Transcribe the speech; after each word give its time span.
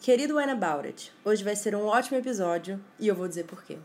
Querido 0.00 0.36
When 0.36 0.48
About 0.48 0.88
It, 0.88 1.12
hoje 1.22 1.44
vai 1.44 1.54
ser 1.54 1.74
um 1.74 1.84
ótimo 1.84 2.16
episódio 2.16 2.82
e 2.98 3.06
eu 3.06 3.14
vou 3.14 3.28
dizer 3.28 3.44
por 3.44 3.62
quê. 3.62 3.76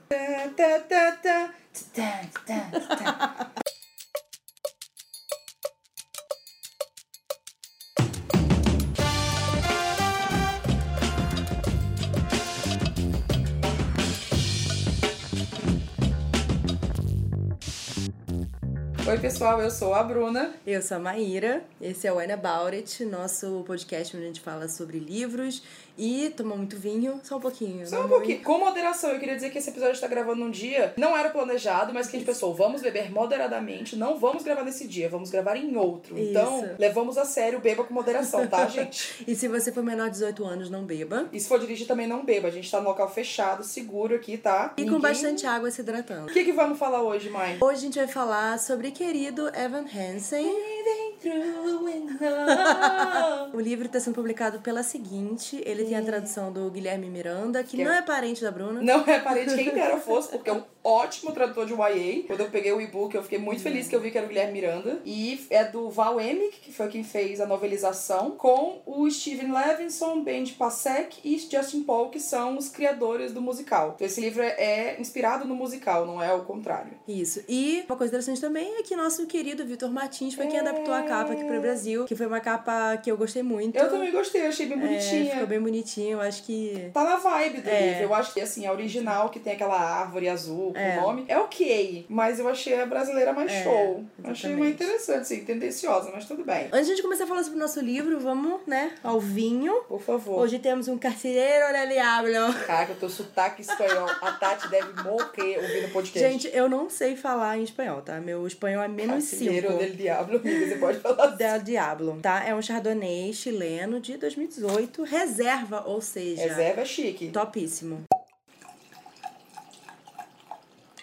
Pessoal, 19.25 19.59
eu 19.59 19.71
sou 19.71 19.95
a 19.95 20.03
Bruna. 20.03 20.53
Eu 20.67 20.83
sou 20.83 20.97
a 20.97 20.99
Maíra, 20.99 21.63
esse 21.81 22.05
é 22.05 22.13
o 22.13 22.19
About 22.19 22.75
It, 22.75 23.03
nosso 23.05 23.63
podcast 23.65 24.15
onde 24.15 24.23
a 24.23 24.27
gente 24.27 24.39
fala 24.39 24.69
sobre 24.69 24.99
livros 24.99 25.63
e 25.97 26.29
toma 26.35 26.55
muito 26.55 26.77
vinho, 26.77 27.21
só 27.23 27.37
um 27.37 27.39
pouquinho. 27.39 27.87
Só 27.87 28.03
um 28.05 28.07
pouquinho. 28.07 28.43
Com 28.43 28.59
moderação, 28.59 29.11
eu 29.11 29.19
queria 29.19 29.33
dizer 29.35 29.49
que 29.49 29.57
esse 29.57 29.69
episódio 29.69 29.93
está 29.93 30.07
gravando 30.07 30.41
num 30.41 30.51
dia, 30.51 30.93
não 30.97 31.17
era 31.17 31.29
planejado, 31.29 31.93
mas 31.93 32.07
que 32.07 32.17
a 32.17 32.19
gente 32.19 32.27
pensou, 32.27 32.53
vamos 32.53 32.81
beber 32.81 33.09
moderadamente, 33.11 33.95
não 33.95 34.19
vamos 34.19 34.43
gravar 34.43 34.63
nesse 34.63 34.87
dia, 34.87 35.09
vamos 35.09 35.31
gravar 35.31 35.55
em 35.55 35.75
outro. 35.77 36.17
Isso. 36.19 36.29
Então, 36.29 36.75
levamos 36.77 37.17
a 37.17 37.25
sério, 37.25 37.59
beba 37.59 37.83
com 37.83 37.93
moderação, 37.93 38.45
tá, 38.45 38.67
gente? 38.69 39.23
E 39.25 39.35
se 39.35 39.47
você 39.47 39.71
for 39.71 39.83
menor 39.83 40.05
de 40.07 40.11
18 40.19 40.45
anos, 40.45 40.69
não 40.69 40.83
beba. 40.83 41.29
E 41.31 41.39
se 41.39 41.47
for 41.47 41.59
dirigir 41.59 41.87
também 41.87 42.07
não 42.07 42.25
beba, 42.25 42.49
a 42.49 42.51
gente 42.51 42.69
tá 42.69 42.79
no 42.79 42.89
local 42.89 43.09
fechado, 43.09 43.63
seguro 43.63 44.15
aqui, 44.15 44.37
tá? 44.37 44.73
E 44.77 44.81
com 44.83 44.91
Ninguém- 44.91 44.99
bastante 45.01 45.47
água 45.47 45.71
se 45.71 45.81
hidratando. 45.81 46.29
O 46.29 46.33
que 46.33 46.43
que 46.43 46.51
vamos 46.51 46.77
falar 46.77 47.01
hoje, 47.01 47.29
mãe? 47.29 47.57
Hoje 47.61 47.77
a 47.77 47.81
gente 47.81 47.97
vai 47.97 48.07
falar 48.07 48.59
sobre 48.59 48.91
querido 49.15 49.47
Evan 49.55 49.87
Hansen. 49.87 51.04
O 53.53 53.59
livro 53.59 53.85
está 53.85 53.99
sendo 53.99 54.15
publicado 54.15 54.59
pela 54.59 54.83
seguinte, 54.83 55.61
ele 55.65 55.85
tem 55.85 55.95
a 55.95 56.01
tradução 56.01 56.51
do 56.51 56.69
Guilherme 56.69 57.09
Miranda, 57.09 57.63
que 57.63 57.77
Que 57.77 57.81
é- 57.81 57.85
não 57.85 57.93
é 57.93 58.01
parente 58.01 58.41
da 58.41 58.51
Bruna. 58.51 58.81
Não 58.81 59.03
é 59.05 59.19
parente 59.19 59.53
quem 59.55 59.73
dera 59.73 59.97
fosse, 59.97 60.29
porque 60.29 60.49
é 60.49 60.53
um 60.53 60.63
ótimo 60.83 61.31
tradutor 61.31 61.65
de 61.65 61.73
YA. 61.73 62.23
Quando 62.27 62.41
eu 62.41 62.49
peguei 62.49 62.71
o 62.71 62.81
e-book, 62.81 63.15
eu 63.15 63.23
fiquei 63.23 63.39
muito 63.39 63.61
feliz 63.61 63.87
que 63.87 63.95
eu 63.95 64.01
vi 64.01 64.11
que 64.11 64.17
era 64.17 64.25
o 64.25 64.29
Guilherme 64.29 64.53
Miranda. 64.53 65.01
E 65.05 65.45
é 65.49 65.63
do 65.63 65.89
Val 65.89 66.19
Emick, 66.19 66.59
que 66.59 66.71
foi 66.73 66.87
quem 66.89 67.03
fez 67.03 67.39
a 67.39 67.45
novelização, 67.45 68.31
com 68.31 68.81
o 68.85 69.09
Steven 69.09 69.51
Levinson, 69.51 70.23
Ben 70.23 70.45
Pasek 70.47 71.19
e 71.23 71.37
Justin 71.39 71.83
Paul, 71.83 72.09
que 72.09 72.19
são 72.19 72.57
os 72.57 72.69
criadores 72.69 73.31
do 73.31 73.41
musical. 73.41 73.93
Então 73.95 74.05
esse 74.05 74.21
livro 74.21 74.41
é, 74.43 74.49
é 74.57 74.97
inspirado 75.01 75.45
no 75.45 75.55
musical, 75.55 76.05
não 76.05 76.21
é 76.21 76.33
o 76.33 76.43
contrário. 76.43 76.91
Isso. 77.07 77.41
E 77.47 77.83
uma 77.87 77.97
coisa 77.97 78.11
interessante 78.11 78.41
também 78.41 78.75
é 78.79 78.83
que 78.83 78.95
nosso 78.95 79.25
querido 79.25 79.65
Vitor 79.65 79.91
Martins 79.91 80.35
foi 80.35 80.47
quem 80.47 80.59
adaptou 80.59 80.93
a 80.93 81.03
capa 81.19 81.33
aqui 81.33 81.43
pro 81.43 81.61
Brasil, 81.61 82.05
que 82.05 82.15
foi 82.15 82.25
uma 82.27 82.39
capa 82.39 82.97
que 82.97 83.11
eu 83.11 83.17
gostei 83.17 83.43
muito. 83.43 83.75
Eu 83.77 83.89
também 83.89 84.11
gostei, 84.11 84.45
achei 84.47 84.65
bem 84.65 84.77
É, 84.77 84.81
bonitinha. 84.81 85.31
ficou 85.31 85.47
bem 85.47 85.59
bonitinho, 85.59 86.11
eu 86.13 86.21
acho 86.21 86.43
que. 86.43 86.89
Tá 86.93 87.03
na 87.03 87.15
vibe 87.17 87.61
do 87.61 87.69
É. 87.69 87.87
livro. 87.89 88.03
Eu 88.03 88.13
acho 88.15 88.33
que, 88.33 88.41
assim, 88.41 88.65
a 88.65 88.71
original, 88.71 89.29
que 89.29 89.39
tem 89.39 89.53
aquela 89.53 89.79
árvore 89.79 90.29
azul 90.29 90.73
com 90.73 90.79
É. 90.79 90.97
o 90.97 91.01
nome, 91.01 91.25
é 91.27 91.37
ok. 91.37 92.05
Mas 92.09 92.39
eu 92.39 92.47
achei 92.47 92.79
a 92.79 92.85
brasileira 92.85 93.33
mais 93.33 93.51
É, 93.51 93.63
show. 93.63 94.03
Achei 94.23 94.31
exatamente. 94.51 94.59
mais 94.59 94.71
interessante, 94.73 95.21
assim, 95.21 95.43
tendenciosa, 95.45 96.11
mas 96.13 96.25
tudo 96.25 96.43
bem. 96.43 96.65
Antes 96.71 96.85
de 96.87 96.91
a 96.93 96.95
gente 96.95 97.01
começar 97.01 97.23
a 97.23 97.27
falar 97.27 97.43
sobre 97.43 97.57
o 97.57 97.61
nosso 97.61 97.79
livro, 97.79 98.19
vamos, 98.19 98.61
né, 98.67 98.91
ao 99.03 99.19
vinho. 99.19 99.73
Por 99.87 100.01
favor. 100.01 100.39
Hoje 100.41 100.59
temos 100.59 100.87
um 100.87 100.97
Carcereiro 100.97 101.71
del 101.71 101.87
Diablo. 101.89 102.53
Caraca, 102.65 102.91
eu 102.93 102.99
tô 102.99 103.09
sotaque 103.09 103.61
espanhol. 103.61 104.07
A 104.21 104.31
Tati 104.33 104.67
deve 104.69 105.01
morrer 105.03 105.57
ouvindo 105.59 105.87
o 105.87 105.91
podcast. 105.91 106.27
Gente, 106.29 106.49
eu 106.55 106.67
não 106.69 106.89
sei 106.89 107.15
falar 107.15 107.57
em 107.57 107.63
espanhol, 107.63 108.01
tá? 108.01 108.19
Meu 108.19 108.45
espanhol 108.47 108.83
é 108.83 108.87
menos 108.87 109.23
5. 109.25 109.45
Carcereiro 109.45 109.77
del 109.77 109.91
Diablo, 109.95 110.37
amiga, 110.37 110.67
você 110.67 110.75
pode 110.75 110.99
assim. 111.05 111.35
Del 111.37 111.61
Diablo, 111.61 112.19
tá? 112.21 112.43
É 112.43 112.53
um 112.55 112.61
chardonnay 112.61 113.33
chileno 113.33 113.99
de 113.99 114.17
2018, 114.17 115.03
reserva, 115.03 115.83
ou 115.85 116.01
seja, 116.01 116.41
Reserva 116.43 116.81
é 116.81 116.85
chique. 116.85 117.29
topíssimo. 117.29 118.03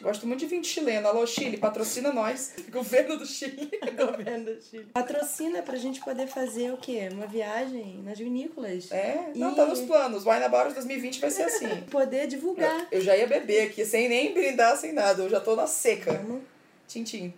Gosto 0.00 0.27
muito 0.27 0.41
de 0.41 0.47
vinho 0.47 0.64
chileno. 0.64 1.06
Alô, 1.06 1.25
Chile, 1.25 1.56
patrocina 1.58 2.12
nós. 2.12 2.55
Governo 2.73 3.17
do 3.18 3.24
Chile. 3.24 3.70
Governo 3.96 4.46
do 4.46 4.61
Chile. 4.61 4.86
Patrocina 4.92 5.63
pra 5.63 5.77
gente 5.77 6.01
poder 6.01 6.27
fazer 6.27 6.73
o 6.73 6.77
quê? 6.77 7.08
Uma 7.13 7.29
viagem 7.29 8.01
nas 8.02 8.19
vinícolas. 8.19 8.90
É, 8.90 9.30
não, 9.36 9.52
E- 9.52 9.55
tá 9.55 9.64
nos 9.64 9.80
planos. 9.83 10.24
Wine 10.27 10.42
About 10.42 10.74
2020 10.74 11.20
vai 11.20 11.30
ser 11.30 11.45
assim. 11.45 11.69
Poder 11.89 12.27
divulgar. 12.27 12.89
Eu 12.90 13.01
já 13.01 13.17
ia 13.17 13.29
beber 13.29 13.69
aqui, 13.69 13.84
sem 13.84 14.08
nem 14.08 14.34
brindar, 14.34 14.77
sem 14.77 14.92
nada. 14.92 15.23
Eu 15.23 15.29
já 15.29 15.39
tô 15.39 15.55
na 15.55 15.69
seca. 15.69 16.14
Vamos. 16.14 16.42
Tintim. 16.89 17.33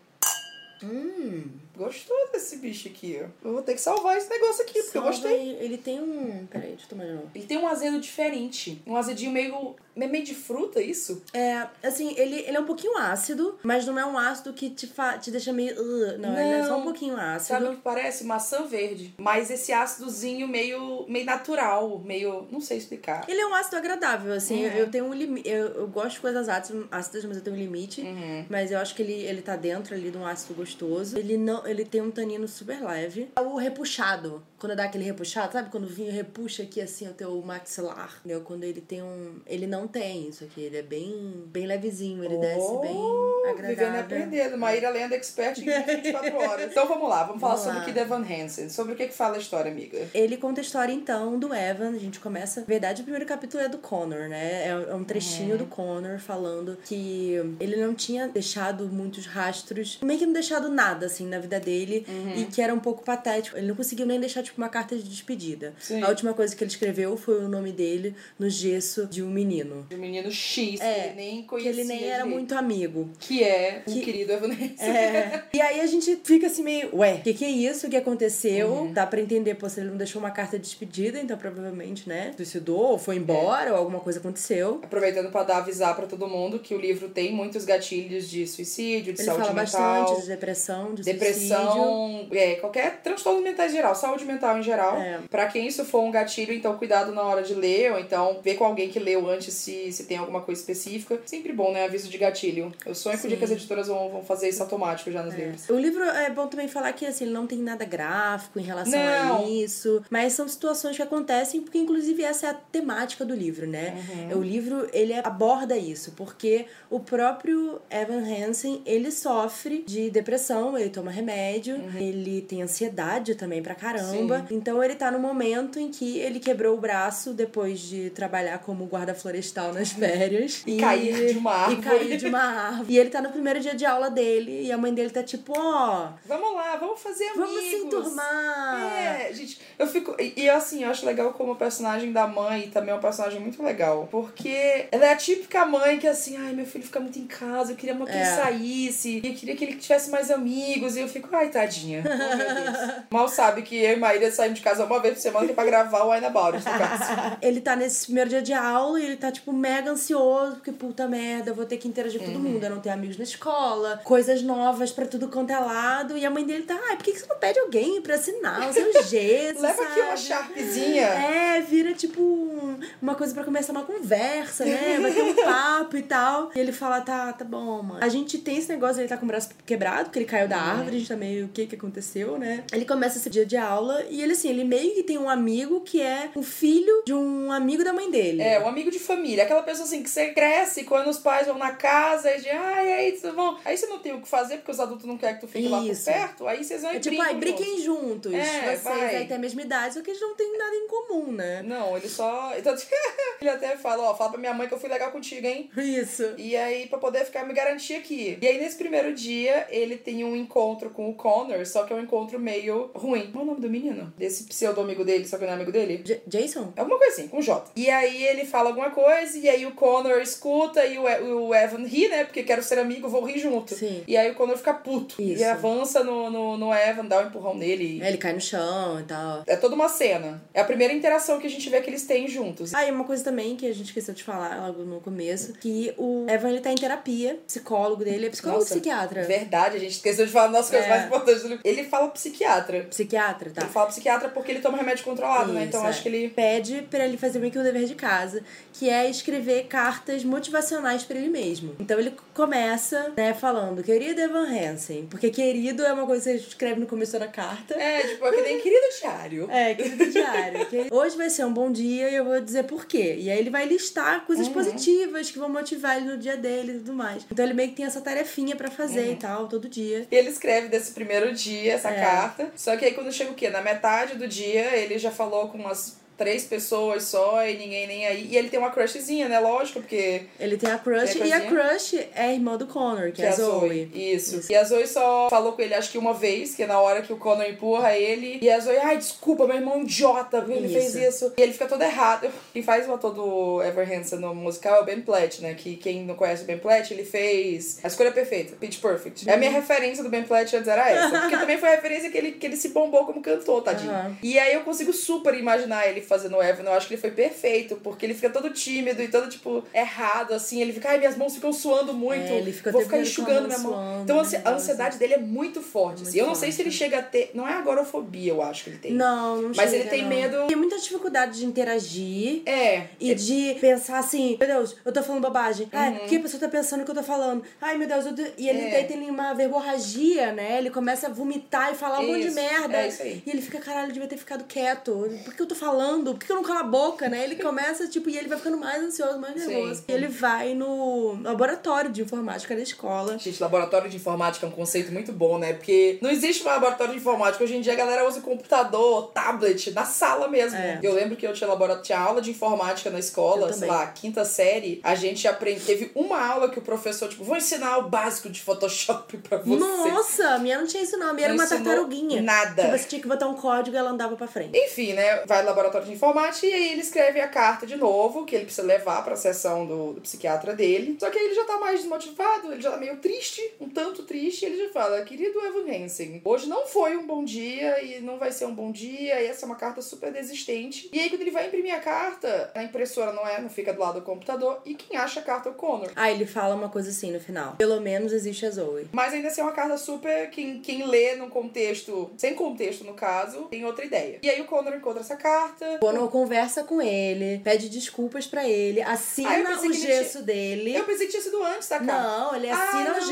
Hum. 0.83 1.45
Gostou 1.77 2.17
desse 2.33 2.57
bicho 2.57 2.89
aqui, 2.89 3.21
ó. 3.23 3.49
Eu 3.49 3.53
vou 3.55 3.63
ter 3.63 3.75
que 3.75 3.81
salvar 3.81 4.17
esse 4.17 4.31
negócio 4.31 4.63
aqui, 4.63 4.83
porque 4.83 4.99
eu 4.99 5.03
gostei. 5.03 5.57
Ele 5.61 5.77
tem 5.79 6.01
um. 6.01 6.47
Peraí, 6.47 6.71
deixa 6.71 6.85
eu 6.85 6.89
tomar 6.89 7.05
de 7.07 7.13
novo. 7.13 7.31
Ele 7.35 7.47
tem 7.47 7.59
um 7.59 7.67
azedo 7.67 8.01
diferente. 8.01 8.81
Um 8.87 8.97
azedinho 8.97 9.31
meio. 9.33 9.75
é 9.97 10.07
meio 10.07 10.25
de 10.25 10.35
fruta, 10.35 10.81
isso? 10.81 11.23
É, 11.33 11.67
assim, 11.83 12.15
ele, 12.17 12.41
ele 12.41 12.57
é 12.57 12.61
um 12.61 12.65
pouquinho 12.65 12.97
ácido, 12.99 13.59
mas 13.63 13.87
não 13.87 13.99
é 13.99 14.05
um 14.07 14.17
ácido 14.19 14.53
que 14.53 14.71
te, 14.71 14.87
fa 14.87 15.19
te 15.19 15.31
deixa 15.31 15.53
meio. 15.53 15.75
"Ugh", 15.81 16.19
não, 16.19 16.31
ele 16.39 16.61
é 16.61 16.63
só 16.65 16.75
um 16.75 16.79
Não. 16.79 16.83
pouquinho 16.85 17.17
ácido. 17.17 17.49
Sabe 17.59 17.67
o 17.67 17.77
que 17.77 17.83
parece? 17.83 18.25
Maçã 18.25 18.65
verde. 18.65 19.15
Mas 19.19 19.51
esse 19.51 19.73
ácidozinho 19.73 20.47
meio, 20.47 21.05
meio 21.09 21.25
natural, 21.27 21.99
meio. 22.05 22.47
não 22.51 22.61
sei 22.61 22.79
explicar. 22.79 23.25
Ele 23.29 23.41
é 23.41 23.47
um 23.47 23.55
ácido 23.55 23.77
agradável, 23.77 24.33
assim. 24.33 24.65
Uhum. 24.67 24.73
Eu 24.73 24.91
tenho 24.91 25.05
um 25.07 25.15
limite. 25.15 25.49
Eu, 25.49 25.67
eu 25.69 25.87
gosto 25.89 26.15
de 26.15 26.21
coisas 26.21 26.49
ácidas, 26.49 26.87
ácidas, 26.91 27.25
mas 27.25 27.37
eu 27.37 27.43
tenho 27.43 27.57
um 27.57 27.59
limite. 27.59 28.01
Uhum. 28.03 28.45
Mas 28.49 28.71
eu 28.71 28.79
acho 28.79 28.95
que 28.95 29.03
ele, 29.03 29.13
ele 29.13 29.43
tá 29.43 29.57
dentro 29.57 29.95
ali 29.95 30.11
de 30.11 30.17
um 30.19 30.27
ácido 30.27 30.55
gostoso. 30.55 31.19
Ele 31.19 31.37
não 31.37 31.64
ele 31.67 31.85
tem 31.85 32.01
um 32.01 32.11
tanino 32.11 32.47
super 32.49 32.83
leve. 32.83 33.29
O 33.39 33.57
repuxado. 33.57 34.43
Quando 34.65 34.77
dá 34.77 34.85
aquele 34.85 35.05
repuxado, 35.05 35.53
sabe? 35.53 35.69
Quando 35.71 35.85
o 35.85 35.89
vinho 35.89 36.11
repuxa 36.11 36.63
aqui 36.63 36.81
assim 36.81 37.07
o 37.07 37.13
teu 37.13 37.39
maxilar. 37.43 38.17
Entendeu? 38.21 38.41
Quando 38.41 38.65
ele 38.65 38.81
tem 38.81 39.03
um. 39.03 39.35
Ele 39.47 39.67
não 39.67 39.87
tem 39.87 40.29
isso 40.31 40.43
aqui. 40.45 40.63
Ele 40.63 40.79
é 40.79 40.83
bem, 40.83 41.45
bem 41.49 41.67
levezinho. 41.67 42.25
Ele 42.25 42.39
desce 42.39 42.79
bem 42.81 42.95
Oh, 42.97 43.43
Vivendo 43.47 43.67
e 43.69 43.73
agradável. 43.73 44.01
aprendendo. 44.01 44.57
Maíra 44.57 44.89
Lenda 44.89 45.15
Expert 45.17 45.59
em 45.59 45.65
24 45.65 46.35
horas. 46.37 46.71
Então 46.75 46.89
vamos 46.89 47.09
lá, 47.11 47.25
vamos 47.25 47.41
falar 47.43 47.59
sobre 47.59 47.81
o 47.81 47.85
Kid 47.85 47.99
Evan 47.99 48.23
Hansen. 48.25 48.69
Sobre 48.71 48.95
o 48.95 48.97
que, 48.97 49.07
que 49.09 49.13
fala 49.15 49.37
a 49.37 49.39
história, 49.39 49.71
amiga. 49.71 50.09
Ele 50.15 50.37
conta 50.39 50.61
a 50.61 50.65
história, 50.65 50.93
então, 50.93 51.39
do 51.39 51.53
Evan. 51.55 51.91
A 51.91 51.99
gente 51.99 52.19
começa. 52.19 52.61
Na 52.61 52.67
verdade, 52.67 53.03
o 53.03 53.05
primeiro 53.05 53.27
capítulo 53.27 53.63
é 53.63 53.69
do 53.69 53.77
Connor, 53.79 54.29
né? 54.31 54.69
É 54.69 54.69
é 54.91 54.95
um 54.95 55.05
trechinho 55.05 55.53
Uhum. 55.53 55.59
do 55.59 55.67
Connor 55.67 56.19
falando 56.19 56.79
que 56.85 57.35
ele 57.61 57.77
não 57.77 57.95
tinha 57.95 58.27
deixado 58.29 58.87
muitos 58.87 59.27
rastros, 59.27 59.99
meio 60.03 60.19
que 60.19 60.27
não 60.27 60.33
deixado 60.33 60.69
nada, 60.71 61.05
assim, 61.07 61.27
na 61.27 61.39
vida 61.39 61.61
dele. 61.61 62.07
Uhum. 62.09 62.35
E 62.37 62.45
que 62.47 62.63
era 62.63 62.73
um 62.73 62.81
pouco 62.81 63.03
patético. 63.05 63.57
Ele 63.59 63.67
não 63.67 63.75
conseguiu 63.77 64.07
nem 64.07 64.19
deixar, 64.19 64.43
tipo, 64.43 64.54
uma 64.59 64.69
carta 64.69 64.97
de 64.97 65.03
despedida. 65.03 65.75
Sim. 65.81 66.03
A 66.03 66.09
última 66.09 66.33
coisa 66.35 66.55
que 66.55 66.63
ele 66.65 66.71
escreveu 66.71 67.17
foi 67.17 67.45
o 67.45 67.49
nome 67.49 67.73
dele 67.73 68.15
no 68.39 68.49
gesso 68.49 69.07
de 69.07 69.23
um 69.23 69.31
menino. 69.31 69.87
De 69.89 69.97
um 69.97 69.99
menino 69.99 70.31
X, 70.31 70.81
É, 70.81 70.93
que 70.95 71.01
ele 71.09 71.15
nem 71.17 71.43
Que 71.43 71.49
conhecia. 71.49 71.71
ele 71.73 71.85
nem 71.85 72.05
era 72.05 72.17
direito. 72.19 72.29
muito 72.35 72.55
amigo. 72.55 73.11
Que 73.19 73.43
é 73.45 73.83
o 73.87 73.91
Que- 73.93 74.01
querido 74.01 74.33
Evan 74.33 74.49
Hansen. 74.53 74.77
É. 74.89 75.43
E 75.53 75.61
aí 75.61 75.81
a 75.81 75.87
gente 75.87 76.19
fica 76.25 76.47
assim 76.47 76.63
meio, 76.63 76.95
ué, 76.97 77.15
o 77.15 77.21
que, 77.23 77.35
que 77.35 77.45
é 77.45 77.51
isso? 77.51 77.87
O 77.87 77.91
que 77.91 77.97
aconteceu? 77.97 78.69
Uhum. 78.69 78.93
Dá 78.93 79.07
pra 79.07 79.21
entender, 79.21 79.55
pô, 79.55 79.69
se 79.69 79.81
ele 79.81 79.91
não 79.91 79.97
deixou 79.97 80.21
uma 80.21 80.31
carta 80.31 80.59
de 80.59 80.65
despedida, 80.65 81.19
então 81.21 81.37
provavelmente, 81.37 82.09
né, 82.09 82.33
suicidou, 82.37 82.79
ou 82.93 82.99
foi 82.99 83.17
embora, 83.17 83.73
ou 83.73 83.79
alguma 83.79 84.01
coisa 84.01 84.19
aconteceu. 84.19 84.81
Aproveitando 84.83 85.31
pra 85.31 85.43
dar 85.43 85.59
avisar 85.59 85.95
pra 85.97 86.07
todo 86.07 86.27
mundo 86.29 86.59
que 86.59 86.75
o 86.75 86.79
livro 86.81 87.09
tem 87.09 87.33
muitos 87.33 87.65
gatilhos 87.65 88.29
de 88.29 88.47
suicídio, 88.47 89.13
de 89.15 89.21
Ele 89.21 89.27
saúde 89.27 89.43
fala 89.47 89.55
mental, 89.63 90.01
bastante 90.03 90.21
de 90.23 90.29
depressão, 90.29 90.95
de 90.95 91.05
suicídio. 91.05 91.13
depressão, 91.21 92.29
é, 92.33 92.55
qualquer 92.57 93.01
transtorno 93.03 93.41
mental 93.43 93.69
geral, 93.69 93.95
saúde 93.95 94.25
mental 94.25 94.44
em 94.59 94.63
geral. 94.63 94.97
É. 95.01 95.21
Pra 95.31 95.47
quem 95.47 95.67
isso 95.67 95.85
for 95.85 96.01
um 96.03 96.11
gatilho, 96.11 96.53
então 96.53 96.77
cuidado 96.77 97.13
na 97.13 97.23
hora 97.23 97.43
de 97.43 97.55
ler, 97.55 97.93
ou 97.93 97.99
então 97.99 98.39
ver 98.43 98.55
com 98.57 98.65
alguém 98.65 98.89
que 98.89 98.99
leu 98.99 99.29
antes 99.29 99.55
se, 99.55 99.93
se 99.93 100.05
tem 100.05 100.19
alguma 100.19 100.41
coisa 100.41 100.61
específica. 100.61 101.21
Sempre 101.25 101.53
bom, 101.53 101.73
né? 101.73 101.85
Aviso 101.85 102.09
de 102.09 102.19
gatilho. 102.19 102.73
Eu 102.85 102.95
sonho 102.95 103.19
com 103.19 103.25
o 103.25 103.29
dia 103.29 103.37
Sim. 103.37 103.39
que 103.39 103.45
as 103.45 103.51
editoras 103.51 103.89
vão, 103.89 104.09
vão 104.11 104.23
fazer 104.25 104.49
isso 104.49 104.63
automático 104.63 105.11
já 105.11 105.23
nos 105.23 105.35
livros. 105.35 105.69
O 105.69 105.79
livro 105.79 106.03
é 106.05 106.31
bom 106.31 106.47
também 106.47 106.69
falar 106.69 106.93
que 106.93 107.07
assim, 107.07 107.25
ele 107.25 107.33
não 107.35 107.47
tem 107.47 107.59
nada 107.59 107.85
gráfico 107.85 108.59
em 108.59 108.63
relação 108.63 108.99
Não. 108.99 109.39
a 109.39 109.43
isso, 109.49 110.03
mas 110.11 110.33
são 110.33 110.47
situações 110.49 110.97
que 110.97 111.03
acontecem 111.03 111.61
porque 111.61 111.79
inclusive 111.79 112.23
essa 112.23 112.47
é 112.47 112.51
a 112.51 112.55
temática 112.55 113.25
do 113.25 113.35
livro, 113.35 113.67
né? 113.67 113.95
Uhum. 114.33 114.39
O 114.39 114.43
livro 114.43 114.89
ele 114.93 115.15
aborda 115.15 115.77
isso, 115.77 116.13
porque 116.13 116.67
o 116.91 117.01
próprio 117.01 117.81
Evan 117.91 118.23
Hansen, 118.23 118.83
ele 118.85 119.11
sofre 119.11 119.83
de 119.87 120.11
depressão, 120.11 120.77
ele 120.77 120.91
toma 120.91 121.11
remédio, 121.11 121.77
Uhum. 121.77 121.99
ele 121.99 122.41
tem 122.43 122.63
ansiedade 122.63 123.35
também 123.35 123.63
pra 123.63 123.75
caramba. 123.75 124.11
Então 124.51 124.83
ele 124.83 124.95
tá 124.95 125.11
no 125.11 125.19
momento 125.19 125.79
em 125.79 125.91
que 125.91 126.19
ele 126.19 126.39
quebrou 126.41 126.77
o 126.77 126.81
braço 126.81 127.33
depois 127.33 127.81
de 127.81 128.11
trabalhar 128.11 128.59
como 128.59 128.85
guarda 128.87 129.15
florestal 129.15 129.73
nas 129.73 129.91
férias 129.93 130.63
E 130.67 130.77
cair 130.79 131.33
de 131.33 131.39
uma 131.39 131.51
E 131.51 131.55
árvore. 131.55 131.83
cair 131.83 132.17
de 132.17 132.27
uma 132.27 132.41
árvore. 132.43 132.93
E 132.93 132.99
ele 132.99 133.11
tá 133.11 133.21
no 133.21 133.31
primeiro 133.31 133.61
dia 133.61 133.75
de 133.75 133.85
aula 133.85 134.11
dele 134.11 134.63
e 134.63 134.73
a 134.73 134.79
mãe 134.79 134.93
dele 134.95 135.11
tá 135.11 135.23
tipo, 135.23 135.53
ó, 135.57 136.09
Vamos 136.27 136.55
lá, 136.55 136.77
vamos 136.77 137.01
fazer 137.01 137.25
amigos. 137.29 137.47
vamos 137.51 137.65
se 137.65 137.77
enturmar. 137.77 138.93
É, 138.99 139.33
gente, 139.33 139.61
eu 139.79 139.87
fico. 139.87 140.15
E, 140.21 140.35
e, 140.43 140.51
assim, 140.51 140.85
eu 140.85 140.91
acho 140.91 141.05
legal 141.07 141.33
como 141.33 141.53
o 141.53 141.57
personagem 141.57 142.13
da 142.13 142.27
mãe 142.27 142.71
também 142.71 142.91
é 142.93 142.97
um 142.97 143.01
personagem 143.01 143.41
muito 143.41 143.63
legal. 143.63 144.09
Porque 144.11 144.87
ela 144.91 145.07
é 145.07 145.13
a 145.13 145.17
típica 145.17 145.65
mãe 145.65 145.99
que 145.99 146.07
assim, 146.07 146.37
ai, 146.37 146.53
meu 146.53 146.67
filho 146.67 146.85
fica 146.85 147.01
muito 147.01 147.19
em 147.19 147.27
casa, 147.27 147.73
eu 147.73 147.77
queria 147.77 147.95
muito 147.95 148.11
que 148.11 148.17
ele 148.17 148.23
É. 148.25 148.37
saísse, 148.37 149.21
e 149.23 149.29
eu 149.29 149.35
queria 149.35 149.57
que 149.57 149.65
ele 149.65 149.75
tivesse 149.77 150.11
mais 150.11 150.31
amigos. 150.31 150.97
E 150.97 151.01
eu 151.01 151.09
fico, 151.09 151.29
ai, 151.33 151.49
tadinha. 151.51 152.03
Oh, 152.05 152.37
meu 152.37 152.47
Deus. 152.55 152.95
Mal 153.11 153.29
sabe 153.29 153.63
que 153.63 153.77
eu 153.77 153.93
e 153.93 153.97
saída 154.15 154.31
saindo 154.31 154.55
de 154.55 154.61
casa 154.63 154.85
uma 154.85 155.01
vez 155.01 155.15
por 155.15 155.21
semana 155.21 155.47
que 155.47 155.53
é 155.53 155.55
pra 155.55 155.65
gravar 155.65 156.05
o 156.05 156.11
Wine 156.11 156.27
About 156.27 156.57
It, 156.57 156.69
no 156.69 156.79
caso. 156.79 157.37
ele 157.43 157.61
tá 157.61 157.75
nesse 157.77 158.07
primeiro 158.07 158.31
dia 158.31 158.43
de 158.43 158.53
aula 158.53 159.01
e 159.01 159.05
ele 159.05 159.17
tá, 159.17 159.31
tipo, 159.33 159.53
mega 159.53 159.91
ansioso, 159.91 160.53
porque 160.57 160.73
puta 160.73 161.07
merda, 161.09 161.51
eu 161.51 161.55
vou 161.55 161.65
ter 161.67 161.77
que 161.77 161.89
interagir 161.89 162.21
com 162.21 162.27
todo 162.27 162.37
Uhum. 162.37 162.43
mundo. 162.43 162.65
Eu 162.65 162.71
não 162.71 162.81
tenho 162.81 162.95
amigos 162.95 163.17
na 163.17 163.25
escola, 163.25 164.01
coisas 164.05 164.43
novas 164.43 164.91
pra 164.93 165.07
tudo 165.07 165.29
quanto 165.29 165.51
é 165.51 165.59
lado. 165.59 166.17
E 166.17 166.25
a 166.25 166.31
mãe 166.31 166.45
dele 166.45 166.63
tá, 166.65 166.79
ai, 166.89 166.97
por 166.97 167.05
que 167.05 167.13
que 167.13 167.19
você 167.21 167.27
não 167.27 167.37
pede 167.39 167.59
alguém 167.59 168.01
pra 168.03 168.15
assinar 168.15 168.69
o 168.69 168.73
seu 168.73 168.93
gesso? 169.05 169.61
Leva 169.61 169.83
aqui 169.83 170.01
uma 170.01 170.17
sabe? 170.17 170.21
Sharpzinha. 170.21 171.03
É, 171.07 171.61
vira 171.61 171.93
tipo 171.95 172.21
um- 172.21 172.79
uma 173.01 173.15
coisa 173.15 173.35
pra 173.35 173.45
começar 173.45 173.73
uma 173.73 173.83
conversa, 173.85 174.65
né? 174.65 174.99
Vai 175.01 175.13
ter 175.13 175.23
um 175.23 175.35
papo 175.35 175.97
e 175.97 176.03
tal. 176.03 176.51
E 176.55 176.59
ele 176.59 176.73
fala: 176.73 177.01
tá, 177.01 177.33
tá 177.33 177.45
bom, 177.45 177.83
mano. 177.83 178.01
A 178.05 178.09
gente 178.09 178.39
tem 178.39 178.59
esse 178.59 178.69
negócio, 178.69 179.01
ele 179.01 179.09
tá 179.09 179.17
com 179.17 179.25
o 179.25 179.29
braço 179.29 179.51
quebrado, 179.67 180.05
porque 180.05 180.19
ele 180.19 180.27
caiu 180.27 180.49
da 180.49 180.57
árvore, 180.59 180.97
a 180.97 180.99
gente 180.99 181.09
tá 181.09 181.17
meio 181.17 181.47
o 181.47 181.49
que 181.49 181.67
que 181.67 181.75
aconteceu, 181.77 182.39
né? 182.39 182.65
Ele 182.73 182.85
começa 182.85 183.19
esse 183.19 183.31
dia 183.31 183.45
de 183.47 183.57
aula 183.57 184.04
e 184.11 184.23
ele, 184.23 184.33
assim, 184.33 184.49
ele 184.51 184.65
meio 184.65 184.95
que 184.95 185.03
tem 185.03 185.19
um 185.19 185.29
amigo 185.29 185.81
que 185.81 186.01
é 186.01 186.31
o 186.35 186.43
filho 186.43 187.03
de 187.07 187.13
um 187.15 187.51
amigo 187.53 187.83
da 187.85 187.93
mãe 187.93 188.11
dele. 188.11 188.43
É, 188.43 188.61
um 188.61 188.69
amigo 188.69 188.91
de 188.91 188.99
família. 188.99 189.45
Aquela 189.45 189.63
pessoa 189.63 189.85
assim 189.87 190.03
que 190.03 190.11
você 190.11 190.33
cresce 190.33 190.85
quando 190.85 191.09
os 191.09 191.19
pais 191.19 191.47
vão 191.47 191.59
na 191.59 191.73
casa 191.73 192.35
e 192.35 192.41
de 192.41 192.51
ai, 192.51 192.93
aí, 192.93 193.13
tudo 193.13 193.35
bom? 193.35 193.57
Aí 193.65 193.77
você 193.77 193.87
não 193.87 193.99
tem 193.99 194.13
o 194.15 194.21
que 194.21 194.29
fazer 194.29 194.57
porque 194.59 194.71
os 194.71 194.81
adultos 194.81 195.07
não 195.07 195.17
querem 195.17 195.37
que 195.37 195.41
tu 195.43 195.49
fique 195.49 195.69
lá 195.69 195.81
por 195.81 195.91
Isso. 195.91 196.05
perto. 196.05 196.47
Aí 196.47 196.63
vocês 196.65 196.83
vão 196.83 196.93
e 196.93 196.97
É 196.97 197.01
tipo, 197.01 197.21
ai, 197.21 197.33
juntos. 197.35 197.41
brinquem 197.41 197.79
juntos. 197.81 198.33
É, 198.35 198.45
Vocês 198.63 198.83
vai. 198.83 199.17
aí 199.17 199.27
têm 199.27 199.37
a 199.37 199.41
mesma 199.41 199.63
idade, 199.63 199.95
só 199.95 200.01
que 200.01 200.11
eles 200.11 200.21
não 200.21 200.35
têm 200.35 200.57
nada 200.59 200.75
em 200.75 200.87
comum, 200.89 201.33
né? 201.33 201.63
Não, 201.63 201.97
ele 201.97 202.09
só. 202.09 202.53
Então, 202.57 202.75
ele 203.41 203.51
até 203.51 203.77
fala, 203.77 204.05
ó, 204.05 204.15
fala 204.15 204.31
pra 204.31 204.41
minha 204.41 204.55
mãe 204.55 204.67
que 204.69 204.75
eu 204.75 204.79
fui 204.79 204.89
legal 204.89 205.11
contigo, 205.11 205.47
hein? 205.47 205.71
Isso. 205.77 206.35
E 206.39 206.57
aí, 206.57 206.87
pra 206.87 206.99
poder 206.99 207.25
ficar 207.25 207.45
me 207.47 207.53
garantir 207.55 207.95
aqui. 207.95 208.39
E 208.41 208.47
aí, 208.47 208.59
nesse 208.59 208.77
primeiro 208.77 209.13
dia, 209.15 209.67
ele 209.71 209.97
tem 209.97 210.25
um 210.25 210.37
encontro 210.37 210.91
com 210.91 211.09
o 211.09 211.15
Connor, 211.15 211.65
só 211.67 211.85
que 211.85 211.93
é 211.93 211.97
um 211.97 212.01
encontro 212.03 212.39
meio 212.39 212.91
ruim. 212.95 213.31
Qual 213.33 213.43
é 213.43 213.45
o 213.45 213.51
nome 213.51 213.61
do 213.61 213.71
menino? 213.71 213.94
Desse 214.17 214.45
pseudo 214.45 214.81
amigo 214.81 215.05
dele, 215.05 215.27
só 215.27 215.37
que 215.39 215.45
não 215.45 215.51
é 215.53 215.55
amigo 215.55 215.73
dele? 215.73 215.99
J- 216.05 216.23
Jason? 216.27 216.73
Alguma 216.77 216.99
coisa 216.99 217.13
assim, 217.15 217.29
com 217.29 217.41
J. 217.41 217.71
E 217.77 217.89
aí 217.91 218.25
ele 218.27 218.45
fala 218.45 218.71
alguma 218.71 218.91
coisa, 218.91 219.37
e 219.39 219.49
aí 219.49 219.65
o 219.67 219.73
Connor 219.73 220.19
escuta 220.21 220.85
e 220.85 220.99
o, 220.99 221.09
E- 221.09 221.21
o 221.33 221.55
Evan 221.55 221.85
ri, 221.87 222.09
né? 222.09 222.25
Porque 222.25 222.43
quero 222.43 222.63
ser 222.63 222.79
amigo, 222.79 223.09
vou 223.09 223.25
rir 223.25 223.39
junto. 223.39 223.75
Sim. 223.75 224.03
E 224.07 224.17
aí 224.17 224.31
o 224.31 224.35
Connor 224.35 224.57
fica 224.57 224.75
puto. 224.75 225.21
Isso. 225.21 225.41
E 225.41 225.45
avança 225.45 226.03
no, 226.03 226.31
no, 226.31 226.57
no 226.57 226.75
Evan, 226.75 227.05
dá 227.07 227.21
um 227.21 227.27
empurrão 227.27 227.55
nele. 227.55 228.01
É, 228.03 228.09
ele 228.09 228.19
cai 228.19 228.33
no 228.33 228.41
chão 228.41 229.01
e 229.01 229.05
tal. 229.05 229.43
É 229.47 229.57
toda 229.57 229.75
uma 229.75 229.89
cena. 229.89 230.43
É 230.53 230.61
a 230.61 230.65
primeira 230.65 230.93
interação 230.93 231.39
que 231.39 231.47
a 231.47 231.51
gente 231.51 231.69
vê 231.71 231.81
que 231.81 231.91
eles 231.91 232.05
têm 232.05 232.27
juntos. 232.29 232.75
Ah, 232.75 232.85
e 232.87 232.91
uma 232.91 233.05
coisa 233.05 233.23
também 233.25 233.57
que 233.57 233.67
a 233.67 233.73
gente 233.75 233.87
esqueceu 233.87 234.15
de 234.15 234.23
falar 234.25 234.67
logo 234.67 234.83
no 234.85 235.01
começo, 235.01 235.53
que 235.55 235.93
o 235.99 236.27
Evan, 236.29 236.51
ele 236.51 236.61
tá 236.61 236.71
em 236.71 236.75
terapia, 236.77 237.39
psicólogo 237.47 238.05
dele, 238.05 238.27
é 238.27 238.31
psicólogo 238.31 238.59
ou 238.61 238.65
Nossa, 238.65 238.75
psiquiatra? 238.75 239.23
Verdade, 239.25 239.77
a 239.77 239.81
gente 239.81 239.93
esqueceu 239.93 240.27
de 240.27 240.33
falar 240.33 240.49
das 240.49 240.69
coisas 240.71 240.87
É. 240.87 240.91
mais 240.91 241.05
importantes. 241.07 241.45
Ele 241.65 241.85
fala 241.85 242.09
psiquiatra. 242.09 242.85
Psiquiatra, 242.91 243.51
tá. 243.51 243.63
Ele 243.63 243.71
fala 243.71 243.84
psiquiatra 243.87 244.29
porque 244.29 244.51
ele 244.53 244.61
toma 244.61 244.77
remédio 244.79 245.05
controlado, 245.05 245.53
né? 245.53 245.65
Então 245.65 245.81
Isso, 245.81 245.89
acho 245.91 245.99
é. 246.01 246.03
que 246.03 246.09
ele. 246.09 246.29
Pede 246.31 246.83
pra 246.91 247.05
ele 247.05 247.17
fazer 247.17 247.39
meio 247.39 247.53
que 247.53 247.59
o 247.59 247.63
dever 247.63 247.85
de 247.85 247.95
casa, 247.95 248.43
que 248.73 248.89
é 248.89 249.09
escrever 249.09 249.65
cartas 249.67 250.25
motivacionais 250.25 251.03
pra 251.05 251.17
ele 251.19 251.29
mesmo. 251.29 251.75
Então 251.79 251.99
ele 251.99 252.13
começa, 252.33 253.13
né, 253.17 253.33
falando, 253.35 253.83
querido 253.83 254.21
Evan 254.21 254.47
Hansen, 254.47 255.07
porque 255.07 255.31
querido 255.31 255.85
é 255.85 255.93
uma 255.93 256.07
coisa 256.07 256.31
que 256.33 256.39
você 256.39 256.47
escreve 256.49 256.81
no 256.81 256.87
começo 256.87 257.19
da 257.19 257.27
carta. 257.29 257.75
É, 257.75 258.01
tipo, 258.07 258.27
é 258.27 258.33
que 258.33 258.41
nem 258.43 258.61
querido 258.61 258.85
diário. 259.01 259.49
É, 259.51 259.75
querido 259.75 260.11
diário. 260.11 260.67
que 260.67 260.89
hoje 260.93 261.17
vai 261.17 261.31
ser 261.31 261.45
um 261.45 261.53
bom 261.53 261.71
dia 261.73 262.11
e 262.11 262.15
eu 262.15 262.25
vou 262.25 262.41
dizer 262.41 262.65
por 262.65 262.87
quê. 262.87 263.17
E 263.19 263.31
aí 263.31 263.39
ele 263.39 263.51
vai 263.51 263.65
listar 263.67 264.25
coisas 264.27 264.47
Uhum. 264.47 264.53
positivas 264.53 265.31
que 265.31 265.39
vão 265.39 265.49
motivar 265.49 265.97
ele 265.97 266.07
no 266.07 266.19
dia 266.19 266.37
dele 266.37 266.73
e 266.73 266.79
tudo 266.79 266.93
mais. 266.93 267.25
Então 267.31 267.45
ele 267.45 267.55
meio 267.55 267.71
que 267.71 267.77
tem 267.77 267.87
essa 267.87 268.01
tarefinha 268.01 268.55
pra 268.57 268.71
fazer 268.71 269.07
Uhum. 269.07 269.13
e 269.13 269.17
tal, 269.17 269.49
todo 269.49 269.69
dia. 269.69 270.07
E 270.11 270.15
ele 270.15 270.29
escreve 270.31 270.69
desse 270.69 270.93
primeiro 270.93 271.33
dia 271.35 271.75
essa 271.75 271.91
É. 271.91 272.01
carta. 272.01 272.51
Só 272.57 272.77
que 272.77 272.85
aí 272.85 272.93
quando 272.93 273.13
chega 273.13 273.31
o 273.31 273.35
quê? 273.35 273.49
Na 273.51 273.61
metade 273.63 273.74
do 274.17 274.29
dia, 274.29 274.77
ele 274.77 274.99
já 274.99 275.11
falou 275.11 275.49
com 275.49 275.59
umas 275.59 276.04
três 276.17 276.45
pessoas 276.45 277.05
só 277.05 277.45
e 277.47 277.57
ninguém 277.57 277.87
nem 277.87 278.07
aí. 278.07 278.29
E 278.31 278.37
ele 278.37 278.49
tem 278.49 278.59
uma 278.59 278.71
crushzinha, 278.71 279.29
né? 279.29 279.39
Lógico, 279.41 279.81
porque. 279.81 280.23
Ele 280.39 280.57
tem 280.57 280.71
a 280.71 280.79
crush 280.79 281.13
Tem 281.15 281.23
a 281.23 281.27
e 281.27 281.33
a 281.33 281.41
crush 281.43 281.95
é 282.15 282.23
a 282.25 282.33
irmã 282.33 282.57
do 282.57 282.67
Connor, 282.67 283.13
que, 283.13 283.23
é 283.23 283.29
a 283.29 283.33
Zoe. 283.33 283.91
Isso. 283.95 284.41
E 284.51 284.55
a 284.55 284.65
Zoe 284.65 284.87
só 284.87 285.29
falou 285.31 285.53
com 285.53 285.63
ele, 285.63 285.75
acho 285.75 285.91
que 285.91 285.99
uma 285.99 286.15
vez, 286.15 286.55
que 286.55 286.63
é 286.63 286.67
na 286.67 286.79
hora 286.81 287.03
que 287.03 287.13
o 287.13 287.17
Connor 287.17 287.45
empurra 287.49 287.97
ele. 287.97 288.39
E 288.41 288.51
a 288.51 288.59
Zoe, 288.61 288.77
ai, 288.79 288.97
desculpa, 288.97 289.47
meu 289.47 289.57
irmão 289.57 289.79
é 289.79 289.83
idiota, 289.83 290.45
ele 290.49 290.67
Isso. 290.67 290.75
fez 290.75 290.95
isso. 291.15 291.33
E 291.37 291.43
ele 291.43 291.53
fica 291.53 291.67
todo 291.67 291.83
errado. 291.83 292.29
Quem 292.53 292.63
faz 292.63 292.89
o 292.89 292.93
ator 292.95 293.13
do 293.13 293.63
Ever 293.63 293.91
Hansen 293.91 294.19
no 294.19 294.35
musical 294.35 294.77
é 294.77 294.81
o 294.81 294.85
Ben 294.85 295.01
Platt, 295.01 295.41
né? 295.41 295.55
Que 295.55 295.77
quem 295.77 296.05
não 296.05 296.15
conhece 296.15 296.43
o 296.43 296.47
Ben 296.47 296.59
Platt, 296.59 296.93
ele 296.93 297.05
fez 297.05 297.79
A 297.83 297.89
Escolha 297.89 298.13
Perfeita, 298.13 298.55
Pitch 298.57 298.81
Perfect. 298.81 299.29
É 299.29 299.35
a 299.35 299.37
minha 299.37 299.51
Uhum. 299.51 299.57
referência 299.57 300.03
do 300.03 300.11
Ben 300.11 300.23
Platt 300.25 300.55
antes 300.57 300.69
era 300.69 300.89
essa. 300.91 301.21
Porque 301.21 301.37
também 301.37 301.59
foi 301.59 301.69
a 301.69 301.73
referência 301.77 302.11
que 302.11 302.19
ele, 302.19 302.33
que 302.33 302.47
ele 302.47 302.57
se 302.57 302.69
bombou 302.71 303.05
como 303.05 303.21
cantor, 303.23 303.63
tadinho. 303.63 303.91
Aham. 303.93 304.17
E 304.23 304.39
aí 304.39 304.55
eu 304.55 304.61
consigo 304.63 304.93
super 304.93 305.35
imaginar 305.35 305.87
ele 305.89 306.01
fazendo 306.05 306.37
o 306.37 306.43
Evan. 306.43 306.63
Eu 306.65 306.73
acho 306.73 306.87
que 306.89 306.95
ele 306.95 307.01
foi 307.01 307.11
perfeito, 307.11 307.77
porque 307.83 308.05
ele 308.07 308.15
fica 308.15 308.31
todo 308.31 308.51
tímido 308.51 309.03
e 309.03 309.09
todo, 309.09 309.29
tipo, 309.29 309.65
errado, 309.75 310.33
assim. 310.35 310.61
Ele 310.61 310.73
fica, 310.73 310.91
ai, 310.91 310.99
minhas 310.99 311.17
mãos 311.17 311.35
ficam 311.35 311.53
suando 311.53 311.93
muito. 311.93 312.33
É, 312.33 312.37
ele 312.39 312.53
fica 312.53 312.71
Vou 312.71 312.81
o 312.81 312.85
ficar 312.85 312.99
enxugando 313.01 313.47
minha 313.47 313.59
mão. 313.59 313.73
suando, 313.73 314.03
então 314.03 314.19
a 314.19 314.23
ansi- 314.23 314.41
a 314.45 314.51
ansiedade 314.51 314.99
dele 314.99 315.15
é 315.15 315.19
muito 315.19 315.61
forte. 315.63 316.03
assim. 316.03 316.05
Muito 316.13 316.19
Eu 316.19 316.27
não 316.27 316.35
sei 316.35 316.53
se 316.53 316.63
ele 316.63 316.71
chega 316.71 316.99
a 316.99 317.03
ter. 317.03 317.31
Não 317.35 317.47
é 317.49 317.55
agorafobia, 317.55 318.33
eu 318.33 318.43
acho 318.43 318.65
que 318.65 318.71
ele 318.71 318.79
tem. 318.79 318.93
Não, 318.93 319.43
não 319.43 319.49
Mas 319.57 319.71
chega, 319.71 319.77
ele 319.77 319.91
tem 319.91 320.03
não. 320.03 320.09
medo- 320.09 320.47
Tem 320.47 320.57
muita 320.57 320.79
dificuldade 320.79 321.39
de 321.39 321.47
interagir. 321.47 322.43
É. 322.47 322.87
E 323.01 323.15
de 323.15 323.57
pensar 323.61 323.99
assim, 323.99 324.37
meu 324.39 324.49
Deus, 324.49 324.77
eu 324.85 324.93
tô 324.93 325.03
falando 325.03 325.23
bobagem. 325.23 325.69
Ai, 325.73 325.91
Uhum. 325.91 325.97
o 325.97 326.09
que 326.09 326.17
a 326.17 326.21
pessoa 326.21 326.41
tá 326.41 326.49
pensando 326.49 326.85
que 326.85 326.91
eu 326.91 326.95
tô 326.95 327.03
falando? 327.03 327.43
Ai, 327.61 327.77
meu 327.77 327.87
Deus, 327.89 328.07
eu 328.07 328.15
tô... 328.15 328.23
E 328.39 328.49
ele 328.49 328.61
É. 328.63 328.71
daí 328.71 328.85
tem 328.85 329.09
uma 329.11 329.33
verborragia, 329.35 330.33
né? 330.33 330.59
Ele 330.59 330.71
começa 330.71 331.07
a 331.07 331.11
vomitar 331.11 331.73
e 331.73 331.75
falar 331.77 332.01
um 332.01 332.07
monte 332.09 332.23
de 332.23 332.27
Isso, 332.29 332.35
merda. 332.37 332.77
é 332.79 332.89
isso 332.89 333.03
aí. 333.03 333.23
E 333.27 333.31
ele 333.31 333.43
fica, 333.43 333.59
caralho, 333.59 333.93
devia 333.93 334.09
ter 334.09 334.17
ficado 334.17 334.45
quieto. 334.45 335.09
Por 335.25 335.35
que 335.35 335.43
eu 335.43 335.47
tô 335.47 335.55
falando? 335.55 335.94
Por 336.03 336.19
que 336.19 336.31
eu 336.33 336.37
não 336.37 336.43
calo 336.43 336.61
a 336.61 336.63
boca, 336.65 337.09
né? 337.09 337.25
Ele 337.25 337.37
começa, 337.37 337.87
tipo, 337.89 338.09
e 338.11 338.17
ele 338.17 338.29
vai 338.29 338.39
ficando 338.39 338.57
mais 338.59 338.83
ansioso, 338.83 339.19
mais 339.19 339.41
Sim. 339.41 339.49
nervoso. 339.49 339.85
E 339.87 339.93
ele 339.93 340.09
vai 340.09 340.55
no 340.55 341.21
laboratório 341.23 341.91
de 341.91 342.03
informática 342.03 342.55
da 342.57 342.63
escola. 342.63 343.19
Gente, 343.19 343.41
laboratório 343.41 343.89
de 343.89 343.97
informática 343.97 344.47
é 344.47 344.49
um 344.49 344.53
conceito 344.53 344.91
muito 344.93 345.13
bom, 345.13 345.39
né? 345.39 345.53
Porque 345.53 345.99
não 346.03 346.11
existe 346.11 346.43
um 346.43 346.47
laboratório 346.47 346.93
de 346.95 346.99
informática. 346.99 347.45
Hoje 347.45 347.57
em 347.57 347.61
dia 347.61 347.73
a 347.75 347.77
galera 347.77 348.07
usa 348.09 348.21
computador, 348.21 349.11
tablet, 349.13 349.71
na 349.73 349.85
sala 349.85 350.29
mesmo. 350.29 350.59
É. 350.59 350.81
Eu 350.83 350.95
lembro 350.95 351.17
que 351.17 351.27
eu 351.27 351.33
tinha, 351.33 351.49
labora... 351.49 351.77
tinha 351.79 351.99
aula 351.99 352.21
de 352.21 352.31
informática 352.31 352.91
na 352.91 352.99
escola, 352.99 353.53
sei 353.53 353.69
lá, 353.69 353.87
quinta 353.89 354.25
série. 354.25 354.81
A 354.83 354.95
gente 354.95 355.27
aprende... 355.29 355.61
Teve 355.61 355.91
uma 355.95 356.25
aula 356.27 356.49
que 356.49 356.59
o 356.59 356.63
professor, 356.63 357.09
tipo, 357.09 357.25
vou 357.25 357.37
ensinar 357.37 357.79
o 357.79 357.89
básico 357.89 358.29
de 358.29 358.41
Photoshop 358.41 359.17
pra 359.29 359.39
você. 359.39 359.57
Nossa, 359.91 360.29
a 360.31 360.39
minha 360.39 360.59
não 360.59 360.67
tinha 360.67 360.83
isso 360.83 360.97
não. 360.97 361.09
A 361.09 361.13
minha 361.13 361.27
era 361.27 361.35
Não 361.35 361.41
uma 361.41 361.45
ensinou 361.45 361.65
tartaruguinha. 361.65 362.23
nada. 362.23 362.65
Que 362.65 362.79
você 362.79 362.89
tinha 362.89 363.01
que 363.01 363.09
botar 363.09 363.27
um 363.27 363.35
código 363.35 363.77
e 363.77 363.79
ela 363.79 363.91
andava 363.91 364.17
pra 364.17 364.27
frente. 364.27 364.57
Enfim, 364.59 364.93
né? 364.93 365.25
Vai 365.27 365.43
no 365.43 365.49
laboratório 365.49 365.84
de 365.85 365.93
informática 365.93 366.47
e 366.47 366.53
aí 366.53 366.73
ele 366.73 366.81
escreve 366.81 367.21
a 367.21 367.29
carta 367.29 367.67
de 367.67 367.77
novo, 367.77 368.25
que 368.25 368.35
ele 368.35 368.45
precisa 368.45 368.67
levar 368.67 369.05
pra 369.05 369.17
sessão 369.17 369.67
do, 369.67 369.93
do 369.95 370.01
psiquiatra 370.01 370.55
dele. 370.55 370.97
Só 370.99 371.11
que 371.11 371.19
aí 371.19 371.27
ele 371.27 371.35
já 371.35 371.45
tá 371.45 371.59
mais 371.59 371.81
desmotivado, 371.81 372.53
ele 372.53 372.63
já 372.63 372.71
tá 372.71 372.77
meio 372.77 372.97
triste, 372.97 373.41
um 373.61 373.69
tanto 373.69 374.03
triste, 374.03 374.45
e 374.45 374.47
ele 374.47 374.65
já 374.65 374.71
fala: 374.71 375.03
Querido 375.03 375.39
Evan 375.41 375.85
Hansen, 375.85 376.21
hoje 376.25 376.49
não 376.49 376.67
foi 376.67 376.97
um 376.97 377.07
bom 377.07 377.25
dia 377.25 377.83
e 377.83 378.01
não 378.01 378.19
vai 378.19 378.33
ser 378.33 378.47
um 378.47 378.55
bom 378.55 378.71
dia, 378.71 379.21
e 379.21 379.27
essa 379.27 379.45
é 379.45 379.47
uma 379.47 379.57
carta 379.57 379.83
super 379.83 380.13
desistente. 380.13 380.89
E 380.93 381.01
aí, 381.01 381.09
quando 381.09 381.23
ele 381.23 381.31
vai 381.31 381.47
imprimir 381.47 381.75
a 381.75 381.81
carta, 381.81 382.51
a 382.55 382.63
impressora 382.63 383.13
não 383.13 383.27
é, 383.27 383.41
não 383.41 383.51
fica 383.51 383.73
do 383.73 383.81
lado 383.81 384.01
do 384.01 384.05
computador, 384.05 384.61
e 384.65 384.75
quem 384.75 384.97
acha 384.97 385.21
a 385.21 385.23
carta 385.23 385.49
é 385.49 385.53
o 385.53 385.55
Connor. 385.55 385.91
Ah, 385.95 386.11
ele 386.11 386.27
fala 386.27 386.55
uma 386.55 386.69
coisa 386.69 386.91
assim 386.91 387.13
no 387.13 387.21
final. 387.21 387.57
Pelo 387.57 387.81
menos 387.81 388.13
existe 388.13 388.47
a 388.47 388.51
Zoe. 388.51 388.89
Mas 388.93 389.13
ainda 389.13 389.29
assim 389.29 389.41
é 389.41 389.45
uma 389.45 389.53
carta 389.53 389.77
super. 389.77 390.31
Quem, 390.31 390.61
quem 390.61 390.87
lê 390.87 391.15
num 391.17 391.29
contexto, 391.29 392.11
sem 392.17 392.35
contexto 392.35 392.85
no 392.85 392.95
caso, 392.95 393.45
tem 393.45 393.65
outra 393.65 393.85
ideia. 393.85 394.19
E 394.23 394.31
aí 394.31 394.41
o 394.41 394.47
Connor 394.47 394.75
encontra 394.75 395.01
essa 395.01 395.17
carta. 395.17 395.74
Bono 395.81 396.09
conversa 396.09 396.65
com 396.65 396.81
ele, 396.81 397.41
pede 397.45 397.69
desculpas 397.69 398.27
pra 398.27 398.49
ele, 398.49 398.81
Ah, 398.83 398.93
assina 398.93 399.31
pensei 399.51 399.71
o 399.71 399.73
gesso 399.75 400.23
dele. 400.23 400.75
Eu 400.75 400.85
pensei 400.85 401.07
que 401.07 401.13
tinha 401.13 401.23
sido 401.23 401.43
antes 401.43 401.69
da 401.69 401.79
carta. 401.79 401.93
Não, 401.93 402.35
ele 402.37 402.49
Ah, 402.51 402.63
assina 402.63 402.91
não, 402.91 402.99
o 402.99 403.01
gesso, 403.01 403.11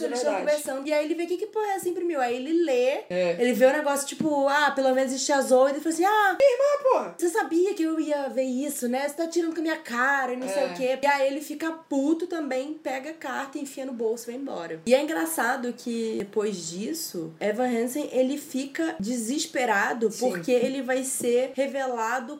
verdade, 0.00 0.04
eles 0.04 0.18
estão 0.18 0.34
conversando. 0.38 0.86
E 0.88 0.92
aí 0.92 1.04
ele 1.04 1.14
vê 1.14 1.26
que 1.26 1.36
que 1.36 1.46
porra 1.46 1.66
é 1.66 1.76
essa 1.76 1.88
imprimiu. 1.88 2.20
Aí 2.20 2.36
ele 2.36 2.52
lê, 2.64 3.00
É. 3.10 3.36
ele 3.38 3.52
vê 3.52 3.66
o 3.66 3.72
negócio 3.72 4.06
tipo, 4.06 4.46
ah, 4.48 4.70
pelo 4.72 4.94
menos 4.94 5.12
existe 5.12 5.32
a 5.32 5.40
Zoe. 5.40 5.70
E 5.70 5.72
ele 5.74 5.80
fala 5.80 5.94
assim, 5.94 6.04
ah, 6.04 6.36
Ah, 6.40 6.82
porra. 6.82 7.14
você 7.16 7.28
sabia 7.28 7.74
que 7.74 7.82
eu 7.82 7.98
ia 8.00 8.28
ver 8.28 8.42
isso, 8.44 8.88
né? 8.88 9.08
Você 9.08 9.14
tá 9.14 9.26
tirando 9.26 9.52
com 9.54 9.60
a 9.60 9.62
minha 9.62 9.76
cara 9.78 10.32
e 10.32 10.36
não 10.36 10.48
sei 10.48 10.62
É. 10.62 10.66
o 10.66 10.74
quê. 10.74 10.98
E 11.02 11.06
aí 11.06 11.26
ele 11.26 11.40
fica 11.40 11.70
puto 11.70 12.26
também, 12.26 12.74
pega 12.74 13.10
a 13.10 13.14
carta, 13.14 13.58
enfia 13.58 13.84
no 13.86 13.92
bolso 13.92 14.24
e 14.30 14.32
vai 14.32 14.40
embora. 14.40 14.80
E 14.86 14.94
é 14.94 15.02
engraçado 15.02 15.72
que 15.72 16.16
depois 16.18 16.68
disso, 16.70 17.32
Evan 17.40 17.68
Hansen, 17.68 18.08
ele 18.12 18.36
fica 18.38 18.96
desesperado 18.98 20.10
Sim. 20.10 20.28
porque 20.30 20.50
ele 20.50 20.82
vai 20.82 21.04
ser 21.04 21.52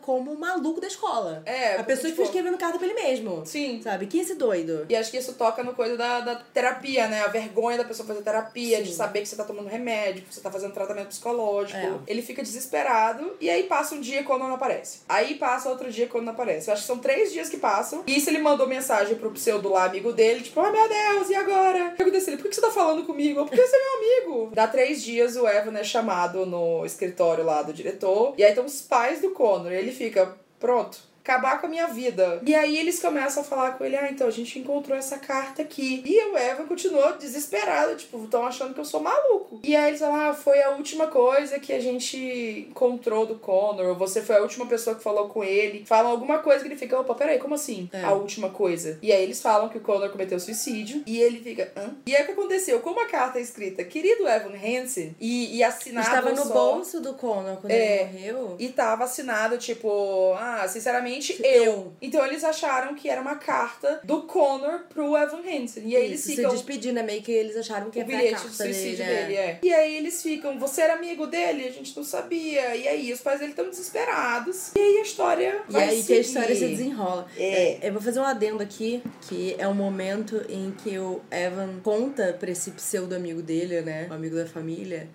como 0.00 0.32
o 0.32 0.38
maluco 0.38 0.80
da 0.80 0.86
escola. 0.86 1.42
É, 1.44 1.76
A 1.76 1.84
pessoa 1.84 2.04
que 2.04 2.08
tipo, 2.10 2.16
foi 2.16 2.24
escrevendo 2.26 2.58
carta 2.58 2.78
pra 2.78 2.86
ele 2.86 3.00
mesmo. 3.00 3.44
Sim. 3.44 3.80
Sabe? 3.82 4.06
Quem 4.06 4.20
é 4.20 4.22
esse 4.22 4.34
doido? 4.34 4.86
E 4.88 4.96
acho 4.96 5.10
que 5.10 5.16
isso 5.18 5.34
toca 5.34 5.62
no 5.62 5.74
coisa 5.74 5.96
da, 5.96 6.20
da 6.20 6.36
terapia, 6.36 7.08
né? 7.08 7.22
A 7.22 7.28
vergonha 7.28 7.78
da 7.78 7.84
pessoa 7.84 8.06
fazer 8.06 8.22
terapia, 8.22 8.78
Sim. 8.78 8.84
de 8.84 8.92
saber 8.92 9.22
que 9.22 9.28
você 9.28 9.36
tá 9.36 9.44
tomando 9.44 9.68
remédio, 9.68 10.22
que 10.22 10.34
você 10.34 10.40
tá 10.40 10.50
fazendo 10.50 10.72
tratamento 10.72 11.08
psicológico. 11.08 11.78
É. 11.78 11.92
Ele 12.06 12.22
fica 12.22 12.42
desesperado 12.42 13.36
e 13.40 13.48
aí 13.48 13.64
passa 13.64 13.94
um 13.94 14.00
dia 14.00 14.22
quando 14.22 14.42
não 14.42 14.54
aparece. 14.54 15.00
Aí 15.08 15.34
passa 15.34 15.68
outro 15.68 15.90
dia 15.90 16.06
quando 16.06 16.24
não 16.24 16.32
aparece. 16.32 16.68
Eu 16.68 16.74
acho 16.74 16.82
que 16.82 16.86
são 16.86 16.98
três 16.98 17.32
dias 17.32 17.48
que 17.48 17.56
passam. 17.56 18.02
E 18.06 18.16
isso 18.16 18.30
ele 18.30 18.38
mandou 18.38 18.66
mensagem 18.66 19.16
pro 19.16 19.30
pseudo 19.30 19.68
lá, 19.68 19.84
amigo 19.84 20.12
dele, 20.12 20.40
tipo, 20.40 20.60
oh 20.60 20.70
meu 20.70 20.88
Deus, 20.88 21.30
e 21.30 21.34
agora? 21.34 21.94
Eu 21.98 22.10
disse 22.10 22.30
ele, 22.30 22.36
por 22.36 22.48
que 22.48 22.54
você 22.54 22.60
tá 22.60 22.70
falando 22.70 23.04
comigo? 23.04 23.44
Porque 23.44 23.60
você 23.60 23.76
é 23.76 23.78
meu 23.78 23.96
amigo. 23.98 24.54
Dá 24.54 24.66
três 24.66 25.02
dias, 25.02 25.36
o 25.36 25.46
Evan 25.46 25.76
é 25.78 25.84
chamado 25.84 26.46
no 26.46 26.84
escritório 26.84 27.44
lá 27.44 27.62
do 27.62 27.72
diretor. 27.72 28.34
E 28.36 28.44
aí 28.44 28.50
estão 28.50 28.64
os 28.64 28.80
pais 28.80 29.20
do 29.20 29.30
Connor. 29.50 29.72
Ele 29.72 29.90
fica, 29.90 30.36
pronto. 30.58 31.09
Acabar 31.22 31.60
com 31.60 31.66
a 31.66 31.70
minha 31.70 31.86
vida. 31.86 32.40
E 32.44 32.54
aí 32.54 32.78
eles 32.78 32.98
começam 33.00 33.42
a 33.42 33.46
falar 33.46 33.72
com 33.72 33.84
ele: 33.84 33.96
Ah, 33.96 34.08
então 34.10 34.26
a 34.26 34.30
gente 34.30 34.58
encontrou 34.58 34.96
essa 34.96 35.18
carta 35.18 35.62
aqui. 35.62 36.02
E 36.04 36.18
o 36.30 36.36
Evan 36.38 36.66
continuou 36.66 37.12
desesperado, 37.18 37.96
tipo, 37.96 38.24
estão 38.24 38.44
achando 38.46 38.72
que 38.74 38.80
eu 38.80 38.84
sou 38.84 39.00
maluco. 39.00 39.60
E 39.62 39.76
aí 39.76 39.88
eles 39.88 40.00
falam: 40.00 40.16
Ah, 40.30 40.34
foi 40.34 40.62
a 40.62 40.70
última 40.70 41.06
coisa 41.08 41.58
que 41.58 41.72
a 41.72 41.80
gente 41.80 42.66
encontrou 42.70 43.26
do 43.26 43.36
Connor. 43.36 43.94
Você 43.96 44.22
foi 44.22 44.36
a 44.36 44.40
última 44.42 44.66
pessoa 44.66 44.96
que 44.96 45.02
falou 45.02 45.28
com 45.28 45.44
ele. 45.44 45.84
Falam 45.86 46.10
alguma 46.10 46.38
coisa 46.38 46.60
que 46.62 46.68
ele 46.68 46.76
fica: 46.76 46.98
Opa, 46.98 47.14
peraí, 47.14 47.38
como 47.38 47.54
assim? 47.54 47.88
É. 47.92 48.02
A 48.02 48.12
última 48.12 48.50
coisa. 48.50 48.98
E 49.02 49.12
aí 49.12 49.22
eles 49.22 49.40
falam 49.42 49.68
que 49.68 49.78
o 49.78 49.80
Connor 49.80 50.10
cometeu 50.10 50.40
suicídio. 50.40 51.02
E 51.06 51.20
ele 51.20 51.40
fica: 51.40 51.70
Hã? 51.76 51.94
E 52.06 52.16
aí 52.16 52.22
o 52.22 52.26
que 52.26 52.32
aconteceu? 52.32 52.80
Como 52.80 53.00
a 53.00 53.06
carta 53.06 53.38
é 53.38 53.42
escrita, 53.42 53.84
querido 53.84 54.26
Evan 54.26 54.54
Hansen, 54.56 55.14
e, 55.20 55.56
e 55.56 55.62
assinado. 55.62 56.06
Estava 56.06 56.30
no 56.30 56.44
só- 56.44 56.54
bolso 56.54 57.00
do 57.00 57.14
Connor 57.14 57.56
quando 57.60 57.70
É. 57.72 58.02
ele 58.02 58.32
morreu. 58.32 58.56
e 58.58 58.68
tava 58.70 59.04
assinado, 59.04 59.58
tipo, 59.58 60.32
ah, 60.38 60.66
sinceramente, 60.68 61.19
eu. 61.42 61.60
Eu. 61.60 61.92
Então 62.00 62.24
eles 62.26 62.42
acharam 62.44 62.94
que 62.94 63.08
era 63.08 63.20
uma 63.20 63.36
carta 63.36 64.00
do 64.04 64.22
Connor 64.22 64.80
pro 64.88 65.16
Evan 65.16 65.40
Hansen. 65.46 65.82
E 65.88 65.96
aí 65.96 66.04
eles 66.06 66.20
Isso, 66.24 66.36
ficam. 66.36 66.50
se 66.50 66.56
despedindo, 66.56 66.98
é 66.98 67.02
meio 67.02 67.22
que 67.22 67.30
eles 67.32 67.56
acharam 67.56 67.90
que 67.90 68.00
O 68.00 68.04
bilhete 68.04 68.32
carta 68.32 68.48
de 68.48 68.54
suicídio 68.56 69.04
dele, 69.04 69.14
dele, 69.26 69.34
né? 69.34 69.40
é. 69.42 69.58
E 69.62 69.72
aí 69.72 69.96
eles 69.96 70.22
ficam, 70.22 70.58
você 70.58 70.82
era 70.82 70.94
amigo 70.94 71.26
dele? 71.26 71.66
A 71.68 71.70
gente 71.72 71.94
não 71.96 72.04
sabia. 72.04 72.74
E 72.76 72.88
aí 72.88 73.12
os 73.12 73.20
pais 73.20 73.38
dele 73.40 73.52
estão 73.52 73.68
desesperados. 73.68 74.72
E 74.76 74.80
aí 74.80 74.98
a 74.98 75.02
história 75.02 75.62
E 75.68 75.72
vai 75.72 75.82
aí 75.88 75.96
que 75.96 76.00
a 76.00 76.04
seguir. 76.06 76.20
história 76.20 76.54
se 76.54 76.66
desenrola. 76.68 77.26
É. 77.36 77.78
Eu 77.82 77.92
vou 77.92 78.02
fazer 78.02 78.20
um 78.20 78.24
adendo 78.24 78.62
aqui, 78.62 79.02
que 79.28 79.54
é 79.58 79.66
o 79.68 79.74
momento 79.74 80.42
em 80.48 80.70
que 80.70 80.98
o 80.98 81.20
Evan 81.30 81.80
conta 81.82 82.36
pra 82.38 82.50
esse 82.50 82.70
pseudo 82.72 83.14
amigo 83.14 83.42
dele, 83.42 83.80
né? 83.82 84.06
O 84.10 84.14
amigo 84.14 84.36
da 84.36 84.46
família, 84.46 85.08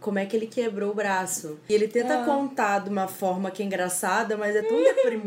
como 0.00 0.18
é 0.18 0.26
que 0.26 0.36
ele 0.36 0.46
quebrou 0.46 0.90
o 0.90 0.94
braço. 0.94 1.58
E 1.68 1.74
ele 1.74 1.88
tenta 1.88 2.06
Hum. 2.18 2.22
Ah. 2.22 2.24
contar 2.24 2.78
de 2.80 2.90
uma 2.90 3.08
forma 3.08 3.50
que 3.50 3.62
é 3.62 3.66
engraçada, 3.66 4.36
mas 4.36 4.54
é 4.56 4.62
tão 4.62 4.76
deprimente 4.82 5.25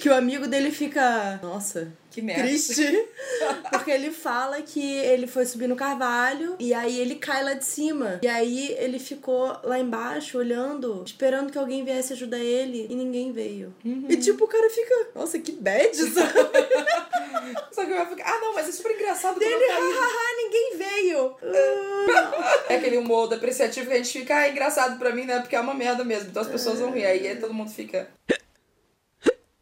que 0.00 0.08
o 0.08 0.14
amigo 0.14 0.46
dele 0.46 0.70
fica. 0.70 1.38
Nossa. 1.42 1.92
Que 2.16 2.22
merda. 2.22 2.44
Triste. 2.44 3.04
Porque 3.70 3.90
ele 3.90 4.10
fala 4.10 4.62
que 4.62 4.80
ele 4.80 5.26
foi 5.26 5.44
subir 5.44 5.68
no 5.68 5.76
carvalho 5.76 6.56
e 6.58 6.72
aí 6.72 6.98
ele 6.98 7.16
cai 7.16 7.44
lá 7.44 7.52
de 7.52 7.66
cima. 7.66 8.20
E 8.22 8.26
aí 8.26 8.74
ele 8.78 8.98
ficou 8.98 9.54
lá 9.62 9.78
embaixo 9.78 10.38
olhando, 10.38 11.02
esperando 11.04 11.52
que 11.52 11.58
alguém 11.58 11.84
viesse 11.84 12.14
ajudar 12.14 12.38
ele 12.38 12.86
e 12.88 12.94
ninguém 12.94 13.32
veio. 13.32 13.74
Uhum. 13.84 14.06
E 14.08 14.16
tipo, 14.16 14.46
o 14.46 14.48
cara 14.48 14.70
fica, 14.70 15.08
nossa, 15.14 15.38
que 15.38 15.52
bad, 15.52 15.94
sabe? 16.10 16.32
Só 17.70 17.84
que 17.84 17.92
eu 17.92 18.06
fico, 18.06 18.22
ah, 18.24 18.38
não, 18.40 18.54
mas 18.54 18.66
é 18.66 18.72
super 18.72 18.92
engraçado 18.92 19.34
quando 19.34 19.42
ele, 19.42 19.64
eu 19.64 19.68
caí. 19.68 19.92
hahaha, 19.92 20.36
ninguém 20.38 20.76
veio. 20.78 21.36
Ah. 21.42 22.64
É 22.70 22.76
aquele 22.76 22.96
humor 22.96 23.28
depreciativo 23.28 23.88
que 23.88 23.92
a 23.92 23.98
gente 23.98 24.20
fica, 24.20 24.36
ah, 24.36 24.46
é 24.46 24.52
engraçado 24.52 24.98
pra 24.98 25.14
mim, 25.14 25.26
né? 25.26 25.40
Porque 25.40 25.54
é 25.54 25.60
uma 25.60 25.74
merda 25.74 26.02
mesmo. 26.02 26.30
Então 26.30 26.40
as 26.40 26.48
pessoas 26.48 26.78
vão 26.78 26.92
rir. 26.92 27.04
Aí 27.04 27.36
todo 27.36 27.52
mundo 27.52 27.70
fica. 27.70 28.08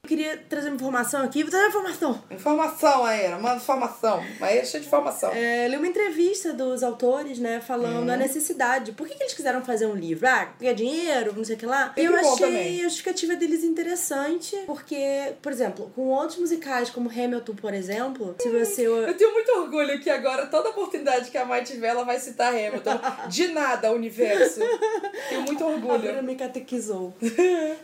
Eu 0.05 0.09
queria 0.09 0.37
trazer 0.51 0.69
uma 0.69 0.77
informação 0.77 1.23
aqui, 1.23 1.43
vou 1.43 1.51
trazer 1.51 1.65
uma 1.65 1.71
informação. 1.71 2.23
Informação, 2.31 3.07
Aera, 3.07 3.39
manda 3.39 3.57
informação. 3.57 4.23
Aera 4.39 4.61
é 4.61 4.65
cheia 4.67 4.83
de 4.83 4.87
informação. 4.87 5.33
É, 5.33 5.67
li 5.67 5.79
uma 5.79 5.87
entrevista 5.87 6.53
dos 6.53 6.83
autores, 6.83 7.39
né, 7.39 7.63
falando 7.67 8.11
a 8.11 8.17
necessidade. 8.17 8.93
Por 8.93 9.09
que, 9.09 9.15
que 9.15 9.23
eles 9.23 9.33
quiseram 9.33 9.65
fazer 9.65 9.87
um 9.87 9.95
livro? 9.95 10.29
Ah, 10.29 10.53
ganhar 10.61 10.75
dinheiro, 10.75 11.33
não 11.35 11.43
sei 11.43 11.57
o 11.57 11.59
que 11.59 11.65
lá. 11.65 11.95
Eu 11.97 12.15
achei 12.15 12.81
a 12.81 12.85
justificativa 12.85 13.35
deles 13.35 13.65
interessante, 13.65 14.55
porque, 14.67 15.33
por 15.41 15.51
exemplo, 15.51 15.91
com 15.97 16.03
outros 16.09 16.39
musicais 16.39 16.91
como 16.91 17.09
Hamilton, 17.09 17.55
por 17.55 17.73
exemplo, 17.73 18.37
se 18.39 18.51
você. 18.51 18.87
Eu 18.87 19.17
tenho 19.17 19.33
muito 19.33 19.51
orgulho 19.53 19.99
que 20.01 20.11
agora 20.11 20.45
toda 20.49 20.69
oportunidade 20.69 21.31
que 21.31 21.39
a 21.39 21.47
mãe 21.47 21.65
tiver, 21.65 21.89
ela 21.89 22.05
vai 22.05 22.21
citar 22.21 22.53
Hamilton. 22.53 23.01
De 23.29 23.49
nada, 23.49 23.91
universo. 23.91 24.61
Tenho 25.31 25.41
muito 25.43 25.65
A 25.65 25.69
orgulho. 25.69 26.23
me 26.23 26.35
catequizou. 26.37 27.15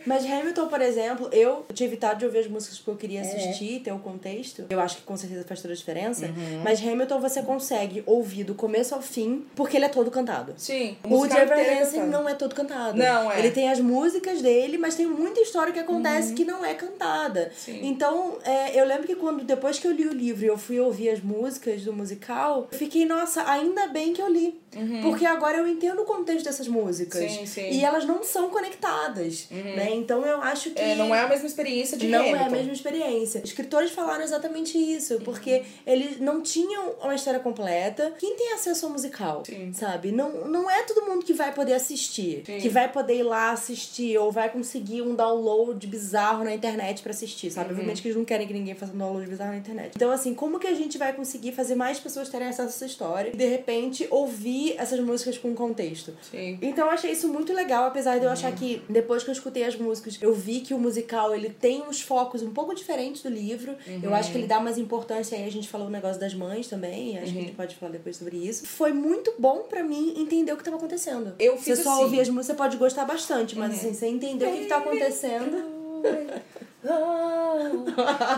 Mas 0.05 0.23
Hamilton, 0.23 0.67
por 0.67 0.81
exemplo, 0.81 1.27
eu 1.31 1.65
tinha 1.73 1.89
de 2.19 2.25
ouvir 2.25 2.39
as 2.39 2.47
músicas 2.47 2.79
que 2.79 2.87
eu 2.87 2.95
queria 2.95 3.21
assistir, 3.21 3.81
ter 3.81 3.91
o 3.91 3.99
contexto. 3.99 4.65
Eu 4.69 4.79
acho 4.79 4.97
que 4.97 5.03
com 5.03 5.17
certeza 5.17 5.43
faz 5.43 5.61
toda 5.61 5.73
a 5.73 5.77
diferença. 5.77 6.29
Mas 6.63 6.79
Hamilton 6.81 7.19
você 7.19 7.41
consegue 7.41 8.03
ouvir 8.05 8.43
do 8.43 8.55
começo 8.55 8.93
ao 8.93 9.01
fim, 9.01 9.45
porque 9.55 9.77
ele 9.77 9.85
é 9.85 9.89
todo 9.89 10.11
cantado. 10.11 10.53
Sim. 10.57 10.97
O 11.03 11.25
inteiro 11.25 11.51
é 11.53 11.81
Hansen 11.81 12.03
não 12.03 12.27
é 12.27 12.33
todo 12.33 12.53
cantado. 12.55 12.97
Não, 12.97 13.31
é. 13.31 13.39
Ele 13.39 13.51
tem 13.51 13.69
as 13.69 13.79
músicas 13.79 14.41
dele, 14.41 14.77
mas 14.77 14.95
tem 14.95 15.05
muita 15.05 15.39
história 15.41 15.73
que 15.73 15.79
acontece 15.79 16.33
que 16.33 16.45
não 16.45 16.63
é 16.63 16.73
cantada. 16.73 17.51
Sim. 17.55 17.79
Então, 17.83 18.37
é, 18.43 18.79
eu 18.79 18.85
lembro 18.85 19.07
que 19.07 19.15
quando 19.15 19.43
depois 19.43 19.79
que 19.79 19.87
eu 19.87 19.91
li 19.91 20.07
o 20.07 20.13
livro 20.13 20.43
e 20.45 20.47
eu 20.47 20.57
fui 20.57 20.79
ouvir 20.79 21.09
as 21.09 21.21
músicas 21.21 21.83
do 21.83 21.93
musical, 21.93 22.67
eu 22.71 22.77
fiquei, 22.77 23.05
nossa, 23.05 23.49
ainda 23.49 23.87
bem 23.87 24.13
que 24.13 24.21
eu 24.21 24.29
li. 24.29 24.59
Porque 25.01 25.25
agora 25.25 25.57
eu 25.57 25.67
entendo 25.67 26.01
o 26.01 26.05
contexto 26.05 26.45
dessas 26.45 26.67
músicas. 26.67 27.21
Uhum. 27.21 27.29
Sim, 27.29 27.45
sim. 27.45 27.69
E 27.71 27.83
elas 27.83 28.05
não 28.05 28.23
são 28.23 28.49
conectadas, 28.49 29.47
né? 29.51 29.89
Então 29.93 30.25
eu 30.25 30.41
acho 30.41 30.71
que... 30.71 30.79
É, 30.79 30.95
não 30.95 31.13
é 31.13 31.21
a 31.21 31.27
mesma 31.27 31.45
experiência 31.47 31.97
de 31.97 32.00
Não 32.07 32.23
é 32.23 32.43
a 32.43 32.49
mesma 32.49 32.73
experiência. 32.73 33.41
Escritores 33.43 33.91
falaram 33.91 34.23
exatamente 34.23 34.77
isso, 34.77 35.19
porque 35.21 35.63
eles 35.85 36.19
não 36.19 36.41
tinham 36.41 36.93
uma 37.01 37.15
história 37.15 37.39
completa. 37.39 38.13
Quem 38.17 38.35
tem 38.35 38.53
acesso 38.53 38.85
ao 38.85 38.91
musical, 38.91 39.43
Sim. 39.45 39.71
sabe? 39.73 40.11
Não, 40.11 40.47
não 40.47 40.69
é 40.69 40.83
todo 40.83 41.05
mundo 41.05 41.25
que 41.25 41.33
vai 41.33 41.53
poder 41.53 41.73
assistir, 41.73 42.43
Sim. 42.45 42.59
que 42.59 42.69
vai 42.69 42.91
poder 42.91 43.15
ir 43.15 43.23
lá 43.23 43.51
assistir, 43.51 44.17
ou 44.17 44.31
vai 44.31 44.49
conseguir 44.49 45.01
um 45.01 45.15
download 45.15 45.85
bizarro 45.87 46.43
na 46.43 46.53
internet 46.53 47.01
pra 47.01 47.11
assistir, 47.11 47.51
sabe? 47.51 47.71
Obviamente 47.71 48.01
que 48.01 48.07
eles 48.07 48.17
não 48.17 48.25
querem 48.25 48.47
que 48.47 48.53
ninguém 48.53 48.75
faça 48.75 48.93
um 48.93 48.97
download 48.97 49.27
bizarro 49.27 49.51
na 49.51 49.57
internet. 49.57 49.93
Então, 49.95 50.11
assim, 50.11 50.33
como 50.33 50.59
que 50.59 50.67
a 50.67 50.73
gente 50.73 50.97
vai 50.97 51.13
conseguir 51.13 51.51
fazer 51.51 51.75
mais 51.75 51.99
pessoas 51.99 52.29
terem 52.29 52.47
acesso 52.47 52.61
a 52.61 52.65
essa 52.71 52.85
história 52.85 53.31
e, 53.33 53.37
de 53.37 53.45
repente, 53.45 54.07
ouvir 54.09 54.75
essas 54.77 54.99
músicas 54.99 55.37
com 55.37 55.53
contexto? 55.53 56.13
Sim. 56.29 56.57
Então 56.61 56.85
eu 56.85 56.91
achei 56.91 57.11
isso 57.11 57.27
muito 57.27 57.53
legal, 57.53 57.85
apesar 57.85 58.17
de 58.19 58.25
eu 58.25 58.31
achar 58.31 58.51
que 58.53 58.81
depois 58.89 59.23
que 59.23 59.29
eu 59.29 59.33
escutei 59.33 59.63
as 59.63 59.75
músicas, 59.75 60.17
eu 60.21 60.33
vi 60.33 60.61
que 60.61 60.73
o 60.73 60.79
musical 60.79 61.33
ele 61.33 61.49
tem 61.49 61.87
uns 61.91 62.01
focos 62.01 62.41
um 62.41 62.51
pouco 62.51 62.73
diferentes 62.73 63.21
do 63.21 63.29
livro. 63.29 63.75
Eu 64.01 64.15
acho 64.15 64.31
que 64.31 64.37
ele 64.37 64.47
dá 64.47 64.59
mais 64.59 64.77
importância 64.77 65.37
aí 65.37 65.45
a 65.45 65.51
gente 65.51 65.67
falou 65.69 65.87
o 65.87 65.91
negócio 65.91 66.19
das 66.19 66.33
mães 66.33 66.67
também, 66.67 67.17
acho 67.19 67.31
que 67.33 67.37
a 67.37 67.41
gente 67.41 67.53
pode 67.53 67.75
falar 67.75 67.91
depois 67.91 68.15
sobre 68.17 68.37
isso. 68.37 68.65
Foi 68.65 68.91
muito 68.93 69.33
bom 69.37 69.63
pra 69.69 69.83
mim 69.83 70.15
entender 70.17 70.51
o 70.53 70.57
que 70.57 70.63
tava 70.63 70.77
acontecendo. 70.77 71.35
Eu 71.37 71.57
Você 71.57 71.75
fiz 71.75 71.83
só 71.83 71.93
assim. 71.93 72.03
ouvir 72.03 72.21
as 72.21 72.29
músicas, 72.29 72.47
você 72.47 72.53
pode 72.55 72.77
gostar 72.77 73.05
bastante, 73.05 73.57
mas 73.57 73.73
assim, 73.75 73.93
você 73.93 74.07
entender 74.07 74.45
o 74.45 74.51
que, 74.53 74.65
tá 74.65 74.77
acontecendo. 74.77 75.81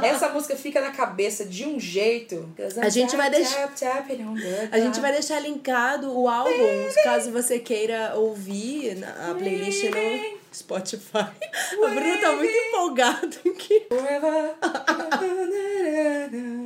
Essa 0.04 0.30
música 0.30 0.56
fica 0.56 0.82
na 0.82 0.92
cabeça 0.92 1.46
de 1.46 1.66
um 1.66 1.80
jeito. 1.80 2.50
A 2.82 2.90
gente 2.90 3.16
vai 3.16 3.30
deixar- 3.30 3.68
A 4.72 4.80
gente 4.80 5.00
vai 5.00 5.12
deixar 5.14 5.40
linkado 5.40 6.12
o 6.12 6.28
álbum, 6.28 6.52
caso 7.04 7.32
você 7.32 7.60
queira 7.60 8.14
ouvir 8.16 9.04
a 9.04 9.34
playlist 9.34 9.84
no 9.86 10.43
Spotify. 10.56 11.18
A 11.84 11.88
Bruna 11.90 12.18
tá 12.22 12.32
muito 12.34 12.56
empolgada 12.56 13.30
aqui. 13.46 13.86
Forever. 13.90 14.56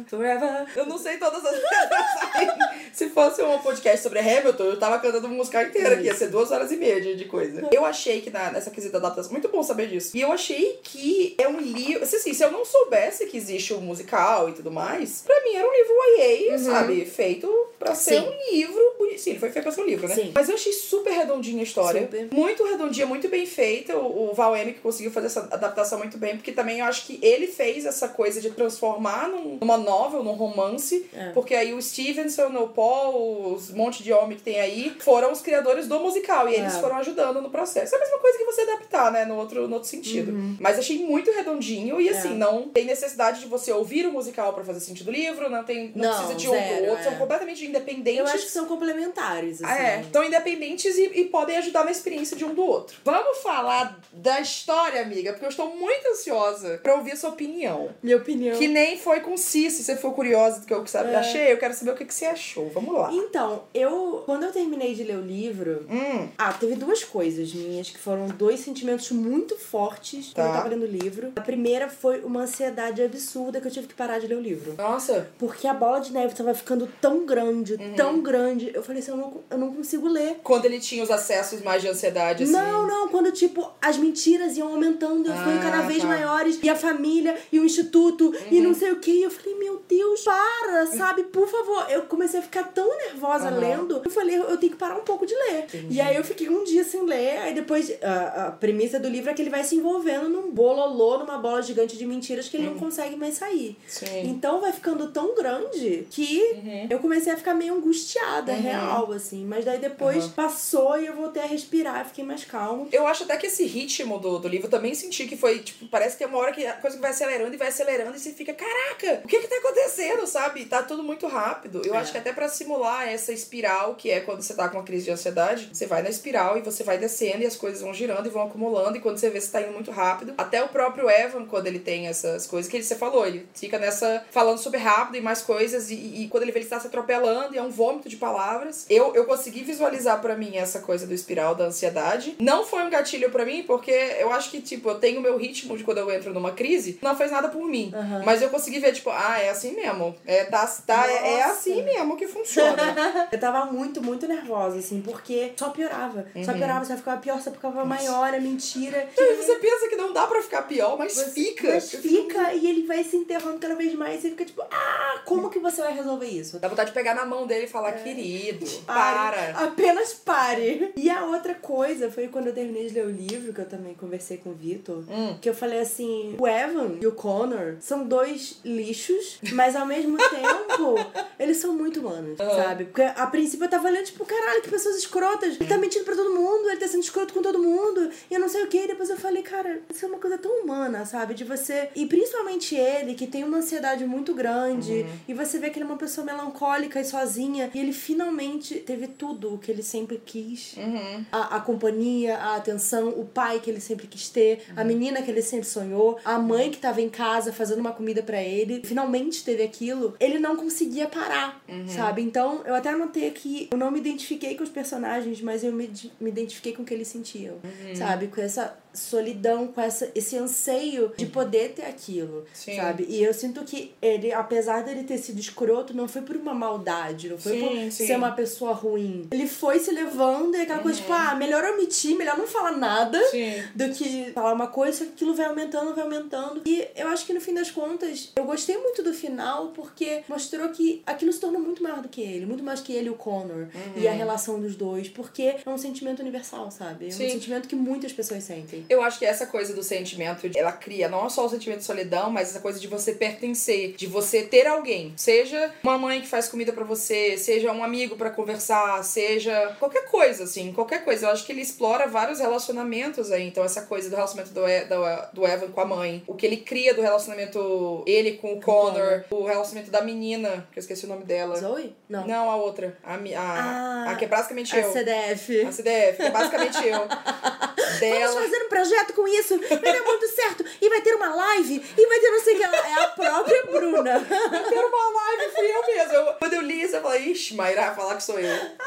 Forever. 0.08 0.67
Eu 0.75 0.86
não 0.86 0.98
sei 0.98 1.17
todas 1.17 1.44
as 1.46 1.53
letras. 1.53 2.67
Se 2.94 3.10
fosse 3.10 3.41
um 3.44 3.60
podcast 3.60 4.01
sobre 4.01 4.20
Hamilton, 4.20 4.63
eu 4.63 4.79
tava 4.79 5.00
cantando 5.00 5.27
música 5.27 5.63
inteira 5.63 5.96
aqui. 5.96 6.06
Ia 6.06 6.15
ser 6.15 6.29
duas 6.29 6.51
horas 6.51 6.72
e 6.72 6.77
meia 6.77 7.00
de, 7.00 7.15
de 7.15 7.25
coisa. 7.25 7.67
Eu 7.72 7.86
achei 7.86 8.22
que 8.22 8.29
na, 8.29 8.51
nessa 8.51 8.72
quesita 8.72 8.98
adaptação. 8.98 9.32
Muito 9.32 9.50
bom 9.50 9.62
saber 9.62 9.88
disso. 9.88 10.15
E 10.15 10.22
eu 10.22 10.32
achei 10.32 10.79
que 10.84 11.36
é 11.38 11.48
um 11.48 11.60
livro. 11.60 12.03
Assim, 12.03 12.17
assim, 12.17 12.34
se 12.34 12.44
eu 12.44 12.51
não 12.51 12.65
soubesse 12.65 13.25
que 13.27 13.38
existe 13.38 13.74
o 13.74 13.82
musical 13.82 14.50
e 14.50 14.53
tudo 14.53 14.72
mais, 14.72 15.22
pra 15.22 15.39
mim 15.44 15.56
era 15.56 15.67
um 15.67 15.72
livro 15.72 15.94
YA, 16.17 16.58
sabe? 16.58 17.06
Feito 17.06 17.48
pra 17.77 17.94
ser 17.96 18.22
Sim. 18.22 18.27
um 18.27 18.51
livro 18.51 18.96
bonito. 18.98 19.22
Sim, 19.22 19.32
ele 19.32 19.39
foi 19.39 19.50
feito 19.50 19.63
pra 19.63 19.72
ser 19.72 19.82
um 19.82 19.86
livro, 19.86 20.08
né? 20.08 20.15
Sim. 20.15 20.32
Mas 20.34 20.50
eu 20.50 20.56
achei 20.56 20.74
super 20.74 21.12
redondinha 21.12 21.62
a 21.62 21.63
história. 21.63 22.01
Super. 22.01 22.29
Muito 22.32 22.63
redondinha, 22.63 23.06
muito 23.06 23.27
bem 23.27 23.46
feita. 23.46 23.96
O, 23.98 24.32
o 24.32 24.34
Val 24.34 24.56
Emick 24.56 24.79
conseguiu 24.79 25.12
fazer 25.12 25.27
essa 25.27 25.41
adaptação 25.51 26.00
muito 26.00 26.17
bem, 26.17 26.36
porque 26.36 26.51
também 26.51 26.79
eu 26.79 26.86
acho 26.86 27.06
que 27.06 27.20
ele 27.22 27.48
fez 27.48 27.86
essa 27.86 28.08
coisa 28.08 28.41
de 28.41 28.50
transformar 28.51 29.26
num- 29.27 29.57
numa 29.62 29.77
novel, 29.77 30.24
num 30.24 30.34
romance. 30.34 31.07
É. 31.13 31.29
Porque 31.31 31.53
aí 31.55 31.74
o 31.74 31.81
Stevenson, 31.81 32.48
o 32.57 32.67
Paul, 32.69 33.53
os 33.53 33.72
monte 33.72 34.03
de 34.03 34.12
homem 34.13 34.38
que 34.38 34.43
tem 34.43 34.60
aí, 34.60 34.96
foram 35.00 35.31
os 35.31 35.41
criadores 35.41 35.88
do 35.88 36.00
musical. 36.00 36.48
E 36.50 36.55
eles 36.55 36.75
É. 36.75 36.79
foram 36.79 36.98
ajudando 36.98 37.41
no 37.41 37.50
processo. 37.50 37.93
É 37.93 37.98
a 37.98 38.01
mesma 38.01 38.17
coisa 38.19 38.38
que 38.38 38.43
você 38.46 38.62
adaptar, 38.62 39.12
né? 39.12 39.25
No 39.25 39.36
outro, 39.38 39.67
no 39.67 39.75
outro 39.75 39.89
sentido. 39.89 40.31
Uhum. 40.31 40.57
Mas 40.60 40.77
achei 40.79 41.00
muito 41.05 41.31
redondinho 41.31 42.00
e 42.01 42.10
assim, 42.10 42.34
É. 42.34 42.38
não 42.38 42.69
tem 42.69 42.86
necessidade 42.86 43.39
de 43.41 43.48
você 43.48 43.72
ouvir 43.72 44.05
o 44.05 44.12
musical 44.12 44.53
pra 44.53 44.63
fazer 44.63 44.79
sentido 44.79 45.05
do 45.07 45.12
livro, 45.12 45.50
não 45.50 45.63
tem. 45.63 45.91
Não, 45.96 46.05
Não, 46.10 46.15
precisa 46.17 46.36
de 46.36 46.48
um 46.50 46.51
zero, 46.51 46.75
pro 46.77 46.86
outro, 46.91 47.00
é. 47.01 47.03
são 47.03 47.15
completamente 47.15 47.65
independentes. 47.65 48.19
Eu 48.19 48.25
acho 48.25 48.46
que 48.46 48.51
são 48.51 48.65
complementares. 48.65 49.62
Assim. 49.63 49.72
Ah, 49.72 49.77
é. 49.84 50.01
Estão 50.01 50.24
independentes 50.24 50.98
e, 50.98 51.03
e, 51.22 51.25
podem 51.25 51.57
ajudar 51.57 51.84
na 51.86 51.91
experiência 51.91 52.36
de 52.36 52.43
um 52.46 52.53
do 52.53 52.63
outro. 52.65 52.98
Vamos 53.03 53.38
falar 53.39 54.00
da 54.12 54.39
história, 54.41 55.01
amiga, 55.01 55.31
porque 55.34 55.46
eu 55.46 55.50
estou 55.50 55.75
muito 55.75 56.07
ansiosa 56.10 56.79
pra 56.81 56.96
ouvir 56.96 57.12
a 57.13 57.15
sua 57.15 57.29
opinião. 57.29 57.89
Minha 58.01 58.17
opinião. 58.17 58.57
Que 58.57 58.67
nem 58.67 58.98
foi 59.08 59.22
com 59.22 59.38
Si, 59.38 59.72
se 59.72 59.86
você 59.86 59.96
for 59.96 60.12
curiosa 60.12 60.60
do 60.60 60.66
que 60.66 60.74
eu 60.74 60.86
sabe, 60.86 61.12
é. 61.12 61.16
achei, 61.16 61.54
eu 61.54 61.58
quero 61.58 61.74
saber 61.74 61.92
o 61.92 61.96
que, 61.96 62.04
que 62.04 62.14
você 62.14 62.26
achou. 62.26 62.70
Vamos 62.74 62.94
lá. 62.94 63.10
Então, 63.14 63.64
eu. 63.74 64.24
Quando 64.26 64.44
eu 64.44 64.52
terminei 64.52 64.94
de 64.94 65.04
ler 65.04 65.18
o 65.18 65.22
livro. 65.22 65.86
Hum. 65.90 66.28
Ah, 66.38 66.52
teve 66.52 66.76
duas 66.76 67.06
coisas 67.06 67.54
minhas 67.54 67.90
que 67.90 67.98
foram 67.98 68.28
dois 68.28 68.60
sentimentos 68.60 69.10
muito 69.12 69.58
fortes 69.58 70.34
tá. 70.34 70.42
quando 70.42 70.48
eu 70.48 70.58
tava 70.58 70.70
lendo 70.70 70.84
o 70.84 70.88
livro. 70.88 71.32
A 71.38 71.42
primeira 71.42 71.88
foi 71.88 72.20
uma 72.20 72.42
ansiedade 72.42 73.02
absurda 73.02 73.62
que 73.62 73.68
eu 73.68 73.72
tive 73.72 73.88
que 73.88 73.94
parar 73.94 74.20
de 74.20 74.28
ler 74.28 74.36
o 74.36 74.42
livro. 74.42 74.76
Nossa. 74.78 75.30
Porque 75.40 75.68
a 75.68 75.74
bola 75.74 76.00
de 76.00 76.12
neve 76.12 76.36
tava 76.36 76.54
ficando 76.54 76.90
tão 77.00 77.26
grande, 77.26 77.76
uhum. 77.76 77.96
tão 77.96 78.22
grande. 78.22 78.72
Eu 78.74 78.84
falei 78.84 79.02
assim, 79.02 79.12
eu 79.12 79.18
não, 79.18 79.42
eu 79.50 79.58
não 79.58 79.74
consigo 79.74 80.06
ler. 80.10 80.42
Quando 80.44 80.66
ele 80.66 80.82
tinha 80.82 81.02
os 81.02 81.10
acessos 81.10 81.62
mais 81.62 81.82
de 81.82 81.88
ansiedade, 81.88 82.44
assim. 82.44 82.52
Não, 82.52 82.86
não. 82.86 83.08
Quando, 83.08 83.32
tipo, 83.32 83.72
as 83.82 83.96
mentiras 83.96 84.58
iam 84.58 84.68
aumentando, 84.68 85.32
ah, 85.32 85.38
ficando 85.38 85.62
cada 85.62 85.82
vez 85.84 86.02
tá. 86.02 86.08
maiores. 86.08 86.60
E 86.62 86.70
a 86.70 86.76
família, 86.76 87.38
e 87.54 87.58
o 87.58 87.64
instituto, 87.64 88.26
uhum. 88.26 88.36
e 88.52 88.60
não 88.60 88.74
sei 88.74 88.92
o 88.92 88.97
que. 88.98 89.12
E 89.12 89.24
eu 89.24 89.32
falei, 89.32 89.56
meu 89.56 89.82
Deus, 89.88 90.24
para, 90.24 90.86
sabe? 90.88 91.24
Por 91.24 91.48
favor. 91.48 91.86
Eu 91.89 92.04
comecei 92.04 92.39
a 92.39 92.44
ficar 92.44 92.63
tão 92.63 92.88
nervosa 92.98 93.50
uhum. 93.51 93.60
lendo. 93.60 94.01
Eu 94.04 94.12
falei, 94.12 94.38
eu 94.38 94.58
tenho 94.58 94.72
que 94.74 94.77
parar 94.77 94.98
um 94.98 95.04
pouco 95.04 95.25
de 95.25 95.34
ler. 95.34 95.63
Entendi. 95.63 95.96
E 95.96 96.01
aí 96.01 96.16
eu 96.16 96.24
fiquei 96.24 96.50
um 96.50 96.63
dia 96.63 96.84
sem 96.84 97.04
ler. 97.04 97.38
Aí 97.39 97.54
depois, 97.54 97.92
a, 98.01 98.48
a 98.48 98.51
premissa 98.51 99.00
do 99.00 99.08
livro 99.08 99.30
é 99.30 99.34
que 99.34 99.42
ele 99.42 99.50
vai 99.50 99.63
se 99.63 99.75
envolvendo 99.75 100.30
num 100.30 100.51
bololô, 100.51 101.20
numa 101.20 101.38
bola 101.38 101.62
gigante 101.62 101.98
de 101.98 102.06
mentiras 102.06 102.48
que 102.48 102.58
ele 102.58 102.68
uhum. 102.68 102.74
não 102.74 102.80
consegue 102.80 103.16
mais 103.16 103.36
sair. 103.36 103.77
Sim. 103.88 104.27
Então 104.27 104.62
vai 104.62 104.72
ficando 104.72 105.12
tão 105.12 105.36
grande 105.36 106.08
que 106.10 106.42
uhum. 106.56 106.88
eu 106.89 107.00
comecei 107.00 107.34
a 107.34 107.38
ficar 107.38 107.54
meio 107.54 107.75
angustiada, 107.75 108.51
uhum. 108.51 108.62
real, 108.62 109.12
assim. 109.12 109.46
Mas 109.46 109.66
daí 109.66 109.80
depois 109.80 110.27
passou 110.27 111.00
e 111.00 111.06
eu 111.06 111.13
voltei 111.13 111.42
a 111.42 111.46
respirar, 111.46 112.06
fiquei 112.06 112.24
mais 112.24 112.44
calmo. 112.44 112.88
Eu 112.92 113.08
acho 113.08 113.24
até 113.24 113.38
que 113.38 113.48
esse 113.48 113.66
ritmo 113.66 114.20
do, 114.20 114.39
do 114.39 114.48
livro 114.48 114.70
também 114.70 114.94
senti 114.94 115.27
que 115.27 115.38
foi, 115.38 115.60
tipo, 115.60 115.88
parece 115.88 116.16
que 116.16 116.24
tem 116.24 116.27
uma 116.27 116.38
hora 116.39 116.51
que 116.51 116.66
a 116.66 116.74
coisa 116.74 117.00
vai 117.00 117.12
acelerando 117.12 117.54
e 117.54 117.58
vai 117.58 117.68
acelerando 117.68 118.16
e 118.16 118.20
você 118.20 118.32
fica, 118.32 118.54
caraca, 118.88 119.22
o 119.24 119.27
que 119.27 119.39
que 119.39 119.48
tá 119.48 119.58
acontecendo, 119.58 120.25
sabe? 120.27 120.65
Tá 120.65 120.84
tudo 120.84 121.03
muito 121.03 121.27
rápido. 121.27 121.82
Eu 121.86 121.96
é. 121.96 121.98
acho 121.98 122.12
que 122.12 122.17
até 122.17 122.32
para 122.32 122.48
simular 122.48 123.08
essa 123.08 123.34
espiral 123.34 123.96
que 123.96 124.10
é 124.10 124.20
quando 124.20 124.41
você 124.41 124.53
tá 124.53 124.70
com 124.70 124.77
uma 124.77 124.84
crise 124.84 125.06
de 125.06 125.12
ansiedade, 125.12 125.70
você 125.72 125.86
vai 125.86 126.01
na 126.01 126.10
espiral 126.10 126.58
e 126.58 126.62
você 126.62 126.84
vai 126.84 126.98
descendo 126.98 127.44
e 127.44 127.46
as 127.46 127.56
coisas 127.56 127.82
vão 127.82 127.94
girando 127.94 128.27
e 128.27 128.29
vão 128.29 128.44
acumulando 128.44 128.98
e 128.98 129.00
quando 129.00 129.17
você 129.17 129.29
vê 129.29 129.39
você 129.39 129.51
tá 129.51 129.62
indo 129.62 129.74
muito 129.74 129.91
rápido. 129.91 130.34
Até 130.38 130.63
o 130.63 130.67
próprio 130.67 131.10
Evan, 131.10 131.46
quando 131.46 131.67
ele 131.67 131.79
tem 131.79 132.08
essas 132.08 132.48
coisas 132.48 132.70
que 132.70 132.77
ele, 132.77 132.84
você 132.84 132.96
falou, 132.96 133.25
ele 133.25 133.48
fica 133.53 133.77
nessa 133.77 134.25
falando 134.32 134.58
super 134.58 134.77
rápido 134.77 135.17
e 135.17 135.22
mais 135.22 135.41
coisas 135.41 135.89
e, 135.89 135.96
e 135.96 136.27
quando 136.29 136.44
ele 136.44 136.51
vê 136.51 136.58
ele 136.58 136.65
está 136.65 136.79
se 136.79 136.88
atropelando 136.88 137.53
e 137.53 137.58
é 137.58 137.62
um 137.62 137.70
vômito 137.70 138.10
de 138.10 138.17
palavras. 138.17 138.86
Eu, 138.89 139.13
eu 139.13 139.25
consegui 139.25 139.63
visualizar 139.63 140.20
para 140.22 140.36
mim 140.36 140.58
essa 140.58 140.79
coisa 140.79 141.06
do 141.06 141.13
espiral 141.13 141.53
da 141.53 141.65
ansiedade. 141.65 142.36
Não 142.39 142.65
foi 142.65 142.84
um 142.84 142.89
gatilho 142.89 143.29
para 143.29 143.46
mim 143.46 143.63
porque 143.63 143.91
eu 143.91 144.32
acho 144.32 144.50
que, 144.50 144.62
tipo, 144.62 144.89
eu 144.89 144.96
tenho 144.96 145.20
o 145.20 145.24
meu 145.24 145.38
ritmo 145.38 145.77
de 145.77 145.84
quando 145.84 146.00
eu 146.00 146.12
entro 146.12 146.34
numa 146.34 146.51
crise, 146.51 146.98
não 147.01 147.15
fez 147.15 147.32
nada 147.32 147.48
por 147.48 147.63
mim. 147.67 147.91
Uhum. 147.94 148.25
Mas 148.25 148.41
eu 148.41 148.50
consegui 148.50 148.76
ver, 148.79 148.93
tipo, 148.93 149.10
ah, 149.10 149.39
é 149.39 149.50
assim 149.50 149.74
mesmo. 149.74 150.15
É, 150.25 150.46
tá, 150.46 150.65
tá, 150.86 151.10
é, 151.10 151.36
é 151.36 151.43
assim 151.43 151.84
mesmo 151.84 152.15
que 152.17 152.27
funciona. 152.27 152.77
eu 153.31 153.39
tava 153.39 153.65
muito, 153.65 154.01
muito 154.01 154.27
nervosa, 154.27 154.77
assim, 154.79 155.01
porque 155.01 155.53
só 155.55 155.69
piorava. 155.69 156.25
Uhum. 156.36 156.43
Só 156.43 156.53
piorava, 156.53 156.86
só 156.86 156.96
ficava 156.96 157.22
pior, 157.22 157.41
só 157.41 157.51
ficava 157.51 157.86
maior, 157.86 158.34
é 158.34 158.39
mentira. 158.39 159.07
E 159.17 159.36
você 159.36 159.55
pensa 159.55 159.88
que 159.89 159.96
não 159.96 160.13
dá 160.13 160.27
pra 160.27 160.41
ficar 160.41 160.63
pior, 160.63 160.98
mas 160.98 161.13
você, 161.13 161.31
fica. 161.31 161.74
Mas 161.74 161.91
fica 161.91 162.53
e 162.53 162.67
ele 162.67 162.86
vai 162.86 163.03
se 163.03 163.15
enterrando 163.15 163.60
cada 163.60 163.75
vez 163.75 163.93
mais. 163.93 164.19
E 164.19 164.22
você 164.22 164.29
fica 164.29 164.46
tipo, 164.46 164.62
ah, 164.69 165.22
como 165.25 165.50
que 165.50 165.60
você 165.60 165.81
vai 165.81 165.93
resolver 165.93 166.27
isso? 166.27 166.60
Dá 166.60 166.67
vontade 166.67 166.89
de 166.89 166.93
pegar 166.93 167.13
na 167.13 167.25
mão 167.25 167.46
dele 167.46 167.65
e 167.65 167.67
falar, 167.67 167.89
é. 167.89 168.03
querido, 168.03 168.65
pare. 168.86 169.15
para. 169.15 169.65
Apenas 169.65 170.13
pare. 170.13 170.93
E 170.96 171.10
a 171.10 171.25
outra 171.25 171.55
coisa 171.55 172.10
foi 172.12 172.27
quando 172.27 172.48
eu 172.48 172.53
terminei 172.53 172.88
de 172.88 172.93
ler 172.93 173.05
o 173.05 173.10
livro, 173.10 173.53
que 173.53 173.62
eu 173.62 173.69
também 173.69 173.93
conversei 173.93 174.38
com 174.38 174.51
o 174.51 174.53
Vitor, 174.53 175.03
hum. 175.10 175.38
que 175.41 175.50
eu 175.50 175.53
falei 175.53 175.79
assim: 175.79 176.36
o 176.39 176.48
Evan 176.48 176.98
e 177.01 177.07
o 177.07 177.12
Connor 177.12 177.77
são 177.79 178.07
dois 178.07 178.60
lixos, 178.68 179.40
mas 179.54 179.76
ao 179.76 179.86
mesmo 179.86 180.18
tempo, 180.30 180.96
eles 181.40 181.58
são 181.58 181.74
muito 181.74 182.00
humanos, 182.00 182.40
uhum. 182.40 182.50
sabe? 182.50 182.86
Porque 182.86 183.02
a 183.02 183.28
princípio 183.28 183.66
eu 183.66 183.70
tava 183.70 183.88
olhando, 183.88 184.06
tipo, 184.06 184.26
caralho, 184.26 184.62
que 184.62 184.70
pessoas 184.70 184.98
escrotas. 184.98 185.56
Ele 185.56 185.66
tá 185.70 185.78
mentindo 185.78 186.06
pra 186.06 186.16
todo 186.16 186.34
mundo, 186.34 186.70
ele 186.70 186.78
tá 186.78 186.88
sendo 186.88 187.04
escroto 187.04 187.34
com 187.34 187.42
todo 187.42 187.60
mundo, 187.60 188.10
e 188.30 188.34
eu 188.34 188.40
não 188.40 188.50
sei 188.50 188.64
o 188.64 188.68
que. 188.68 188.78
E 188.78 188.88
depois 188.88 189.10
eu 189.10 189.18
falei, 189.18 189.42
cara, 189.42 189.82
isso 189.90 190.06
é 190.06 190.08
uma 190.08 190.20
coisa 190.20 190.38
tão 190.38 190.52
humana, 190.64 191.06
sabe? 191.06 191.34
De 191.34 191.44
você. 191.44 191.90
E 191.96 192.06
principalmente 192.06 192.76
ele, 192.76 193.14
que 193.16 193.28
tem 193.28 193.44
uma 193.44 193.58
ansiedade 193.58 194.06
muito 194.06 194.34
grande, 194.34 194.92
uhum. 194.92 195.20
e 195.28 195.34
você 195.34 195.58
vê 195.58 195.70
que 195.70 195.78
ele 195.78 195.86
é 195.86 195.88
uma 195.88 195.98
pessoa 195.98 196.26
melancólica 196.26 197.00
e 197.00 197.06
sozinha, 197.06 197.72
e 197.74 197.80
ele 197.80 197.94
finalmente 197.94 198.76
teve 198.76 199.08
tudo 199.08 199.54
o 199.54 199.58
que 199.58 199.72
ele 199.72 199.84
sempre 199.84 200.22
quis: 200.24 200.76
uhum. 200.78 201.26
a, 201.32 201.58
a 201.58 201.60
companhia, 201.62 202.38
a 202.38 202.56
atenção, 202.56 203.10
o 203.10 203.26
pai 203.26 203.60
que 203.60 203.70
ele 203.70 203.80
sempre 203.80 204.08
quis 204.08 204.30
ter, 204.30 204.66
uhum. 204.70 204.82
a 204.82 204.84
menina 204.84 205.22
que 205.22 205.32
ele 205.32 205.42
sempre 205.42 205.68
sonhou, 205.68 206.20
a 206.26 206.38
mãe 206.38 206.72
que 206.72 206.78
tava 206.78 207.02
em 207.02 207.10
casa 207.10 207.54
fazendo 207.54 207.80
uma 207.80 207.92
comida 207.92 208.22
para 208.22 208.42
ele, 208.42 208.57
finalmente 208.84 209.44
teve 209.44 209.64
aquilo. 209.64 210.16
Ele 210.20 210.40
não 210.40 210.56
conseguia 210.56 211.08
parar, 211.08 211.62
uhum. 211.68 211.88
sabe? 211.88 212.22
Então 212.22 212.64
eu 212.66 212.75
até 212.75 212.90
anotei 212.90 213.27
aqui, 213.27 213.68
eu 213.72 213.77
não 213.77 213.92
me 213.92 214.00
identifiquei 214.00 214.55
com 214.55 214.64
os 214.64 214.70
personagens, 214.70 215.42
mas 215.42 215.64
eu 215.64 215.72
me, 215.72 215.90
me 216.20 216.29
identifiquei 216.29 216.74
com 216.74 216.84
o 216.84 216.86
que 216.86 216.94
eles 216.94 217.08
sentiam, 217.08 217.55
uhum. 217.55 217.96
sabe? 217.96 218.27
Com 218.27 218.42
essa 218.42 218.77
solidão, 218.98 219.68
com 219.68 219.81
essa, 219.81 220.10
esse 220.16 220.38
anseio 220.38 221.12
de 221.16 221.25
poder 221.25 221.74
ter 221.74 221.83
aquilo, 221.86 222.46
Sim. 222.53 222.75
sabe? 222.75 223.05
E 223.10 223.24
eu 223.24 223.33
sinto 223.33 223.64
que 223.64 223.94
ele, 224.01 224.31
apesar 224.31 224.83
dele 224.83 225.03
ter 225.03 225.18
sido 225.18 225.40
escroto, 225.40 225.96
não 225.96 226.07
foi 226.07 226.22
por 226.22 226.36
uma 226.36 226.53
maldade, 226.53 227.29
não 227.29 227.38
foi 227.38 227.53
sim, 227.53 227.68
por 227.68 227.92
sim. 227.92 228.07
ser 228.07 228.16
uma 228.16 228.31
pessoa 228.31 228.74
ruim. 228.74 229.27
Ele 229.31 229.48
foi 229.48 229.79
se 229.79 229.92
levando 229.92 230.55
e 230.55 230.62
aquela 230.62 230.77
uhum. 230.77 230.83
coisa 230.83 231.00
tipo, 231.00 231.12
uhum. 231.12 231.20
ah, 231.20 231.36
melhor 231.36 231.64
omitir, 231.64 232.18
melhor 232.18 232.38
não 232.38 232.48
falar 232.48 232.72
nada 232.72 233.22
sim. 233.29 233.64
do 233.75 233.90
que 233.90 234.31
falar 234.33 234.53
uma 234.53 234.68
coisa, 234.68 235.05
que 235.05 235.12
aquilo 235.12 235.33
vai 235.33 235.46
aumentando, 235.46 235.94
vai 235.94 236.03
aumentando. 236.03 236.62
E 236.66 236.88
eu 236.96 237.07
acho 237.07 237.25
que 237.25 237.33
no 237.33 237.42
fim 237.42 237.53
das 237.53 237.72
contas, 237.72 238.31
eu 238.36 238.46
gostei 238.46 238.77
muito 238.77 239.03
do 239.03 239.14
final 239.14 239.68
porque 239.68 240.24
mostrou 240.27 240.70
que 240.70 241.01
aquilo 241.05 241.31
se 241.31 241.40
tornou 241.40 241.62
muito 241.62 241.81
maior 241.83 242.01
do 242.01 242.10
que 242.10 242.22
ele, 242.22 242.46
muito 242.46 242.64
mais 242.64 242.81
que 242.81 242.94
ele 242.94 243.07
e 243.07 243.10
o 243.10 243.16
Connor 243.16 243.68
uhum. 243.74 243.94
e 243.96 244.07
a 244.07 244.12
relação 244.12 244.60
dos 244.60 244.75
dois, 244.75 245.10
porque 245.10 245.55
é 245.66 245.70
um 245.70 245.77
sentimento 245.77 246.20
universal, 246.22 246.70
sabe? 246.72 247.05
É 247.05 247.07
um 247.10 247.12
sentimento 247.12 247.68
que 247.68 247.75
muitas 247.75 248.12
pessoas 248.12 248.44
sentem. 248.44 248.86
Eu 248.90 249.02
acho 249.02 249.20
que 249.20 249.26
essa 249.26 249.46
coisa 249.46 249.74
do 249.74 249.84
sentimento, 249.84 250.50
ela 250.56 250.72
cria 250.72 251.08
não 251.08 251.30
só 251.30 251.46
o 251.46 251.50
sentimento 251.50 251.80
de 251.80 251.86
solidão, 251.86 252.30
mas 252.30 252.50
essa 252.50 252.60
coisa 252.60 252.80
de 252.80 252.88
você 252.88 253.14
pertencer, 253.14 253.96
de 253.96 254.08
você 254.08 254.44
ter 254.44 254.68
alguém. 254.68 255.14
Seja 255.16 255.74
uma 255.84 255.98
mãe 255.98 256.22
que 256.22 256.28
faz 256.28 256.48
comida 256.48 256.72
para 256.72 256.84
você, 256.84 257.38
seja 257.38 257.72
um 257.72 257.84
amigo 257.84 258.16
para 258.16 258.30
conversar, 258.30 259.04
seja 259.04 259.76
qualquer 259.80 260.10
coisa, 260.10 260.44
assim, 260.44 260.72
qualquer 260.74 261.04
coisa. 261.04 261.28
Eu 261.28 261.32
acho 261.32 261.46
que 261.46 261.52
ele 261.52 261.62
explora 261.62 262.08
vários 262.08 262.40
relacionamentos 262.40 263.32
aí. 263.32 263.48
Então, 263.48 263.64
essa 263.64 263.82
coisa 263.84 264.10
do 264.10 264.16
relacionamento 264.16 264.54
do, 264.54 264.68
e, 264.68 264.86
do, 264.86 265.34
do 265.34 265.48
Evan 265.48 265.72
com 265.72 265.82
a 265.82 265.86
mãe, 265.86 266.24
o 266.28 266.34
que 266.34 266.46
ele 266.46 266.58
cria 266.58 266.94
do 266.94 267.02
relacionamento 267.02 268.04
ele 268.06 268.34
com 268.34 268.54
o 268.54 268.62
Connor, 268.62 269.24
o 269.30 269.44
relacionamento 269.44 269.92
da 269.92 270.02
menina, 270.02 270.68
que 270.72 270.80
eu 270.80 270.82
esqueci 270.82 271.06
o 271.06 271.10
nome 271.10 271.24
dela. 271.24 271.58
Zoe? 271.58 271.96
Não. 272.09 272.25
Não, 272.25 272.50
a 272.50 272.55
outra. 272.55 272.98
A, 273.03 273.15
a, 273.15 273.17
ah, 273.37 274.11
a 274.11 274.15
que 274.15 274.25
é 274.25 274.27
basicamente 274.27 274.74
a 274.75 274.79
eu. 274.79 274.89
A 274.89 274.93
CDF. 274.93 275.65
A 275.65 275.72
CDF, 275.72 276.17
que 276.17 276.24
é 276.24 276.31
basicamente 276.31 276.87
eu. 276.87 277.07
Dela. 278.00 278.33
Vamos 278.33 278.50
fazer 278.50 278.65
um 278.65 278.70
projeto 278.70 279.13
com 279.13 279.27
isso, 279.27 279.59
vai 279.59 279.93
dar 279.93 280.03
muito 280.03 280.27
certo. 280.27 280.63
E 280.81 280.89
vai 280.89 281.01
ter 281.01 281.15
uma 281.15 281.33
live, 281.33 281.83
e 281.98 282.05
vai 282.07 282.20
ter 282.20 282.29
não 282.29 282.39
sei 282.41 282.53
o 282.53 282.57
que. 282.57 282.63
É 282.63 283.03
a 283.03 283.07
própria 283.07 283.63
Bruna. 283.65 284.20
vai 284.20 284.63
ter 284.63 284.79
uma 284.79 285.09
live, 285.09 285.51
fui 285.53 285.65
eu 285.65 285.85
mesma. 285.85 286.13
Eu, 286.13 286.33
quando 286.33 286.53
eu 286.53 286.61
li 286.61 286.81
isso, 286.81 286.96
eu 286.96 287.01
falei, 287.01 287.31
ixi, 287.31 287.55
Mayra 287.55 287.87
vai 287.87 287.96
falar 287.96 288.15
que 288.15 288.24
sou 288.24 288.39
eu. 288.39 288.55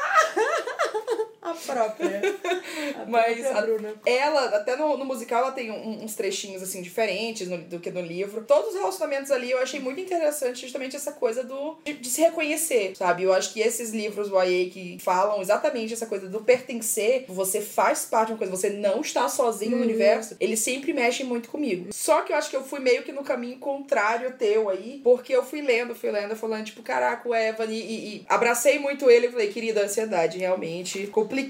A 1.51 1.73
própria. 1.73 2.21
A 3.01 3.05
Mas 3.05 3.39
própria 3.39 3.61
Bruna. 3.61 3.93
ela, 4.05 4.45
até 4.55 4.75
no, 4.75 4.97
no 4.97 5.05
musical, 5.05 5.43
ela 5.43 5.51
tem 5.51 5.71
um, 5.71 6.03
uns 6.03 6.15
trechinhos 6.15 6.61
assim 6.63 6.81
diferentes 6.81 7.47
no, 7.47 7.57
do 7.57 7.79
que 7.79 7.91
no 7.91 8.01
livro. 8.01 8.43
Todos 8.43 8.69
os 8.69 8.75
relacionamentos 8.75 9.31
ali 9.31 9.51
eu 9.51 9.59
achei 9.59 9.79
muito 9.79 9.99
interessante 9.99 10.61
justamente 10.61 10.95
essa 10.95 11.11
coisa 11.11 11.43
do 11.43 11.77
de, 11.83 11.93
de, 11.93 12.09
se 12.09 12.21
reconhecer, 12.21 12.95
sabe? 12.95 13.23
Eu 13.23 13.33
acho 13.33 13.53
que 13.53 13.59
esses 13.59 13.91
livros 13.91 14.29
YA 14.29 14.69
que 14.69 14.97
falam 14.99 15.41
exatamente 15.41 15.93
essa 15.93 16.05
coisa 16.05 16.27
do 16.27 16.41
pertencer, 16.41 17.25
você 17.27 17.61
faz 17.61 18.05
parte 18.05 18.27
de 18.27 18.33
uma 18.33 18.37
coisa, 18.37 18.55
você 18.55 18.69
não 18.69 19.01
está 19.01 19.27
sozinho 19.27 19.73
uhum. 19.73 19.79
no 19.79 19.83
universo, 19.83 20.35
eles 20.39 20.59
sempre 20.59 20.93
mexem 20.93 21.25
muito 21.25 21.49
comigo. 21.49 21.89
Só 21.91 22.21
que 22.21 22.31
eu 22.31 22.37
acho 22.37 22.49
que 22.49 22.55
eu 22.55 22.63
fui 22.63 22.79
meio 22.79 23.03
que 23.03 23.11
no 23.11 23.23
caminho 23.23 23.57
contrário 23.57 24.33
teu 24.37 24.69
aí, 24.69 25.01
porque 25.03 25.33
eu 25.33 25.43
fui 25.43 25.61
lendo, 25.61 25.95
fui 25.95 26.11
lendo, 26.11 26.35
falando, 26.35 26.65
tipo, 26.65 26.81
caraca, 26.81 27.27
o 27.27 27.35
Evan, 27.35 27.65
e, 27.65 27.79
e, 27.79 28.15
e 28.15 28.25
abracei 28.27 28.79
muito 28.79 29.09
ele 29.09 29.27
e 29.27 29.31
falei, 29.31 29.47
querida, 29.51 29.83
ansiedade, 29.83 30.37
realmente, 30.37 31.07
complicado 31.07 31.40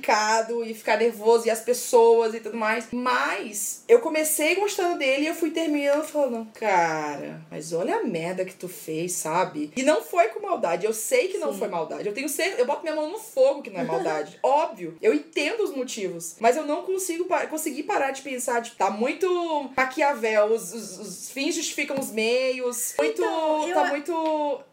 e 0.65 0.73
ficar 0.73 0.97
nervoso 0.97 1.47
e 1.47 1.49
as 1.49 1.60
pessoas 1.62 2.34
e 2.34 2.39
tudo 2.39 2.58
mais. 2.58 2.88
Mas 2.91 3.84
eu 3.88 3.99
comecei 3.99 4.56
gostando 4.56 4.97
dele 4.97 5.23
e 5.23 5.27
eu 5.27 5.36
fui 5.36 5.51
terminando 5.51 6.04
falando, 6.04 6.47
cara, 6.54 7.41
mas 7.49 7.73
olha 7.73 7.97
a 7.97 8.04
merda 8.04 8.45
que 8.45 8.54
tu 8.54 8.67
fez, 8.67 9.13
sabe? 9.13 9.71
E 9.75 9.84
não 9.84 10.01
foi 10.01 10.30
com 10.30 10.39
maldade. 10.39 10.86
Eu 10.86 10.93
sei 10.93 11.27
que 11.27 11.38
não 11.38 11.54
Sim. 11.54 11.60
foi 11.60 11.67
maldade. 11.67 12.08
Eu 12.08 12.13
tenho 12.13 12.30
certeza, 12.30 12.62
eu 12.62 12.65
boto 12.65 12.84
minha 12.84 12.95
mão 12.95 13.10
no 13.12 13.19
fogo 13.19 13.62
que 13.62 13.69
não 13.69 13.80
é 13.80 13.84
maldade. 13.84 14.39
Óbvio. 14.43 14.95
Eu 15.01 15.13
entendo 15.13 15.63
os 15.63 15.75
motivos, 15.75 16.36
mas 16.39 16.56
eu 16.58 16.65
não 16.65 16.84
consigo 16.84 17.25
pa 17.25 17.45
conseguir 17.47 17.84
parar 17.84 18.12
de 18.12 18.21
pensar, 18.21 18.62
tipo, 18.62 18.77
tá 18.77 18.89
muito 18.89 19.69
Maquiavel, 19.75 20.45
os, 20.54 20.73
os, 20.73 20.99
os 20.99 21.30
fins 21.32 21.56
justificam 21.56 21.99
os 21.99 22.12
meios. 22.12 22.93
Muito. 22.97 23.21
Então, 23.21 23.67
eu 23.67 23.73
tá 23.73 23.86
muito. 23.86 24.12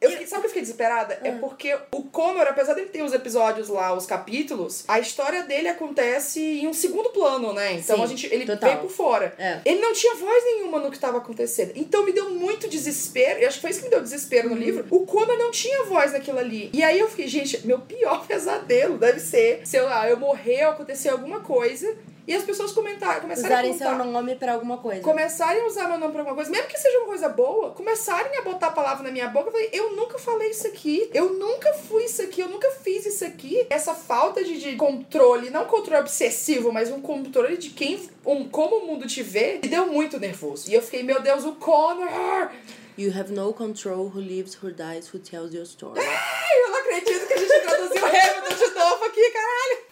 Eu 0.00 0.11
fiquei- 0.11 0.26
sabe 0.26 0.38
o 0.38 0.42
que 0.42 0.46
eu 0.46 0.50
fiquei 0.50 0.62
desesperada? 0.62 1.18
É 1.24 1.31
Ah. 1.31 1.38
porque 1.40 1.76
o 1.92 2.02
Connor, 2.04 2.46
apesar 2.46 2.74
dele 2.74 2.88
ter 2.88 3.02
os 3.02 3.12
episódios 3.12 3.68
lá, 3.68 3.92
os 3.94 4.07
capítulos, 4.07 4.85
a 4.88 4.98
história 5.09 5.42
dele 5.42 5.68
acontece 5.68 6.40
em 6.40 6.66
um 6.68 6.73
segundo 6.73 7.09
plano, 7.11 7.53
né? 7.53 7.73
Então 7.75 7.97
Sim, 7.97 8.03
a 8.03 8.07
gente. 8.07 8.27
Ele 8.33 8.47
total. 8.47 8.71
veio 8.71 8.83
por 8.83 8.90
fora. 8.90 9.35
É. 9.38 9.61
Ele 9.64 9.81
não 9.81 9.92
tinha 9.92 10.14
voz 10.14 10.44
nenhuma 10.44 10.79
no 10.79 10.90
que 10.90 10.99
tava 10.99 11.18
acontecendo. 11.18 11.73
Então 11.75 12.05
me 12.05 12.12
deu 12.12 12.31
muito 12.31 12.68
desespero. 12.68 13.40
Eu 13.40 13.49
acho 13.49 13.57
que 13.57 13.62
foi 13.62 13.71
isso 13.71 13.81
que 13.81 13.87
me 13.87 13.90
deu 13.90 14.01
desespero 14.03 14.49
no 14.49 14.55
Uhum. 14.55 14.61
livro. 14.61 14.87
O 14.90 15.05
Connor 15.07 15.37
não 15.37 15.51
tinha 15.51 15.85
voz 15.85 16.12
naquilo 16.12 16.38
ali. 16.38 16.71
E 16.73 16.83
aí 16.83 16.99
eu 16.99 17.09
fiquei, 17.09 17.27
gente, 17.29 17.66
meu 17.66 17.79
pior 17.81 18.25
pesadelo 18.29 18.99
deve 18.99 19.21
ser, 19.21 19.62
sei 19.64 19.81
lá, 19.81 20.09
eu 20.09 20.16
morrer 20.18 20.64
ou 20.66 20.73
acontecer 20.73 21.09
alguma 21.09 21.40
coisa. 21.40 21.97
E 22.29 22.35
as 22.35 22.45
pessoas 22.45 22.73
comentaram, 22.73 23.23
começaram 23.23 23.49
Usarem 23.49 23.71
a 23.71 23.79
seu 23.79 23.88
contar. 23.88 24.05
nome 24.05 24.35
pra 24.35 24.53
alguma 24.53 24.77
coisa. 24.77 25.01
Começarem 25.01 25.62
a 25.62 25.67
usar 25.67 25.88
meu 25.88 25.97
nome 25.99 26.12
pra 26.12 26.21
alguma 26.21 26.37
coisa, 26.37 26.51
mesmo 26.51 26.69
que 26.69 26.79
seja 26.79 26.99
uma 26.99 27.07
coisa 27.07 27.27
boa, 27.31 27.71
começarem 27.71 28.37
a 28.37 28.43
botar 28.43 28.67
a 28.67 28.71
palavra 28.71 29.03
na 29.03 29.11
minha 29.11 29.29
boca, 29.29 29.49
eu 29.49 29.53
falei, 29.53 29.71
eu 29.73 29.97
nunca 29.97 30.19
falei 30.19 30.51
isso 30.51 30.67
aqui, 30.67 31.09
eu 31.14 31.33
nunca 31.33 31.73
fui 31.73 32.05
isso 32.05 32.21
aqui, 32.21 32.43
eu 32.43 32.49
nunca 32.51 32.71
fiz 32.83 33.07
isso 33.07 33.25
aqui. 33.25 33.67
Essa 33.71 33.95
falta 33.95 34.45
de, 34.45 34.61
de 34.61 34.77
controle, 34.77 35.49
não 35.49 35.64
controle 35.64 36.03
obsessivo, 36.03 36.71
mas 36.71 36.91
um 36.91 37.01
controle 37.01 37.57
de 37.57 37.71
quem, 37.71 37.99
um, 38.27 38.47
como 38.47 38.77
o 38.77 38.87
mundo 38.87 39.07
te 39.07 39.23
vê, 39.23 39.59
me 39.62 39.69
deu 39.69 39.87
muito 39.87 40.21
nervoso. 40.21 40.71
E 40.71 40.75
eu 40.75 40.83
fiquei, 40.83 41.03
meu 41.03 41.23
Deus, 41.23 41.47
o 41.47 41.53
Connor! 41.53 42.51
You 42.99 43.11
have 43.19 43.33
no 43.33 43.55
control 43.55 44.11
who 44.14 44.21
lives, 44.21 44.55
who 44.62 44.71
dies, 44.71 45.09
who 45.14 45.19
tells 45.19 45.55
your 45.55 45.64
story. 45.64 45.99
Eu 46.05 46.71
não 46.73 46.79
acredito 46.81 47.27
que 47.27 47.33
a 47.33 47.38
gente 47.38 47.61
traduziu 47.61 48.05
Hamilton 48.05 48.55
de 48.55 48.75
novo 48.75 49.05
aqui, 49.05 49.31
caralho! 49.31 49.88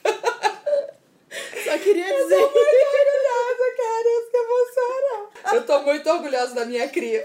Queria 1.87 2.09
Eu 2.09 2.23
dizer. 2.25 2.37
tô 2.37 2.51
muito 2.51 2.57
orgulhosa, 2.97 3.77
cara, 3.77 4.09
isso 4.19 4.31
que 4.31 4.37
emociona. 4.37 5.29
Eu 5.53 5.67
tô 5.67 5.83
muito 5.83 6.11
orgulhosa 6.11 6.55
da 6.55 6.65
minha 6.65 6.89
cria. 6.89 7.25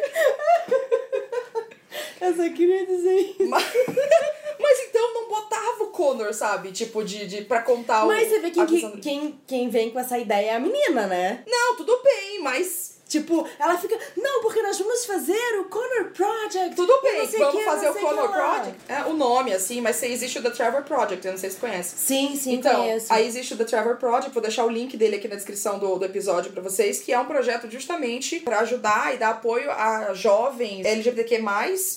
Eu 2.22 2.36
só 2.36 2.44
queria 2.54 2.86
dizer 2.86 3.16
isso. 3.16 3.46
Mas, 3.48 3.66
mas 4.60 4.80
então 4.88 5.14
não 5.16 5.28
botava 5.28 5.84
o 5.84 5.88
Connor, 5.88 6.32
sabe? 6.34 6.72
Tipo, 6.72 7.04
de, 7.04 7.26
de 7.26 7.42
pra 7.46 7.64
contar 7.64 8.04
o. 8.04 8.08
Mas 8.08 8.28
você 8.30 8.40
vê 8.40 8.52
quem, 8.52 9.00
quem, 9.00 9.42
quem 9.48 9.70
vem 9.70 9.90
com 9.90 10.00
essa 10.00 10.20
ideia 10.20 10.52
é 10.52 10.56
a 10.56 10.60
menina, 10.60 11.08
né? 11.08 11.44
Não, 11.48 11.76
tudo 11.76 12.00
bem, 12.04 12.40
mas. 12.44 12.91
Tipo, 13.12 13.46
ela 13.60 13.78
fica, 13.78 13.98
não, 14.16 14.42
porque 14.42 14.62
nós 14.62 14.80
vamos 14.80 15.06
fazer 15.06 15.60
o 15.60 15.66
Connor 15.66 16.12
Project. 16.14 16.76
Tudo 16.76 17.02
bem, 17.02 17.28
vamos 17.28 17.56
que, 17.60 17.66
fazer 17.66 17.90
o 17.90 17.94
Connor 17.96 18.30
lá." 18.30 18.56
Project. 18.60 18.78
É 18.88 19.04
o 19.04 19.14
nome, 19.14 19.54
assim, 19.54 19.82
mas 19.82 20.02
existe 20.02 20.40
o 20.40 20.42
The 20.42 20.50
Trevor 20.52 20.84
Project, 20.84 21.26
eu 21.26 21.34
não 21.34 21.40
sei 21.40 21.50
se 21.50 21.58
conhece. 21.58 21.94
Sim, 21.98 22.36
sim, 22.38 22.54
Então, 22.54 22.76
conheço. 22.84 23.12
aí 23.12 23.28
existe 23.28 23.54
o 23.54 23.58
The 23.58 23.66
Trevor 23.66 23.98
Project, 23.98 24.32
vou 24.34 24.42
deixar 24.42 24.64
o 24.66 24.70
link 24.70 24.96
dele 24.96 25.18
aqui 25.18 25.28
na 25.28 25.36
descrição 25.36 25.78
do, 25.78 25.98
do 26.00 26.06
episódio 26.06 26.52
pra 26.54 26.62
vocês, 26.62 27.02
que 27.02 27.12
é 27.12 27.20
um 27.20 27.26
projeto 27.26 27.70
justamente 27.70 28.40
pra 28.40 28.60
ajudar 28.62 29.14
e 29.14 29.18
dar 29.18 29.32
apoio 29.32 29.70
a 29.72 30.14
jovens 30.14 30.86
LGBTQ+, 30.86 31.42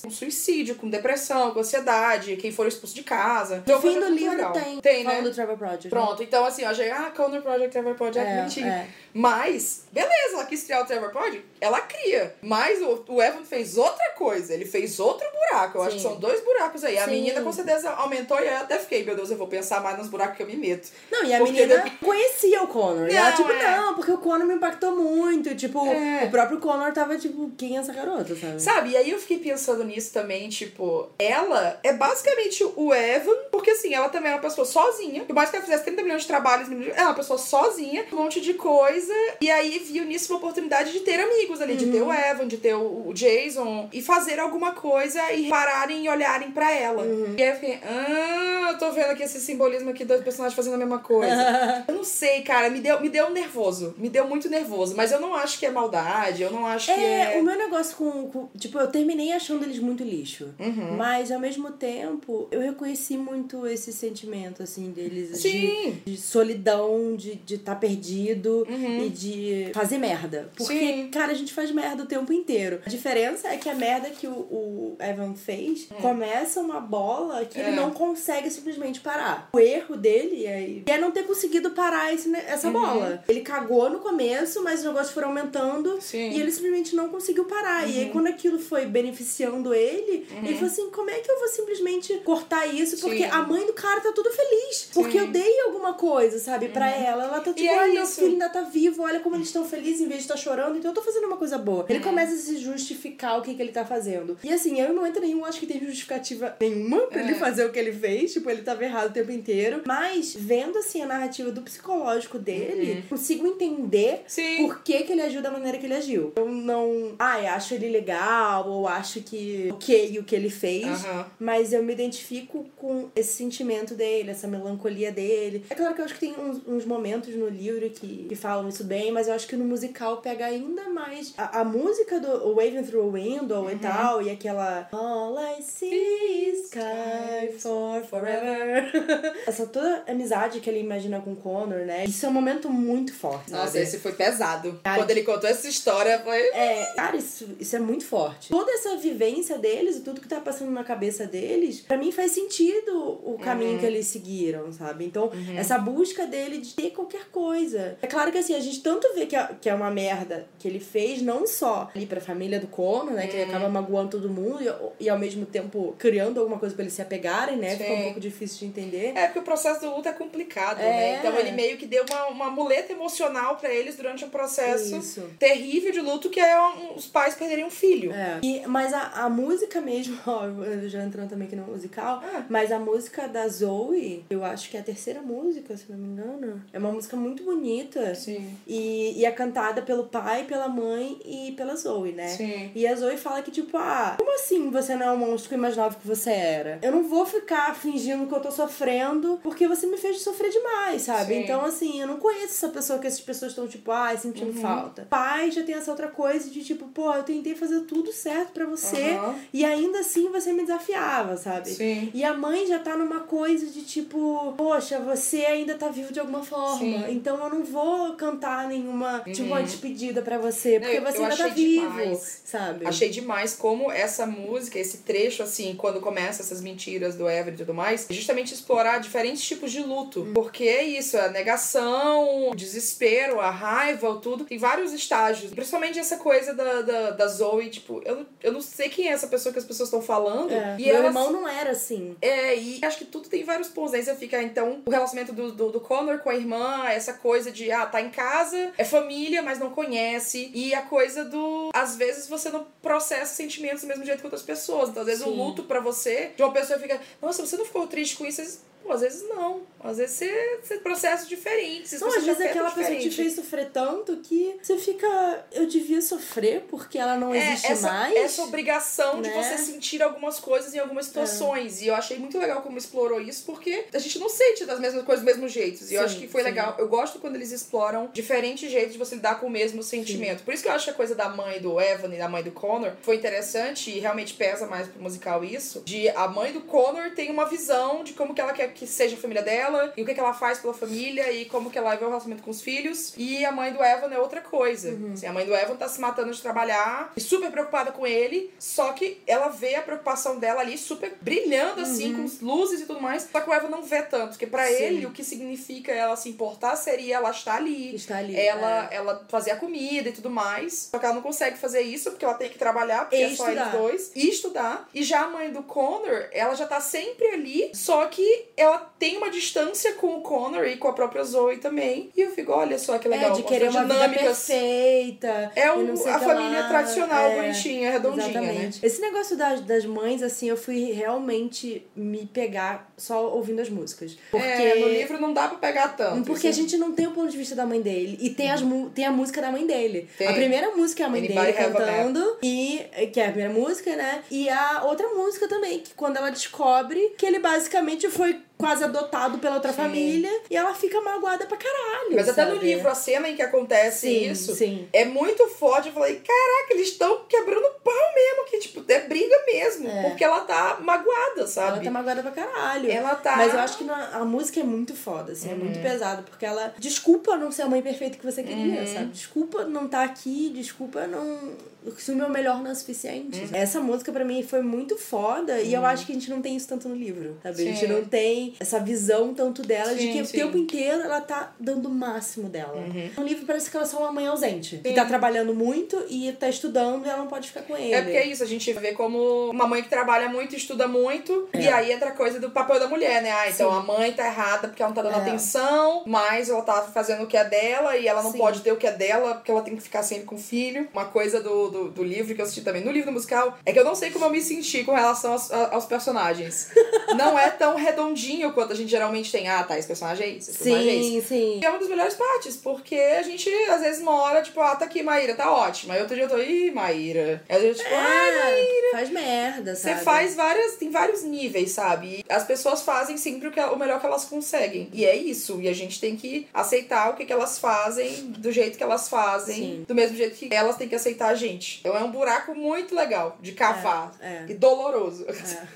com 0.03 0.11
suicídio, 0.11 0.74
com 0.74 0.88
depressão, 0.90 1.53
com 1.53 1.61
ansiedade, 1.61 2.37
quem 2.37 2.50
for 2.50 2.66
expulso 2.66 2.94
de 2.94 3.05
casa. 3.05 3.62
Então, 3.64 3.77
é 3.77 3.79
No 3.81 3.88
um 3.88 3.92
fim 3.94 4.00
do 4.00 4.09
livro 4.14 4.37
legal. 4.37 4.53
tem, 4.53 4.81
Tem, 4.81 5.05
né? 5.05 5.22
do 5.22 5.33
Trevor 5.33 5.57
Project. 5.57 5.85
né? 5.85 5.90
Pronto, 5.90 6.22
então 6.22 6.44
assim, 6.44 6.62
eu 6.62 6.68
achei, 6.68 6.90
ah, 6.90 7.12
Connor 7.14 7.40
Project, 7.40 7.70
Trevor 7.70 7.94
Project, 7.94 8.27
É, 8.29 8.37
bonitinho. 8.38 8.66
é. 8.66 8.87
Mas, 9.16 9.85
beleza, 9.92 10.35
ela 10.35 10.44
quis 10.44 10.64
criar 10.64 10.83
o 10.83 10.87
Trevor 10.87 11.03
Project, 11.10 11.44
ela 11.60 11.80
cria. 11.80 12.34
Mas 12.42 12.80
o, 12.82 13.04
o 13.08 13.22
Evan 13.22 13.44
fez 13.44 13.76
outra 13.76 14.10
coisa, 14.16 14.52
ele 14.54 14.64
fez 14.64 14.98
outro 15.00 15.26
buraco. 15.32 15.78
Eu 15.78 15.82
acho 15.82 15.90
Sim. 15.92 15.96
que 15.96 16.02
são 16.02 16.16
dois 16.16 16.40
buracos 16.42 16.84
aí. 16.84 16.98
A 16.98 17.04
Sim. 17.04 17.10
menina 17.12 17.40
com 17.42 17.52
certeza 17.52 17.90
aumentou 17.90 18.38
e 18.40 18.46
eu 18.46 18.56
até 18.56 18.78
fiquei, 18.78 19.04
meu 19.04 19.14
Deus, 19.16 19.30
eu 19.30 19.36
vou 19.36 19.46
pensar 19.46 19.80
mais 19.82 19.96
nos 19.98 20.08
buracos 20.08 20.36
que 20.36 20.42
eu 20.42 20.46
me 20.46 20.56
meto. 20.56 20.88
Não, 21.10 21.24
e 21.24 21.32
a 21.34 21.38
Porque 21.38 21.52
menina 21.52 21.84
conhecia 22.02 22.62
o 22.62 22.68
Connor. 22.68 23.08
e 23.08 23.14
ela, 23.14 23.30
Não, 23.30 23.36
tipo, 23.36 23.52
é. 23.52 23.76
não, 23.76 23.94
porque 23.94 24.12
o 24.12 24.18
Connor 24.18 24.46
me 24.46 24.54
impactou 24.54 24.94
muito. 24.96 25.54
Tipo, 25.54 25.84
É. 25.86 26.24
o 26.24 26.30
próprio 26.30 26.58
Connor 26.58 26.92
tava, 26.92 27.16
tipo, 27.18 27.50
quem 27.56 27.76
é 27.76 27.80
essa 27.80 27.92
garota, 27.92 28.34
sabe? 28.36 28.60
Sabe? 28.62 28.90
E 28.90 28.96
aí 28.96 29.10
eu 29.10 29.18
fiquei 29.18 29.38
pensando 29.38 29.84
nisso 29.84 30.12
também, 30.12 30.48
tipo, 30.48 31.08
ela 31.18 31.78
é 31.82 31.92
basicamente 31.92 32.64
o 32.76 32.92
Evan, 32.94 33.34
porque 33.50 33.70
assim, 33.70 33.94
ela 33.94 34.08
também 34.08 34.32
é 34.32 34.34
uma 34.34 34.40
pessoa 34.40 34.64
sozinha. 34.64 35.24
Por 35.24 35.34
mais 35.34 35.50
que 35.50 35.56
ela 35.56 35.64
fizesse 35.64 35.84
30 35.84 36.02
milhões 36.02 36.22
de 36.22 36.28
trabalhos, 36.28 36.68
ela 36.70 36.92
é 36.96 37.02
uma 37.04 37.14
pessoa 37.14 37.38
sozinha, 37.38 38.04
um 38.12 38.16
monte 38.16 38.40
de 38.40 38.54
coisa. 38.54 39.12
E 39.40 39.50
aí 39.50 39.78
viu 39.78 40.04
nisso 40.04 40.32
uma 40.32 40.38
oportunidade 40.38 40.92
de 40.94 41.00
ter 41.00 41.18
amigos 41.20 41.61
ali, 41.61 41.76
de 41.76 41.87
ter 41.87 42.00
o 42.02 42.12
Evan, 42.12 42.46
de 42.46 42.57
ter 42.57 42.74
o, 42.74 43.12
Jason, 43.12 43.88
e 43.92 44.00
fazer 44.00 44.38
alguma 44.38 44.72
coisa 44.72 45.33
e 45.33 45.48
pararem 45.48 46.04
e 46.04 46.09
olharem 46.09 46.50
pra 46.50 46.70
ela. 46.72 47.04
E 47.37 47.42
aí 47.42 47.48
eu 47.50 47.54
fiquei, 47.54 47.78
ah, 47.85 48.68
eu 48.72 48.78
tô 48.78 48.90
vendo 48.92 49.11
aqui 49.11 49.22
esse 49.22 49.40
simbolismo 49.40 49.90
aqui, 49.90 50.04
dois 50.04 50.22
personagens 50.22 50.54
fazendo 50.57 50.74
a 50.74 50.78
mesma 50.78 50.98
coisa. 50.98 51.85
eu 51.88 51.94
não 51.94 52.04
sei, 52.04 52.42
cara, 52.42 52.70
me 52.70 52.80
deu, 52.80 53.00
me 53.00 53.09
deu 53.09 53.30
nervoso. 53.30 53.94
Me 53.98 54.09
deu 54.09 54.26
muito 54.28 54.48
nervoso. 54.48 54.94
Mas 54.96 55.12
eu 55.12 55.20
não 55.20 55.35
acho 55.35 55.59
que 55.59 55.66
é 55.66 55.70
maldade, 55.70 56.42
eu 56.42 56.50
não 56.50 56.66
acho 56.66 56.87
que 56.94 57.00
É, 57.00 57.37
é. 57.37 57.40
o 57.40 57.42
meu 57.44 57.57
negócio 57.57 57.96
com, 57.96 58.28
com- 58.30 58.48
Tipo, 58.59 58.78
eu 58.78 58.87
terminei 58.88 59.33
achando 59.33 59.64
eles 59.64 59.78
muito 59.78 60.02
lixo. 60.04 60.48
Uhum. 60.59 60.96
Mas, 60.96 61.30
ao 61.33 61.40
mesmo 61.40 61.72
tempo, 61.72 62.48
eu 62.50 62.61
reconheci 62.61 63.16
muito 63.16 63.66
esse 63.66 63.92
sentimento, 63.92 64.62
assim, 64.62 64.90
deles. 64.90 65.30
de- 65.30 65.38
Sim. 65.38 66.02
De, 66.07 66.16
solidão, 66.16 67.16
de 67.16 67.30
estar 67.33 67.44
de 67.46 67.59
tá 67.59 67.74
perdido 67.74 68.66
e 68.68 69.09
de 69.09 69.70
fazer 69.74 69.98
merda. 69.98 70.50
Porque, 70.57 70.74
Uhum. 70.84 71.04
Sim. 71.04 71.10
cara, 71.10 71.32
a 71.32 71.34
gente 71.34 71.52
faz 71.52 71.70
merda 71.70 72.02
o 72.02 72.06
tempo 72.06 72.32
inteiro. 72.32 72.80
A 72.84 72.88
diferença 72.90 73.48
é 73.48 73.56
que 73.56 73.68
a 73.68 73.74
merda 73.74 74.10
que 74.10 74.26
o, 74.26 74.30
o 74.32 74.96
Evan 75.00 75.34
fez 75.34 75.88
começa 76.00 76.60
uma 76.60 76.80
bola 76.80 77.44
que 77.44 77.58
Hum. 77.58 77.62
É. 77.64 77.68
ele 77.68 77.76
não 77.76 77.90
consegue 77.90 78.50
simplesmente 78.50 79.00
parar. 79.00 79.48
O 79.52 79.58
erro 79.60 79.96
dele 79.96 80.44
é, 80.46 80.82
é 80.86 80.98
não 80.98 81.10
ter 81.10 81.22
conseguido 81.24 81.70
parar 81.70 82.12
esse, 82.12 82.34
essa 82.34 82.70
bola. 82.70 83.22
Ele 83.28 83.40
cagou 83.40 83.88
no 83.88 84.00
começo, 84.00 84.62
mas 84.62 84.80
os 84.80 84.86
negócios 84.86 85.12
foram 85.12 85.28
aumentando 85.28 85.98
Sim. 86.00 86.30
e 86.30 86.40
ele 86.40 86.50
simplesmente 86.50 86.94
não 86.96 87.08
conseguiu 87.08 87.44
parar. 87.44 87.88
E 87.88 88.00
aí, 88.00 88.10
quando 88.10 88.26
aquilo 88.26 88.58
foi 88.58 88.86
beneficiando 88.86 89.72
ele, 89.74 90.26
ele 90.42 90.54
falou 90.54 90.66
assim: 90.70 90.90
como 90.90 91.10
é 91.10 91.14
que 91.20 91.30
eu 91.30 91.38
vou 91.38 91.48
simplesmente 91.48 92.14
cortar 92.24 92.66
isso? 92.66 92.98
Porque 93.00 93.18
Sim. 93.24 93.30
a 93.30 93.42
mãe 93.42 93.66
do 93.66 93.72
cara 93.72 94.00
tá 94.00 94.12
tudo 94.12 94.30
feliz. 94.30 94.88
Porque 94.92 95.18
eu 95.18 95.28
dei 95.28 95.60
alguma 95.62 95.94
coisa, 95.94 96.38
sabe, 96.38 96.68
pra 96.68 96.90
ela. 96.90 97.24
Ela 97.24 97.40
tá 97.40 97.52
tipo, 97.52 97.68
é 97.68 97.78
ai, 97.78 97.92
meu 97.92 98.06
filho 98.06 98.28
ainda 98.32 98.48
tá 98.48 98.62
vivo, 98.62 99.02
olha 99.02 99.20
como 99.20 99.36
eles 99.36 99.46
estão 99.48 99.64
felizes 99.64 100.00
em 100.00 100.06
vez 100.08 100.20
de 100.20 100.24
estar 100.24 100.36
chorando, 100.36 100.73
então 100.76 100.90
eu 100.90 100.94
tô 100.94 101.02
fazendo 101.02 101.26
uma 101.26 101.37
coisa 101.37 101.58
boa. 101.58 101.87
Ele 101.88 102.00
começa 102.00 102.34
a 102.34 102.37
se 102.37 102.58
justificar 102.58 103.38
o 103.38 103.42
que, 103.42 103.54
que 103.54 103.62
ele 103.62 103.72
tá 103.72 103.84
fazendo. 103.84 104.37
E 104.42 104.52
assim, 104.52 104.80
eu 104.80 104.90
em 104.90 104.94
momento 104.94 105.20
nenhum 105.20 105.44
acho 105.44 105.60
que 105.60 105.66
tem 105.66 105.80
justificativa 105.80 106.56
nenhuma 106.60 107.02
pra 107.02 107.20
ele 107.20 107.34
fazer 107.34 107.64
o 107.64 107.72
que 107.72 107.78
ele 107.78 107.92
fez. 107.92 108.32
Tipo, 108.32 108.50
ele 108.50 108.62
tava 108.62 108.84
errado 108.84 109.10
o 109.10 109.12
tempo 109.12 109.30
inteiro. 109.30 109.82
Mas, 109.87 110.34
vendo 110.34 110.78
assim 110.78 111.02
a 111.02 111.06
narrativa 111.06 111.50
do 111.50 111.62
psicológico 111.62 112.38
dele, 112.38 113.04
consigo 113.08 113.46
entender 113.46 114.22
Sim. 114.26 114.58
por 114.58 114.82
que, 114.82 115.02
que 115.04 115.12
ele 115.12 115.22
agiu 115.22 115.42
da 115.42 115.50
maneira 115.50 115.78
que 115.78 115.87
ele 115.87 115.94
agiu. 115.94 116.32
Eu 116.37 116.48
não. 116.48 117.14
Ai, 117.18 117.46
acho 117.46 117.74
ele 117.74 117.88
legal, 117.88 118.68
ou 118.68 118.88
acho 118.88 119.20
que 119.20 119.68
ok 119.72 120.18
o 120.18 120.24
que 120.24 120.34
ele 120.34 120.50
fez. 120.50 121.04
Aham. 121.04 121.26
Mas 121.38 121.72
eu 121.72 121.82
me 121.82 121.92
identifico 121.92 122.66
com 122.76 123.08
esse 123.14 123.32
sentimento 123.32 123.94
dele, 123.94 124.30
essa 124.30 124.46
melancolia 124.46 125.12
dele. 125.12 125.64
É 125.68 125.74
claro 125.74 125.94
que 125.94 126.00
eu 126.00 126.04
acho 126.04 126.14
que 126.14 126.20
tem 126.20 126.34
uns, 126.38 126.60
uns 126.66 126.84
momentos 126.84 127.34
no 127.34 127.48
livro 127.48 127.88
que, 127.90 128.26
que 128.28 128.34
falam 128.34 128.68
isso 128.68 128.84
bem, 128.84 129.12
mas 129.12 129.28
eu 129.28 129.34
acho 129.34 129.46
que 129.46 129.56
no 129.56 129.64
musical 129.64 130.18
pega 130.18 130.46
ainda 130.54 130.88
mais. 130.88 131.34
A, 131.36 131.60
a 131.60 131.64
música 131.64 132.20
do 132.20 132.54
Waving 132.54 132.84
Through 132.84 133.08
a 133.08 133.12
Window 133.12 133.70
e 133.70 133.76
tal, 133.76 134.22
e 134.22 134.30
aquela 134.30 134.88
All 134.92 135.36
I 135.38 135.62
see 135.62 136.48
is 136.48 136.66
sky 136.66 137.58
for 137.58 138.02
forever. 138.04 138.90
essa 139.46 139.66
toda 139.66 140.04
amizade 140.08 140.60
que 140.60 140.68
ele 140.68 140.80
imagina 140.80 141.20
com 141.20 141.32
o 141.32 141.36
Connor, 141.36 141.84
né? 141.84 142.04
Isso 142.04 142.24
é 142.26 142.28
um 142.28 142.32
momento 142.32 142.70
muito 142.70 143.14
forte. 143.14 143.50
Nossa, 143.50 143.66
sabe? 143.66 143.80
esse 143.80 143.98
foi 143.98 144.12
pesado. 144.12 144.80
Cara, 144.82 145.02
Quando 145.02 145.10
ele 145.10 145.22
contou 145.22 145.48
essa 145.48 145.68
história, 145.68 146.18
foi. 146.20 146.40
É, 146.48 146.92
cara, 146.96 147.16
isso, 147.16 147.48
isso 147.58 147.76
é 147.76 147.78
muito 147.78 148.04
forte. 148.04 148.50
Toda 148.50 148.70
essa 148.72 148.96
vivência 148.96 149.58
deles, 149.58 149.96
e 149.96 150.00
tudo 150.00 150.20
que 150.20 150.28
tá 150.28 150.40
passando 150.40 150.70
na 150.70 150.84
cabeça 150.84 151.26
deles, 151.26 151.80
pra 151.80 151.96
mim 151.96 152.10
faz 152.12 152.32
sentido 152.32 153.20
o 153.24 153.38
caminho 153.38 153.78
que 153.78 153.86
eles 153.86 154.06
seguiram, 154.06 154.72
sabe? 154.72 155.04
Então, 155.04 155.30
essa 155.56 155.78
busca 155.78 156.26
dele 156.26 156.58
de 156.58 156.74
ter 156.74 156.90
qualquer 156.90 157.28
coisa. 157.30 157.96
É 158.00 158.06
claro 158.06 158.30
que 158.32 158.38
assim, 158.38 158.54
a 158.54 158.60
gente 158.60 158.82
tanto 158.82 159.12
vê 159.14 159.26
que 159.26 159.36
é, 159.36 159.50
que 159.60 159.68
é 159.68 159.74
uma 159.74 159.90
merda 159.90 160.43
que 160.59 160.68
ele 160.68 160.80
fez, 160.80 161.20
não 161.22 161.46
só 161.46 161.90
ali 161.94 162.07
pra 162.07 162.20
família 162.20 162.59
do 162.61 162.66
Conor, 162.66 163.12
né? 163.12 163.26
Que 163.26 163.37
ele 163.37 163.50
acaba 163.50 163.68
magoando 163.68 164.11
todo 164.11 164.28
mundo, 164.30 164.59
e- 164.62 165.04
e 165.04 165.09
ao 165.09 165.18
mesmo 165.18 165.44
tempo 165.46 165.94
criando 165.98 166.40
alguma 166.40 166.59
coisa 166.59 166.74
pra 166.74 166.83
eles 166.85 166.94
se 166.94 167.02
apegarem, 167.02 167.57
né? 167.57 167.76
Fica 167.76 167.92
um 167.92 167.96
Sim. 167.96 168.02
pouco 168.04 168.20
difícil 168.20 168.59
de 168.61 168.66
entender. 168.66 169.12
É, 169.16 169.26
porque 169.26 169.38
o 169.38 169.42
processo 169.42 169.80
do 169.80 169.94
luto 169.94 170.09
é 170.09 170.12
complicado, 170.12 170.80
É. 170.80 170.83
né? 170.85 171.18
Então 171.18 171.37
ele 171.38 171.52
meio 171.52 171.76
que 171.76 171.87
deu 171.87 172.04
uma, 172.11 172.26
uma 172.28 172.50
muleta 172.50 172.92
emocional 172.92 173.57
pra 173.57 173.72
eles 173.72 173.96
durante 173.96 174.24
um 174.24 174.30
processo 174.30 174.96
Isso. 174.96 175.22
terrível 175.38 175.92
de 175.92 176.00
luto, 176.00 176.28
que 176.30 176.40
é 176.40 176.59
um- 176.61 176.94
os 176.94 177.07
pais 177.07 177.35
perderem 177.35 177.64
um 177.64 177.70
filho. 177.70 178.12
É. 178.12 178.40
E, 178.42 178.66
mas 178.66 178.92
a, 178.92 179.24
a 179.24 179.28
música 179.30 179.80
mesmo, 179.80 180.18
ó, 180.26 180.42
já 180.87 181.02
entrando 181.04 181.30
também 181.30 181.46
aqui 181.46 181.57
no 181.57 181.64
musical, 181.66 182.22
Ah. 182.24 182.44
mas 182.48 182.70
a 182.72 182.78
música 182.78 183.26
da 183.28 183.46
Zoe, 183.48 184.24
eu 184.30 184.44
acho 184.44 184.70
que 184.70 184.76
é 184.76 184.80
a 184.80 184.83
terceira 184.83 185.20
música, 185.22 185.76
se 185.76 185.90
não 185.90 185.98
me 185.98 186.07
engano. 186.09 186.62
É 186.72 186.78
uma 186.78 186.90
música 186.92 187.16
muito 187.16 187.42
bonita. 187.44 188.14
Sim. 188.14 188.57
E, 188.66 189.20
e 189.20 189.24
é 189.24 189.30
cantada 189.30 189.83
pelo 189.83 190.04
pai, 190.04 190.33
pela 190.42 190.66
mãe 190.68 191.20
e 191.24 191.52
pela 191.52 191.76
Zoe, 191.76 192.10
né? 192.10 192.26
Sim. 192.26 192.72
E 192.74 192.84
a 192.86 192.94
Zoe 192.96 193.16
fala 193.16 193.40
que, 193.42 193.52
tipo, 193.52 193.76
ah, 193.76 194.16
como 194.18 194.34
assim 194.34 194.70
você 194.70 194.96
não 194.96 195.06
é 195.06 195.12
o 195.12 195.16
monstro 195.16 195.48
que 195.50 195.54
eu 195.54 195.58
imaginava 195.58 195.94
que 195.94 196.06
você 196.06 196.30
era? 196.30 196.80
Eu 196.82 196.90
não 196.90 197.04
vou 197.04 197.24
ficar 197.24 197.72
fingindo 197.76 198.26
que 198.26 198.34
eu 198.34 198.40
tô 198.40 198.50
sofrendo 198.50 199.38
porque 199.42 199.68
você 199.68 199.86
me 199.86 199.96
fez 199.96 200.20
sofrer 200.22 200.50
demais, 200.50 201.02
sabe? 201.02 201.34
Sim. 201.34 201.40
Então, 201.42 201.64
assim, 201.64 202.00
eu 202.00 202.06
não 202.08 202.16
conheço 202.16 202.46
essa 202.54 202.68
pessoa 202.68 202.98
que 202.98 203.06
essas 203.06 203.20
pessoas 203.20 203.52
estão, 203.52 203.68
tipo, 203.68 203.92
ai, 203.92 204.16
sentindo 204.16 204.50
Uhum. 204.56 204.60
falta. 204.62 205.06
Pai 205.08 205.50
já 205.50 205.62
tem 205.62 205.74
essa 205.76 205.90
outra 205.90 206.08
coisa 206.08 206.50
de, 206.50 206.64
tipo, 206.64 206.86
pô, 206.88 207.12
eu 207.14 207.22
tentei 207.22 207.54
fazer 207.54 207.80
tudo 207.82 208.12
certo 208.12 208.52
pra 208.52 208.64
você 208.66 209.12
Aham. 209.12 209.34
e 209.52 209.64
ainda 209.64 210.00
assim 210.00 210.28
você 210.30 210.52
me 210.52 210.62
desafiava, 210.62 211.36
sabe? 211.36 211.68
Sim. 211.70 212.10
E 212.14 212.24
a 212.24 212.34
mãe 212.34 212.66
já 212.66 212.78
tá 212.78 212.96
numa 212.96 213.20
coisa 213.20 213.66
de 213.66 213.82
tipo, 213.82 214.52
poxa, 214.56 214.98
você 214.98 215.44
ainda 215.44 215.74
tá 215.74 215.88
vivo 215.88 216.12
de 216.12 216.18
alguma 216.20 216.42
forma. 216.42 216.78
Sim. 216.78 217.04
Então 217.10 217.36
eu 217.44 217.50
não 217.50 217.62
vou 217.64 218.14
cantar 218.14 218.66
nenhuma, 218.68 219.20
tipo, 219.32 219.48
uma 219.48 219.62
despedida 219.62 220.22
pra 220.24 220.38
você, 220.38 220.80
porque 220.80 220.98
Uhum. 220.98 221.04
eu- 221.06 221.12
você 221.12 221.18
eu 221.18 221.22
ainda 221.24 221.37
tá 221.37 221.48
vivo, 221.48 221.90
demais. 221.98 222.42
sabe? 222.44 222.87
Achei 222.87 223.08
demais 223.10 223.54
como 223.54 223.90
essa 223.90 224.26
música, 224.26 224.78
esse 224.78 224.98
trecho, 224.98 225.42
assim, 225.42 225.74
quando 225.76 226.00
começa 226.00 226.42
essas 226.42 226.60
mentiras 226.60 227.14
do 227.14 227.28
Ever 227.28 227.54
e 227.54 227.56
tudo 227.58 227.74
mais, 227.74 228.06
é 228.10 228.12
justamente 228.14 228.52
explorar 228.54 228.98
diferentes 228.98 229.42
tipos 229.44 229.70
de 229.70 229.80
luto. 229.82 230.22
Hum. 230.22 230.32
Porque 230.34 230.64
é 230.64 230.82
isso, 230.82 231.16
a 231.18 231.28
negação, 231.28 232.50
o 232.50 232.54
desespero, 232.54 233.40
a 233.40 233.50
raiva, 233.50 234.08
o 234.08 234.20
tudo. 234.20 234.44
Tem 234.44 234.58
vários 234.58 234.92
estágios. 234.92 235.52
Principalmente 235.52 235.98
essa 235.98 236.16
coisa 236.16 236.54
da, 236.54 236.82
da, 236.82 237.10
da 237.10 237.26
Zoe, 237.26 237.68
tipo, 237.70 238.00
eu, 238.04 238.24
eu 238.42 238.52
não 238.52 238.60
sei 238.60 238.88
quem 238.88 239.08
é 239.08 239.12
essa 239.12 239.26
pessoa 239.26 239.52
que 239.52 239.58
as 239.58 239.64
pessoas 239.64 239.88
estão 239.88 240.02
falando. 240.02 240.52
É. 240.52 240.76
E 240.78 240.87
Meu 240.87 240.96
ela 240.96 241.06
irmão 241.06 241.32
não 241.32 241.48
era 241.48 241.70
assim. 241.70 242.16
É, 242.22 242.56
e 242.56 242.80
acho 242.84 242.98
que 242.98 243.04
tudo 243.04 243.28
tem 243.28 243.44
vários 243.44 243.68
pontos. 243.68 243.94
Aí 243.94 244.02
você 244.02 244.14
fica, 244.14 244.42
então, 244.42 244.82
o 244.87 244.90
relacionamento 244.90 245.32
do, 245.34 245.52
do, 245.52 245.70
do 245.72 245.80
Connor 245.80 246.18
com 246.18 246.30
a 246.30 246.34
irmã, 246.34 246.84
essa 246.88 247.14
coisa 247.14 247.50
de, 247.50 247.70
ah, 247.70 247.87
tá 247.87 248.00
em 248.00 248.10
casa, 248.10 248.72
é 248.78 248.84
família, 248.84 249.42
mas 249.42 249.58
não 249.58 249.70
conhece. 249.70 250.13
E 250.55 250.74
a 250.74 250.83
coisa 250.83 251.24
do. 251.24 251.70
Às 251.74 251.96
vezes 251.96 252.29
você 252.29 252.50
não 252.50 252.66
processa 252.83 253.35
sentimentos 253.35 253.83
do 253.83 253.87
mesmo 253.87 254.05
jeito 254.05 254.20
que 254.20 254.27
outras 254.27 254.42
pessoas. 254.42 254.90
Então, 254.90 255.03
às 255.03 255.07
vezes 255.07 255.24
o 255.24 255.31
Sim. 255.31 255.37
luto 255.37 255.64
pra 255.64 255.81
você, 255.81 256.33
de 256.37 256.42
uma 256.42 256.53
pessoa 256.53 256.79
fica, 256.79 257.00
nossa, 257.20 257.44
você 257.44 257.57
não 257.57 257.64
ficou 257.64 257.87
triste 257.87 258.16
com 258.16 258.27
isso? 258.27 258.61
Às 258.88 259.00
vezes, 259.00 259.22
Pô, 259.22 259.28
às 259.28 259.28
vezes 259.28 259.28
não. 259.28 259.62
Às 259.82 259.98
vezes 259.98 260.16
você, 260.16 260.58
você 260.62 260.76
processos 260.78 261.28
diferentes. 261.28 261.92
Não, 262.00 262.10
você 262.10 262.18
às 262.18 262.24
já 262.24 262.32
vezes 262.32 262.40
afeta 262.46 262.50
aquela 262.50 262.70
pessoa 262.70 262.96
te 262.96 263.08
diferente. 263.08 263.16
fez 263.16 263.34
sofrer 263.34 263.70
tanto 263.70 264.16
que 264.18 264.56
você 264.62 264.78
fica. 264.78 265.44
Eu 265.52 265.66
devia 265.66 266.00
sofrer 266.00 266.62
porque 266.70 266.98
ela 266.98 267.16
não 267.16 267.34
É, 267.34 267.52
existe 267.52 267.72
essa, 267.72 267.90
mais. 267.92 268.14
essa 268.16 268.42
obrigação 268.42 269.20
de 269.20 269.28
né? 269.28 269.42
você 269.42 269.58
sentir 269.62 270.02
algumas 270.02 270.38
coisas 270.40 270.74
em 270.74 270.78
algumas 270.78 271.06
situações. 271.06 271.82
E 271.82 271.88
eu 271.88 271.94
achei 271.94 272.18
muito 272.18 272.38
legal 272.38 272.62
como 272.62 272.78
explorou 272.78 273.20
isso, 273.20 273.44
porque 273.44 273.84
a 273.92 273.98
gente 273.98 274.18
não 274.18 274.28
sente 274.28 274.64
das 274.64 274.80
mesmas 274.80 275.04
coisas 275.04 275.24
do 275.24 275.26
mesmo 275.26 275.48
jeito. 275.48 275.84
E 275.84 275.94
eu 275.94 276.00
Sim, 276.00 276.04
acho 276.04 276.18
que 276.18 276.28
foi 276.28 276.42
sim. 276.42 276.48
legal. 276.48 276.76
Eu 276.78 276.88
gosto 276.88 277.18
quando 277.18 277.36
eles 277.36 277.52
exploram 277.52 278.08
diferentes 278.12 278.70
jeitos 278.70 278.92
de 278.92 278.98
você 278.98 279.14
lidar 279.16 279.38
com 279.40 279.46
o 279.46 279.50
mesmo 279.50 279.82
sentimento. 279.82 280.42
Por 280.44 280.54
isso 280.54 280.62
que 280.62 280.68
eu 280.68 280.72
acho 280.72 280.84
que 280.84 280.90
a 280.90 280.94
coisa 280.94 281.14
da 281.14 281.28
mãe 281.28 281.60
do 281.60 281.78
Evan 281.80 282.14
e 282.14 282.18
da 282.18 282.28
mãe 282.28 282.42
do 282.42 282.52
Connor 282.52 282.92
foi 283.02 283.16
interessante 283.16 283.90
e 283.90 283.98
realmente 284.00 284.34
pesa 284.34 284.66
mais 284.66 284.88
pro 284.88 285.02
musical 285.02 285.44
isso. 285.44 285.82
De 285.84 286.08
a 286.10 286.26
mãe 286.28 286.52
do 286.52 286.62
Connor 286.62 287.10
tem 287.14 287.30
uma 287.30 287.44
visão 287.44 288.02
de 288.02 288.12
como 288.14 288.34
que 288.34 288.40
ela 288.40 288.52
quer 288.52 288.64
que 288.74 288.87
seja 288.87 289.16
a 289.16 289.18
família 289.18 289.42
dela 289.42 289.92
e 289.96 290.02
o 290.02 290.04
que, 290.04 290.12
que 290.14 290.20
ela 290.20 290.34
faz 290.34 290.58
pela 290.58 290.74
família 290.74 291.30
e 291.32 291.44
como 291.46 291.70
que 291.70 291.78
ela 291.78 291.94
vê 291.94 292.04
o 292.04 292.08
relacionamento 292.08 292.42
com 292.44 292.50
os 292.50 292.60
filhos. 292.60 293.14
E 293.16 293.44
a 293.44 293.52
mãe 293.52 293.72
do 293.72 293.82
Evan 293.82 294.12
é 294.12 294.18
outra 294.18 294.40
coisa. 294.40 294.90
Uhum. 294.90 295.12
Assim, 295.14 295.26
a 295.26 295.32
mãe 295.32 295.46
do 295.46 295.54
Evan 295.54 295.76
tá 295.76 295.88
se 295.88 296.00
matando 296.00 296.32
de 296.32 296.42
trabalhar 296.42 297.12
e 297.16 297.20
super 297.20 297.50
preocupada 297.50 297.92
com 297.92 298.06
ele, 298.06 298.52
só 298.58 298.92
que 298.92 299.20
ela 299.26 299.48
vê 299.48 299.74
a 299.76 299.82
preocupação 299.82 300.38
dela 300.38 300.60
ali 300.60 300.76
super 300.76 301.14
brilhando, 301.20 301.80
assim, 301.80 302.14
com 302.14 302.44
luzes 302.46 302.80
e 302.80 302.87
tudo 302.87 303.00
mais. 303.00 303.28
Só 303.30 303.40
que 303.40 303.48
o 303.48 303.54
Evan 303.54 303.68
não 303.68 303.82
vê 303.82 304.02
tanto, 304.02 304.30
porque 304.30 304.46
pra 304.46 304.64
Uhum. 304.64 304.76
Sim. 304.76 304.82
ele 304.84 305.06
o 305.06 305.10
que 305.10 305.22
significa 305.22 305.92
ela 305.92 306.16
se 306.16 306.28
importar 306.28 306.74
seria 306.76 307.16
ela 307.16 307.30
estar 307.30 307.56
ali. 307.56 307.94
Está 307.94 308.16
ali. 308.18 308.34
Ela, 308.37 308.88
é. 308.90 308.96
ela 308.96 309.24
fazer 309.28 309.50
a 309.52 309.56
comida 309.56 310.08
e 310.08 310.12
tudo 310.12 310.30
mais. 310.30 310.88
Só 310.90 310.98
que 310.98 311.04
ela 311.04 311.14
não 311.14 311.22
consegue 311.22 311.56
fazer 311.58 311.82
isso 311.82 312.10
porque 312.10 312.24
ela 312.24 312.34
tem 312.34 312.48
que 312.48 312.58
trabalhar, 312.58 313.02
porque 313.04 313.16
E 313.16 313.22
é 313.22 313.34
só 313.37 313.48
eles 313.48 313.58
estudar. 313.60 313.76
dois. 313.78 314.12
E 314.14 314.28
estudar. 314.28 314.88
E 314.94 315.02
já 315.02 315.22
a 315.24 315.28
mãe 315.28 315.50
do 315.52 315.62
Connor, 315.62 316.28
ela 316.32 316.54
já 316.54 316.66
tá 316.66 316.80
sempre 316.80 317.26
ali. 317.28 317.70
Só 317.74 318.06
que 318.06 318.46
ela 318.64 318.79
tem 318.98 319.16
uma 319.16 319.31
distância 319.31 319.92
com 319.94 320.16
o 320.16 320.20
Connor 320.20 320.64
e 320.66 320.77
com 320.77 320.88
a 320.88 320.92
própria 320.92 321.22
Zoe 321.24 321.59
também. 321.59 322.11
E 322.16 322.20
eu 322.20 322.31
fico, 322.33 322.53
olha 322.53 322.79
só 322.79 322.98
que 322.98 323.09
legal. 323.09 323.31
é, 323.31 323.35
de 323.35 323.42
querer 323.42 323.68
uma 323.70 323.85
vida 323.85 324.09
perfeita. 324.09 325.53
É 325.55 325.96
sei 325.96 326.12
a 326.12 326.18
família 326.18 326.61
lá. 326.61 326.68
tradicional, 326.68 327.24
É, 327.31 327.37
bonitinha, 327.42 327.90
redondinha, 327.90 328.27
né? 328.29 328.31
Exatamente. 328.50 328.87
Esse 328.87 329.00
negócio 329.00 329.37
das, 329.37 329.61
das 329.61 329.85
mães, 329.85 330.22
assim, 330.22 330.48
eu 330.48 330.57
fui 330.57 330.92
realmente 330.92 331.87
me 331.94 332.27
pegar 332.27 332.92
só 332.96 333.29
ouvindo 333.35 333.61
as 333.61 333.68
músicas. 333.68 334.16
Porque. 334.31 334.46
É, 334.46 334.74
no 334.77 334.88
livro 334.88 335.20
não 335.20 335.33
dá 335.33 335.48
pra 335.48 335.59
pegar 335.59 335.88
tanto. 335.96 336.24
Porque 336.27 336.46
a 336.46 336.50
Isso- 336.50 336.61
gente 336.61 336.77
não 336.77 336.92
tem 336.92 337.07
o 337.07 337.12
ponto 337.12 337.31
de 337.31 337.37
vista 337.37 337.55
da 337.55 337.66
mãe 337.66 337.81
dele. 337.81 338.18
E 338.20 338.31
tem, 338.31 338.50
as, 338.50 338.61
tem 338.94 339.05
a 339.07 339.11
música 339.11 339.40
da 339.40 339.50
mãe 339.50 339.66
dele. 339.66 340.09
Tem. 340.16 340.29
A 340.29 340.33
primeira 340.33 340.70
música 340.74 341.03
é 341.03 341.07
a 341.07 341.09
mãe 341.09 341.20
Anybody 341.20 341.53
dele 341.53 341.59
a 341.59 341.70
cantando. 341.70 342.37
E, 342.42 342.81
que 343.12 343.20
é 343.20 343.27
a 343.27 343.31
primeira 343.33 343.53
música, 343.53 343.94
né? 343.96 344.22
E 344.31 344.48
a 344.48 344.83
outra 344.85 345.09
música 345.11 345.48
também, 345.48 345.81
que 345.81 345.94
quando 345.94 346.16
ela 346.16 346.31
descobre 346.31 347.14
que 347.18 347.24
ele 347.27 347.38
basicamente 347.38 348.09
foi 348.09 348.40
quase 348.56 348.84
adotado 348.84 349.38
pela 349.38 349.56
outra 349.56 349.70
Sim. 349.72 349.76
família. 349.76 350.30
E 350.48 350.56
ela 350.56 350.74
fica 350.74 351.00
magoada 351.00 351.44
pra 351.46 351.56
caralho. 351.56 352.14
Mas 352.14 352.28
até 352.28 352.44
no 352.44 352.54
sabe? 352.54 352.64
livro, 352.66 352.88
a 352.88 352.94
cena 352.94 353.28
em 353.28 353.36
que 353.36 353.42
acontece 353.42 354.06
Sim, 354.08 354.30
isso 354.30 354.54
sim. 354.54 354.88
é 354.92 355.04
muito 355.04 355.46
forte. 355.48 355.88
Eu 355.88 355.94
falei, 355.94 356.16
caraca, 356.16 356.72
eles 356.74 356.88
estão 356.88 357.24
quebrando 357.28 357.66
pau 357.82 357.94
mesmo, 358.14 358.44
que 358.48 358.58
tipo, 358.60 358.84
é 358.90 359.00
briga 359.00 359.36
mesmo. 359.46 359.88
É. 359.88 360.02
Porque 360.08 360.22
ela 360.24 360.40
tá 360.40 360.78
magoada, 360.80 361.40
Ela 361.40 361.46
sabe? 361.46 361.84
tá 361.84 361.90
magoada 361.90 362.22
pra 362.22 362.30
caralho. 362.30 362.90
Ela 362.90 363.14
tá- 363.16 363.36
Mas 363.36 363.52
eu 363.52 363.60
acho 363.60 363.78
que 363.78 363.84
a 363.90 364.24
música 364.24 364.60
é 364.60 364.64
muito 364.64 364.94
foda, 364.94 365.32
assim, 365.32 365.50
é 365.50 365.52
Uhum. 365.52 365.58
muito 365.60 365.80
pesada, 365.82 366.22
porque 366.22 366.46
ela. 366.46 366.72
Desculpa 366.78 367.36
não 367.36 367.50
ser 367.50 367.62
a 367.62 367.68
mãe 367.68 367.82
perfeita 367.82 368.16
que 368.16 368.24
você 368.24 368.42
queria, 368.42 368.80
Uhum. 368.80 368.86
sabe? 368.86 369.06
Desculpa 369.06 369.64
não 369.64 369.86
estar 369.86 370.04
aqui, 370.04 370.50
desculpa 370.54 371.06
não. 371.06 371.52
Se 371.98 372.12
o 372.12 372.16
meu 372.16 372.30
melhor 372.30 372.62
não 372.62 372.70
é 372.70 372.74
suficiente. 372.74 373.40
Uhum. 373.40 373.48
Essa 373.52 373.78
música 373.78 374.10
pra 374.10 374.24
mim 374.24 374.42
foi 374.42 374.62
muito 374.62 374.96
foda 374.96 375.60
e 375.60 375.74
eu 375.74 375.84
acho 375.84 376.06
que 376.06 376.12
a 376.12 376.14
gente 376.14 376.30
não 376.30 376.40
tem 376.40 376.56
isso 376.56 376.66
tanto 376.66 376.88
no 376.88 376.94
livro, 376.94 377.36
sabe? 377.42 377.60
A 377.60 377.64
gente 377.72 377.86
não 377.86 378.02
tem 378.04 378.43
essa 378.61 378.78
visão 378.80 379.33
tanto 379.35 379.62
dela 379.62 379.94
de 379.94 380.02
Sim, 380.02 380.12
que 380.12 380.22
o 380.22 380.26
sim. 380.26 380.38
tempo 380.38 380.57
inteiro 380.59 381.02
ela 381.02 381.20
tá 381.20 381.52
dando 381.59 381.88
o 381.88 381.92
máximo 381.92 382.48
dela. 382.48 382.74
Uhum. 382.76 383.11
No 383.16 383.24
livro 383.24 383.44
parece 383.46 383.70
que 383.70 383.76
ela 383.76 383.87
é 383.87 383.88
só 383.88 383.98
uma 383.98 384.12
mãe 384.12 384.26
ausente, 384.26 384.78
que 384.83 384.88
Sim. 384.90 384.94
tá 384.94 385.04
trabalhando 385.04 385.54
muito 385.54 386.02
e 386.09 386.33
tá 386.33 386.48
estudando 386.48 387.07
e 387.07 387.09
ela 387.09 387.18
não 387.18 387.26
pode 387.26 387.48
ficar 387.48 387.62
com 387.62 387.76
ele. 387.76 387.92
É 387.92 388.02
porque 388.02 388.16
é 388.16 388.26
isso, 388.26 388.42
a 388.42 388.46
gente 388.46 388.72
vê 388.72 388.92
como 388.92 389.50
uma 389.50 389.66
mãe 389.66 389.83
que 389.83 389.88
trabalha 389.88 390.28
muito, 390.28 390.54
estuda 390.57 390.87
muito, 390.88 391.48
É. 391.52 391.61
e 391.62 391.68
aí 391.68 391.92
entra 391.92 392.09
a 392.11 392.12
coisa 392.12 392.38
do 392.40 392.50
papel 392.50 392.78
da 392.80 392.88
mulher, 392.88 393.22
né? 393.22 393.30
Ah, 393.33 393.48
então 393.48 393.70
a 393.72 393.80
mãe 393.83 394.12
tá 394.12 394.26
errada 394.26 394.68
porque 394.68 394.83
ela 394.83 394.90
não 394.90 394.96
tá 394.96 395.02
dando 395.02 395.18
É. 395.18 395.28
atenção, 395.28 396.02
mas 396.07 396.48
ela 396.48 396.62
tá 396.62 396.83
fazendo 396.83 397.24
o 397.24 397.26
que 397.26 397.37
é 397.37 397.44
dela 397.44 397.96
e 397.96 398.07
ela 398.07 398.22
não 398.22 398.33
pode 398.33 398.61
ter 398.61 398.72
o 398.72 398.76
que 398.76 398.87
é 398.87 398.92
dela 398.92 399.35
porque 399.35 399.50
ela 399.50 399.62
tem 399.62 399.76
que 399.76 399.83
ficar 399.83 400.02
sempre 400.02 400.24
com 400.24 400.35
o 400.35 400.38
filho. 400.38 400.88
Uma 400.92 401.07
coisa 401.07 401.40
do, 401.40 401.68
do, 401.70 401.88
do 401.90 402.02
livro 402.04 402.35
que 402.35 402.40
eu 402.40 402.44
assisti 402.44 402.62
também, 402.62 402.83
no 402.85 402.90
livro 402.90 403.12
musical, 403.12 403.57
é 403.64 403.72
que 403.72 403.78
eu 403.78 403.85
não 403.85 403.94
sei 403.94 404.11
como 404.11 404.24
eu 404.24 404.30
me 404.30 404.40
senti 404.40 404.85
com 404.85 404.92
relação 404.92 405.33
aos, 405.33 405.50
aos 405.52 405.85
personagens. 405.87 406.70
não 407.16 407.38
é 407.38 407.50
tão 407.50 407.76
redondinho 407.76 408.33
quanto 408.52 408.72
a 408.72 408.76
gente 408.76 408.90
geralmente 408.90 409.30
tem. 409.30 409.48
Ah, 409.48 409.62
tá, 409.62 409.78
esse 409.78 409.86
personagem 409.88 410.26
é 410.26 410.30
isso, 410.30 410.50
esse 410.50 410.58
personagem 410.58 410.88
é 410.88 410.94
isso. 410.94 411.08
Sim, 411.10 411.22
sim. 411.22 411.60
E 411.62 411.64
é 411.64 411.70
uma 411.70 411.78
das 411.78 411.88
melhores 411.88 412.14
partes, 412.14 412.56
porque 412.56 412.94
a 412.96 413.22
gente, 413.22 413.48
às 413.70 413.80
vezes, 413.80 414.00
uma 414.02 414.12
hora, 414.22 414.42
tipo, 414.42 414.60
ah, 414.60 414.76
tá 414.76 414.84
aqui, 414.84 415.02
Maíra, 415.02 415.34
tá 415.34 415.50
ótima. 415.50 415.94
Aí 415.94 416.00
outro 416.00 416.14
dia 416.14 416.24
eu 416.24 416.28
tô, 416.28 416.38
ih, 416.38 416.70
Maíra. 416.70 417.42
Aí 417.48 417.66
eu, 417.66 417.74
tipo, 417.74 417.88
ah, 417.92 418.50
É, 418.50 418.90
faz 418.92 419.10
merda, 419.10 419.74
você 419.74 419.90
sabe? 419.90 420.04
faz 420.04 420.34
várias. 420.34 420.76
Tem 420.76 420.90
vários 420.90 421.22
níveis, 421.22 421.72
sabe? 421.72 422.24
E 422.28 422.32
as 422.32 422.44
pessoas 422.44 422.82
fazem 422.82 423.16
sempre 423.16 423.48
o, 423.48 423.52
que, 423.52 423.60
o 423.60 423.76
melhor 423.76 424.00
que 424.00 424.06
elas 424.06 424.24
conseguem. 424.24 424.88
E 424.92 425.04
é 425.04 425.16
isso. 425.16 425.60
E 425.60 425.68
a 425.68 425.72
gente 425.72 426.00
tem 426.00 426.16
que 426.16 426.46
aceitar 426.52 427.10
o 427.10 427.14
que, 427.14 427.24
que 427.24 427.32
elas 427.32 427.58
fazem, 427.58 428.26
do 428.38 428.50
jeito 428.52 428.76
que 428.76 428.82
elas 428.82 429.08
fazem, 429.08 429.54
Sim. 429.56 429.84
do 429.86 429.94
mesmo 429.94 430.16
jeito 430.16 430.36
que 430.36 430.54
elas 430.54 430.76
têm 430.76 430.88
que 430.88 430.94
aceitar 430.94 431.28
a 431.28 431.34
gente. 431.34 431.80
Então 431.80 431.96
é 431.96 432.02
um 432.02 432.10
buraco 432.10 432.54
muito 432.54 432.94
legal 432.94 433.36
de 433.40 433.52
cavar. 433.52 434.12
É, 434.20 434.26
é. 434.26 434.46
E 434.48 434.54
doloroso. 434.54 435.26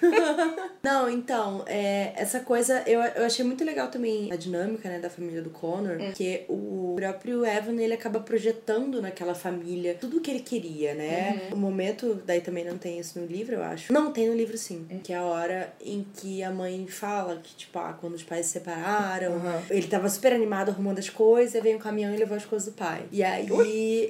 Não, 0.83 1.09
então, 1.11 1.65
é, 1.67 2.13
essa 2.17 2.41
coisa, 2.49 2.83
eu, 2.87 3.01
eu 3.01 3.25
achei 3.27 3.45
muito 3.45 3.63
legal 3.65 3.89
também 3.89 4.33
a 4.33 4.37
dinâmica, 4.37 4.89
né, 4.89 4.99
da 4.99 5.11
família 5.11 5.43
do 5.43 5.51
Connor, 5.51 5.97
Hum. 6.01 6.07
porque 6.07 6.45
o 6.49 6.95
próprio 6.97 7.45
Evan, 7.45 7.77
ele 7.81 7.93
acaba 7.95 8.21
projetando 8.21 9.01
naquela 9.03 9.35
família 9.35 9.95
tudo 10.01 10.17
o 10.17 10.21
que 10.21 10.31
ele 10.31 10.41
queria, 10.41 10.95
né? 10.95 11.43
Uhum. 11.51 11.57
O 11.57 11.61
momento, 11.61 12.21
daí 12.25 12.41
também 12.41 12.65
não 12.65 12.79
tem 12.79 12.99
isso 12.99 13.19
no 13.21 13.27
livro, 13.27 13.55
eu 13.57 13.63
acho. 13.63 13.93
Não, 13.93 14.11
tem 14.13 14.29
no 14.29 14.35
livro 14.35 14.57
sim. 14.57 14.87
Que 15.05 15.13
é 15.13 15.17
a 15.17 15.23
hora 15.25 15.73
em 15.85 16.07
que 16.17 16.43
a 16.43 16.51
mãe 16.51 16.87
fala 16.89 17.37
que, 17.43 17.55
tipo, 17.55 17.79
ah, 17.79 17.97
quando 18.01 18.15
os 18.15 18.23
pais 18.23 18.47
se 18.47 18.53
separaram, 18.53 19.33
Uhum. 19.35 19.61
ele 19.71 19.87
tava 19.87 20.09
super 20.09 20.33
animado 20.33 20.71
arrumando 20.71 20.99
as 20.99 21.09
coisas, 21.11 21.63
veio 21.63 21.77
um 21.77 21.81
caminhão 21.81 22.15
e 22.15 22.17
levou 22.17 22.37
as 22.37 22.45
coisas 22.47 22.67
do 22.69 22.75
pai. 22.75 23.03
E 23.13 23.23
aí 23.23 23.47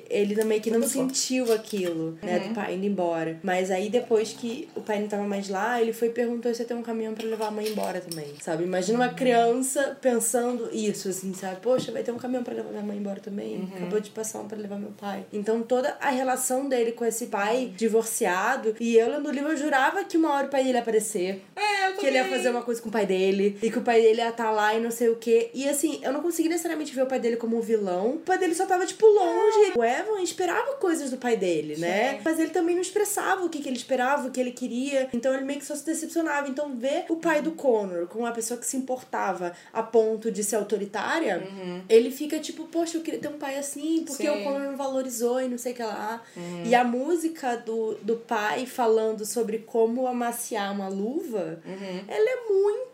ele 0.08 0.34
também 0.34 0.60
que 0.60 0.70
não 0.70 0.78
Muito 0.80 0.92
bom. 0.94 1.08
sentiu 1.08 1.52
aquilo, 1.52 2.18
né, 2.22 2.38
Uhum. 2.38 2.48
do 2.48 2.54
pai 2.54 2.74
indo 2.76 2.86
embora. 2.86 3.38
Mas 3.42 3.70
aí 3.70 3.88
depois 3.90 4.32
que 4.32 4.68
o 4.76 4.80
pai 4.80 5.00
não 5.00 5.08
tava 5.08 5.24
mais 5.24 5.48
lá, 5.48 5.80
ele 5.80 5.92
foi 5.92 6.08
e 6.08 6.12
perguntou 6.12 6.54
se 6.54 6.62
ia 6.62 6.68
ter 6.68 6.74
um 6.74 6.82
caminhão 6.82 7.14
pra 7.14 7.26
levar 7.26 7.48
a 7.48 7.50
mãe 7.50 7.66
embora 7.68 8.00
também, 8.00 8.27
sabe? 8.40 8.64
Imagina 8.64 8.98
uma 8.98 9.08
criança 9.14 9.96
pensando 10.00 10.68
isso, 10.72 11.08
assim, 11.08 11.32
sabe? 11.34 11.56
Poxa, 11.60 11.92
vai 11.92 12.02
ter 12.02 12.12
um 12.12 12.16
caminhão 12.18 12.42
pra 12.42 12.54
levar 12.54 12.70
minha 12.70 12.82
mãe 12.82 12.96
embora 12.96 13.20
também. 13.20 13.56
Uhum. 13.58 13.68
Acabou 13.76 14.00
de 14.00 14.10
passar 14.10 14.40
um 14.40 14.48
pra 14.48 14.56
levar 14.58 14.76
meu 14.76 14.90
pai. 14.90 15.24
Então 15.32 15.62
toda 15.62 15.96
a 16.00 16.10
relação 16.10 16.68
dele 16.68 16.92
com 16.92 17.04
esse 17.04 17.26
pai 17.26 17.72
divorciado, 17.76 18.74
e 18.80 18.96
eu 18.96 19.08
lendo 19.10 19.28
o 19.28 19.32
livro 19.32 19.50
eu 19.50 19.56
jurava 19.56 20.04
que 20.04 20.16
uma 20.16 20.32
hora 20.32 20.46
o 20.46 20.50
pai 20.50 20.62
dele 20.62 20.74
ia 20.76 20.80
aparecer. 20.82 21.42
É, 21.56 21.88
eu 21.90 21.96
Que 21.96 22.06
ele 22.06 22.16
ia 22.16 22.24
também. 22.24 22.36
fazer 22.36 22.50
uma 22.50 22.62
coisa 22.62 22.80
com 22.80 22.88
o 22.88 22.92
pai 22.92 23.06
dele, 23.06 23.58
e 23.62 23.70
que 23.70 23.78
o 23.78 23.82
pai 23.82 24.00
dele 24.00 24.20
ia 24.20 24.28
estar 24.28 24.50
lá 24.50 24.74
e 24.74 24.80
não 24.80 24.90
sei 24.90 25.08
o 25.08 25.16
quê. 25.16 25.50
E 25.54 25.68
assim, 25.68 26.00
eu 26.02 26.12
não 26.12 26.20
consegui 26.20 26.48
necessariamente 26.48 26.94
ver 26.94 27.02
o 27.02 27.06
pai 27.06 27.18
dele 27.20 27.36
como 27.36 27.56
um 27.56 27.60
vilão. 27.60 28.14
O 28.14 28.18
pai 28.18 28.38
dele 28.38 28.54
só 28.54 28.66
tava, 28.66 28.86
tipo, 28.86 29.06
longe. 29.06 29.72
O 29.76 29.84
Evan 29.84 30.20
esperava 30.22 30.74
coisas 30.74 31.10
do 31.10 31.16
pai 31.16 31.36
dele, 31.36 31.76
né? 31.78 32.14
Sim. 32.16 32.20
Mas 32.24 32.38
ele 32.38 32.50
também 32.50 32.74
não 32.74 32.82
expressava 32.82 33.44
o 33.44 33.48
que, 33.48 33.60
que 33.60 33.68
ele 33.68 33.76
esperava, 33.76 34.28
o 34.28 34.30
que 34.30 34.40
ele 34.40 34.52
queria. 34.52 35.08
Então 35.12 35.34
ele 35.34 35.44
meio 35.44 35.58
que 35.58 35.66
só 35.66 35.74
se 35.74 35.84
decepcionava. 35.84 36.48
Então 36.48 36.76
ver 36.76 37.04
o 37.08 37.16
pai 37.16 37.42
do 37.42 37.52
Connor 37.52 38.06
como 38.18 38.26
uma 38.26 38.34
pessoa 38.34 38.58
que 38.58 38.66
se 38.66 38.76
importava 38.76 39.52
a 39.72 39.80
ponto 39.80 40.28
de 40.28 40.42
ser 40.42 40.56
autoritária, 40.56 41.46
ele 41.88 42.10
fica 42.10 42.40
tipo, 42.40 42.64
poxa, 42.64 42.98
eu 42.98 43.00
queria 43.00 43.20
ter 43.20 43.28
um 43.28 43.38
pai 43.38 43.56
assim, 43.56 44.02
porque 44.04 44.24
Sim. 44.24 44.28
o 44.28 44.42
Connor 44.42 44.60
não 44.70 44.76
valorizou 44.76 45.40
e 45.40 45.46
não 45.46 45.56
sei 45.56 45.72
o 45.72 45.76
que 45.76 45.82
lá. 45.84 46.20
E 46.64 46.74
a 46.74 46.82
música 46.82 47.56
do, 47.56 47.94
do 48.02 48.16
pai 48.16 48.66
falando 48.66 49.24
sobre 49.24 49.58
como 49.58 50.08
amaciar 50.08 50.72
uma 50.72 50.88
luva, 50.88 51.60
ela 52.08 52.30
é 52.30 52.52
muito. 52.52 52.87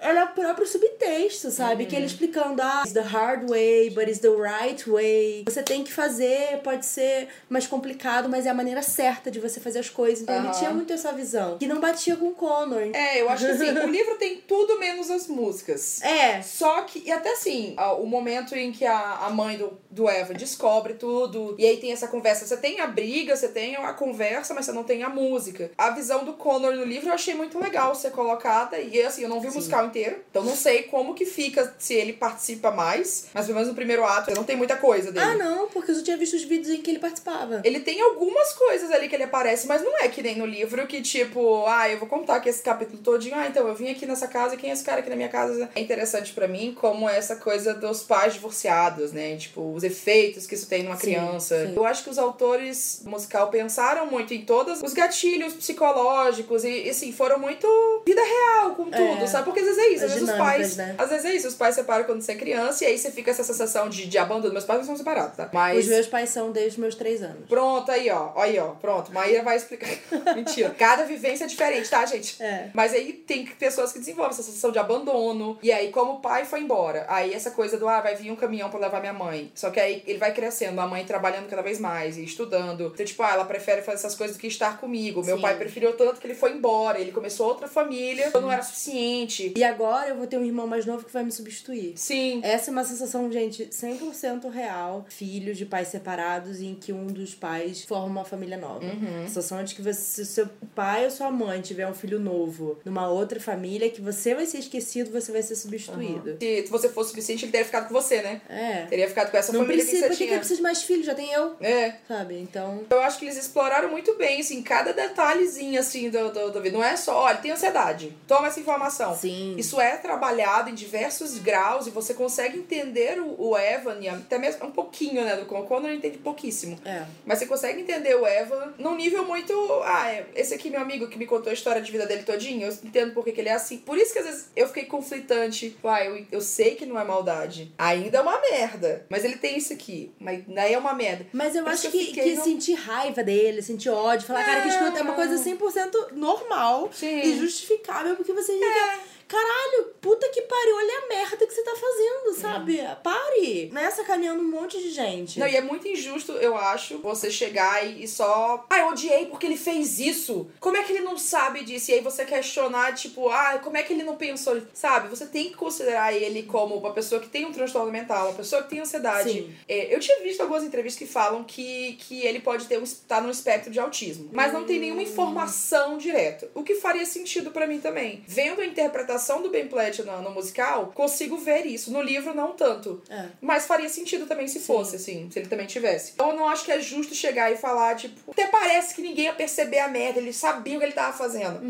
Ela 0.00 0.20
é 0.20 0.24
o 0.24 0.28
próprio 0.28 0.66
subtexto, 0.66 1.50
sabe? 1.50 1.86
Que 1.86 1.96
ele 1.96 2.06
explicando, 2.06 2.60
ah, 2.62 2.82
it's 2.82 2.92
the 2.92 3.00
hard 3.00 3.48
way, 3.48 3.90
but 3.90 4.08
it's 4.08 4.20
the 4.20 4.28
right 4.28 4.88
way. 4.88 5.44
Você 5.46 5.62
tem 5.62 5.82
que 5.84 5.92
fazer, 5.92 6.60
pode 6.62 6.84
ser 6.84 7.28
mais 7.48 7.66
complicado, 7.66 8.28
mas 8.28 8.46
é 8.46 8.50
a 8.50 8.54
maneira 8.54 8.82
certa 8.82 9.30
de 9.30 9.40
você 9.40 9.60
fazer 9.60 9.78
as 9.78 9.88
coisas. 9.88 10.22
Então 10.22 10.34
ele 10.34 10.48
Aham. 10.48 10.58
tinha 10.58 10.70
muito 10.70 10.92
essa 10.92 11.12
visão. 11.12 11.58
Que 11.58 11.66
não 11.66 11.80
batia 11.80 12.16
com 12.16 12.28
o 12.28 12.34
Connor. 12.34 12.90
É, 12.92 13.20
eu 13.20 13.28
acho 13.28 13.44
que 13.44 13.50
assim, 13.50 13.70
o 13.78 13.86
livro 13.86 14.16
tem 14.16 14.38
tudo 14.38 14.78
menos 14.78 15.10
as 15.10 15.26
músicas. 15.26 16.02
É. 16.02 16.42
Só 16.42 16.82
que, 16.82 17.02
e 17.04 17.12
até 17.12 17.32
assim, 17.32 17.74
o 17.98 18.06
momento 18.06 18.54
em 18.54 18.72
que 18.72 18.84
a, 18.84 19.18
a 19.26 19.30
mãe 19.30 19.56
do, 19.56 19.78
do 19.90 20.08
Eva 20.08 20.34
descobre 20.34 20.94
tudo, 20.94 21.54
e 21.58 21.66
aí 21.66 21.76
tem 21.78 21.92
essa 21.92 22.08
conversa. 22.08 22.46
Você 22.46 22.56
tem 22.56 22.80
a 22.80 22.86
briga, 22.86 23.34
você 23.36 23.48
tem 23.48 23.76
a 23.76 23.92
conversa, 23.92 24.54
mas 24.54 24.66
você 24.66 24.72
não 24.72 24.84
tem 24.84 25.02
a 25.02 25.08
música. 25.08 25.70
A 25.76 25.90
visão 25.90 26.24
do 26.24 26.34
Connor 26.34 26.74
no 26.74 26.84
livro 26.84 27.08
eu 27.08 27.14
achei 27.14 27.34
muito 27.34 27.58
legal 27.58 27.94
ser 27.94 28.10
colocada, 28.10 28.78
e 28.78 29.00
assim, 29.02 29.22
eu 29.22 29.28
não 29.28 29.35
vi 29.40 29.48
o 29.48 29.54
musical 29.54 29.86
inteiro, 29.86 30.16
então 30.30 30.42
não 30.42 30.56
sei 30.56 30.84
como 30.84 31.14
que 31.14 31.24
fica 31.26 31.74
se 31.78 31.94
ele 31.94 32.12
participa 32.12 32.70
mais, 32.70 33.26
mas 33.34 33.46
pelo 33.46 33.54
menos 33.56 33.68
no 33.68 33.74
primeiro 33.74 34.04
ato 34.04 34.34
não 34.34 34.44
tem 34.44 34.56
muita 34.56 34.76
coisa 34.76 35.10
dele. 35.12 35.24
Ah, 35.26 35.34
não, 35.34 35.68
porque 35.68 35.90
eu 35.90 35.94
só 35.94 36.02
tinha 36.02 36.16
visto 36.16 36.34
os 36.34 36.42
vídeos 36.44 36.68
em 36.70 36.82
que 36.82 36.90
ele 36.90 36.98
participava. 36.98 37.60
Ele 37.64 37.80
tem 37.80 38.00
algumas 38.00 38.52
coisas 38.52 38.90
ali 38.90 39.08
que 39.08 39.14
ele 39.14 39.24
aparece, 39.24 39.66
mas 39.66 39.82
não 39.82 39.96
é 39.98 40.08
que 40.08 40.22
nem 40.22 40.36
no 40.36 40.46
livro 40.46 40.86
que, 40.86 41.00
tipo, 41.02 41.64
ah, 41.66 41.88
eu 41.88 41.98
vou 41.98 42.08
contar 42.08 42.36
aqui 42.36 42.48
esse 42.48 42.62
capítulo 42.62 42.98
todinho. 42.98 43.34
Ah, 43.36 43.46
então 43.46 43.66
eu 43.66 43.74
vim 43.74 43.90
aqui 43.90 44.06
nessa 44.06 44.28
casa, 44.28 44.56
quem 44.56 44.70
é 44.70 44.72
esse 44.72 44.84
cara 44.84 45.00
aqui 45.00 45.10
na 45.10 45.16
minha 45.16 45.28
casa? 45.28 45.68
É 45.74 45.80
interessante 45.80 46.32
pra 46.32 46.46
mim 46.48 46.74
como 46.78 47.08
essa 47.08 47.36
coisa 47.36 47.74
dos 47.74 48.02
pais 48.02 48.34
divorciados, 48.34 49.12
né? 49.12 49.36
Tipo, 49.36 49.72
os 49.74 49.82
efeitos 49.84 50.46
que 50.46 50.54
isso 50.54 50.66
tem 50.68 50.82
numa 50.82 50.96
Sim, 50.96 51.02
criança. 51.02 51.66
sim. 51.66 51.74
Eu 51.76 51.84
acho 51.84 52.04
que 52.04 52.10
os 52.10 52.18
autores 52.18 53.00
do 53.02 53.10
musical 53.10 53.48
pensaram 53.48 54.06
muito 54.06 54.32
em 54.34 54.44
todos 54.44 54.82
os 54.82 54.92
gatilhos 54.92 55.54
psicológicos 55.54 56.64
e, 56.64 56.84
e, 56.84 56.90
assim, 56.90 57.12
foram 57.12 57.38
muito 57.38 57.66
vida 58.06 58.22
real 58.22 58.74
com 58.74 58.84
tudo, 58.84 59.22
É. 59.22 59.25
sabe? 59.26 59.44
Porque 59.44 59.60
às 59.60 59.66
vezes 59.66 59.82
é 59.82 59.88
isso, 59.88 60.04
às 60.04 60.12
vezes 60.12 60.28
os 60.28 60.36
pais. 60.36 60.76
né? 60.76 60.94
Às 60.98 61.10
vezes 61.10 61.24
é 61.24 61.34
isso, 61.34 61.48
os 61.48 61.54
pais 61.54 61.74
separam 61.74 62.04
quando 62.04 62.20
você 62.20 62.32
é 62.32 62.34
criança 62.36 62.84
e 62.84 62.88
aí 62.88 62.98
você 62.98 63.10
fica 63.10 63.30
essa 63.30 63.44
sensação 63.44 63.88
de, 63.88 64.06
de 64.06 64.18
abandono. 64.18 64.52
Meus 64.52 64.64
pais 64.64 64.80
não 64.80 64.86
são 64.86 64.96
separados, 64.96 65.36
tá? 65.36 65.48
Mas. 65.52 65.84
Os 65.84 65.90
meus 65.90 66.06
pais 66.06 66.30
são 66.30 66.52
desde 66.52 66.72
os 66.72 66.76
meus 66.78 66.94
três 66.94 67.22
anos. 67.22 67.48
Pronto, 67.48 67.90
aí, 67.90 68.10
ó. 68.10 68.32
Aí, 68.36 68.58
ó. 68.58 68.68
Pronto. 68.72 69.12
Maíra 69.12 69.42
vai 69.42 69.56
explicar. 69.56 69.88
Mentira. 70.34 70.70
Cada 70.78 71.04
vivência 71.04 71.44
é 71.44 71.46
diferente, 71.46 71.88
tá, 71.88 72.04
gente? 72.06 72.42
É. 72.42 72.70
Mas 72.74 72.92
aí 72.92 73.12
tem 73.12 73.46
pessoas 73.46 73.92
que 73.92 73.98
desenvolvem 73.98 74.32
essa 74.32 74.42
sensação 74.42 74.70
de 74.70 74.78
abandono. 74.78 75.58
E 75.62 75.72
aí, 75.72 75.90
como 75.90 76.14
o 76.14 76.20
pai 76.20 76.44
foi 76.44 76.60
embora, 76.60 77.06
aí 77.08 77.32
essa 77.32 77.50
coisa 77.50 77.76
do, 77.78 77.88
ah, 77.88 78.00
vai 78.00 78.14
vir 78.14 78.30
um 78.30 78.36
caminhão 78.36 78.70
pra 78.70 78.78
levar 78.78 79.00
minha 79.00 79.12
mãe. 79.12 79.50
Só 79.54 79.70
que 79.70 79.80
aí 79.80 80.02
ele 80.06 80.18
vai 80.18 80.32
crescendo, 80.32 80.80
a 80.80 80.86
mãe 80.86 81.04
trabalhando 81.04 81.48
cada 81.48 81.62
vez 81.62 81.78
mais 81.80 82.16
e 82.16 82.24
estudando. 82.24 82.90
Então, 82.94 83.06
tipo, 83.06 83.22
ah, 83.22 83.30
ela 83.32 83.44
prefere 83.44 83.82
fazer 83.82 83.98
essas 83.98 84.14
coisas 84.14 84.36
do 84.36 84.40
que 84.40 84.46
estar 84.46 84.78
comigo. 84.78 85.24
Meu 85.24 85.36
Sim. 85.36 85.42
pai 85.42 85.56
preferiu 85.56 85.92
tanto 85.94 86.20
que 86.20 86.26
ele 86.26 86.34
foi 86.34 86.52
embora. 86.52 86.98
Ele 86.98 87.12
começou 87.12 87.46
outra 87.46 87.68
família. 87.68 88.30
Eu 88.32 88.40
não 88.40 88.50
era 88.50 88.62
suficiente. 88.62 89.15
E 89.56 89.64
agora 89.64 90.08
eu 90.08 90.16
vou 90.16 90.26
ter 90.26 90.36
um 90.38 90.44
irmão 90.44 90.66
mais 90.66 90.84
novo 90.84 91.04
que 91.04 91.12
vai 91.12 91.24
me 91.24 91.32
substituir. 91.32 91.94
Sim. 91.96 92.40
Essa 92.42 92.70
é 92.70 92.72
uma 92.72 92.84
sensação, 92.84 93.30
gente, 93.30 93.66
100% 93.66 94.50
real. 94.50 95.06
Filhos 95.08 95.56
de 95.56 95.64
pais 95.64 95.88
separados 95.88 96.60
em 96.60 96.74
que 96.74 96.92
um 96.92 97.06
dos 97.06 97.34
pais 97.34 97.84
forma 97.84 98.06
uma 98.06 98.24
família 98.24 98.56
nova. 98.56 98.84
Uhum. 98.84 99.24
A 99.24 99.26
sensação 99.26 99.62
de 99.64 99.74
que 99.74 99.82
você, 99.82 99.94
se 99.94 100.22
o 100.22 100.26
seu 100.26 100.48
pai 100.74 101.04
ou 101.04 101.10
sua 101.10 101.30
mãe 101.30 101.60
tiver 101.60 101.86
um 101.88 101.94
filho 101.94 102.18
novo 102.18 102.78
numa 102.84 103.08
outra 103.08 103.40
família, 103.40 103.88
que 103.90 104.00
você 104.00 104.34
vai 104.34 104.46
ser 104.46 104.58
esquecido, 104.58 105.10
você 105.10 105.32
vai 105.32 105.42
ser 105.42 105.56
substituído. 105.56 106.36
Se 106.40 106.68
você 106.70 106.88
fosse 106.88 107.10
suficiente, 107.10 107.44
ele 107.44 107.52
teria 107.52 107.64
ficado 107.64 107.88
com 107.88 107.94
você, 107.94 108.22
né? 108.22 108.40
É. 108.48 108.86
Teria 108.86 109.08
ficado 109.08 109.30
com 109.30 109.36
essa 109.36 109.52
Não 109.52 109.60
família 109.60 109.82
precisa, 109.82 110.02
que 110.04 110.08
por 110.08 110.16
você 110.16 110.24
tinha. 110.24 110.36
eu 110.36 110.38
preciso 110.38 110.58
de 110.58 110.62
mais 110.62 110.82
filhos? 110.82 111.06
Já 111.06 111.14
tem 111.14 111.32
eu. 111.32 111.56
É. 111.60 111.94
Sabe? 112.08 112.38
Então. 112.38 112.84
Eu 112.90 113.00
acho 113.00 113.18
que 113.18 113.24
eles 113.24 113.36
exploraram 113.36 113.90
muito 113.90 114.14
bem, 114.16 114.40
assim, 114.40 114.62
cada 114.62 114.92
detalhezinho, 114.92 115.78
assim, 115.78 116.10
do 116.10 116.60
vida. 116.60 116.76
Não 116.76 116.84
é 116.84 116.96
só, 116.96 117.22
olha, 117.22 117.36
tem 117.38 117.50
ansiedade, 117.50 118.16
toma 118.26 118.48
essa 118.48 118.60
informação. 118.60 119.05
Sim. 119.14 119.54
Isso 119.56 119.80
é 119.80 119.96
trabalhado 119.96 120.70
em 120.70 120.74
diversos 120.74 121.38
graus 121.38 121.86
e 121.86 121.90
você 121.90 122.14
consegue 122.14 122.58
entender 122.58 123.20
o, 123.20 123.48
o 123.50 123.58
Evan, 123.58 123.98
e 124.00 124.08
até 124.08 124.38
mesmo 124.38 124.66
um 124.66 124.70
pouquinho, 124.70 125.24
né, 125.24 125.36
do 125.36 125.46
Conor, 125.46 125.86
eu 125.88 125.94
entende 125.94 126.18
pouquíssimo. 126.18 126.78
É. 126.84 127.04
Mas 127.24 127.38
você 127.38 127.46
consegue 127.46 127.80
entender 127.80 128.14
o 128.16 128.26
Evan 128.26 128.74
num 128.78 128.94
nível 128.94 129.24
muito. 129.24 129.52
Ah, 129.84 130.10
é, 130.10 130.26
esse 130.34 130.54
aqui, 130.54 130.70
meu 130.70 130.80
amigo, 130.80 131.08
que 131.08 131.18
me 131.18 131.26
contou 131.26 131.50
a 131.50 131.54
história 131.54 131.80
de 131.82 131.90
vida 131.92 132.06
dele 132.06 132.22
todinho, 132.22 132.66
eu 132.66 132.72
entendo 132.84 133.12
por 133.12 133.24
que 133.24 133.30
ele 133.40 133.48
é 133.48 133.52
assim. 133.52 133.78
Por 133.78 133.96
isso 133.98 134.12
que 134.12 134.18
às 134.18 134.24
vezes 134.26 134.50
eu 134.56 134.66
fiquei 134.68 134.84
conflitante. 134.84 135.76
Uai, 135.82 136.08
eu, 136.08 136.26
eu 136.32 136.40
sei 136.40 136.74
que 136.74 136.86
não 136.86 136.98
é 136.98 137.04
maldade. 137.04 137.72
Ainda 137.78 138.18
é 138.18 138.20
uma 138.20 138.40
merda. 138.40 139.04
Mas 139.08 139.24
ele 139.24 139.36
tem 139.36 139.56
isso 139.58 139.72
aqui. 139.72 140.12
Mas 140.18 140.42
daí 140.48 140.74
é 140.74 140.78
uma 140.78 140.94
merda. 140.94 141.26
Mas 141.32 141.54
eu 141.54 141.62
Por 141.64 141.72
acho 141.72 141.90
que 141.90 142.06
que, 142.12 142.20
eu 142.20 142.24
que 142.24 142.34
no- 142.36 142.44
sentir 142.44 142.74
raiva 142.74 143.22
dele, 143.22 143.62
sentir 143.62 143.90
ódio, 143.90 144.26
falar, 144.26 144.44
cara, 144.44 144.62
que 144.62 144.68
escuta 144.68 144.98
é 144.98 145.02
uma 145.02 145.14
coisa 145.14 145.36
100% 145.42 146.12
normal 146.12 146.90
Sim. 146.92 147.20
e 147.20 147.38
justificável, 147.38 148.16
porque 148.16 148.32
você 148.32 148.52
fica. 148.52 148.95
Caralho, 149.28 149.92
puta 150.00 150.28
que 150.28 150.42
pariu, 150.42 150.76
olha 150.76 150.98
a 150.98 151.08
merda 151.08 151.46
que 151.46 151.52
você 151.52 151.62
tá 151.62 151.74
fazendo, 151.74 152.40
sabe? 152.40 152.80
Pare! 153.02 153.70
Não 153.72 153.80
é 153.80 153.90
sacaneando 153.90 154.40
um 154.40 154.50
monte 154.50 154.80
de 154.80 154.90
gente. 154.90 155.40
Não, 155.40 155.48
e 155.48 155.56
é 155.56 155.60
muito 155.60 155.88
injusto, 155.88 156.32
eu 156.32 156.56
acho, 156.56 156.98
você 156.98 157.28
chegar 157.30 157.84
e, 157.84 158.06
só. 158.06 158.64
Ah, 158.70 158.78
eu 158.78 158.88
odiei 158.88 159.26
porque 159.26 159.46
ele 159.46 159.56
fez 159.56 159.98
isso. 159.98 160.48
Como 160.60 160.76
é 160.76 160.84
que 160.84 160.92
ele 160.92 161.02
não 161.02 161.18
sabe 161.18 161.64
disso? 161.64 161.90
E 161.90 161.94
aí 161.94 162.00
você 162.00 162.24
questionar, 162.24 162.94
tipo, 162.94 163.28
ah, 163.28 163.58
como 163.62 163.76
é 163.76 163.82
que 163.82 163.92
ele 163.92 164.04
não 164.04 164.16
pensou? 164.16 164.62
Sabe? 164.72 165.08
Você 165.08 165.26
tem 165.26 165.50
que 165.50 165.56
considerar 165.56 166.14
ele 166.14 166.44
como 166.44 166.76
uma 166.76 166.92
pessoa 166.92 167.20
que 167.20 167.28
tem 167.28 167.44
um 167.44 167.52
transtorno 167.52 167.90
mental, 167.90 168.28
uma 168.28 168.36
pessoa 168.36 168.62
que 168.62 168.70
tem 168.70 168.80
ansiedade. 168.80 169.50
É, 169.68 169.92
eu 169.92 169.98
tinha 169.98 170.20
visto 170.22 170.40
algumas 170.40 170.62
entrevistas 170.62 170.98
que 170.98 171.12
falam 171.12 171.42
que, 171.42 171.94
que 171.94 172.24
ele 172.24 172.38
pode 172.38 172.66
ter 172.66 172.78
um, 172.78 172.84
tá 173.08 173.20
no 173.20 173.30
espectro 173.30 173.72
de 173.72 173.80
autismo. 173.80 174.30
Mas 174.32 174.52
não 174.52 174.64
tem 174.64 174.78
nenhuma 174.78 175.02
informação 175.02 175.98
direta. 175.98 176.48
O 176.54 176.62
que 176.62 176.76
faria 176.76 177.04
sentido 177.04 177.50
pra 177.50 177.66
mim 177.66 177.80
também. 177.80 178.22
Vendo 178.26 178.60
a 178.60 178.66
interpretação 178.66 179.15
do 179.42 179.50
Ben 179.50 179.68
Platt 179.68 180.02
no, 180.02 180.22
no 180.22 180.30
musical, 180.30 180.92
consigo 180.94 181.36
ver 181.36 181.66
isso. 181.66 181.90
No 181.90 182.02
livro, 182.02 182.34
não 182.34 182.52
tanto. 182.52 183.02
É. 183.08 183.26
Mas 183.40 183.66
faria 183.66 183.88
sentido 183.88 184.26
também 184.26 184.48
se 184.48 184.60
fosse, 184.60 184.96
assim, 184.96 185.30
se 185.30 185.38
ele 185.38 185.48
também 185.48 185.66
tivesse. 185.66 186.12
Então 186.14 186.30
eu 186.30 186.36
não 186.36 186.48
acho 186.48 186.64
que 186.64 186.72
é 186.72 186.80
justo 186.80 187.14
chegar 187.14 187.52
e 187.52 187.56
falar, 187.56 187.94
tipo, 187.96 188.30
até 188.30 188.46
parece 188.46 188.94
que 188.94 189.02
ninguém 189.02 189.26
ia 189.26 189.32
perceber 189.32 189.78
a 189.78 189.88
merda, 189.88 190.18
ele 190.20 190.32
sabia 190.32 190.76
o 190.76 190.78
que 190.78 190.86
ele 190.86 190.92
tava 190.92 191.16
fazendo. 191.16 191.60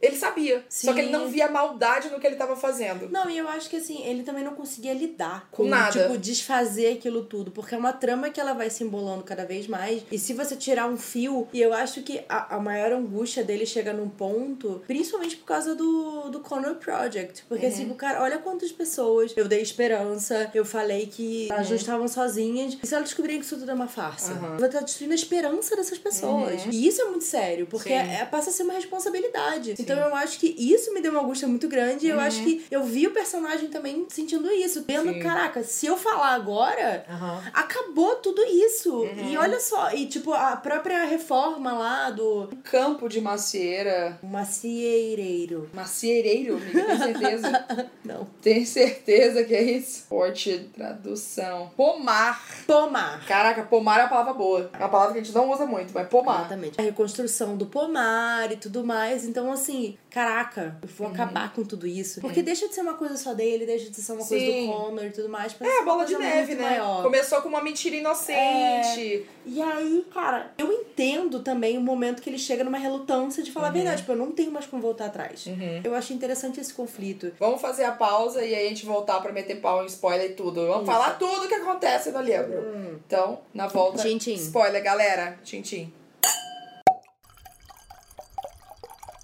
Ele 0.00 0.16
sabia. 0.16 0.64
Só 0.68 0.92
que 0.92 1.00
ele 1.00 1.08
Sim. 1.08 1.12
não 1.12 1.28
via 1.28 1.48
maldade 1.48 2.08
no 2.08 2.18
que 2.20 2.26
ele 2.26 2.36
tava 2.36 2.56
fazendo. 2.56 3.08
Não, 3.10 3.28
e 3.28 3.38
eu 3.38 3.48
acho 3.48 3.68
que 3.68 3.76
assim, 3.76 4.04
ele 4.04 4.22
também 4.22 4.44
não 4.44 4.54
conseguia 4.54 4.92
lidar 4.94 5.48
Com 5.50 5.64
nada. 5.64 6.02
tipo, 6.02 6.18
desfazer 6.18 6.94
aquilo 6.94 7.24
tudo. 7.24 7.50
Porque 7.50 7.74
é 7.74 7.78
uma 7.78 7.92
trama 7.92 8.30
que 8.30 8.40
ela 8.40 8.52
vai 8.52 8.70
se 8.70 8.84
embolando 8.84 9.24
cada 9.24 9.44
vez 9.44 9.66
mais. 9.66 10.02
E 10.10 10.18
se 10.18 10.32
você 10.32 10.56
tirar 10.56 10.86
um 10.88 10.96
fio, 10.96 11.48
e 11.52 11.60
eu 11.60 11.72
acho 11.72 12.02
que 12.02 12.20
a, 12.28 12.56
a 12.56 12.60
maior 12.60 12.92
angústia 12.92 13.42
dele 13.44 13.66
chega 13.66 13.92
num 13.92 14.08
ponto, 14.08 14.82
principalmente 14.86 15.36
por 15.36 15.44
causa 15.46 15.74
do, 15.74 16.30
do 16.30 16.40
Connor 16.40 16.74
project. 16.88 17.44
Porque, 17.48 17.66
assim, 17.66 17.90
o 17.90 17.94
cara, 17.94 18.22
olha 18.22 18.38
quantas 18.38 18.72
pessoas 18.72 19.32
eu 19.36 19.46
dei 19.46 19.60
esperança, 19.60 20.50
eu 20.54 20.64
falei 20.64 21.06
que 21.06 21.48
elas 21.50 21.68
não 21.68 21.76
estavam 21.76 22.08
sozinhas. 22.08 22.78
E 22.82 22.86
se 22.86 22.94
elas 22.94 23.06
descobrirem 23.08 23.40
que 23.40 23.46
isso 23.46 23.58
tudo 23.58 23.70
é 23.70 23.74
uma 23.74 23.88
farsa? 23.88 24.32
Uhum. 24.32 24.56
Vai 24.56 24.68
estar 24.68 24.80
destruindo 24.80 25.12
a 25.12 25.16
esperança 25.16 25.76
dessas 25.76 25.98
pessoas. 25.98 26.62
E 26.70 26.86
isso 26.86 27.02
é 27.02 27.04
muito 27.04 27.24
sério, 27.24 27.66
porque 27.66 27.90
Sim. 27.90 27.94
é, 27.94 28.24
passa 28.24 28.50
a 28.50 28.52
ser 28.52 28.62
uma 28.62 28.74
responsabilidade. 28.74 29.74
Então 29.78 29.98
eu 29.98 30.14
acho 30.14 30.38
que 30.38 30.54
isso 30.58 30.92
me 30.94 31.00
deu 31.00 31.12
uma 31.12 31.22
angústia 31.22 31.46
muito 31.46 31.68
grande. 31.68 32.06
E 32.06 32.10
eu 32.10 32.20
acho 32.20 32.42
que 32.42 32.64
eu 32.70 32.82
vi 32.84 33.06
o 33.06 33.10
personagem 33.10 33.68
também 33.68 34.06
sentindo 34.08 34.50
isso. 34.50 34.84
Vendo, 34.86 35.12
Sim. 35.12 35.20
caraca, 35.20 35.62
se 35.62 35.86
eu 35.86 35.96
falar 35.96 36.34
agora, 36.34 37.04
acabou 37.52 38.16
tudo 38.16 38.42
isso. 38.44 39.02
Uhum. 39.02 39.30
E 39.30 39.36
olha 39.36 39.60
só, 39.60 39.92
e 39.92 40.06
tipo, 40.06 40.32
a 40.32 40.56
própria 40.56 41.04
reforma 41.04 41.72
lá 41.72 42.10
do 42.10 42.48
Campo 42.64 43.08
de 43.08 43.20
macieira. 43.20 44.18
macieireiro. 44.22 45.68
Maciereiro, 45.72 46.56
amiga, 46.56 46.77
tem 46.86 46.98
certeza? 46.98 47.66
Não. 48.04 48.24
tem 48.42 48.64
certeza 48.64 49.44
que 49.44 49.54
é 49.54 49.62
isso? 49.62 50.04
Forte 50.08 50.70
tradução. 50.74 51.70
Pomar. 51.76 52.42
Pomar. 52.66 53.24
Caraca, 53.26 53.62
pomar 53.64 53.98
é 53.98 54.02
uma 54.02 54.08
palavra 54.08 54.32
boa. 54.34 54.70
É 54.72 54.78
uma 54.78 54.88
palavra 54.88 55.12
que 55.14 55.20
a 55.20 55.22
gente 55.22 55.34
não 55.34 55.50
usa 55.50 55.66
muito, 55.66 55.92
mas 55.92 56.08
pomar. 56.08 56.40
Exatamente. 56.40 56.80
A 56.80 56.82
reconstrução 56.84 57.56
do 57.56 57.66
pomar 57.66 58.50
e 58.52 58.56
tudo 58.56 58.84
mais. 58.84 59.24
Então, 59.24 59.50
assim, 59.52 59.96
caraca, 60.10 60.76
eu 60.82 60.88
Uhum. 60.88 60.94
vou 60.96 61.06
acabar 61.08 61.52
com 61.52 61.64
tudo 61.64 61.86
isso. 61.86 62.20
Porque 62.20 62.42
deixa 62.42 62.68
de 62.68 62.74
ser 62.74 62.80
uma 62.80 62.94
coisa 62.94 63.16
só 63.16 63.34
dele, 63.34 63.66
deixa 63.66 63.90
de 63.90 63.96
ser 64.00 64.12
uma 64.12 64.24
coisa 64.24 64.44
Sim. 64.44 64.66
do 64.66 64.72
Connor 64.72 65.04
e 65.04 65.10
tudo 65.10 65.28
mais. 65.28 65.54
É, 65.60 65.84
bola 65.84 66.04
de 66.04 66.14
coisa 66.14 66.28
neve, 66.28 66.54
né? 66.54 66.70
Maior. 66.70 67.02
Começou 67.02 67.42
com 67.42 67.48
uma 67.48 67.62
mentira 67.62 67.96
inocente. 67.96 69.26
E 69.46 69.62
aí, 69.62 70.04
cara, 70.12 70.52
eu 70.58 70.72
entendo 70.72 71.40
também 71.40 71.76
o 71.78 71.80
momento 71.80 72.20
que 72.22 72.28
ele 72.30 72.38
chega 72.38 72.62
numa 72.64 72.78
relutância 72.78 73.42
de 73.42 73.50
falar 73.50 73.68
a 73.68 73.70
verdade. 73.70 73.98
Tipo, 74.00 74.12
eu 74.12 74.16
não 74.16 74.32
tenho 74.32 74.50
mais 74.50 74.66
como 74.66 74.80
voltar 74.82 75.06
atrás. 75.06 75.46
Uhum. 75.46 75.80
Eu 75.84 75.94
acho 75.94 76.12
interessante 76.12 76.60
esse 76.60 76.67
conflito. 76.74 77.32
Vamos 77.38 77.60
fazer 77.60 77.84
a 77.84 77.92
pausa 77.92 78.44
e 78.44 78.54
aí 78.54 78.66
a 78.66 78.68
gente 78.68 78.86
voltar 78.86 79.20
pra 79.20 79.32
meter 79.32 79.60
pau 79.60 79.82
em 79.82 79.86
spoiler 79.86 80.30
e 80.30 80.34
tudo. 80.34 80.66
Vamos 80.66 80.82
Isso. 80.82 80.92
falar 80.92 81.18
tudo 81.18 81.44
o 81.44 81.48
que 81.48 81.54
acontece 81.54 82.10
no 82.10 82.20
livro. 82.20 83.00
Então, 83.06 83.40
na 83.52 83.66
volta. 83.66 84.02
Tchim, 84.02 84.18
tchim. 84.18 84.34
Spoiler, 84.34 84.82
galera. 84.82 85.38
Tchim, 85.42 85.62
tchim. 85.62 85.92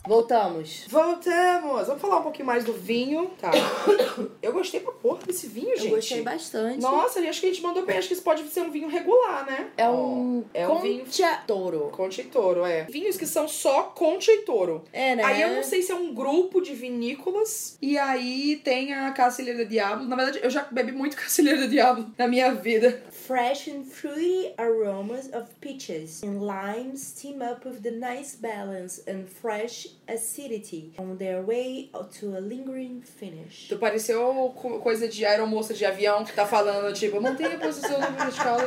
Voltamos. 0.06 0.84
Voltamos! 0.88 1.86
Vamos 1.86 2.02
falar 2.02 2.18
um 2.18 2.22
pouquinho 2.22 2.46
mais 2.46 2.62
do 2.62 2.74
vinho. 2.74 3.30
Tá. 3.40 3.50
Eu 4.42 4.52
gostei 4.52 4.80
pra 4.80 4.92
porra 4.92 5.20
desse 5.26 5.46
vinho, 5.46 5.74
gente. 5.76 5.88
Eu 5.88 5.96
gostei 5.96 6.22
bastante. 6.22 6.80
Nossa, 6.80 7.20
acho 7.20 7.40
que 7.40 7.46
a 7.46 7.50
gente 7.50 7.62
mandou 7.62 7.86
bem. 7.86 7.96
Acho 7.96 8.08
que 8.08 8.14
isso 8.14 8.22
pode 8.22 8.46
ser 8.48 8.60
um 8.60 8.70
vinho 8.70 8.88
regular, 8.88 9.46
né? 9.46 9.70
É 9.78 9.88
um 9.88 10.44
É 10.52 10.68
um 10.68 10.80
vinho 10.80 11.04
Concha 11.04 11.42
Toro. 11.46 11.90
Concha 11.90 12.20
e 12.20 12.24
Toro, 12.26 12.66
é. 12.66 12.84
Vinhos 12.84 13.16
que 13.16 13.26
são 13.26 13.48
só 13.48 13.84
Concha 13.84 14.30
e 14.30 14.42
Toro. 14.42 14.84
É, 14.92 15.16
né? 15.16 15.24
Aí 15.24 15.40
eu 15.40 15.54
não 15.54 15.62
sei 15.62 15.80
se 15.80 15.90
é 15.90 15.94
um 15.94 16.14
grupo 16.14 16.60
de 16.60 16.74
vinícolas. 16.74 17.78
E 17.80 17.96
aí 17.96 18.56
tem 18.62 18.92
a 18.92 19.10
Cacilheira 19.12 19.64
do 19.64 19.68
Diabo. 19.68 20.04
Na 20.04 20.16
verdade, 20.16 20.40
eu 20.42 20.50
já 20.50 20.64
bebi 20.70 20.92
muito 20.92 21.16
Cacilheira 21.18 21.60
do 21.60 21.68
Diabo 21.68 22.06
na 22.18 22.28
minha 22.28 22.52
vida. 22.54 23.02
Fresh 23.26 23.68
and 23.68 23.84
fruity 23.86 24.52
aromas 24.58 25.30
of 25.32 25.48
peaches 25.60 26.22
and 26.22 26.42
limes 26.42 27.12
team 27.12 27.40
up 27.40 27.64
with 27.64 27.80
the 27.82 27.90
nice 27.90 28.36
balance 28.36 29.00
and 29.08 29.26
fresh 29.26 29.86
acidity 30.06 30.92
on 30.98 31.16
their 31.16 31.40
way 31.42 31.88
to 32.20 32.36
a 32.36 32.40
lingering 32.40 33.00
finish. 33.02 33.66
Tu 33.68 33.78
pareceu 33.78 34.52
co- 34.54 34.78
coisa 34.80 35.08
de 35.08 35.24
aeromoça 35.24 35.72
de 35.72 35.86
avião 35.86 36.22
que 36.22 36.34
tá 36.34 36.44
falando, 36.44 36.92
tipo, 36.92 37.18
mantenha 37.18 37.54
a 37.56 37.58
posição 37.58 37.98
no 37.98 38.10
vertical. 38.14 38.58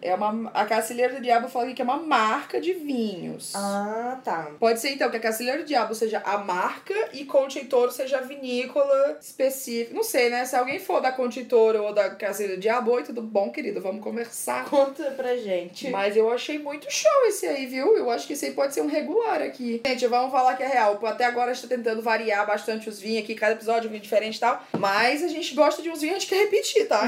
É 0.00 0.14
uma. 0.14 0.50
A 0.54 0.64
Cacilheira 0.64 1.14
do 1.16 1.20
Diabo 1.20 1.48
fala 1.48 1.70
que 1.74 1.82
é 1.82 1.84
uma 1.84 1.98
marca 1.98 2.58
de 2.58 2.72
vinhos. 2.72 3.52
Ah, 3.54 4.18
tá. 4.24 4.50
Pode 4.58 4.80
ser 4.80 4.92
então 4.92 5.10
que 5.10 5.18
a 5.18 5.20
Cacilheira 5.20 5.58
do 5.62 5.66
Diabo 5.66 5.94
seja 5.94 6.20
a 6.24 6.38
marca 6.38 6.94
e 7.12 7.26
Conte 7.26 7.62
Toro 7.66 7.92
seja 7.92 8.16
a 8.18 8.22
vinícola 8.22 9.18
específica. 9.20 9.94
Não 9.94 10.02
sei, 10.02 10.30
né? 10.30 10.46
Se 10.46 10.56
alguém 10.56 10.78
for 10.78 11.02
da 11.02 11.12
Conte 11.12 11.44
Toro 11.44 11.82
ou 11.84 11.92
da 11.92 12.08
Cacilheira 12.14 12.56
do 12.56 12.60
Diabo, 12.62 12.92
oi, 12.92 13.02
tudo 13.02 13.20
bom, 13.20 13.50
querido? 13.50 13.82
Vamos 13.82 14.02
conversar. 14.10 14.64
Conta 14.70 15.10
pra 15.12 15.36
gente. 15.36 15.90
Mas 15.90 16.16
eu 16.16 16.30
achei 16.30 16.58
muito 16.58 16.86
show 16.90 17.26
esse 17.26 17.44
aí, 17.46 17.66
viu? 17.66 17.96
Eu 17.96 18.08
acho 18.10 18.26
que 18.26 18.34
esse 18.34 18.46
aí 18.46 18.52
pode 18.52 18.72
ser 18.72 18.80
um 18.82 18.86
regular 18.86 19.42
aqui. 19.42 19.82
Gente, 19.84 20.06
vamos 20.06 20.30
falar 20.30 20.56
que 20.56 20.62
é 20.62 20.66
real. 20.68 20.98
Até 21.04 21.24
agora 21.24 21.50
a 21.50 21.54
gente 21.54 21.68
tá 21.68 21.74
tentando 21.76 22.00
variar 22.02 22.46
bastante 22.46 22.88
os 22.88 23.00
vinhos 23.00 23.24
aqui, 23.24 23.34
cada 23.34 23.54
episódio 23.54 23.88
um 23.88 23.90
vinho 23.90 24.02
diferente 24.02 24.36
e 24.36 24.40
tal. 24.40 24.62
Mas 24.78 25.24
a 25.24 25.28
gente 25.28 25.54
gosta 25.54 25.82
de 25.82 25.90
uns 25.90 26.00
vinhos, 26.00 26.16
a 26.16 26.18
gente 26.20 26.28
quer 26.28 26.44
repetir, 26.44 26.86
tá? 26.86 27.02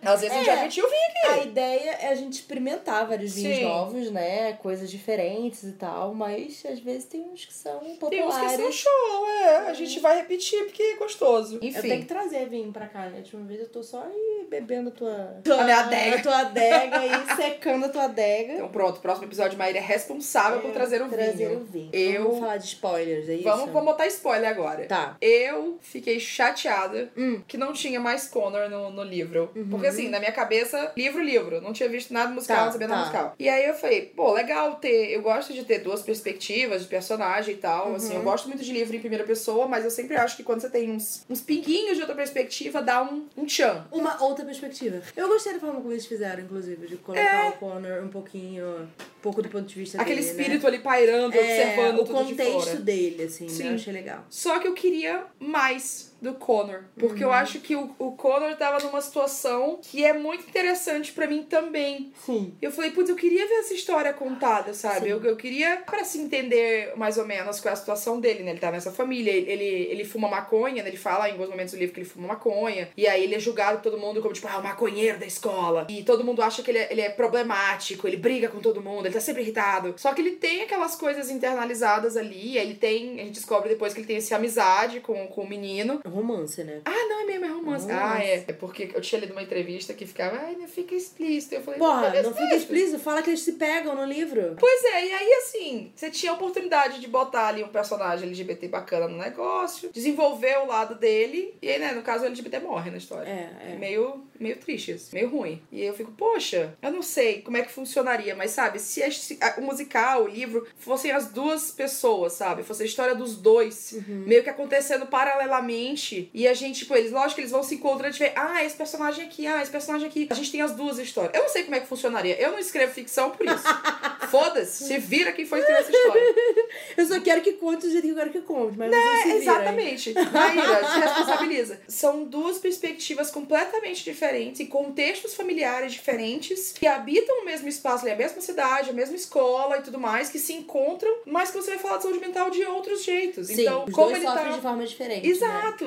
Então, 0.00 0.12
às 0.12 0.20
vezes 0.20 0.34
a 0.34 0.38
gente 0.40 0.48
É. 0.50 0.54
já 0.54 0.60
repetiu 0.60 0.84
o 0.84 0.88
vinho 0.88 1.00
aqui. 1.10 1.40
A 1.40 1.44
ideia 1.44 1.90
é 2.00 2.08
a 2.08 2.14
gente 2.14 2.32
experimentar 2.34 3.06
vários 3.06 3.34
vinhos 3.34 3.58
Sim. 3.58 3.64
novos, 3.64 4.10
né? 4.10 4.54
Coisas 4.54 4.90
diferentes 4.90 5.62
e 5.62 5.72
tal, 5.72 6.12
mas 6.14 6.62
às 6.68 6.80
vezes 6.80 7.04
tem 7.04 7.20
uns 7.22 7.44
que 7.44 7.52
são 7.54 7.78
Tem 7.78 7.92
uns 7.92 7.98
populares. 7.98 8.56
que 8.56 8.62
são 8.62 8.72
show, 8.72 9.26
é. 9.28 9.56
A 9.68 9.72
gente 9.74 10.00
vai 10.00 10.16
repetir 10.16 10.64
porque 10.64 10.82
é 10.82 10.96
gostoso. 10.96 11.54
Eu 11.56 11.60
tenho 11.60 11.78
Enfim. 11.78 12.00
que 12.00 12.06
trazer 12.06 12.48
vinho 12.48 12.72
pra 12.72 12.86
cá, 12.88 13.06
né? 13.06 13.12
A 13.14 13.18
última 13.18 13.44
vez 13.44 13.60
eu 13.60 13.68
tô 13.68 13.82
só 13.82 14.02
aí 14.02 14.46
bebendo 14.48 14.88
a 14.88 14.92
tua... 14.92 15.40
A 15.60 15.64
minha 15.64 15.82
adega. 16.00 16.16
A 16.16 16.22
tua 16.22 16.38
adega 16.40 17.06
e 17.06 17.36
secando 17.36 17.86
a 17.86 17.88
tua 17.88 18.04
adega. 18.04 18.52
Então 18.54 18.68
pronto, 18.68 19.00
próximo 19.00 19.26
episódio, 19.26 19.58
Maíra 19.58 19.78
é 19.78 19.82
responsável 19.82 20.60
por 20.60 20.70
trazer 20.72 21.02
o 21.02 21.08
trazer 21.08 21.48
vinho. 21.48 21.60
o 21.60 21.64
vinho. 21.64 21.90
Eu- 21.92 22.22
Vamos 22.24 22.38
falar 22.40 22.56
de 22.56 22.64
spoilers, 22.66 23.28
é 23.28 23.34
isso? 23.34 23.44
Vamos, 23.44 23.70
vamos 23.70 23.84
botar 23.84 24.06
spoiler 24.06 24.48
agora. 24.50 24.86
Tá. 24.86 25.16
Eu 25.20 25.78
fiquei 25.80 26.18
chateada 26.20 27.10
Hum. 27.16 27.42
que 27.46 27.56
não 27.56 27.72
tinha 27.72 28.00
mais 28.00 28.28
Connor 28.28 28.68
no, 28.68 28.90
no 28.90 29.02
livro. 29.02 29.50
Porque 29.70 29.86
assim, 29.86 30.08
na 30.08 30.18
minha 30.18 30.32
cabeça, 30.32 30.92
livro, 30.96 31.22
livro. 31.22 31.60
Não 31.60 31.72
tinha 31.72 31.88
visto 31.88 32.12
nada 32.12 32.30
musical, 32.30 32.56
Tá, 32.56 32.64
não 32.66 32.72
sabia 32.72 32.88
nada 32.88 33.00
tá. 33.02 33.06
musical. 33.08 33.34
E 33.38 33.48
aí 33.48 33.64
eu 33.66 33.74
falei, 33.74 34.02
pô, 34.14 34.32
legal 34.32 34.74
ter. 34.76 35.10
Eu 35.12 35.22
gosto 35.22 35.52
de 35.52 35.64
ter 35.64 35.78
duas 35.78 36.02
perspectivas 36.02 36.82
de 36.82 36.88
personagem 36.88 37.54
e 37.54 37.58
tal. 37.58 37.88
Uhum. 37.88 37.94
Assim, 37.96 38.14
eu 38.14 38.22
gosto 38.22 38.48
muito 38.48 38.62
de 38.62 38.72
livro 38.72 38.94
em 38.96 39.00
primeira 39.00 39.24
pessoa, 39.24 39.66
mas 39.66 39.84
eu 39.84 39.90
sempre 39.90 40.16
acho 40.16 40.36
que 40.36 40.42
quando 40.42 40.60
você 40.60 40.70
tem 40.70 40.90
uns, 40.90 41.24
uns 41.28 41.40
pinguinhos 41.40 41.96
de 41.96 42.00
outra 42.02 42.14
perspectiva, 42.16 42.82
dá 42.82 43.02
um, 43.02 43.26
um 43.36 43.44
tchan. 43.46 43.86
Uma 43.92 44.22
outra 44.22 44.44
perspectiva. 44.44 45.00
Eu 45.16 45.28
gostei 45.28 45.52
da 45.54 45.58
forma 45.60 45.80
como 45.80 45.89
eles 45.92 46.06
fizeram, 46.06 46.42
inclusive, 46.42 46.86
de 46.86 46.96
colocar 46.96 47.48
o 47.48 47.52
Connor 47.52 48.02
um 48.02 48.08
pouquinho, 48.08 48.64
um 48.82 49.20
pouco 49.22 49.42
do 49.42 49.48
ponto 49.48 49.66
de 49.66 49.74
vista 49.74 49.98
É. 49.98 50.00
Aquele 50.00 50.20
dele, 50.20 50.30
espírito 50.30 50.62
né? 50.62 50.68
ali 50.68 50.78
pairando, 50.78 51.34
É, 51.36 51.38
observando 51.40 52.00
o 52.00 52.04
de 52.04 52.10
contexto 52.10 52.64
fora. 52.64 52.76
dele, 52.76 53.22
assim, 53.24 53.44
né? 53.44 53.50
Sim. 53.50 53.68
Eu 53.68 53.74
achei 53.74 53.92
legal. 53.92 54.24
Só 54.28 54.58
que 54.58 54.68
eu 54.68 54.74
queria 54.74 55.24
mais 55.38 56.09
do 56.20 56.34
Connor. 56.34 56.84
Porque 56.98 57.24
Uhum. 57.24 57.30
eu 57.30 57.32
acho 57.32 57.60
que 57.60 57.74
o, 57.76 57.94
o 57.98 58.12
Connor 58.12 58.54
tava 58.56 58.78
numa 58.84 59.00
situação 59.00 59.78
que 59.82 60.04
é 60.04 60.12
muito 60.12 60.46
interessante 60.48 61.12
pra 61.12 61.26
mim 61.26 61.42
também. 61.42 62.12
Sim. 62.24 62.54
Eu 62.60 62.70
falei, 62.70 62.90
putz, 62.90 63.08
eu 63.08 63.16
queria 63.16 63.46
ver 63.46 63.54
essa 63.54 63.74
história 63.74 64.12
contada, 64.12 64.74
sabe? 64.74 65.06
Sim. 65.06 65.10
Eu, 65.12 65.24
eu 65.24 65.36
queria 65.36 65.78
pra 65.86 66.04
se 66.04 66.18
entender 66.18 66.92
mais 66.96 67.16
ou 67.18 67.26
menos 67.26 67.60
qual 67.60 67.70
é 67.70 67.72
a 67.72 67.76
situação 67.76 68.20
dele, 68.20 68.42
né? 68.42 68.50
Ele 68.50 68.60
tá 68.60 68.70
nessa 68.70 68.92
família, 68.92 69.30
ele, 69.32 69.64
ele, 69.64 70.04
fuma 70.04 70.28
maconha, 70.28 70.82
né? 70.82 70.88
Ele 70.88 70.96
fala 70.96 71.28
em 71.28 71.32
alguns 71.32 71.48
momentos 71.48 71.72
do 71.72 71.78
livro 71.78 71.94
que 71.94 72.00
ele 72.00 72.08
fuma 72.08 72.28
maconha. 72.28 72.88
E 72.96 73.06
aí 73.06 73.24
ele 73.24 73.34
é 73.34 73.38
julgado 73.40 73.78
por 73.78 73.84
todo 73.84 73.98
mundo 73.98 74.20
como, 74.20 74.34
tipo, 74.34 74.48
ah, 74.48 74.58
o 74.58 74.62
maconheiro 74.62 75.18
da 75.18 75.26
escola. 75.26 75.86
E 75.88 76.02
todo 76.02 76.24
mundo 76.24 76.42
acha 76.42 76.62
que 76.62 76.70
ele 76.70 76.78
é, 76.78 76.88
ele 76.90 77.00
é 77.00 77.08
problemático, 77.10 78.06
ele 78.06 78.16
briga 78.16 78.48
com 78.48 78.60
todo 78.60 78.82
mundo, 78.82 79.06
ele 79.06 79.14
tá 79.14 79.20
sempre 79.20 79.42
irritado. 79.42 79.94
Só 79.96 80.12
que 80.12 80.20
ele 80.20 80.32
tem 80.32 80.62
aquelas 80.62 80.94
coisas 80.96 81.30
internalizadas 81.30 82.16
ali, 82.16 82.58
ele 82.58 82.74
tem, 82.74 83.20
a 83.20 83.24
gente 83.24 83.34
descobre 83.34 83.68
depois 83.68 83.92
que 83.94 84.00
ele 84.00 84.06
tem 84.06 84.16
essa 84.16 84.36
amizade 84.36 85.00
com, 85.00 85.26
com 85.28 85.42
o 85.42 85.48
menino. 85.48 86.00
Romance, 86.10 86.62
né? 86.64 86.80
Ah, 86.84 86.90
não, 87.08 87.20
é 87.22 87.24
mesmo, 87.24 87.44
é 87.44 87.48
romance. 87.48 87.86
Romance. 87.86 87.90
Ah, 87.90 88.22
é. 88.24 88.44
É 88.48 88.52
porque 88.52 88.90
eu 88.94 89.00
tinha 89.00 89.20
lido 89.20 89.32
uma 89.32 89.42
entrevista 89.42 89.94
que 89.94 90.06
ficava, 90.06 90.36
ai, 90.36 90.56
não 90.56 90.68
fica 90.68 90.94
explícito. 90.94 91.54
Eu 91.54 91.62
falei, 91.62 91.78
Porra, 91.80 92.10
fica 92.10 92.22
não 92.22 92.34
fica 92.34 92.54
explícito, 92.56 92.98
fala 92.98 93.22
que 93.22 93.30
eles 93.30 93.40
se 93.40 93.52
pegam 93.52 93.94
no 93.94 94.04
livro. 94.04 94.56
Pois 94.58 94.84
é, 94.84 95.06
e 95.06 95.12
aí 95.12 95.32
assim, 95.34 95.92
você 95.94 96.10
tinha 96.10 96.32
a 96.32 96.34
oportunidade 96.34 97.00
de 97.00 97.06
botar 97.08 97.48
ali 97.48 97.62
um 97.62 97.68
personagem 97.68 98.28
LGBT 98.28 98.68
bacana 98.68 99.08
no 99.08 99.16
negócio, 99.18 99.90
desenvolver 99.92 100.58
o 100.58 100.66
lado 100.66 100.94
dele, 100.94 101.54
e 101.62 101.68
aí, 101.68 101.78
né, 101.78 101.92
no 101.92 102.02
caso 102.02 102.24
o 102.24 102.26
LGBT 102.26 102.58
morre 102.60 102.90
na 102.90 102.96
história. 102.98 103.28
É, 103.28 103.72
é. 103.72 103.76
Meio, 103.76 104.24
meio 104.38 104.56
triste, 104.56 104.92
assim, 104.92 105.14
meio 105.14 105.28
ruim. 105.28 105.62
E 105.70 105.80
aí 105.80 105.86
eu 105.86 105.94
fico, 105.94 106.10
poxa, 106.12 106.74
eu 106.82 106.90
não 106.92 107.02
sei 107.02 107.40
como 107.42 107.56
é 107.56 107.62
que 107.62 107.70
funcionaria, 107.72 108.34
mas 108.34 108.50
sabe, 108.50 108.78
se, 108.78 109.02
a- 109.02 109.10
se 109.10 109.38
a- 109.40 109.54
o 109.58 109.62
musical, 109.62 110.24
o 110.24 110.28
livro, 110.28 110.66
fossem 110.78 111.10
as 111.12 111.26
duas 111.30 111.70
pessoas, 111.70 112.32
sabe? 112.34 112.62
Fosse 112.62 112.82
a 112.82 112.86
história 112.86 113.14
dos 113.14 113.36
dois, 113.36 113.92
Uhum. 113.92 114.24
meio 114.26 114.42
que 114.42 114.50
acontecendo 114.50 115.06
paralelamente, 115.06 115.99
e 116.32 116.46
a 116.48 116.54
gente, 116.54 116.80
tipo, 116.80 116.94
eles, 116.94 117.10
lógico 117.12 117.36
que 117.36 117.40
eles 117.42 117.50
vão 117.50 117.62
se 117.62 117.74
encontrando 117.74 118.14
e 118.14 118.18
ver, 118.18 118.32
ah, 118.36 118.64
esse 118.64 118.76
personagem 118.76 119.24
aqui, 119.24 119.46
ah, 119.46 119.62
esse 119.62 119.70
personagem 119.70 120.08
aqui. 120.08 120.26
A 120.30 120.34
gente 120.34 120.50
tem 120.50 120.60
as 120.60 120.72
duas 120.72 120.98
histórias. 120.98 121.34
Eu 121.34 121.42
não 121.42 121.48
sei 121.48 121.64
como 121.64 121.74
é 121.76 121.80
que 121.80 121.86
funcionaria. 121.86 122.40
Eu 122.40 122.52
não 122.52 122.58
escrevo 122.58 122.92
ficção 122.92 123.30
por 123.30 123.46
isso. 123.46 123.64
Foda-se, 124.30 124.84
se 124.84 124.98
vira 124.98 125.32
quem 125.32 125.44
foi 125.44 125.60
escrever 125.60 125.80
essa 125.80 125.90
história. 125.90 126.34
Eu 126.96 127.06
só 127.06 127.20
quero 127.20 127.40
que 127.42 127.52
conte 127.52 127.86
do 127.86 127.90
jeito 127.90 128.04
que 128.04 128.10
eu 128.10 128.16
quero 128.16 128.30
que 128.30 128.40
conte, 128.42 128.78
mas 128.78 128.90
se 128.90 128.96
É, 128.96 129.22
viram, 129.22 129.30
hein? 129.30 129.36
exatamente. 129.42 130.14
Maíra, 130.14 130.92
se 130.92 130.98
responsabiliza. 131.00 131.80
São 131.88 132.24
duas 132.24 132.58
perspectivas 132.58 133.30
completamente 133.30 134.04
diferentes 134.04 134.60
e 134.60 134.66
contextos 134.66 135.34
familiares 135.34 135.92
diferentes 135.92 136.72
que 136.72 136.86
habitam 136.86 137.42
o 137.42 137.44
mesmo 137.44 137.68
espaço, 137.68 138.04
ali, 138.04 138.12
a 138.12 138.16
mesma 138.16 138.40
cidade, 138.40 138.90
a 138.90 138.92
mesma 138.92 139.16
escola 139.16 139.78
e 139.78 139.82
tudo 139.82 139.98
mais, 139.98 140.28
que 140.28 140.38
se 140.38 140.52
encontram, 140.52 141.12
mas 141.26 141.50
que 141.50 141.56
você 141.56 141.70
vai 141.70 141.78
falar 141.78 141.96
de 141.98 142.04
saúde 142.04 142.20
mental 142.20 142.50
de 142.50 142.64
outros 142.64 143.04
jeitos. 143.04 143.48
Sim, 143.48 143.62
então, 143.62 143.86
como 143.92 144.10
dois 144.10 144.22
ele 144.22 144.26
tá. 144.26 144.44
de 144.44 144.60
forma 144.60 144.86
diferente. 144.86 145.26
Né? 145.26 145.32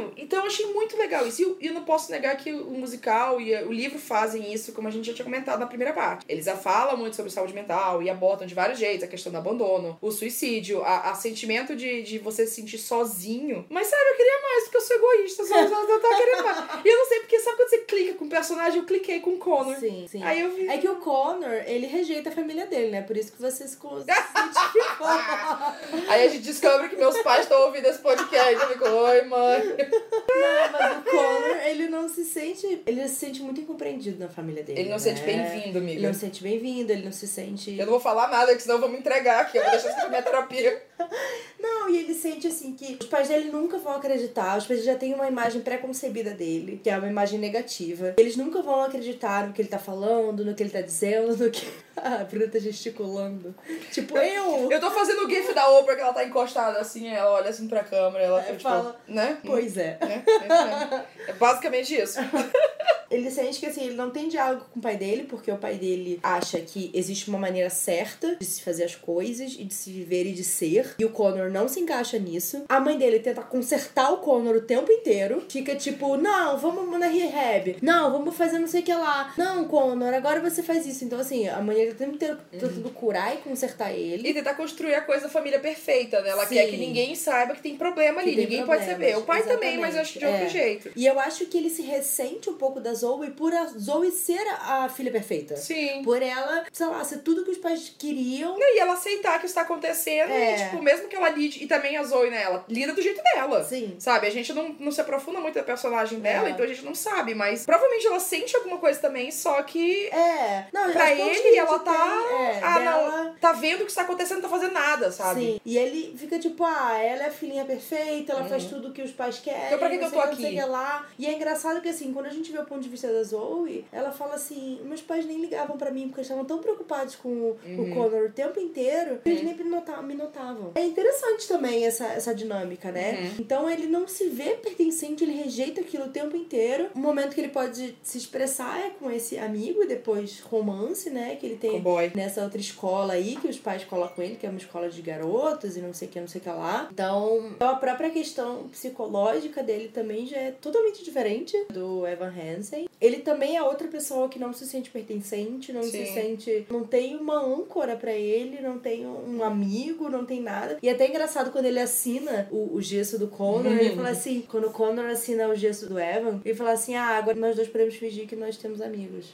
Exato. 0.03 0.13
Então 0.17 0.39
eu 0.39 0.45
achei 0.45 0.65
muito 0.67 0.97
legal 0.97 1.27
isso. 1.27 1.41
E 1.41 1.45
eu, 1.45 1.57
eu 1.61 1.73
não 1.73 1.83
posso 1.83 2.11
negar 2.11 2.35
que 2.37 2.51
o 2.51 2.71
musical 2.71 3.39
e 3.39 3.55
o 3.63 3.71
livro 3.71 3.99
fazem 3.99 4.53
isso, 4.53 4.73
como 4.73 4.87
a 4.87 4.91
gente 4.91 5.07
já 5.07 5.13
tinha 5.13 5.25
comentado 5.25 5.59
na 5.59 5.67
primeira 5.67 5.93
parte. 5.93 6.25
Eles 6.27 6.45
já 6.45 6.55
falam 6.55 6.97
muito 6.97 7.15
sobre 7.15 7.31
saúde 7.31 7.53
mental 7.53 8.01
e 8.01 8.09
abordam 8.09 8.47
de 8.47 8.55
vários 8.55 8.79
jeitos 8.79 9.03
a 9.03 9.07
questão 9.07 9.31
do 9.31 9.37
abandono, 9.37 9.97
o 10.01 10.11
suicídio, 10.11 10.83
a, 10.83 11.11
a 11.11 11.15
sentimento 11.15 11.75
de, 11.75 12.03
de 12.03 12.19
você 12.19 12.45
se 12.45 12.55
sentir 12.55 12.77
sozinho. 12.77 13.65
Mas 13.69 13.87
sabe, 13.87 14.03
eu 14.09 14.15
queria 14.15 14.41
mais, 14.41 14.63
porque 14.63 14.77
eu 14.77 14.81
sou 14.81 14.97
egoísta, 14.97 15.45
só, 15.45 15.57
eu 15.57 15.69
tava 15.69 16.17
querendo 16.17 16.43
mais. 16.43 16.85
E 16.85 16.87
eu 16.87 16.97
não 16.97 17.05
sei 17.05 17.19
porque, 17.19 17.39
sabe 17.39 17.57
quando 17.57 17.69
você 17.69 17.77
clica 17.79 18.13
com 18.15 18.25
o 18.25 18.29
personagem? 18.29 18.79
Eu 18.79 18.85
cliquei 18.85 19.19
com 19.19 19.31
o 19.31 19.37
Connor. 19.37 19.75
Sim, 19.79 20.07
sim. 20.09 20.23
Aí 20.23 20.41
eu 20.41 20.51
vi. 20.51 20.67
É 20.67 20.77
que 20.77 20.87
o 20.87 20.97
Connor, 20.97 21.63
ele 21.65 21.87
rejeita 21.87 22.29
a 22.29 22.31
família 22.31 22.65
dele, 22.65 22.91
né? 22.91 23.01
Por 23.01 23.17
isso 23.17 23.31
que 23.31 23.41
você 23.41 23.67
se. 23.67 23.77
Aí 26.07 26.25
a 26.25 26.29
gente 26.29 26.43
descobre 26.43 26.89
que 26.89 26.95
meus 26.95 27.17
pais 27.21 27.41
estão 27.41 27.61
ouvindo 27.63 27.85
esse 27.85 27.99
podcast. 27.99 28.53
Eu 28.53 28.69
fico, 28.69 28.87
oi, 28.87 29.21
mãe. 29.23 29.61
Não, 29.93 30.71
mas 30.71 30.97
o 30.97 31.03
Connor, 31.03 31.57
ele 31.65 31.87
não 31.87 32.09
se 32.09 32.25
sente. 32.25 32.81
Ele 32.85 33.07
se 33.07 33.15
sente 33.15 33.41
muito 33.41 33.61
incompreendido 33.61 34.19
na 34.19 34.29
família 34.29 34.63
dele. 34.63 34.79
Ele 34.79 34.89
não 34.89 34.95
né? 34.95 34.99
se 34.99 35.09
sente 35.09 35.21
bem-vindo, 35.23 35.77
Ele 35.77 35.91
amiga. 35.91 36.07
não 36.07 36.13
se 36.13 36.19
sente 36.19 36.43
bem-vindo, 36.43 36.91
ele 36.91 37.05
não 37.05 37.11
se 37.11 37.27
sente. 37.27 37.77
Eu 37.77 37.85
não 37.85 37.93
vou 37.93 37.99
falar 37.99 38.29
nada, 38.29 38.55
que 38.55 38.61
senão 38.61 38.75
eu 38.75 38.81
vou 38.81 38.89
me 38.89 38.97
entregar 38.97 39.41
aqui. 39.41 39.57
Eu 39.57 39.63
vou 39.63 39.71
deixar 39.71 39.89
isso 39.89 39.99
pra 39.99 40.09
minha 40.09 40.21
terapia. 40.21 40.83
Não, 41.59 41.89
e 41.89 41.97
ele 41.97 42.13
sente 42.13 42.45
assim 42.47 42.73
que 42.73 42.97
os 42.99 43.07
pais 43.07 43.29
dele 43.29 43.49
nunca 43.49 43.77
vão 43.77 43.93
acreditar. 43.93 44.57
Os 44.57 44.65
pais 44.65 44.83
já 44.83 44.95
têm 44.95 45.13
uma 45.13 45.27
imagem 45.27 45.61
pré-concebida 45.61 46.31
dele, 46.31 46.79
que 46.83 46.89
é 46.89 46.97
uma 46.97 47.07
imagem 47.07 47.39
negativa. 47.39 48.13
Eles 48.17 48.35
nunca 48.35 48.61
vão 48.61 48.83
acreditar 48.83 49.47
no 49.47 49.53
que 49.53 49.61
ele 49.61 49.69
tá 49.69 49.79
falando, 49.79 50.43
no 50.43 50.53
que 50.53 50.61
ele 50.61 50.69
tá 50.69 50.81
dizendo, 50.81 51.35
no 51.37 51.49
que. 51.49 51.65
A 52.03 52.23
Bruna 52.23 52.47
tá 52.47 52.59
gesticulando. 52.59 53.53
Tipo, 53.91 54.17
eu! 54.17 54.71
Eu 54.71 54.79
tô 54.79 54.89
fazendo 54.91 55.25
o 55.25 55.29
gif 55.29 55.53
da 55.53 55.69
Oprah 55.69 55.95
que 55.95 56.01
ela 56.01 56.13
tá 56.13 56.23
encostada 56.23 56.79
assim, 56.79 57.07
ela 57.09 57.31
olha 57.31 57.49
assim 57.49 57.67
pra 57.67 57.83
câmera, 57.83 58.23
ela 58.23 58.41
fica, 58.41 58.57
tipo, 58.57 58.69
fala, 58.69 58.99
né? 59.07 59.37
Pois 59.45 59.77
é. 59.77 59.97
É, 60.01 60.23
é, 60.25 61.05
é 61.29 61.33
basicamente 61.33 61.95
isso. 61.95 62.19
Ele 63.13 63.29
sente 63.29 63.59
que 63.59 63.65
assim, 63.65 63.85
ele 63.85 63.95
não 63.95 64.09
tem 64.09 64.27
diálogo 64.27 64.65
com 64.73 64.79
o 64.79 64.81
pai 64.81 64.97
dele, 64.97 65.23
porque 65.23 65.51
o 65.51 65.57
pai 65.57 65.75
dele 65.75 66.19
acha 66.23 66.59
que 66.59 66.89
existe 66.93 67.29
uma 67.29 67.37
maneira 67.37 67.69
certa 67.69 68.35
de 68.35 68.45
se 68.45 68.61
fazer 68.61 68.83
as 68.83 68.95
coisas 68.95 69.55
e 69.57 69.63
de 69.63 69.73
se 69.73 69.91
viver 69.91 70.25
e 70.25 70.31
de 70.33 70.43
ser. 70.43 70.95
E 70.97 71.05
o 71.05 71.09
Connor 71.09 71.49
não 71.51 71.67
se 71.67 71.79
encaixa 71.79 72.17
nisso. 72.17 72.63
A 72.67 72.79
mãe 72.79 72.97
dele 72.97 73.19
tenta 73.19 73.41
consertar 73.41 74.11
o 74.11 74.17
Connor 74.17 74.55
o 74.55 74.61
tempo 74.61 74.91
inteiro. 74.91 75.43
Fica 75.47 75.75
tipo, 75.75 76.17
não, 76.17 76.57
vamos 76.57 76.99
na 76.99 77.07
rehab. 77.07 77.77
Não, 77.81 78.11
vamos 78.11 78.35
fazer 78.35 78.57
não 78.57 78.67
sei 78.67 78.81
o 78.81 78.83
que 78.83 78.93
lá. 78.93 79.33
Não, 79.37 79.65
Connor, 79.65 80.13
agora 80.13 80.39
você 80.39 80.63
faz 80.63 80.85
isso. 80.87 81.05
Então, 81.05 81.19
assim, 81.19 81.47
a 81.47 81.61
mãe 81.61 81.75
dele 81.75 81.91
o 81.91 81.95
tempo 81.95 82.15
inteiro 82.15 82.37
tentando 82.49 82.89
curar 82.89 83.35
e 83.35 83.37
consertar 83.37 83.91
ele. 83.93 84.29
E 84.29 84.33
tentar 84.33 84.55
construir 84.55 84.95
a 84.95 85.01
coisa 85.01 85.23
da 85.23 85.29
família 85.29 85.59
perfeita, 85.59 86.21
né? 86.21 86.29
Ela 86.29 86.47
Sim. 86.47 86.55
quer 86.55 86.67
que 86.67 86.77
ninguém 86.77 87.13
saiba 87.15 87.53
que 87.53 87.61
tem 87.61 87.77
problema 87.77 88.21
ali. 88.21 88.35
Tem 88.35 88.43
ninguém 88.45 88.65
pode 88.65 88.85
problemas, 88.85 89.11
saber. 89.11 89.17
O 89.17 89.21
pai 89.21 89.43
também, 89.43 89.77
mas 89.77 89.95
eu 89.95 90.01
acho 90.01 90.13
que 90.13 90.19
de 90.19 90.25
outro 90.25 90.41
exatamente. 90.41 90.65
jeito. 90.65 90.91
E 90.95 91.05
eu 91.05 91.19
acho 91.19 91.45
que 91.45 91.57
ele 91.57 91.69
se 91.69 91.81
ressente 91.83 92.49
um 92.49 92.55
pouco 92.55 92.79
da 92.79 92.93
Zoe 93.03 93.31
por 93.31 93.53
a 93.53 93.65
Zoe 93.65 94.11
ser 94.11 94.41
a 94.61 94.87
filha 94.87 95.11
perfeita. 95.11 95.57
Sim. 95.57 96.01
Por 96.03 96.21
ela, 96.21 96.63
sei 96.71 96.85
lá, 96.87 97.03
ser 97.03 97.17
tudo 97.19 97.43
que 97.43 97.51
os 97.51 97.57
pais 97.57 97.93
queriam. 97.99 98.55
E 98.59 98.79
ela 98.79 98.93
aceitar 98.93 99.39
que 99.39 99.45
isso 99.45 99.55
tá 99.55 99.61
acontecendo 99.61 100.31
É. 100.31 100.55
e, 100.55 100.63
tipo, 100.65 100.81
mesmo 100.81 101.07
que 101.09 101.15
ela 101.15 101.29
lide, 101.29 101.63
e 101.63 101.67
também 101.67 101.97
a 101.97 102.03
Zoe, 102.03 102.29
né? 102.29 102.43
Ela 102.43 102.63
lida 102.69 102.93
do 102.93 103.01
jeito 103.01 103.21
dela. 103.21 103.63
Sim. 103.63 103.95
Sabe? 103.99 104.27
A 104.27 104.29
gente 104.29 104.53
não, 104.53 104.69
não 104.79 104.91
se 104.91 105.01
aprofunda 105.01 105.39
muito 105.39 105.57
na 105.57 105.63
personagem 105.63 106.19
dela, 106.19 106.47
É. 106.47 106.51
então 106.51 106.63
a 106.63 106.67
gente 106.67 106.83
não 106.85 106.95
sabe, 106.95 107.35
mas 107.35 107.65
provavelmente 107.65 108.07
ela 108.07 108.19
sente 108.19 108.55
alguma 108.55 108.77
coisa 108.77 108.99
também, 108.99 109.31
só 109.31 109.61
que 109.63 110.07
É. 110.07 110.67
Não, 110.73 110.91
pra 110.91 111.11
que 111.13 111.21
ele 111.21 111.57
ela 111.57 111.79
tá. 111.79 111.91
tem, 112.27 112.37
é, 112.37 112.59
ah, 112.63 112.79
dela- 112.79 113.23
não. 113.23 113.33
Tá 113.35 113.51
vendo 113.51 113.81
o 113.81 113.85
que 113.85 113.91
está 113.91 114.03
acontecendo, 114.03 114.41
não 114.41 114.49
tá 114.49 114.55
fazendo 114.57 114.73
nada, 114.73 115.11
sabe? 115.11 115.41
Sim. 115.41 115.61
E 115.65 115.77
ele 115.77 116.15
fica 116.17 116.39
tipo, 116.39 116.63
ah, 116.63 116.97
ela 116.97 117.23
é 117.23 117.27
a 117.27 117.31
filhinha 117.31 117.65
perfeita, 117.65 118.31
ela 118.33 118.45
faz 118.45 118.65
tudo 118.65 118.91
que 118.93 119.01
os 119.01 119.11
pais 119.11 119.39
querem. 119.39 119.65
Então 119.67 119.79
pra 119.79 119.89
que 119.89 119.97
que 119.97 120.05
eu 120.05 120.11
tô 120.11 120.19
aqui? 120.19 120.61
lá. 120.65 121.05
E 121.19 121.25
é 121.25 121.33
engraçado 121.33 121.81
que 121.81 121.89
assim, 121.89 122.13
quando 122.13 122.27
a 122.27 122.29
gente 122.29 122.51
vê 122.51 122.57
o 122.59 122.65
ponto 122.65 122.82
de 122.83 122.89
vista 122.89 123.11
da 123.11 123.23
Zoe, 123.23 123.85
ela 123.91 124.11
fala 124.11 124.35
assim, 124.35 124.79
meus 124.83 125.01
pais 125.01 125.25
nem 125.25 125.39
ligavam 125.41 125.77
pra 125.77 125.91
mim 125.91 126.07
porque 126.07 126.21
estavam 126.21 126.45
tão 126.45 126.59
preocupados 126.59 127.15
com 127.15 127.29
o, 127.29 127.57
Uhum. 127.65 127.91
o 127.91 127.93
Connor 127.95 128.25
o 128.27 128.31
tempo 128.31 128.59
inteiro, 128.59 129.19
que 129.23 129.29
eles 129.29 129.43
nem 129.43 129.55
me 129.55 129.63
notavam, 129.63 130.03
me 130.03 130.13
notavam. 130.15 130.71
É 130.75 130.83
interessante 130.83 131.47
também 131.47 131.85
essa, 131.85 132.05
essa 132.05 132.33
dinâmica, 132.35 132.91
né? 132.91 133.13
Uhum. 133.13 133.35
Então 133.39 133.69
ele 133.69 133.87
não 133.87 134.07
se 134.07 134.27
vê 134.29 134.51
pertencente, 134.55 135.23
ele 135.23 135.33
rejeita 135.33 135.81
aquilo 135.81 136.05
o 136.05 136.09
tempo 136.09 136.35
inteiro. 136.35 136.87
O 136.95 136.99
momento 136.99 137.33
que 137.33 137.41
ele 137.41 137.49
pode 137.49 137.95
se 138.03 138.17
expressar 138.17 138.79
é 138.79 138.89
com 138.91 139.09
esse 139.11 139.37
amigo 139.37 139.81
e 139.83 139.87
depois 139.87 140.39
romance, 140.41 141.09
né? 141.09 141.35
Que 141.35 141.45
ele 141.45 141.55
tem 141.57 141.81
nessa 142.15 142.43
outra 142.43 142.59
escola 142.59 143.13
aí 143.13 143.35
que 143.35 143.47
os 143.47 143.57
pais 143.59 143.83
colocam 143.85 144.23
ele, 144.23 144.35
que 144.35 144.45
é 144.45 144.49
uma 144.49 144.57
escola 144.59 144.89
de 144.89 145.01
garotos 145.01 145.77
e 145.77 145.81
não 145.81 145.93
sei 145.93 146.07
o 146.07 146.11
que, 146.11 146.19
não 146.19 146.27
sei 146.27 146.41
o 146.41 146.43
que 146.43 146.49
lá. 146.49 146.87
Então, 146.91 147.51
então 147.55 147.69
a 147.69 147.75
própria 147.75 148.09
questão 148.09 148.67
psicológica 148.69 149.61
dele 149.63 149.89
também 149.89 150.25
já 150.25 150.37
é 150.37 150.51
totalmente 150.51 151.03
diferente 151.03 151.55
do 151.71 152.05
Evan 152.07 152.31
Hansen. 152.31 152.72
Ele 152.99 153.17
também 153.17 153.57
é 153.57 153.63
outra 153.63 153.87
pessoa 153.87 154.29
que 154.29 154.39
não 154.39 154.53
se 154.53 154.65
sente 154.65 154.89
pertencente, 154.89 155.73
não 155.73 155.83
se 155.83 155.91
Sim. 155.91 156.13
sente. 156.13 156.67
não 156.69 156.83
tem 156.85 157.15
uma 157.15 157.37
âncora 157.37 157.95
pra 157.95 158.11
ele, 158.11 158.61
não 158.61 158.79
tem 158.79 159.05
um 159.05 159.43
amigo, 159.43 160.09
não 160.09 160.25
tem 160.25 160.41
nada. 160.41 160.77
E 160.81 160.89
é 160.89 160.91
até 160.91 161.07
engraçado 161.07 161.51
quando 161.51 161.65
ele 161.65 161.79
assina 161.79 162.47
o, 162.51 162.75
o 162.75 162.81
gesso 162.81 163.19
do 163.19 163.27
Connor, 163.27 163.73
ele 163.73 163.95
fala 163.95 164.09
assim: 164.09 164.43
quando 164.49 164.67
o 164.67 164.71
Connor 164.71 165.05
assina 165.05 165.47
o 165.47 165.55
gesso 165.55 165.87
do 165.87 165.99
Evan, 165.99 166.41
ele 166.43 166.55
fala 166.55 166.71
assim: 166.71 166.95
ah, 166.95 167.17
agora 167.17 167.37
nós 167.37 167.55
dois 167.55 167.67
podemos 167.67 167.95
fingir 167.95 168.27
que 168.27 168.35
nós 168.35 168.57
temos 168.57 168.81
amigos. 168.81 169.31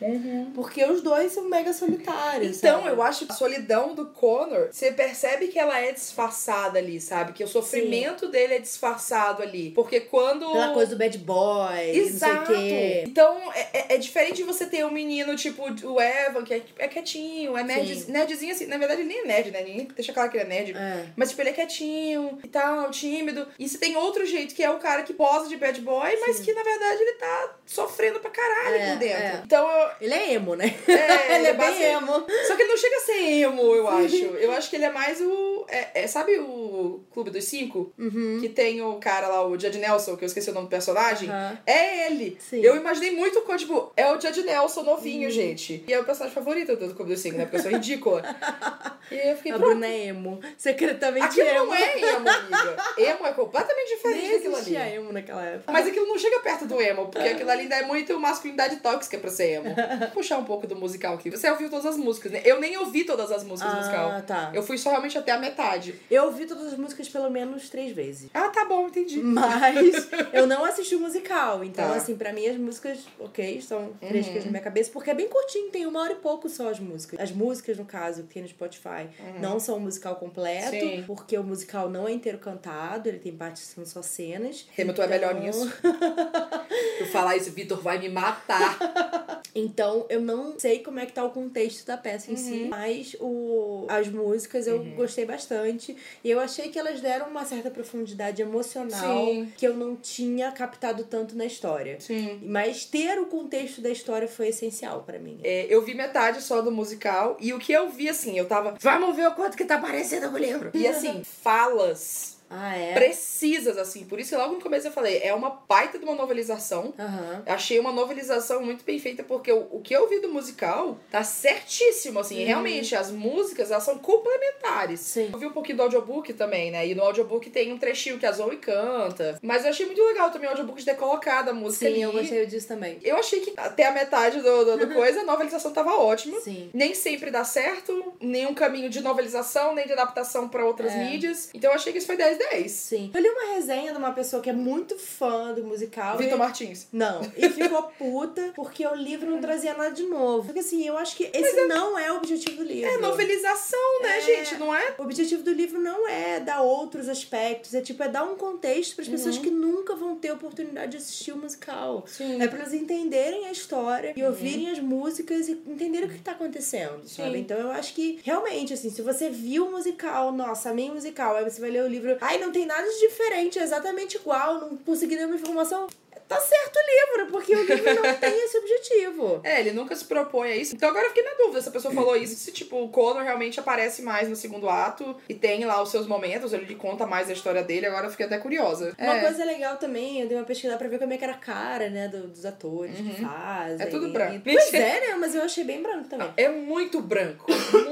Porque 0.54 0.84
os 0.86 1.02
dois 1.02 1.32
são 1.32 1.48
mega 1.50 1.74
solitários. 1.74 2.58
Então, 2.58 2.84
sabe? 2.84 2.94
eu 2.94 3.02
acho 3.02 3.26
que 3.26 3.32
a 3.32 3.36
solidão 3.36 3.94
do 3.94 4.08
Connor, 4.08 4.70
você 4.72 4.92
percebe 4.92 5.48
que 5.48 5.60
ela 5.60 5.80
é 5.80 5.92
disfarçada 5.92 6.80
ali, 6.80 7.00
sabe? 7.00 7.34
Que 7.34 7.44
o 7.44 7.48
sofrimento 7.48 8.28
dele 8.28 8.56
é 8.56 8.60
disfarçado 8.60 9.44
ali. 9.44 9.72
Porque 9.72 10.00
quando. 10.00 10.46
Aquela 10.46 10.74
coisa 10.74 10.96
do 10.96 10.98
bad 10.98 11.18
boy, 11.20 11.90
Exato. 11.92 12.36
não 12.36 12.46
sei 12.46 12.56
o 12.56 12.68
quê. 12.68 13.04
Então, 13.08 13.29
é, 13.54 13.70
é- 13.74 13.86
é 13.96 13.98
diferente 13.98 14.38
de 14.38 14.44
você 14.44 14.66
ter 14.66 14.86
um 14.86 14.92
menino 14.92 15.36
tipo 15.36 15.64
o 15.64 16.02
Evan, 16.02 16.44
que 16.44 16.54
é, 16.54 16.62
é 16.80 16.88
quietinho, 16.88 17.58
é 17.58 17.64
nerd, 17.64 17.96
Sim. 17.96 18.12
nerdzinho 18.12 18.52
assim. 18.54 18.66
Na 18.66 18.78
verdade, 18.78 19.02
ele 19.02 19.10
nem 19.10 19.20
é 19.22 19.26
nerd, 19.26 19.52
né? 19.52 19.62
Ninguém 19.64 19.88
deixa 19.96 20.14
claro 20.14 20.30
que 20.30 20.38
ele 20.38 20.46
é 20.46 20.48
nerd. 20.48 20.74
É. 20.76 21.06
Mas, 21.16 21.30
tipo, 21.30 21.42
ele 21.42 21.50
é 21.50 21.54
quietinho 21.54 22.40
e 22.44 22.48
tal, 22.48 22.90
tímido. 22.92 23.48
E 23.58 23.68
você 23.68 23.78
tem 23.78 23.96
outro 23.96 24.26
jeito, 24.26 24.54
que 24.56 24.64
é 24.64 24.70
o 24.70 24.78
cara 24.80 25.04
que 25.04 25.14
posa 25.14 25.48
de 25.48 25.58
bad 25.58 25.80
boy, 25.82 26.18
mas 26.22 26.40
que, 26.40 26.54
na 26.54 26.64
verdade, 26.64 27.02
ele 27.02 27.14
tá 27.14 27.56
sofrendo 27.66 28.20
pra 28.20 28.30
caralho 28.30 28.76
É, 28.76 28.92
por 28.92 29.00
dentro. 29.00 29.24
é. 29.24 29.42
Então, 29.46 29.70
eu, 29.70 29.90
Ele 30.02 30.14
é 30.14 30.34
emo, 30.34 30.56
né? 30.56 30.74
É, 30.88 31.36
ele 31.36 31.48
é 31.48 31.54
bem 31.54 31.82
emo. 31.84 32.26
Só 32.48 32.56
que 32.56 32.62
ele 32.64 32.70
não 32.70 32.78
chega 32.78 32.96
a 32.98 33.02
ser 33.02 33.18
emo, 33.42 33.62
eu 33.76 33.88
acho. 33.88 34.16
Eu 34.16 34.52
acho 34.52 34.70
que 34.70 34.76
ele 34.76 34.86
é 34.86 34.92
mais 34.92 35.20
o. 35.22 35.66
É, 35.70 36.02
é- 36.04 36.08
sabe 36.08 36.38
o 36.40 37.04
Clube 37.12 37.30
dos 37.30 37.46
Cinco? 37.46 37.94
Uhum. 37.98 38.38
Que 38.42 38.50
tem 38.50 38.82
o 38.82 38.96
cara 38.96 39.28
lá, 39.28 39.46
o 39.46 39.60
Judge 39.60 39.78
Nelson, 39.80 40.16
que 40.16 40.24
eu 40.24 40.28
esqueci 40.28 40.50
o 40.50 40.54
nome 40.54 40.68
do 40.68 40.70
personagem. 40.70 41.30
Aham. 41.30 41.58
É 41.66 42.08
ele. 42.08 42.38
Sim. 42.40 42.62
Eu 42.62 42.76
imaginei 42.76 43.12
muito 43.20 43.42
com, 43.42 43.56
tipo, 43.56 43.92
é 43.96 44.12
o 44.12 44.20
Judge 44.20 44.44
Nelson 44.44 44.84
novinho, 44.84 45.30
gente. 45.30 45.84
E 45.88 45.94
é 45.94 46.00
o 46.00 46.04
personagem 46.04 46.34
favorito 46.34 46.76
do 46.76 46.94
Clube 46.96 47.12
dos 47.12 47.22
Cinco, 47.22 47.38
né? 47.38 47.44
Porque 47.46 47.58
eu 47.58 47.62
sou 47.62 47.72
ridícula. 47.72 48.24
e 49.12 49.16
eu 49.30 49.36
fiquei, 49.38 49.52
A 49.52 49.56
pronto. 49.58 49.70
Bruna 49.72 49.86
é 49.88 50.06
emo. 50.08 50.40
Secretamente 50.58 51.42
Aquilo 51.42 51.48
emo. 51.48 51.66
não 51.66 51.76
é 51.76 52.00
emo, 52.00 52.30
amiga. 52.30 52.78
Emo 52.98 53.26
é 53.28 53.34
completamente 53.34 53.88
diferente 53.96 54.22
Nem 54.22 54.32
daquilo 54.38 54.56
ali. 54.56 54.76
emo 54.96 55.12
naquela 55.14 55.44
época. 55.44 55.72
Mas 55.72 55.88
aquilo 55.88 56.08
não 56.08 56.18
chega 56.18 56.40
perto 56.40 56.66
do 56.66 56.82
emo, 56.82 57.08
porque 57.10 57.28
aquilo 57.28 57.50
ali 57.50 57.62
ainda 57.64 57.76
é 57.76 57.84
muito 57.86 58.18
masculinidade 58.20 58.78
tóxica 58.78 59.18
pra 59.18 59.30
ser 59.30 59.52
emo. 59.56 59.76
Vou 60.00 60.08
puxar 60.10 60.38
um 60.38 60.44
pouco 60.46 60.66
do 60.68 60.76
musical 60.76 61.16
aqui. 61.16 61.30
Você 61.30 61.50
ouviu 61.50 61.70
todas 61.70 61.86
as 61.86 61.98
músicas, 61.98 62.32
né? 62.32 62.42
Eu 62.46 62.60
nem 62.60 62.78
ouvi 62.78 63.04
todas 63.04 63.32
as 63.32 63.44
músicas 63.44 63.74
do 63.74 63.78
musical. 63.80 64.10
Ah, 64.10 64.22
tá. 64.22 64.52
Eu 64.54 64.64
fui 64.64 64.78
só 64.78 64.90
realmente 64.92 65.18
até 65.18 65.32
a 65.32 65.38
metade. 65.38 66.00
Eu 66.10 66.26
ouvi 66.26 66.46
todas 66.46 66.68
as 66.68 66.78
músicas 66.78 67.10
pelo 67.10 67.30
menos 67.30 67.70
três 67.70 67.92
vezes. 67.92 68.30
Ah, 68.34 68.50
tá 68.50 68.66
bom, 68.66 68.88
entendi. 68.88 69.20
Mas 69.22 70.08
eu 70.34 70.46
não 70.48 70.64
assisti 70.66 70.96
o 70.96 71.00
musical. 71.00 71.64
Então, 71.64 71.90
Tá. 71.90 71.96
assim, 71.96 72.16
pra 72.16 72.32
mim 72.34 72.46
as 72.48 72.58
músicas, 72.58 73.00
ok, 73.20 73.58
estão 73.58 73.94
frescas 74.00 74.46
na 74.46 74.52
minha 74.52 74.62
cabeça, 74.64 74.90
porque 74.92 75.10
é 75.10 75.14
bem 75.14 75.28
curtinho, 75.30 75.70
tem 75.72 75.86
uma 75.86 76.02
hora 76.02 76.14
e 76.14 76.16
pouco 76.18 76.50
só 76.50 76.70
as 76.70 76.80
músicas. 76.80 77.20
As 77.20 77.32
músicas, 77.32 77.78
no 77.78 77.86
caso, 77.86 78.24
que 78.24 78.34
tem 78.34 78.44
no 78.44 78.50
Spotify, 78.50 79.08
não 79.40 79.60
são 79.60 79.78
o 79.78 79.80
musical 79.80 80.16
completo, 80.18 80.72
Sim. 80.72 81.04
porque 81.08 81.38
o 81.38 81.44
musical 81.44 81.90
não 81.90 82.08
é 82.08 82.12
inteiro 82.12 82.38
cantado, 82.38 83.08
ele 83.10 83.20
tem 83.20 83.32
partes 83.36 83.64
que 83.64 83.68
são 83.76 83.86
só 83.86 84.02
cenas. 84.02 84.68
Hamilton 84.78 85.04
é 85.04 85.08
melhor 85.08 85.32
Então- 85.36 85.44
nisso. 85.46 85.74
Eu 87.00 87.06
falar 87.08 87.38
isso, 87.38 87.52
Vitor 87.52 87.82
vai 87.82 87.98
me 88.00 88.10
matar. 88.10 88.78
Então, 89.54 90.06
eu 90.10 90.22
não 90.22 90.60
sei 90.60 90.80
como 90.80 91.00
é 91.00 91.06
que 91.06 91.14
tá 91.14 91.24
o 91.24 91.30
contexto 91.30 91.86
da 91.86 91.98
peça 91.98 92.32
em 92.32 92.36
si, 92.36 92.68
mas 92.70 93.16
o, 93.20 93.86
as 93.90 94.08
músicas 94.08 94.68
eu 94.68 94.84
gostei 94.96 95.26
bastante. 95.26 95.96
E 96.24 96.30
eu 96.30 96.40
achei 96.40 96.70
que 96.70 96.78
elas 96.78 97.02
deram 97.02 97.28
uma 97.28 97.46
certa 97.46 97.70
profundidade 97.70 98.42
emocional 98.42 99.26
Sim. 99.26 99.52
que 99.58 99.68
eu 99.68 99.76
não 99.76 99.96
tinha 99.96 100.52
captado 100.52 101.04
tanto 101.04 101.36
na 101.36 101.46
história. 101.46 102.00
Sim. 102.00 102.40
Mas 102.44 102.86
ter 102.86 103.20
o 103.20 103.26
contexto 103.26 103.82
da 103.82 103.90
história 103.90 104.28
foi 104.28 104.50
essencial 104.50 105.04
pra 105.04 105.20
mim. 105.20 105.40
É, 105.44 105.66
eu 105.70 105.84
vi 105.84 105.94
metade 105.94 106.42
só 106.42 106.62
do 106.62 106.72
musical 106.72 107.38
e 107.40 107.54
o 107.54 107.60
que 107.60 107.72
eu 107.72 107.90
vi, 107.90 108.10
assim, 108.10 108.38
eu 108.38 108.48
tava. 108.48 108.76
Vamos 108.80 109.16
ver 109.16 109.28
o 109.28 109.36
quanto 109.36 109.58
que 109.58 109.66
tá 109.66 109.78
parecendo 109.78 110.30
o 110.30 110.38
livro. 110.38 110.72
E 110.74 110.88
assim, 110.88 111.24
falas 111.42 112.39
Ah, 112.50 112.76
é? 112.76 112.94
precisas, 112.94 113.78
assim. 113.78 114.06
Por 114.06 114.20
isso 114.20 114.32
que 114.32 114.36
logo 114.36 114.56
no 114.56 114.62
começo 114.62 114.88
eu 114.88 114.92
falei, 114.92 115.20
é 115.24 115.34
uma 115.34 115.50
baita 115.68 115.98
de 116.00 116.06
uma 116.06 116.16
novelização. 116.16 116.94
Aham. 116.98 117.44
Achei 117.46 117.80
uma 117.80 117.92
novelização 117.92 118.62
muito 118.64 118.84
bem 118.84 119.00
feita, 119.00 119.24
porque 119.24 119.52
o, 119.52 119.68
o 119.72 119.82
que 119.82 119.94
eu 119.96 120.08
vi 120.10 120.20
do 120.20 120.30
musical 120.30 120.98
tá 121.12 121.24
certíssimo, 121.24 122.20
assim. 122.20 122.44
Realmente, 122.44 122.96
as 122.96 123.12
músicas, 123.12 123.72
elas 123.72 123.84
são 123.84 123.98
complementares. 123.98 125.00
Sim. 125.02 125.30
Eu 125.32 125.40
vi 125.40 125.46
um 125.46 125.52
pouquinho 125.52 125.78
do 125.78 125.84
audiobook 125.84 126.34
também, 126.34 126.72
né? 126.72 126.88
E 126.88 126.96
no 126.96 127.04
audiobook 127.04 127.50
tem 127.50 127.72
um 127.74 127.78
trechinho 127.78 128.18
que 128.18 128.26
a 128.26 128.32
Zoe 128.32 128.58
canta. 128.58 129.38
Mas 129.42 129.64
eu 129.64 129.70
achei 129.70 129.86
muito 129.86 130.04
legal 130.04 130.32
também 130.32 130.48
o 130.48 130.52
audiobook 130.52 130.80
de 130.80 130.86
ter 130.86 130.96
colocado 130.96 131.50
a 131.50 131.54
música 131.54 131.86
Sim, 131.86 131.92
ali. 131.94 132.02
eu 132.02 132.12
gostei 132.12 132.46
disso 132.46 132.68
também. 132.68 133.00
Eu 133.04 133.18
achei 133.18 133.40
que 133.42 133.54
até 133.58 133.86
a 133.86 133.92
metade 133.92 134.42
do, 134.42 134.66
do, 134.66 134.78
do 134.88 134.94
coisa, 134.94 135.22
a 135.22 135.24
novelização 135.24 135.72
tava 135.72 135.96
ótima. 135.96 136.40
Sim. 136.40 136.70
Nem 136.74 136.94
sempre 136.94 137.32
dá 137.32 137.44
certo, 137.44 138.14
nenhum 138.20 138.54
caminho 138.54 138.90
de 138.90 139.02
novelização, 139.02 139.74
nem 139.76 139.86
de 139.86 139.94
adaptação 139.94 140.48
pra 140.50 140.66
outras 140.66 140.92
É. 140.94 141.04
mídias. 141.10 141.50
Então 141.54 141.72
eu 141.72 141.76
achei 141.76 141.92
que 141.92 141.98
isso 142.00 142.08
foi 142.08 142.18
10-10. 142.52 142.70
Sim. 142.70 143.12
Eu 143.14 143.22
li 143.22 143.30
uma 143.30 143.54
resenha 143.56 143.92
de 143.92 143.98
uma 143.98 144.12
pessoa 144.12 144.42
que 144.42 144.50
é 144.50 144.54
muito 144.54 144.98
fã 144.98 145.54
do 145.54 145.64
musical. 145.64 146.18
Vitor 146.18 146.36
e... 146.36 146.38
Martins. 146.38 146.88
Não, 146.92 147.22
e 147.36 147.50
ficou 147.50 147.84
puta 147.84 148.52
porque 148.56 148.86
o 148.86 148.96
livro 148.96 149.30
não 149.30 149.40
trazia 149.40 149.74
nada 149.74 149.92
de 149.92 150.04
novo. 150.04 150.46
Porque 150.46 150.60
assim, 150.60 150.86
eu 150.86 150.98
acho 150.98 151.16
que 151.16 151.30
esse 151.34 151.66
não 151.68 151.98
é 151.98 152.12
o 152.12 152.18
objetivo 152.18 152.58
do 152.58 152.64
livro. 152.64 152.90
É 152.90 152.98
novelização, 152.98 154.02
né, 154.02 154.18
É. 154.18 154.22
gente? 154.22 154.56
Não 154.58 154.74
é? 154.74 154.96
O 154.98 155.04
objetivo 155.04 155.44
do 155.44 155.52
livro 155.52 155.80
não 155.80 156.08
é 156.08 156.40
dar 156.40 156.62
outros 156.62 157.08
aspectos, 157.10 157.74
é 157.74 157.82
tipo, 157.82 158.02
é 158.04 158.08
dar 158.08 158.24
um 158.24 158.36
contexto 158.36 158.96
para 158.96 159.04
as 159.04 159.10
pessoas 159.10 159.38
que 159.38 159.50
nunca 159.50 159.96
vão 159.96 160.16
ter 160.16 160.32
oportunidade 160.32 160.92
de 160.92 160.98
assistir 160.98 161.32
o 161.32 161.38
musical. 161.38 162.06
Sim. 162.08 162.42
É 162.42 162.48
para 162.48 162.60
elas 162.60 162.74
entenderem 162.74 163.46
a 163.48 163.52
história 163.52 164.14
e 164.16 164.24
ouvirem 164.24 164.70
as 164.70 164.80
músicas 164.80 165.48
e 165.48 165.52
entenderem 165.68 166.08
o 166.08 166.12
que 166.12 166.20
tá 166.20 166.32
acontecendo, 166.32 167.08
sabe? 167.08 167.32
Sim. 167.32 167.38
Então 167.40 167.58
eu 167.58 167.72
acho 167.72 167.94
que 167.94 168.20
realmente, 168.24 168.74
assim, 168.74 168.90
se 168.90 169.02
você 169.02 169.30
viu 169.30 169.68
o 169.68 169.72
musical, 169.72 170.32
nossa, 170.32 170.70
amei 170.70 170.90
musical, 170.92 171.36
aí 171.36 171.44
você 171.44 171.60
vai 171.60 171.70
ler 171.70 171.84
o 171.84 171.88
livro, 171.88 172.18
ai, 172.30 172.38
não 172.38 172.52
tem 172.52 172.66
nada 172.66 172.88
de 172.88 173.00
diferente, 173.00 173.58
é 173.58 173.64
exatamente 173.64 174.18
igual, 174.18 174.62
não 174.62 174.78
consegui 174.78 175.16
nenhuma 175.16 175.36
informação. 175.36 175.88
Tá 176.30 176.40
certo 176.40 176.76
o 176.78 177.18
livro, 177.18 177.32
porque 177.32 177.56
o 177.56 177.64
livro 177.66 177.96
não 177.96 178.14
tem 178.16 178.46
esse 178.46 178.58
objetivo. 178.58 179.42
É, 179.50 179.60
ele 179.62 179.72
nunca 179.72 179.96
se 179.96 180.06
propõe 180.06 180.52
a 180.52 180.56
isso. 180.56 180.76
Então 180.76 180.90
agora 180.90 181.06
eu 181.06 181.10
fiquei 181.10 181.24
na 181.24 181.34
dúvida 181.34 181.62
se 181.62 181.70
a 181.70 181.72
pessoa 181.72 181.94
falou 181.94 182.16
isso, 182.16 182.36
se 182.36 182.52
tipo, 182.52 182.82
o 182.84 182.90
Connor 182.90 183.24
realmente 183.24 183.60
aparece 183.60 184.02
mais 184.04 184.30
no 184.30 184.36
segundo 184.36 184.70
ato 184.70 185.16
e 185.28 185.34
tem 185.34 185.66
lá 185.66 185.82
os 185.82 185.90
seus 185.90 186.06
momentos, 186.08 186.54
ele 186.54 186.76
conta 186.76 187.08
mais 187.08 187.30
a 187.30 187.34
história 187.34 187.64
dele, 187.64 187.88
agora 187.88 188.06
eu 188.06 188.12
fiquei 188.12 188.26
até 188.28 188.38
curiosa. 188.38 188.94
Uma 189.00 189.18
é. 189.18 189.22
coisa 189.22 189.44
legal 189.44 189.78
também, 189.78 190.22
eu 190.22 190.28
dei 190.28 190.38
uma 190.38 190.44
pesquisada 190.46 190.78
pra 190.78 190.88
ver 190.88 191.00
como 191.00 191.14
é 191.14 191.18
que 191.18 191.24
era 191.24 191.34
a 191.34 191.38
cara, 191.38 191.90
né, 191.90 192.08
do- 192.08 192.28
dos 192.28 192.46
atores 192.46 192.96
que 192.96 193.22
fazem. 193.22 193.88
É 193.88 193.90
tudo 193.90 194.10
branco. 194.10 194.42
Pois 194.44 194.74
é, 194.74 195.00
né, 195.08 195.16
mas 195.20 195.34
eu 195.34 195.42
achei 195.42 195.64
bem 195.64 195.82
branco 195.82 196.08
também. 196.10 196.32
É 196.38 196.48
muito 196.50 197.02
branco. 197.02 197.46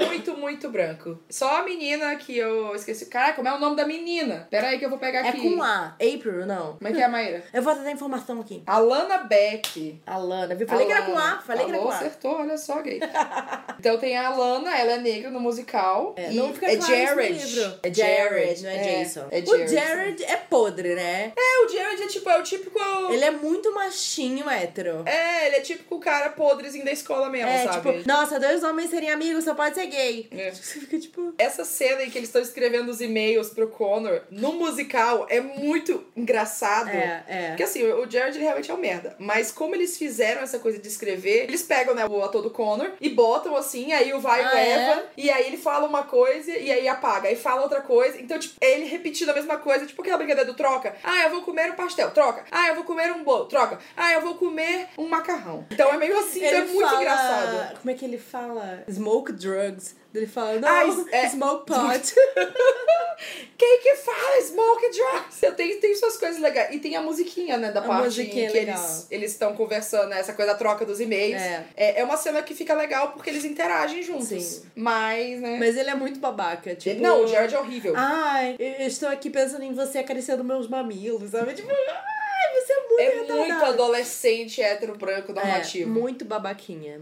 Muito, 0.08 0.38
muito 0.38 0.70
branco. 0.70 1.20
Só 1.30 1.58
a 1.58 1.64
menina 1.64 2.16
que 2.18 2.38
eu 2.38 2.76
esqueci. 2.76 3.06
Caraca, 3.08 3.36
como 3.36 3.48
é 3.48 3.54
o 3.54 3.60
nome 3.60 3.76
da 3.76 3.86
menina? 3.86 4.48
Pera 4.52 4.68
aí 4.68 4.78
que 4.80 4.86
eu 4.86 4.90
vou 4.90 5.00
pegar 5.00 5.26
É 5.26 5.30
aqui. 5.30 5.42
com 5.56 5.62
A. 5.64 5.96
April, 5.96 6.46
não. 6.46 6.76
Como 6.78 6.88
é 6.88 6.92
que 6.94 7.00
é 7.02 7.04
a 7.04 7.10
Maíra? 7.10 7.44
Eu 7.54 7.62
vou 7.62 7.74
dar 7.76 7.92
informação 7.92 8.27
aqui. 8.42 8.64
Alana 8.66 9.20
Beck. 9.20 10.00
Alana, 10.06 10.56
viu? 10.56 10.68
Falei 10.68 10.86
que 10.86 10.92
era 10.92 11.02
com 11.04 11.18
A, 11.18 11.22
Alana. 11.22 11.42
falei 11.42 11.66
que 11.66 11.72
era 11.72 11.82
com 11.82 11.90
A. 11.90 11.96
acertou, 11.96 12.32
olha 12.40 12.58
só, 12.58 12.82
gay. 12.82 13.00
então 13.80 13.98
tem 13.98 14.18
a 14.18 14.28
Alana, 14.28 14.78
ela 14.78 14.94
é 14.94 14.98
negra 14.98 15.30
no 15.30 15.40
musical. 15.40 16.14
É, 16.18 16.32
e 16.32 16.36
não 16.36 16.54
fica 16.54 16.72
é 16.72 16.78
claro 16.78 16.94
Jared. 16.94 17.34
livro. 17.34 17.80
É 17.84 17.94
Jared, 17.94 18.64
não 18.64 18.70
é, 18.70 18.78
Jason. 19.04 19.28
É 19.32 19.40
o 19.40 19.46
Jared. 19.46 19.72
Jared 19.74 20.24
é 20.26 20.38
podre, 20.38 20.96
né? 20.96 21.34
É, 21.36 21.66
o 21.66 21.70
Jared 21.70 22.04
é 22.04 22.08
tipo, 22.08 22.30
é 22.30 22.40
o 22.40 22.44
típico. 22.44 22.80
Ele 23.12 23.24
é 23.24 23.32
muito 23.32 23.74
machinho 23.74 24.50
hétero. 24.50 25.04
É, 25.06 25.48
ele 25.48 25.56
é 25.58 25.62
típico 25.62 25.96
o 25.96 26.00
cara 26.00 26.30
podrezinho 26.30 26.86
da 26.86 26.92
escola 26.92 27.30
mesmo, 27.30 27.50
É, 27.50 27.64
sabe? 27.66 27.94
tipo, 27.94 28.08
nossa, 28.08 28.40
dois 28.40 28.64
homens 28.64 28.90
serem 28.90 29.10
amigos 29.10 29.44
só 29.44 29.54
pode 29.56 29.76
ser 29.76 29.88
gay. 29.88 30.28
É. 30.32 30.52
Você 30.58 30.80
fica 30.80 31.00
tipo. 31.00 31.34
Essa 31.38 31.64
cena 31.64 32.04
em 32.04 32.10
que 32.10 32.18
eles 32.18 32.30
estão 32.30 32.42
escrevendo 32.42 32.90
os 32.90 33.02
e-mails 33.02 33.50
pro 33.50 33.68
Connor 33.68 34.22
no 34.30 34.54
musical 34.54 35.26
é 35.30 35.40
muito 35.40 36.06
engraçado. 36.16 36.90
É, 36.90 37.24
é. 37.28 37.48
Porque 37.50 37.64
assim, 37.64 37.84
o 37.84 38.10
Jared 38.10 38.17
ele 38.26 38.40
realmente 38.40 38.72
é 38.72 38.74
um 38.74 38.78
merda. 38.78 39.16
Mas 39.20 39.52
como 39.52 39.76
eles 39.76 39.98
fizeram 39.98 40.42
essa 40.42 40.60
coisa 40.60 40.80
de 40.80 40.88
escrever, 40.88 41.44
eles 41.44 41.62
pegam, 41.64 41.94
né, 41.94 42.06
o 42.06 42.24
ator 42.24 42.42
do 42.42 42.50
Connor 42.50 42.92
e 43.00 43.10
botam 43.10 43.56
assim, 43.56 43.92
aí 43.94 44.14
o 44.14 44.20
vai 44.20 44.44
o 44.44 44.48
Ah, 44.48 44.60
é? 44.60 44.92
Evan, 44.92 45.04
e 45.16 45.30
aí 45.30 45.48
ele 45.48 45.58
fala 45.58 45.88
uma 45.88 46.04
coisa 46.04 46.52
e 46.52 46.72
aí 46.72 46.88
apaga, 46.88 47.28
aí 47.30 47.36
fala 47.36 47.62
outra 47.62 47.82
coisa. 47.82 48.20
Então, 48.20 48.38
tipo, 48.40 48.56
é 48.62 48.74
ele 48.74 48.86
repetindo 48.86 49.30
a 49.30 49.34
mesma 49.34 49.58
coisa, 49.58 49.86
tipo 49.86 50.02
aquela 50.02 50.18
brincadeira 50.18 50.50
do 50.50 50.56
troca. 50.56 50.96
Ah, 51.04 51.24
eu 51.24 51.30
vou 51.30 51.42
comer 51.42 51.72
um 51.72 51.76
pastel, 51.76 52.12
troca. 52.12 52.44
Ah, 52.52 52.68
eu 52.70 52.76
vou 52.76 52.84
comer 52.84 53.12
um 53.12 53.24
bolo, 53.24 53.46
troca. 53.46 53.80
Ah, 53.96 54.14
eu 54.14 54.22
vou 54.22 54.36
comer 54.36 54.88
um 54.98 55.08
macarrão. 55.08 55.66
Então 55.72 55.94
é 55.94 55.98
meio 55.98 56.18
assim, 56.18 56.44
então 56.46 56.60
é 56.60 56.66
muito 56.66 56.88
fala- 56.88 57.02
engraçado. 57.02 57.78
Como 57.80 57.92
é 57.92 57.94
que 57.94 58.06
ele 58.06 58.18
fala? 58.18 58.84
Smoke 58.90 59.32
drugs. 59.34 59.96
Ele 60.14 60.26
fala, 60.28 60.60
não, 60.60 60.68
Ah, 60.70 60.84
é- 61.12 61.30
smoke 61.30 61.66
pot. 61.66 62.14
Quem 63.58 63.82
que 63.82 63.96
fala 63.96 64.40
Smoke 64.42 64.90
Drugs? 64.92 65.42
Eu 65.42 65.54
tenho, 65.56 65.80
tem 65.80 65.96
suas 65.96 66.18
coisas 66.18 66.40
legais. 66.40 66.74
E 66.76 66.80
tem 66.80 66.96
a 66.96 67.02
musiquinha, 67.02 67.58
né, 67.58 67.72
da 67.72 67.80
A 67.80 67.84
parte 67.84 68.22
é 68.22 68.26
que 68.26 68.48
legal. 68.50 69.06
eles 69.10 69.32
estão 69.32 69.56
conversando, 69.56 70.10
né, 70.10 70.20
essa 70.20 70.34
coisa 70.34 70.52
da 70.52 70.58
troca 70.58 70.86
dos 70.86 71.00
e-mails. 71.00 71.42
É. 71.42 71.66
É, 71.76 72.02
é 72.02 72.04
uma 72.04 72.16
cena 72.18 72.42
que 72.44 72.54
fica 72.54 72.76
legal 72.76 73.12
porque 73.14 73.32
eles 73.32 73.44
interagem 73.44 74.04
juntos. 74.04 74.28
Sim. 74.28 74.62
Mas, 74.76 75.42
né... 75.42 75.58
Mas 75.60 75.76
ele 75.76 75.90
é 75.90 75.96
muito 75.96 76.20
babaca, 76.20 76.76
tipo... 76.76 77.02
Não, 77.02 77.24
o 77.24 77.28
Jared 77.28 77.56
é 77.56 77.60
horrível. 77.60 77.94
Ai, 77.98 78.56
eu 78.60 78.86
estou 78.88 79.10
aqui 79.10 79.30
pensando 79.32 79.64
em 79.64 79.74
você 79.74 79.98
acariciando 79.98 80.44
meus 80.44 80.68
mamilos, 80.68 81.32
sabe? 81.32 81.54
Tipo, 81.56 81.70
ai, 81.72 82.62
você 82.62 82.74
é 82.74 82.80
muito 82.88 83.00
é 83.00 83.04
retardado. 83.06 83.40
muito 83.40 83.66
adolescente 83.66 84.62
hétero 84.62 84.96
branco 84.96 85.32
É, 85.32 85.36
normativo. 85.36 85.90
muito 85.90 86.24
babaquinha. 86.24 87.00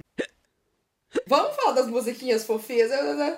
Vamos 1.27 1.55
falar 1.55 1.73
das 1.73 1.87
musiquinhas 1.87 2.45
fofinhas. 2.45 2.91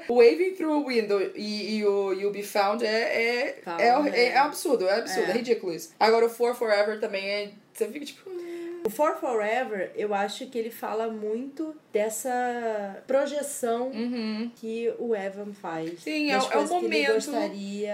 Waving 0.10 0.56
Through 0.56 0.84
a 0.84 0.88
Window 0.88 1.22
e, 1.36 1.78
e 1.78 1.86
o 1.86 2.14
You'll 2.14 2.32
Be 2.32 2.44
Found 2.44 2.86
é, 2.86 2.90
é, 2.90 3.62
Found, 3.64 3.82
é, 3.82 4.12
né? 4.12 4.20
é, 4.20 4.26
é 4.30 4.38
absurdo, 4.38 4.88
é 4.88 5.00
absurdo, 5.00 5.28
é. 5.28 5.32
É. 5.32 5.34
ridículo 5.34 5.74
isso. 5.74 5.92
Agora 6.00 6.26
o 6.26 6.30
For 6.30 6.56
Forever 6.56 7.00
também 7.00 7.28
é. 7.28 7.52
Você 7.74 7.88
fica 7.88 8.06
tipo. 8.06 8.30
O 8.86 8.90
For 8.90 9.16
Forever, 9.20 9.92
eu 9.96 10.14
acho 10.14 10.48
que 10.48 10.58
ele 10.58 10.70
fala 10.72 11.08
muito 11.10 11.76
dessa 11.92 13.04
projeção 13.08 13.90
Uhum. 13.90 14.52
que 14.56 14.94
o 15.00 15.16
Evan 15.16 15.54
faz. 15.54 16.00
Sim, 16.02 16.30
é 16.32 16.38
o- 16.38 16.42
é 16.42 16.44
o 16.46 16.50
coisas 16.50 16.70
que 16.70 16.76
ele 16.86 17.08
momento 17.08 17.32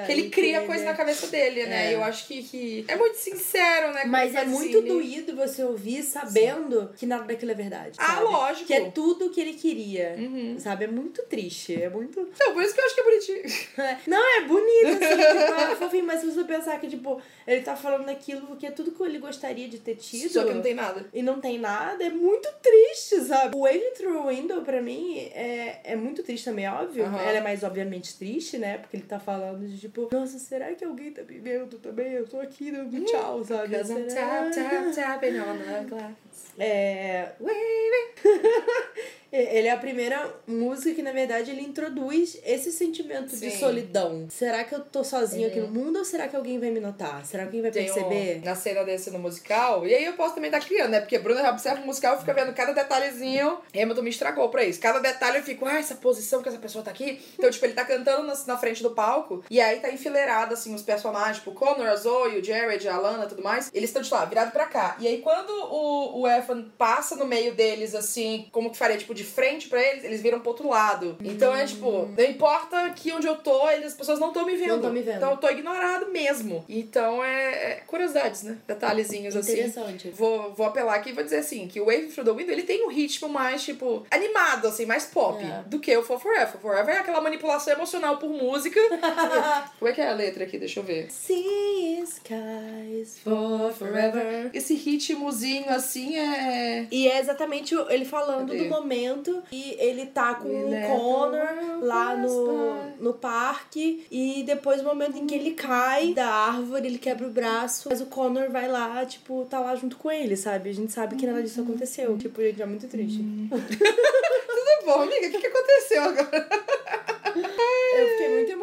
Que 0.05 0.11
ele 0.11 0.29
cria 0.29 0.57
ele- 0.57 0.67
coisa 0.67 0.83
na 0.85 0.93
cabeça 0.93 1.27
dele, 1.27 1.65
né? 1.65 1.91
É. 1.91 1.95
Eu 1.95 2.03
acho 2.03 2.27
que, 2.27 2.43
que 2.43 2.85
é 2.87 2.95
muito 2.95 3.15
sincero, 3.17 3.93
né? 3.93 4.03
Mas 4.05 4.31
é 4.35 4.39
faz 4.39 4.49
muito 4.49 4.77
assim, 4.77 4.77
ele- 4.77 4.87
doído 4.87 5.35
você 5.35 5.63
ouvir 5.63 6.03
sabendo 6.03 6.91
que 6.97 7.05
nada 7.05 7.23
daquilo 7.23 7.51
é 7.51 7.55
verdade. 7.55 7.97
Ah, 7.99 8.07
sabe? 8.15 8.23
lógico. 8.23 8.65
Que 8.67 8.73
é 8.73 8.89
tudo 8.91 9.29
que 9.29 9.39
ele 9.41 9.53
queria. 9.53 10.15
Uhum. 10.17 10.55
Sabe? 10.59 10.85
É 10.85 10.87
muito 10.87 11.23
triste. 11.23 11.81
É 11.81 11.89
muito. 11.89 12.19
Então, 12.19 12.53
por 12.53 12.61
isso 12.63 12.73
que 12.73 12.81
eu 12.81 12.85
acho 12.85 12.95
que 12.95 13.01
é 13.01 13.03
bonitinho. 13.03 13.43
Não, 14.07 14.37
é 14.37 14.41
bonito, 14.41 14.87
assim, 14.87 14.97
tipo, 15.47 15.71
é 15.71 15.75
fofinho, 15.75 16.05
mas 16.05 16.19
se 16.21 16.27
você 16.31 16.43
pensar 16.43 16.79
que, 16.79 16.87
tipo, 16.87 17.21
ele 17.47 17.61
tá 17.61 17.75
falando 17.75 18.09
aquilo 18.09 18.45
porque 18.47 18.67
é 18.67 18.71
tudo 18.71 18.91
que 18.91 19.03
ele 19.03 19.17
gostaria 19.19 19.67
de 19.67 19.79
ter 19.79 19.95
tido. 19.95 20.29
Só 20.31 20.43
que 20.43 20.53
não 20.53 20.61
tem 20.61 20.72
nada. 20.73 21.05
E 21.13 21.21
não 21.21 21.39
tem 21.39 21.59
nada, 21.59 22.03
é 22.03 22.09
muito 22.09 22.49
triste, 22.61 23.21
sabe? 23.21 23.55
O 23.55 23.61
Waving 23.61 23.93
Through 23.95 24.27
Window, 24.27 24.61
pra 24.61 24.81
mim, 24.81 25.17
é, 25.33 25.81
é 25.83 25.95
muito 25.95 26.23
triste 26.23 26.45
também, 26.45 26.67
óbvio. 26.67 27.05
Aham. 27.05 27.21
Ela 27.21 27.37
é 27.37 27.41
mais 27.41 27.63
obviamente 27.63 28.17
triste, 28.17 28.57
né? 28.57 28.77
Porque 28.77 28.97
ele 28.97 29.05
tá 29.05 29.19
falando 29.19 29.67
de 29.67 29.79
tipo, 29.79 30.09
nossa, 30.11 30.37
será 30.39 30.73
que 30.73 30.83
alguém 30.85 31.11
tá 31.11 31.23
me 31.23 31.39
vendo 31.39 31.77
também? 31.79 32.13
Eu 32.13 32.27
tô 32.27 32.39
aqui 32.39 32.71
dando 32.71 33.03
tchau, 33.05 33.43
sabe? 33.43 33.83
Será? 33.83 34.49
tap, 34.49 34.53
tap, 34.53 34.95
tapping 34.95 35.39
on 35.39 35.57
the 35.57 35.85
glass. 35.89 36.13
É. 36.59 37.31
Ele 39.35 39.67
é 39.67 39.71
a 39.71 39.77
primeira 39.77 40.31
música 40.45 40.93
que, 40.93 41.01
na 41.01 41.11
verdade, 41.11 41.49
ele 41.51 41.61
introduz 41.61 42.37
esse 42.45 42.71
sentimento 42.71 43.29
de 43.31 43.37
Sim. 43.37 43.47
Uhum. 43.47 43.59
solidão. 43.59 44.27
Será 44.29 44.63
que 44.63 44.75
eu 44.75 44.81
tô 44.81 45.03
sozinho 45.03 45.47
aqui 45.47 45.59
no 45.59 45.67
mundo 45.67 45.97
ou 45.97 46.05
será 46.05 46.27
que 46.27 46.35
alguém 46.35 46.59
vai 46.59 46.69
me 46.69 46.79
notar? 46.79 47.25
Será 47.25 47.43
que 47.43 47.47
alguém 47.47 47.61
vai 47.63 47.71
Tem 47.71 47.89
um- 47.89 47.93
perceber? 47.93 48.41
na 48.43 48.55
cena 48.55 48.83
desse 48.83 49.09
no 49.09 49.17
musical. 49.19 49.87
E 49.87 49.93
aí 49.95 50.05
eu 50.05 50.13
posso 50.13 50.35
também 50.35 50.49
estar 50.51 50.59
criando, 50.63 50.91
né? 50.91 50.99
Porque 50.99 51.17
Bruna 51.17 51.41
já 51.41 51.49
observa 51.49 51.81
o 51.81 51.85
musical 51.85 52.15
e 52.15 52.19
fica 52.19 52.33
vendo 52.33 52.53
cada 52.53 52.73
detalhezinho. 52.73 53.57
Hamilton 53.75 54.01
me 54.03 54.09
estragou 54.11 54.49
pra 54.49 54.63
isso. 54.63 54.79
Cada 54.79 54.99
detalhe 54.99 55.37
eu 55.39 55.43
fico, 55.43 55.65
ah, 55.65 55.79
essa 55.79 55.95
posição 55.95 56.41
que 56.43 56.49
essa 56.49 56.59
pessoa 56.59 56.83
tá 56.83 56.91
aqui. 56.91 57.19
Então, 57.37 57.49
tipo, 57.49 57.65
ele 57.65 57.73
tá 57.73 57.83
cantando 57.85 58.27
na, 58.27 58.35
na 58.45 58.57
frente 58.57 58.83
do 58.83 58.91
palco. 58.91 59.43
E 59.49 59.59
aí 59.59 59.79
tá 59.79 59.89
enfileirado, 59.91 60.53
assim, 60.53 60.73
os 60.75 60.83
personagens, 60.83 61.37
tipo, 61.37 61.49
o 61.51 61.53
Connor, 61.55 61.87
a 61.87 61.95
Zoe, 61.95 62.37
o 62.37 62.43
Jared, 62.43 62.87
a 62.87 62.95
Alana 62.95 63.25
tudo 63.25 63.41
mais. 63.41 63.71
Eles 63.73 63.89
estão, 63.89 64.01
tipo, 64.03 64.13
lá, 64.15 64.25
virado 64.25 64.51
pra 64.51 64.67
cá. 64.67 64.95
E 64.99 65.07
aí 65.07 65.19
quando 65.21 65.49
o, 65.49 66.21
o 66.21 66.27
Evan 66.27 66.65
passa 66.77 67.15
no 67.15 67.25
meio 67.25 67.53
deles, 67.55 67.95
assim, 67.95 68.47
como 68.51 68.69
que 68.69 68.77
faria, 68.77 68.97
tipo, 68.97 69.13
de 69.13 69.22
frente 69.23 69.67
pra 69.67 69.81
eles, 69.81 70.03
eles 70.03 70.21
viram 70.21 70.39
pro 70.39 70.49
outro 70.49 70.69
lado. 70.69 71.17
Então 71.23 71.55
é, 71.55 71.65
tipo, 71.65 72.09
não 72.17 72.23
importa 72.25 72.89
que 72.95 73.11
onde 73.11 73.27
eu 73.27 73.35
tô, 73.35 73.69
eles, 73.69 73.87
as 73.87 73.93
pessoas 73.93 74.19
não 74.19 74.29
estão 74.29 74.45
me 74.45 74.55
vendo. 74.55 74.77
Não 74.81 74.91
me 74.93 75.01
vendo. 75.01 75.17
Então 75.17 75.31
eu 75.31 75.37
tô 75.37 75.49
ignorado 75.49 76.11
mesmo. 76.11 76.63
Então 76.67 77.23
é, 77.23 77.71
é 77.71 77.83
curiosidades, 77.87 78.43
né? 78.43 78.57
Detalhezinhos, 78.67 79.35
assim. 79.35 79.53
Interessante. 79.53 80.09
Vou, 80.09 80.53
vou 80.53 80.65
apelar 80.65 80.95
aqui 80.95 81.09
e 81.09 81.13
vou 81.13 81.23
dizer 81.23 81.37
assim, 81.37 81.67
que 81.67 81.79
o 81.79 81.85
Wave 81.85 82.07
Through 82.07 82.25
the 82.25 82.31
Window, 82.31 82.53
ele 82.53 82.63
tem 82.63 82.85
um 82.85 82.89
ritmo 82.89 83.29
mais, 83.29 83.63
tipo, 83.63 84.05
animado, 84.11 84.67
assim, 84.67 84.85
mais 84.85 85.05
pop, 85.05 85.43
É. 85.43 85.63
do 85.67 85.79
que 85.79 85.95
o 85.95 86.03
For 86.03 86.19
Forever. 86.19 86.47
For 86.47 86.61
Forever 86.61 86.95
é 86.95 86.99
aquela 86.99 87.21
manipulação 87.21 87.73
emocional 87.73 88.17
por 88.17 88.29
música. 88.29 88.79
Como 89.79 89.89
é 89.89 89.93
que 89.93 90.01
é 90.01 90.09
a 90.09 90.13
letra 90.13 90.43
aqui? 90.43 90.57
Deixa 90.57 90.79
eu 90.79 90.83
ver. 90.83 91.11
Sea 91.11 92.03
skies 92.03 93.19
for 93.19 93.71
forever. 93.73 94.49
Esse 94.53 94.75
ritmozinho, 94.75 95.69
assim, 95.69 96.17
é... 96.17 96.87
E 96.91 97.07
é 97.07 97.19
exatamente 97.19 97.75
ele 97.89 98.05
falando 98.05 98.49
Cadê? 98.51 98.63
do 98.63 98.69
momento 98.69 99.12
e 99.51 99.75
ele 99.79 100.05
tá 100.07 100.35
com 100.35 100.47
o 100.47 100.69
let 100.69 100.87
Connor 100.87 101.83
lá 101.83 102.15
no, 102.15 102.83
no 102.99 103.13
parque 103.13 104.05
e 104.09 104.43
depois 104.43 104.81
o 104.81 104.83
momento 104.83 105.17
em 105.17 105.25
que 105.27 105.35
ele 105.35 105.51
cai 105.51 106.13
da 106.13 106.27
árvore, 106.27 106.87
ele 106.87 106.97
quebra 106.97 107.27
o 107.27 107.31
braço, 107.31 107.89
mas 107.89 108.01
o 108.01 108.05
Connor 108.07 108.49
vai 108.49 108.67
lá, 108.67 109.05
tipo, 109.05 109.45
tá 109.49 109.59
lá 109.59 109.75
junto 109.75 109.97
com 109.97 110.09
ele, 110.11 110.35
sabe? 110.35 110.69
A 110.69 110.73
gente 110.73 110.91
sabe 110.91 111.15
que 111.15 111.25
nada 111.25 111.41
disso 111.41 111.61
aconteceu. 111.61 112.17
Tipo, 112.17 112.41
gente, 112.41 112.61
é 112.61 112.65
muito 112.65 112.87
triste. 112.87 113.19
Tudo 113.49 114.85
bom, 114.85 115.01
amiga? 115.01 115.27
O 115.27 115.31
que, 115.31 115.39
que 115.39 115.47
aconteceu 115.47 116.03
agora? 116.03 116.49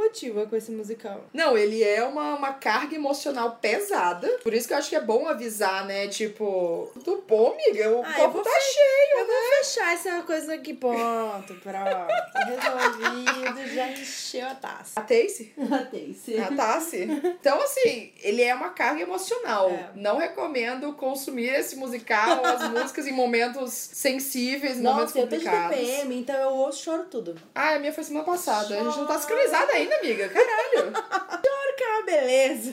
Emotiva 0.01 0.47
com 0.47 0.57
esse 0.57 0.71
musical. 0.71 1.25
Não, 1.33 1.57
ele 1.59 1.83
é 1.83 2.03
uma, 2.05 2.35
uma 2.35 2.53
carga 2.55 2.95
emocional 2.95 3.59
pesada. 3.61 4.27
Por 4.43 4.55
isso 4.55 4.67
que 4.67 4.73
eu 4.75 4.79
acho 4.79 4.89
que 4.89 4.97
é 4.97 5.01
bom 5.01 5.29
avisar, 5.29 5.85
né? 5.85 6.09
Tipo, 6.09 6.91
tudo 7.05 7.23
bom, 7.29 7.53
amiga? 7.53 7.91
O 7.91 8.03
Ah, 8.05 8.13
copo 8.15 8.39
tá 8.43 8.51
fe- 8.51 8.61
cheio. 8.61 9.19
Eu 9.21 9.27
vou 9.27 9.59
fechar 9.59 9.93
essa 9.95 10.23
coisa 10.23 10.55
aqui, 10.55 10.73
ponto. 10.75 11.55
Pronto. 11.55 12.11
Resolvido, 12.47 13.75
já 13.75 13.89
encheu 13.91 14.47
a 14.47 14.55
taça. 14.55 14.93
A 14.97 15.03
Tace? 15.03 15.53
Matei-se. 15.57 16.37
A 16.41 16.55
Tassi. 16.55 17.03
Então, 17.41 17.61
assim, 17.63 18.13
ele 18.23 18.43
é 18.43 18.55
uma 18.55 18.71
carga 18.71 19.03
emocional. 19.03 19.71
É. 19.71 19.91
Não 19.95 20.19
recomendo 20.19 20.93
consumir 20.95 21.49
esse 21.55 21.77
musical, 21.77 22.45
as 22.45 22.69
músicas 22.71 23.07
em 23.07 23.13
momentos 23.13 23.73
sensíveis, 23.73 24.79
em 24.79 24.83
momentos 24.83 25.15
Nossa, 25.15 25.19
eu 25.21 25.29
tô 25.29 25.37
de 25.37 25.45
complicados. 25.45 25.77
TPM, 25.79 26.19
então 26.21 26.37
eu 26.37 26.51
ouço 26.51 26.83
choro 26.85 27.05
tudo. 27.11 27.37
Ah, 27.55 27.75
a 27.75 27.79
minha 27.79 27.93
foi 27.93 28.05
semana 28.05 28.25
passada. 28.25 28.75
A 28.81 28.85
gente 28.85 28.97
não 28.99 29.07
tá 29.07 29.19
sincronizada 29.19 29.73
ainda, 29.73 30.00
amiga. 30.01 30.29
Caralho. 30.29 30.93
Choro 30.93 31.77
que 31.77 31.85
é 31.85 31.89
uma 31.89 32.03
beleza. 32.05 32.73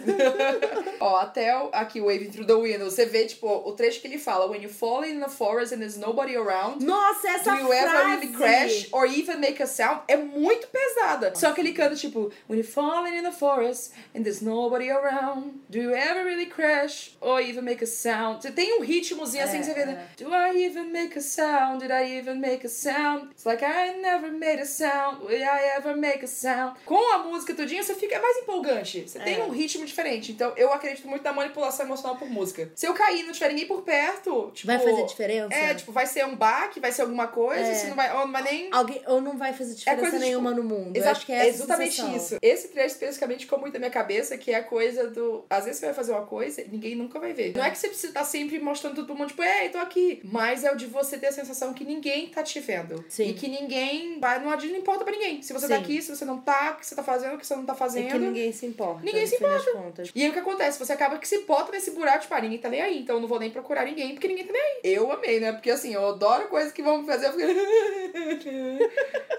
Ó, 0.99 1.17
até 1.17 1.55
o- 1.57 1.69
aqui 1.71 2.01
o 2.01 2.05
Waving 2.05 2.29
Through 2.31 2.47
the 2.47 2.53
Window, 2.55 2.89
você 2.89 3.05
vê, 3.05 3.25
tipo, 3.25 3.47
o 3.47 3.71
trecho 3.73 4.01
que 4.01 4.07
ele 4.07 4.17
fala: 4.17 4.45
When 4.47 4.61
you 4.63 4.69
fall 4.69 5.03
in 5.05 5.19
the 5.19 5.29
forest 5.29 5.73
and 5.73 5.79
there's 5.79 5.97
nobody 5.97 6.35
around. 6.35 6.83
Nossa, 6.83 7.27
essa 7.29 7.51
Do 7.51 7.57
you 7.61 7.67
frase. 7.67 7.85
ever 7.85 8.05
really 8.07 8.27
crash 8.33 8.87
or 8.91 9.05
even 9.05 9.37
make 9.37 9.61
a 9.61 9.67
sound? 9.67 10.01
É 10.07 10.17
muito 10.17 10.67
pesada. 10.67 11.33
Só 11.35 11.51
que 11.51 11.61
ele 11.61 11.73
canta 11.73 11.95
tipo 11.95 12.31
When 12.49 12.59
you're 12.59 12.63
falling 12.63 13.15
in 13.17 13.23
the 13.23 13.31
forest 13.31 13.93
and 14.15 14.23
there's 14.23 14.41
nobody 14.41 14.89
around. 14.89 15.53
Do 15.69 15.77
you 15.79 15.93
ever 15.93 16.23
really 16.25 16.47
crash 16.47 17.15
or 17.21 17.41
even 17.41 17.61
make 17.63 17.83
a 17.83 17.87
sound? 17.87 18.41
Você 18.41 18.51
tem 18.51 18.79
um 18.79 18.81
ritmozinho 18.81 19.43
assim 19.43 19.57
É, 19.57 19.59
que 19.59 19.65
você 19.65 19.73
vê. 19.73 19.81
é. 19.81 19.85
né? 19.85 20.07
Do 20.17 20.29
I 20.33 20.65
even 20.65 20.85
make 20.91 21.17
a 21.17 21.21
sound? 21.21 21.79
Did 21.79 21.91
I 21.91 22.17
even 22.17 22.39
make 22.39 22.65
a 22.65 22.69
sound? 22.69 23.29
It's 23.31 23.45
like 23.45 23.63
I 23.63 23.97
never 24.01 24.31
made 24.31 24.61
a 24.61 24.65
sound. 24.65 25.23
Will 25.23 25.41
I 25.43 25.75
ever 25.77 25.95
make 25.95 26.23
a 26.23 26.27
sound? 26.27 26.75
Com 26.85 27.06
a 27.13 27.17
música 27.19 27.53
tudinho, 27.53 27.83
você 27.83 27.95
fica 27.95 28.19
mais 28.19 28.37
empolgante. 28.37 29.07
Você 29.07 29.19
tem 29.19 29.35
É. 29.39 29.43
um 29.43 29.49
ritmo 29.49 29.85
diferente. 29.85 30.31
Então 30.31 30.53
eu 30.55 30.71
acredito 30.73 31.07
muito 31.07 31.23
na 31.23 31.33
manipulação 31.33 31.85
emocional 31.85 32.17
por 32.17 32.29
música. 32.29 32.71
Se 32.75 32.85
eu 32.87 32.93
cair 32.93 33.21
e 33.21 33.23
não 33.23 33.31
tiver 33.33 33.49
ninguém 33.49 33.67
por 33.67 33.81
perto, 33.81 34.51
tipo. 34.53 34.67
Vai 34.67 34.79
fazer 34.79 35.05
diferença? 35.05 35.53
É, 35.53 35.73
tipo, 35.73 35.91
vai 35.91 36.05
ser 36.05 36.25
um 36.25 36.35
baque, 36.35 36.79
vai 36.79 36.91
ser 36.91 37.01
alguma 37.03 37.27
coisa, 37.27 37.61
É. 37.61 37.73
se 37.75 37.87
não 37.87 37.95
vai, 37.95 38.11
ou 38.15 38.25
não 38.25 38.31
vai 38.31 38.43
nem. 38.43 38.69
Alguém, 38.71 39.01
ou 39.07 39.21
não 39.21 39.37
vai 39.37 39.53
fazer 39.53 39.73
diferença 39.75 40.01
coisa, 40.01 40.17
tipo, 40.17 40.25
nenhuma 40.25 40.51
no 40.51 40.63
mundo. 40.63 40.95
Eu 40.95 41.01
Exa- 41.01 41.11
acho 41.11 41.25
que 41.25 41.31
é 41.31 41.47
essa 41.47 41.63
exatamente 41.63 41.95
sensação. 41.95 42.15
isso. 42.17 42.37
Esse 42.41 42.67
trecho 42.69 42.93
especificamente 42.95 43.41
ficou 43.45 43.59
muito 43.59 43.73
na 43.73 43.79
minha 43.79 43.91
cabeça, 43.91 44.37
que 44.37 44.51
é 44.51 44.55
a 44.55 44.63
coisa 44.63 45.07
do. 45.09 45.45
Às 45.49 45.65
vezes 45.65 45.79
você 45.79 45.85
vai 45.87 45.95
fazer 45.95 46.11
uma 46.11 46.25
coisa 46.25 46.61
e 46.61 46.67
ninguém 46.67 46.95
nunca 46.95 47.19
vai 47.19 47.33
ver. 47.33 47.53
Não 47.55 47.63
é 47.63 47.69
que 47.71 47.77
você 47.77 47.87
precisa 47.87 48.07
estar 48.09 48.23
sempre 48.23 48.59
mostrando 48.59 48.95
tudo 48.95 49.05
pro 49.07 49.15
mundo, 49.15 49.27
tipo, 49.29 49.43
ei, 49.43 49.69
tô 49.69 49.77
aqui. 49.77 50.19
Mas 50.23 50.63
é 50.63 50.71
o 50.71 50.75
de 50.75 50.85
você 50.85 51.17
ter 51.17 51.27
a 51.27 51.31
sensação 51.31 51.73
que 51.73 51.83
ninguém 51.83 52.27
tá 52.29 52.43
te 52.43 52.59
vendo. 52.59 53.03
Sim. 53.09 53.29
E 53.29 53.33
que 53.33 53.47
ninguém 53.47 54.19
vai. 54.19 54.39
Não, 54.39 54.49
não 54.51 54.65
importa 54.75 55.03
pra 55.03 55.13
ninguém. 55.13 55.41
Se 55.41 55.53
você 55.53 55.67
tá 55.67 55.75
Sim. 55.77 55.81
aqui, 55.81 56.01
se 56.01 56.15
você 56.15 56.25
não 56.25 56.39
tá, 56.39 56.73
que 56.73 56.85
você 56.85 56.95
tá 56.97 57.03
fazendo, 57.03 57.35
o 57.35 57.37
que 57.37 57.45
você 57.47 57.55
não 57.55 57.65
tá 57.65 57.73
É 57.73 57.75
fazendo. 57.75 58.11
que 58.11 58.17
ninguém 58.17 58.51
se 58.51 58.65
importa. 58.65 59.01
Ninguém 59.03 59.25
se 59.25 59.37
contas. 59.37 60.11
E 60.13 60.23
aí 60.23 60.29
o 60.29 60.33
que 60.33 60.39
acontece? 60.39 60.79
Você 60.79 60.93
acaba 60.93 61.17
que 61.17 61.27
se 61.27 61.39
bota 61.39 61.71
nesse 61.71 61.91
buraco, 61.91 62.21
tipo, 62.21 62.33
ah, 62.33 62.41
ninguém 62.41 62.57
tá 62.57 62.69
nem 62.69 62.81
aí, 62.81 62.99
então 62.99 63.15
eu 63.15 63.21
não 63.21 63.27
vou 63.27 63.39
nem 63.39 63.49
procurar 63.49 63.85
ninguém, 63.85 64.13
porque 64.13 64.27
ninguém 64.27 64.45
tá 64.45 64.53
nem 64.53 64.61
aí. 64.61 64.79
Eu 64.83 65.11
amei, 65.11 65.39
né? 65.39 65.51
Porque 65.53 65.71
assim, 65.71 65.93
eu 65.93 66.07
adoro 66.07 66.47
coisas 66.47 66.71
que 66.71 66.81
vão 66.81 66.99
me 67.01 67.05
fazer. 67.07 67.27
Eu 67.27 67.33
fico... 67.33 67.47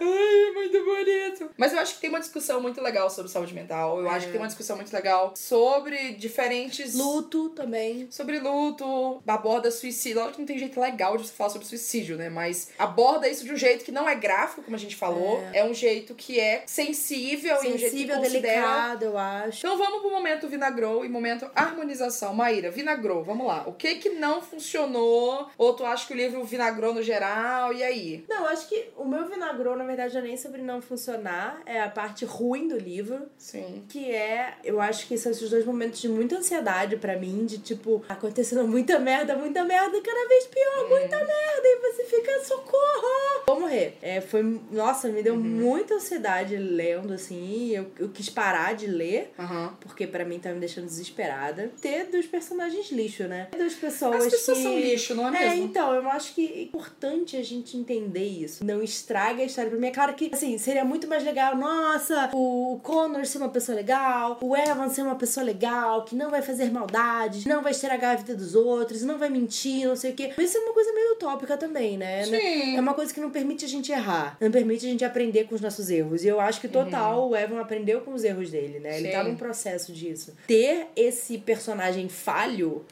Ai, 0.00 0.52
muito 0.54 0.84
bonito. 0.84 1.50
Mas 1.56 1.72
eu 1.72 1.78
acho 1.80 1.94
que 1.94 2.00
tem 2.00 2.10
uma 2.10 2.20
discussão 2.20 2.60
muito 2.60 2.80
legal 2.80 3.10
sobre 3.10 3.30
saúde 3.30 3.52
mental. 3.54 4.00
Eu 4.00 4.08
acho 4.08 4.26
que 4.26 4.32
tem 4.32 4.40
uma 4.40 4.46
discussão 4.46 4.76
muito 4.76 4.92
legal 4.92 5.32
sobre 5.36 6.12
diferentes. 6.12 6.94
Luto 6.94 7.48
também. 7.50 8.06
Sobre 8.10 8.38
luto, 8.38 9.20
aborda 9.26 9.70
suicídio. 9.70 10.18
Lógico 10.18 10.36
que 10.36 10.40
não 10.42 10.46
tem 10.46 10.58
jeito 10.58 10.80
legal 10.80 11.16
de 11.16 11.26
você 11.26 11.32
falar 11.32 11.50
sobre 11.50 11.66
suicídio, 11.66 12.16
né? 12.16 12.28
Mas 12.28 12.70
aborda 12.78 13.28
isso 13.28 13.44
de 13.44 13.52
um 13.52 13.56
jeito 13.56 13.84
que 13.84 13.90
não 13.92 14.08
é 14.08 14.14
gráfico, 14.14 14.62
como 14.62 14.76
a 14.76 14.78
gente 14.78 14.94
falou. 14.96 15.42
É, 15.52 15.64
um 15.64 15.74
jeito 15.74 16.14
que 16.14 16.38
é 16.38 16.62
sensível, 16.66 17.47
e 17.54 17.58
um 17.58 17.62
jeito 17.62 17.78
que 17.78 17.90
Sensível, 17.90 18.16
considera 18.16 18.60
delicado, 18.60 19.04
eu 19.04 19.18
acho. 19.18 19.66
então 19.66 19.78
vamos 19.78 20.00
pro 20.00 20.10
momento 20.10 20.48
vinagrou 20.48 21.04
e 21.04 21.08
momento 21.08 21.50
harmonização. 21.54 22.34
Maíra, 22.34 22.70
vinagrou, 22.70 23.22
vamos 23.22 23.46
lá. 23.46 23.64
O 23.66 23.72
que 23.72 23.96
que 23.96 24.10
não 24.10 24.40
funcionou? 24.40 25.48
Ou 25.56 25.74
tu 25.74 25.84
acha 25.84 26.06
que 26.06 26.12
o 26.12 26.16
livro 26.16 26.44
vinagrou 26.44 26.94
no 26.94 27.02
geral? 27.02 27.72
E 27.72 27.82
aí? 27.82 28.24
Não, 28.28 28.46
acho 28.46 28.68
que 28.68 28.90
o 28.96 29.04
meu 29.04 29.26
vinagrou, 29.28 29.76
na 29.76 29.84
verdade, 29.84 30.16
é 30.16 30.20
nem 30.20 30.36
sobre 30.36 30.62
não 30.62 30.80
funcionar. 30.80 31.60
É 31.66 31.80
a 31.80 31.88
parte 31.88 32.24
ruim 32.24 32.68
do 32.68 32.76
livro. 32.76 33.28
Sim. 33.36 33.84
Que 33.88 34.10
é, 34.10 34.54
eu 34.64 34.80
acho 34.80 35.06
que 35.06 35.16
são 35.18 35.32
esses 35.32 35.50
dois 35.50 35.64
momentos 35.64 36.00
de 36.00 36.08
muita 36.08 36.36
ansiedade 36.36 36.96
pra 36.96 37.16
mim, 37.16 37.46
de 37.46 37.58
tipo, 37.58 38.04
acontecendo 38.08 38.66
muita 38.66 38.98
merda, 38.98 39.36
muita 39.36 39.64
merda, 39.64 40.00
cada 40.00 40.28
vez 40.28 40.46
pior, 40.46 40.88
muita 40.88 41.16
merda, 41.16 41.62
e 41.64 41.80
você 41.80 42.04
fica, 42.04 42.44
socorro! 42.44 43.44
Vou 43.46 43.60
morrer. 43.60 43.96
É, 44.02 44.20
foi, 44.20 44.60
nossa, 44.70 45.08
me 45.08 45.22
deu 45.22 45.36
muita 45.36 45.94
ansiedade 45.94 46.56
lendo, 46.56 47.12
assim, 47.12 47.37
eu, 47.72 47.90
eu 47.98 48.08
quis 48.08 48.28
parar 48.28 48.74
de 48.74 48.86
ler, 48.86 49.32
Aham. 49.38 49.74
porque 49.80 50.06
pra 50.06 50.24
mim 50.24 50.38
tá 50.38 50.50
me 50.52 50.60
deixando 50.60 50.86
desesperada. 50.86 51.70
Ter 51.80 52.04
dos 52.04 52.26
personagens 52.26 52.90
lixo, 52.90 53.24
né? 53.24 53.48
Das 53.56 53.74
pessoas 53.74 54.24
As 54.24 54.30
pessoas 54.32 54.56
que... 54.58 54.62
são 54.64 54.78
lixo, 54.78 55.14
não 55.14 55.34
é 55.34 55.44
É, 55.44 55.48
mesmo? 55.50 55.64
então, 55.66 55.94
eu 55.94 56.08
acho 56.10 56.34
que 56.34 56.46
é 56.46 56.62
importante 56.62 57.36
a 57.36 57.42
gente 57.42 57.76
entender 57.76 58.24
isso. 58.26 58.64
Não 58.64 58.82
estraga 58.82 59.42
a 59.42 59.46
história 59.46 59.70
pra 59.70 59.78
mim. 59.78 59.86
É 59.88 59.90
claro 59.90 60.14
que, 60.14 60.30
assim, 60.32 60.56
seria 60.58 60.84
muito 60.84 61.06
mais 61.06 61.24
legal, 61.24 61.56
nossa, 61.56 62.30
o 62.32 62.78
Connor 62.82 63.24
ser 63.26 63.38
uma 63.38 63.48
pessoa 63.48 63.76
legal, 63.76 64.38
o 64.40 64.56
Evan 64.56 64.88
ser 64.88 65.02
uma 65.02 65.14
pessoa 65.16 65.44
legal, 65.44 66.04
que 66.04 66.14
não 66.14 66.30
vai 66.30 66.42
fazer 66.42 66.70
maldades, 66.70 67.44
não 67.44 67.62
vai 67.62 67.72
estragar 67.72 68.12
a 68.12 68.16
vida 68.16 68.34
dos 68.34 68.54
outros, 68.54 69.02
não 69.02 69.18
vai 69.18 69.28
mentir, 69.28 69.86
não 69.86 69.96
sei 69.96 70.12
o 70.12 70.14
quê. 70.14 70.32
Mas 70.36 70.48
isso 70.50 70.58
é 70.58 70.60
uma 70.60 70.74
coisa 70.74 70.92
meio 70.92 71.12
utópica 71.12 71.56
também, 71.56 71.96
né? 71.96 72.24
Sim. 72.24 72.76
É 72.76 72.80
uma 72.80 72.94
coisa 72.94 73.12
que 73.12 73.20
não 73.20 73.30
permite 73.30 73.64
a 73.64 73.68
gente 73.68 73.92
errar, 73.92 74.36
não 74.40 74.50
permite 74.50 74.86
a 74.86 74.88
gente 74.88 75.04
aprender 75.04 75.44
com 75.44 75.54
os 75.54 75.60
nossos 75.60 75.90
erros. 75.90 76.24
E 76.24 76.28
eu 76.28 76.40
acho 76.40 76.60
que 76.60 76.68
total 76.68 77.27
o 77.28 77.36
Evan 77.36 77.60
aprendeu 77.60 78.00
com 78.00 78.12
os 78.12 78.24
erros 78.24 78.50
dele, 78.50 78.80
né? 78.80 78.98
Ele 78.98 79.08
tá 79.08 79.22
num 79.22 79.36
processo 79.36 79.92
disso. 79.92 80.34
Ter 80.46 80.88
esse 80.96 81.38
personagem 81.38 82.08
falho 82.08 82.84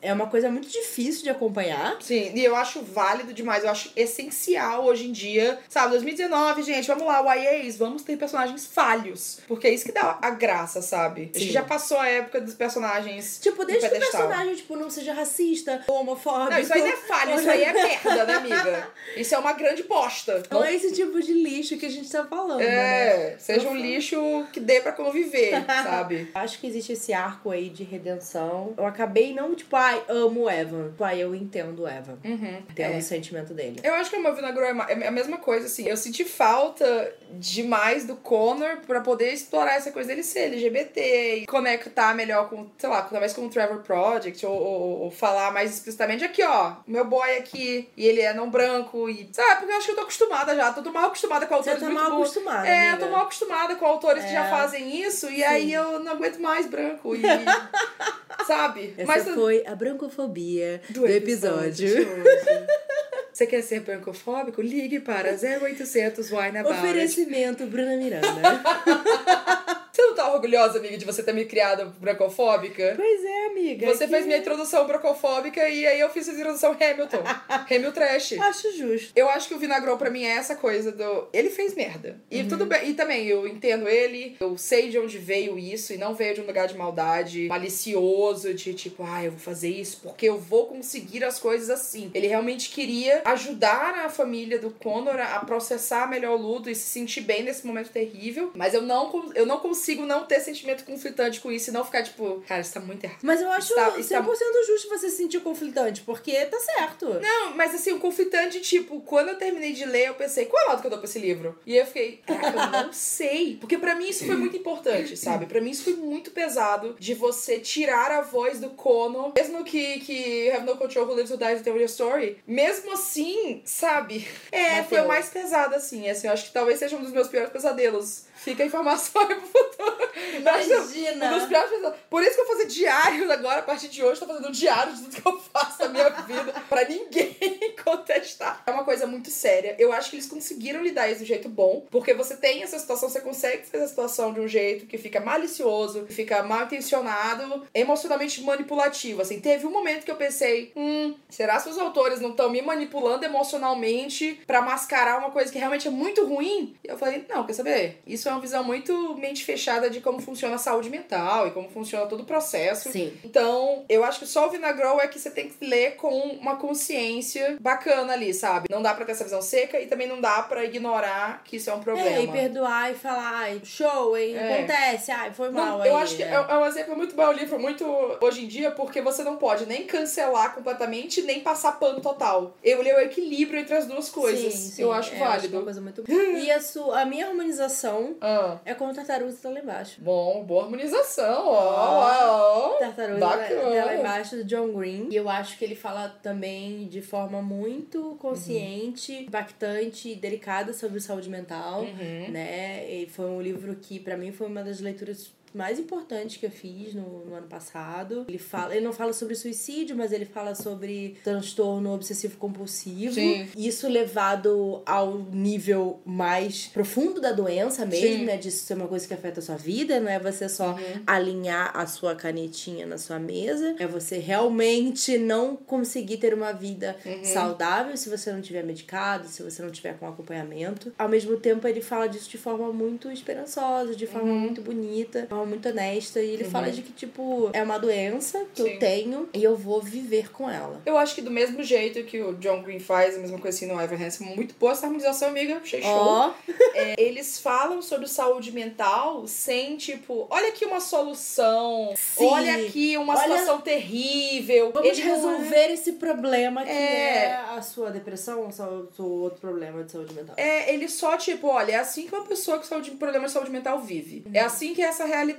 é 0.00 0.12
uma 0.12 0.26
coisa 0.26 0.50
muito 0.50 0.68
difícil 0.68 1.22
de 1.22 1.30
acompanhar. 1.30 1.96
Sim, 2.00 2.32
e 2.34 2.44
eu 2.44 2.56
acho 2.56 2.82
válido 2.82 3.32
demais, 3.32 3.64
eu 3.64 3.70
acho 3.70 3.92
essencial 3.96 4.84
hoje 4.84 5.08
em 5.08 5.12
dia. 5.12 5.58
Sabe, 5.68 5.90
2019, 5.90 6.62
gente, 6.62 6.86
vamos 6.86 7.06
lá, 7.06 7.34
YAs, 7.34 7.76
vamos 7.76 8.02
ter 8.02 8.16
personagens 8.16 8.66
falhos. 8.66 9.40
Porque 9.46 9.66
é 9.66 9.74
isso 9.74 9.84
que 9.84 9.92
dá 9.92 10.18
a 10.20 10.30
graça, 10.30 10.82
sabe? 10.82 11.30
Sim. 11.34 11.50
já 11.50 11.62
passou 11.62 11.98
a 11.98 12.08
época 12.08 12.40
dos 12.40 12.54
personagens. 12.54 13.38
Tipo, 13.40 13.64
desde 13.64 13.88
que 13.88 13.96
o 13.96 13.98
personagem, 13.98 14.54
tipo, 14.54 14.76
não 14.76 14.90
seja 14.90 15.12
racista, 15.12 15.82
homofóbico. 15.86 16.50
Não, 16.50 16.58
isso 16.58 16.72
aí 16.72 16.80
não 16.80 16.88
é 16.88 16.96
falha, 16.96 17.34
isso 17.34 17.50
aí 17.50 17.62
é 17.62 17.72
merda, 17.72 18.24
né, 18.24 18.34
amiga? 18.34 18.94
Isso 19.16 19.34
é 19.34 19.38
uma 19.38 19.52
grande 19.52 19.84
bosta. 19.84 20.42
Não 20.50 20.64
é 20.64 20.74
esse 20.74 20.92
tipo 20.92 21.20
de 21.20 21.32
lixo 21.32 21.76
que 21.76 21.86
a 21.86 21.90
gente 21.90 22.10
tá 22.10 22.24
falando, 22.24 22.58
né? 22.58 23.34
É, 23.34 23.36
seja 23.38 23.68
um 23.68 23.73
Não 23.74 23.86
lixo 23.86 24.46
que 24.52 24.60
dê 24.60 24.80
pra 24.80 24.92
conviver, 24.92 25.52
sabe? 25.84 26.30
Acho 26.34 26.58
que 26.58 26.66
existe 26.66 26.92
esse 26.92 27.12
arco 27.12 27.50
aí 27.50 27.68
de 27.68 27.84
redenção. 27.84 28.74
Eu 28.76 28.86
acabei 28.86 29.32
não, 29.34 29.54
tipo, 29.54 29.74
ai, 29.76 30.02
amo 30.08 30.42
o 30.44 30.50
Evan. 30.50 30.88
Tipo, 30.90 31.04
ai, 31.04 31.20
eu 31.22 31.34
entendo 31.34 31.82
o 31.82 31.88
Evan. 31.88 32.18
Uhum. 32.24 32.62
Entendo 32.70 32.94
É. 32.94 32.98
o 32.98 33.02
sentimento 33.02 33.52
dele. 33.54 33.80
Eu 33.82 33.94
acho 33.94 34.10
que 34.10 34.16
o 34.16 34.22
meu 34.22 34.34
Vinagro 34.34 34.62
é 34.64 34.74
é 35.04 35.06
a 35.08 35.10
mesma 35.10 35.38
coisa, 35.38 35.66
assim. 35.66 35.86
Eu 35.88 35.96
senti 35.96 36.24
falta 36.24 37.12
demais 37.32 38.04
do 38.06 38.16
Connor 38.16 38.78
pra 38.86 39.00
poder 39.00 39.32
explorar 39.32 39.74
essa 39.74 39.90
coisa 39.90 40.08
dele 40.08 40.22
ser 40.22 40.52
LGBT 40.52 41.36
e 41.42 41.46
conectar 41.46 42.14
melhor 42.14 42.48
com, 42.48 42.66
sei 42.78 42.88
lá, 42.88 43.02
talvez 43.02 43.32
com 43.32 43.46
o 43.46 43.48
Trevor 43.50 43.78
Project 43.82 44.44
ou, 44.46 44.52
ou- 44.54 45.00
ou 45.02 45.10
falar 45.10 45.52
mais 45.52 45.72
explicitamente 45.74 46.24
aqui, 46.24 46.42
ó, 46.42 46.74
meu 46.86 47.04
boy 47.04 47.36
aqui 47.36 47.88
e 47.96 48.06
ele 48.06 48.20
é 48.20 48.32
não 48.32 48.48
branco 48.50 49.08
e, 49.08 49.28
sabe, 49.32 49.58
porque 49.60 49.72
eu 49.72 49.76
acho 49.76 49.86
que 49.86 49.92
eu 49.92 49.96
tô 49.96 50.02
acostumada 50.02 50.54
já, 50.54 50.72
tô 50.72 50.90
mal 50.92 51.06
acostumada 51.06 51.46
com 51.46 51.54
Você 51.54 51.70
autores 51.70 51.80
tá 51.80 51.86
muito 51.86 52.10
mal 52.10 52.12
acostumada, 52.20 52.68
É, 52.68 52.88
amiga. 52.88 53.02
eu 53.04 53.06
tô 53.06 53.12
mal 53.12 53.22
acostumada 53.22 53.63
com 53.76 53.84
autores 53.86 54.24
que 54.24 54.32
já 54.32 54.46
É. 54.46 54.50
fazem 54.50 55.00
isso 55.02 55.28
e 55.28 55.36
Sim. 55.36 55.42
aí 55.44 55.72
eu 55.72 56.00
não 56.00 56.12
aguento 56.12 56.38
mais 56.38 56.66
branco 56.66 57.14
e 57.16 57.22
sabe? 58.46 58.94
Essa 58.96 59.06
Mas 59.06 59.24
foi 59.28 59.64
a 59.66 59.74
brancofobia 59.74 60.80
do, 60.90 61.00
do 61.00 61.06
episódio. 61.08 61.88
hoje. 61.88 62.08
Você 63.32 63.46
quer 63.48 63.62
ser 63.62 63.80
brancofóbico? 63.80 64.62
Ligue 64.62 65.00
para 65.00 65.30
0800 65.32 66.30
Wine. 66.30 66.62
Oferecimento 66.64 67.66
Bruna 67.66 67.96
Miranda. 67.96 68.28
Você 69.94 70.02
não 70.02 70.14
tá 70.16 70.32
orgulhosa, 70.34 70.78
amiga, 70.80 70.98
de 70.98 71.04
você 71.04 71.22
ter 71.22 71.32
me 71.32 71.44
criado 71.44 71.94
bracofóbica. 72.00 72.94
Pois 72.96 73.24
é, 73.24 73.46
amiga. 73.46 73.86
Você 73.86 74.06
que- 74.06 74.10
fez 74.10 74.26
minha 74.26 74.38
introdução 74.38 74.84
bracofóbica 74.88 75.68
e 75.68 75.86
aí 75.86 76.00
eu 76.00 76.10
fiz 76.10 76.28
a 76.28 76.32
introdução 76.32 76.72
Hamilton. 76.72 77.22
Hamilton 77.70 77.92
Trash. 77.92 78.32
Acho 78.40 78.76
justo. 78.76 79.12
Eu 79.14 79.28
acho 79.30 79.46
que 79.46 79.54
o 79.54 79.58
Vinagrou 79.58 79.96
pra 79.96 80.10
mim 80.10 80.24
é 80.24 80.30
essa 80.30 80.56
coisa 80.56 80.90
do. 80.90 81.28
Ele 81.32 81.48
fez 81.48 81.74
merda. 81.76 82.20
E 82.28 82.40
Uhum. 82.42 82.48
tudo 82.48 82.66
bem. 82.66 82.90
E 82.90 82.94
também, 82.94 83.24
eu 83.28 83.46
entendo 83.46 83.88
ele, 83.88 84.36
eu 84.40 84.58
sei 84.58 84.88
de 84.90 84.98
onde 84.98 85.16
veio 85.16 85.56
isso, 85.56 85.92
e 85.92 85.96
não 85.96 86.12
veio 86.12 86.34
de 86.34 86.40
um 86.40 86.46
lugar 86.46 86.66
de 86.66 86.76
maldade, 86.76 87.46
malicioso, 87.46 88.52
de 88.52 88.74
tipo, 88.74 89.04
ah, 89.06 89.22
eu 89.24 89.30
vou 89.30 89.40
fazer 89.40 89.68
isso 89.68 90.00
porque 90.02 90.28
eu 90.28 90.38
vou 90.40 90.66
conseguir 90.66 91.22
as 91.22 91.38
coisas 91.38 91.70
assim. 91.70 92.10
Ele 92.12 92.26
realmente 92.26 92.70
queria 92.70 93.22
ajudar 93.26 93.94
a 94.04 94.08
família 94.08 94.58
do 94.58 94.70
Connor 94.70 95.20
a 95.20 95.38
processar 95.40 96.10
melhor 96.10 96.36
o 96.36 96.42
luto 96.42 96.68
e 96.68 96.74
se 96.74 96.82
sentir 96.82 97.20
bem 97.20 97.44
nesse 97.44 97.64
momento 97.64 97.90
terrível. 97.90 98.50
Mas 98.56 98.74
eu 98.74 98.82
não, 98.82 99.30
eu 99.36 99.46
não 99.46 99.58
consigo 99.58 99.83
não 100.06 100.24
ter 100.24 100.40
sentimento 100.40 100.84
conflitante 100.84 101.40
com 101.40 101.50
isso 101.50 101.70
e 101.70 101.72
não 101.72 101.84
ficar 101.84 102.02
tipo, 102.02 102.42
cara, 102.46 102.60
isso 102.60 102.72
tá 102.74 102.80
muito 102.80 103.04
errado. 103.04 103.18
Mas 103.22 103.40
eu 103.40 103.50
acho 103.50 103.68
Está- 103.72 103.98
está- 103.98 104.22
100% 104.22 104.66
justo 104.66 104.88
você 104.88 105.10
se 105.10 105.16
sentir 105.16 105.40
conflitante, 105.40 106.02
porque 106.02 106.32
tá 106.46 106.58
certo. 106.60 107.20
Não, 107.20 107.54
mas 107.56 107.74
assim, 107.74 107.92
o 107.92 107.98
conflitante, 108.00 108.60
tipo, 108.60 109.00
quando 109.00 109.28
eu 109.30 109.36
terminei 109.38 109.72
de 109.72 109.84
ler, 109.84 110.08
eu 110.08 110.14
pensei, 110.14 110.46
qual 110.46 110.62
é 110.62 110.66
a 110.66 110.68
nota 110.70 110.80
que 110.80 110.86
eu 110.86 110.90
dou 110.90 110.98
pra 110.98 111.08
esse 111.08 111.18
livro? 111.18 111.58
E 111.66 111.72
aí 111.72 111.78
eu 111.78 111.86
fiquei, 111.86 112.20
caraca, 112.26 112.76
eu 112.78 112.84
não 112.86 112.92
sei. 112.92 113.56
Porque 113.60 113.78
pra 113.78 113.94
mim 113.94 114.08
isso 114.08 114.24
foi 114.26 114.36
muito 114.36 114.56
importante, 114.56 115.16
sabe? 115.16 115.46
Pra 115.46 115.60
mim 115.60 115.70
isso 115.70 115.84
foi 115.84 115.94
muito 115.94 116.30
pesado 116.30 116.96
de 116.98 117.14
você 117.14 117.58
tirar 117.58 118.10
a 118.10 118.20
voz 118.20 118.60
do 118.60 118.70
Kono, 118.70 119.32
mesmo 119.36 119.64
que, 119.64 120.00
que 120.00 120.50
Have 120.50 120.64
No 120.66 120.76
Control 120.76 121.06
Who 121.06 121.14
Lives 121.16 121.30
or 121.30 121.38
Dies 121.38 121.62
Tell 121.62 121.76
Your 121.76 121.86
Story. 121.86 122.38
Mesmo 122.46 122.92
assim, 122.92 123.62
sabe? 123.64 124.26
É, 124.52 124.68
Bateu. 124.76 124.84
foi 124.84 125.00
o 125.00 125.08
mais 125.08 125.28
pesado, 125.28 125.74
assim. 125.74 126.08
assim. 126.08 126.26
Eu 126.26 126.32
acho 126.32 126.46
que 126.46 126.52
talvez 126.52 126.78
seja 126.78 126.96
um 126.96 127.02
dos 127.02 127.12
meus 127.12 127.28
piores 127.28 127.50
pesadelos. 127.50 128.24
Fica 128.36 128.62
a 128.62 128.66
informação 128.66 129.22
aí 129.22 129.28
pro 129.36 129.40
futuro. 129.46 129.73
Imagina. 130.38 131.26
um 131.26 131.38
dos 131.38 131.48
piores 131.48 131.70
pesadelos. 131.70 131.98
Por 132.10 132.22
isso 132.22 132.34
que 132.34 132.40
eu 132.40 132.46
vou 132.46 132.56
fazer 132.56 132.68
diários 132.68 133.30
agora, 133.30 133.60
a 133.60 133.62
partir 133.62 133.88
de 133.88 134.02
hoje, 134.02 134.20
tô 134.20 134.26
fazendo 134.26 134.48
um 134.48 134.52
diário 134.52 134.94
de 134.94 135.02
tudo 135.02 135.22
que 135.22 135.26
eu 135.26 135.40
faço 135.40 135.82
na 135.82 135.88
minha 135.88 136.10
vida, 136.10 136.54
pra 136.68 136.88
ninguém 136.88 137.36
contestar. 137.84 138.62
É 138.66 138.70
uma 138.70 138.84
coisa 138.84 139.06
muito 139.06 139.30
séria. 139.30 139.74
Eu 139.78 139.92
acho 139.92 140.10
que 140.10 140.16
eles 140.16 140.26
conseguiram 140.26 140.82
lidar 140.82 141.08
isso 141.08 141.18
de 141.18 141.24
um 141.24 141.26
jeito 141.26 141.48
bom, 141.48 141.86
porque 141.90 142.14
você 142.14 142.36
tem 142.36 142.62
essa 142.62 142.78
situação, 142.78 143.08
você 143.08 143.20
consegue 143.20 143.66
fazer 143.66 143.84
a 143.84 143.88
situação 143.88 144.32
de 144.32 144.40
um 144.40 144.48
jeito 144.48 144.86
que 144.86 144.98
fica 144.98 145.20
malicioso, 145.20 146.04
que 146.04 146.14
fica 146.14 146.42
mal 146.42 146.64
intencionado, 146.64 147.66
emocionalmente 147.74 148.42
manipulativo. 148.42 149.22
Assim, 149.22 149.40
teve 149.40 149.66
um 149.66 149.70
momento 149.70 150.04
que 150.04 150.10
eu 150.10 150.16
pensei, 150.16 150.72
hum, 150.76 151.14
será 151.28 151.60
que 151.60 151.68
os 151.68 151.78
autores 151.78 152.20
não 152.20 152.30
estão 152.30 152.50
me 152.50 152.62
manipulando 152.62 153.24
emocionalmente 153.24 154.40
pra 154.46 154.62
mascarar 154.62 155.18
uma 155.18 155.30
coisa 155.30 155.50
que 155.52 155.58
realmente 155.58 155.88
é 155.88 155.90
muito 155.90 156.24
ruim? 156.24 156.76
E 156.84 156.88
eu 156.88 156.98
falei, 156.98 157.24
não, 157.28 157.44
quer 157.44 157.52
saber? 157.52 158.00
Isso 158.06 158.28
é 158.28 158.32
uma 158.32 158.40
visão 158.40 158.62
muito 158.62 159.16
mente 159.16 159.44
fechada 159.44 159.63
de 159.90 160.00
como 160.00 160.20
funciona 160.20 160.56
a 160.56 160.58
saúde 160.58 160.90
mental 160.90 161.48
e 161.48 161.50
como 161.50 161.68
funciona 161.68 162.06
todo 162.06 162.20
o 162.20 162.24
processo. 162.26 162.90
Sim. 162.92 163.12
Então, 163.24 163.84
eu 163.88 164.04
acho 164.04 164.20
que 164.20 164.26
só 164.26 164.46
o 164.46 164.50
Vinagrou 164.50 165.00
é 165.00 165.08
que 165.08 165.18
você 165.18 165.30
tem 165.30 165.48
que 165.48 165.64
ler 165.64 165.96
com 165.96 166.10
uma 166.10 166.56
consciência 166.56 167.56
bacana 167.60 168.12
ali, 168.12 168.32
sabe? 168.34 168.68
Não 168.70 168.82
dá 168.82 168.94
pra 168.94 169.04
ter 169.04 169.12
essa 169.12 169.24
visão 169.24 169.40
seca 169.42 169.80
e 169.80 169.86
também 169.86 170.06
não 170.06 170.20
dá 170.20 170.42
pra 170.42 170.64
ignorar 170.64 171.42
que 171.44 171.56
isso 171.56 171.70
é 171.70 171.74
um 171.74 171.80
problema. 171.80 172.08
É, 172.08 172.22
e 172.22 172.28
perdoar 172.28 172.92
e 172.92 172.94
falar, 172.94 173.32
ai, 173.36 173.60
show, 173.64 174.16
hein? 174.16 174.36
É. 174.36 174.54
Acontece, 174.58 175.10
ai, 175.10 175.32
foi 175.32 175.50
mal 175.50 175.78
Não, 175.78 175.82
aí. 175.82 175.88
eu 175.88 175.96
acho 175.96 176.16
que 176.16 176.22
é, 176.22 176.30
né? 176.30 176.46
é 176.48 176.56
um 176.56 176.66
exemplo 176.66 176.96
muito 176.96 177.14
bom, 177.14 177.26
um 177.26 177.32
livro 177.32 177.58
muito 177.58 177.84
hoje 178.20 178.44
em 178.44 178.48
dia, 178.48 178.70
porque 178.70 179.00
você 179.00 179.22
não 179.24 179.36
pode 179.36 179.66
nem 179.66 179.86
cancelar 179.86 180.54
completamente, 180.54 181.22
nem 181.22 181.40
passar 181.40 181.72
pano 181.78 182.00
total. 182.00 182.54
Eu 182.62 182.82
leio 182.82 182.96
o 182.96 183.00
equilíbrio 183.00 183.60
entre 183.60 183.74
as 183.74 183.86
duas 183.86 184.08
coisas. 184.08 184.52
Sim, 184.52 184.70
sim, 184.70 184.82
eu 184.82 184.92
acho 184.92 185.14
é, 185.14 185.18
válido. 185.18 185.56
uma 185.56 185.64
coisa 185.64 185.80
muito 185.80 186.04
E 186.08 186.50
a, 186.50 186.60
sua, 186.60 187.00
a 187.00 187.04
minha 187.04 187.26
harmonização 187.28 188.14
Ah, 188.20 188.58
é 188.64 188.74
com 188.74 188.92
tartarugas 188.92 189.40
tá 189.40 189.50
lá 189.54 189.60
embaixo. 189.60 190.00
bom, 190.00 190.44
boa 190.44 190.64
harmonização. 190.64 191.48
Ó, 191.48 191.52
ó, 191.52 192.74
ó. 192.74 192.78
Tartaruga 192.78 193.18
Bacana. 193.18 193.84
lá 193.84 193.96
embaixo 193.96 194.36
do 194.36 194.44
John 194.44 194.72
Green. 194.72 195.08
E 195.10 195.16
eu 195.16 195.28
acho 195.28 195.56
que 195.56 195.64
ele 195.64 195.76
fala 195.76 196.08
também 196.22 196.86
de 196.88 197.00
forma 197.00 197.40
muito 197.40 198.16
consciente, 198.20 199.12
impactante 199.12 200.10
e 200.10 200.14
delicada 200.14 200.72
sobre 200.72 201.00
saúde 201.00 201.30
mental. 201.30 201.80
Uhum. 201.80 202.30
né? 202.30 202.86
E 202.90 203.06
foi 203.06 203.26
um 203.26 203.40
livro 203.40 203.74
que 203.76 203.98
pra 203.98 204.16
mim 204.16 204.32
foi 204.32 204.46
uma 204.46 204.62
das 204.62 204.80
leituras 204.80 205.32
mais 205.54 205.78
importantes 205.78 206.36
que 206.36 206.46
eu 206.46 206.50
fiz 206.50 206.94
no, 206.94 207.24
no 207.24 207.34
ano 207.34 207.46
passado. 207.46 208.24
Ele 208.28 208.38
fala, 208.38 208.74
ele 208.74 208.84
não 208.84 208.92
fala 208.92 209.12
sobre 209.12 209.34
suicídio, 209.34 209.96
mas 209.96 210.12
ele 210.12 210.24
fala 210.24 210.54
sobre 210.54 211.16
transtorno 211.22 211.94
obsessivo 211.94 212.36
compulsivo. 212.38 213.14
Sim. 213.14 213.48
Isso 213.56 213.88
levado 213.88 214.82
ao 214.84 215.18
nível 215.18 216.00
mais 216.04 216.66
profundo 216.66 217.20
da 217.20 217.32
doença 217.32 217.86
mesmo, 217.86 218.18
Sim. 218.18 218.24
né? 218.24 218.36
Disso 218.36 218.64
ser 218.66 218.74
uma 218.74 218.88
coisa 218.88 219.06
que 219.06 219.14
afeta 219.14 219.40
a 219.40 219.42
sua 219.42 219.56
vida, 219.56 220.00
não 220.00 220.08
é 220.10 220.18
você 220.18 220.48
só 220.48 220.72
Uhum. 220.74 221.02
alinhar 221.06 221.70
a 221.76 221.86
sua 221.86 222.14
canetinha 222.16 222.86
na 222.86 222.98
sua 222.98 223.18
mesa, 223.18 223.76
é 223.78 223.86
você 223.86 224.18
realmente 224.18 225.18
não 225.18 225.54
conseguir 225.56 226.16
ter 226.18 226.34
uma 226.34 226.52
vida 226.52 226.96
Uhum. 227.04 227.24
saudável 227.24 227.96
se 227.96 228.08
você 228.08 228.32
não 228.32 228.40
tiver 228.40 228.62
medicado, 228.64 229.28
se 229.28 229.42
você 229.42 229.62
não 229.62 229.70
tiver 229.70 229.96
com 229.98 230.06
acompanhamento. 230.08 230.92
Ao 230.98 231.08
mesmo 231.08 231.36
tempo, 231.36 231.66
ele 231.68 231.80
fala 231.80 232.06
disso 232.08 232.28
de 232.30 232.38
forma 232.38 232.72
muito 232.72 233.10
esperançosa, 233.10 233.94
de 233.94 234.06
forma 234.06 234.30
Uhum. 234.32 234.38
muito 234.40 234.60
bonita, 234.62 235.22
de 235.22 235.43
forma 235.44 235.50
muito 235.50 235.68
honesta. 235.68 236.20
E 236.20 236.30
ele 236.30 236.44
fala 236.44 236.70
de 236.70 236.82
que, 236.82 236.92
tipo, 236.92 237.50
é 237.52 237.62
uma 237.62 237.78
doença 237.78 238.44
que 238.54 238.62
Sim. 238.62 238.70
eu 238.70 238.78
tenho 238.78 239.28
e 239.32 239.42
eu 239.44 239.56
vou 239.56 239.80
viver 239.80 240.30
com 240.32 240.48
ela. 240.48 240.80
Eu 240.86 240.96
acho 240.96 241.14
que 241.14 241.20
do 241.20 241.30
mesmo 241.30 241.62
jeito 241.62 242.02
que 242.04 242.20
o 242.20 242.34
John 242.34 242.62
Green 242.62 242.80
faz, 242.80 243.16
a 243.16 243.18
mesma 243.18 243.38
coisa 243.38 243.56
assim 243.56 243.66
no 243.66 243.80
Ever 243.80 244.00
Hansen, 244.00 244.26
muito 244.34 244.54
boa 244.58 244.72
essa 244.72 244.86
harmonização, 244.86 245.28
amiga. 245.28 245.56
Achei 245.62 245.82
show. 245.82 246.34
É, 246.76 247.00
eles 247.00 247.38
falam 247.38 247.80
sobre 247.80 248.08
saúde 248.08 248.50
mental 248.50 249.28
sem, 249.28 249.76
tipo, 249.76 250.26
olha 250.28 250.48
aqui 250.48 250.64
uma 250.64 250.80
solução, 250.80 251.94
Sim. 251.96 252.26
olha 252.26 252.54
aqui 252.66 252.96
uma 252.96 253.12
Olha- 253.14 253.22
situação 253.22 253.60
terrível. 253.60 254.72
vamos 254.72 254.88
Ele 254.88 255.02
não 255.04 255.10
é- 255.10 255.14
resolver 255.14 255.72
esse 255.72 255.92
problema 255.92 256.64
que 256.64 256.70
É. 256.70 257.24
é, 257.26 257.34
a 257.56 257.62
sua 257.62 257.90
depressão 257.90 258.42
ou 258.42 258.50
seu, 258.52 258.88
seu 258.94 259.04
outro 259.06 259.40
problema 259.40 259.84
de 259.84 259.92
saúde 259.92 260.14
mental. 260.14 260.34
É, 260.36 260.72
ele 260.74 260.88
só, 260.88 261.16
tipo, 261.16 261.46
olha, 261.46 261.72
é 261.72 261.76
assim 261.76 262.06
que 262.08 262.14
uma 262.14 262.24
pessoa 262.24 262.58
com 262.58 262.64
saúde, 262.64 262.90
problema 262.92 263.26
de 263.26 263.32
saúde 263.32 263.50
mental 263.50 263.78
vive. 263.80 264.24
É 264.32 264.40
assim 264.40 264.74
que 264.74 264.82
é 264.82 264.86
essa 264.86 265.04
realidade. 265.04 265.33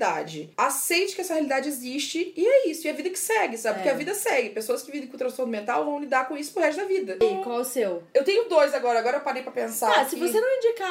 Aceite 0.57 1.15
que 1.15 1.21
essa 1.21 1.33
realidade 1.33 1.67
existe 1.69 2.33
e 2.35 2.45
é 2.45 2.67
isso. 2.69 2.85
E 2.85 2.89
a 2.89 2.93
vida 2.93 3.09
que 3.09 3.19
segue, 3.19 3.57
sabe? 3.57 3.75
É. 3.75 3.77
Porque 3.79 3.89
a 3.89 3.97
vida 3.97 4.13
segue. 4.13 4.49
Pessoas 4.49 4.81
que 4.81 4.91
vivem 4.91 5.07
com 5.07 5.17
transtorno 5.17 5.51
mental 5.51 5.85
vão 5.85 5.99
lidar 5.99 6.27
com 6.27 6.37
isso 6.37 6.51
pro 6.53 6.61
resto 6.61 6.81
da 6.81 6.87
vida. 6.87 7.17
E 7.21 7.43
qual 7.43 7.57
o 7.59 7.65
seu? 7.65 8.03
Eu 8.13 8.23
tenho 8.23 8.45
dois 8.49 8.73
agora, 8.73 8.99
agora 8.99 9.17
eu 9.17 9.21
parei 9.21 9.41
pra 9.43 9.51
pensar. 9.51 9.91
Ah, 10.01 10.05
se 10.05 10.15
que- 10.15 10.21
você 10.27 10.39
não 10.39 10.55
indicar 10.57 10.87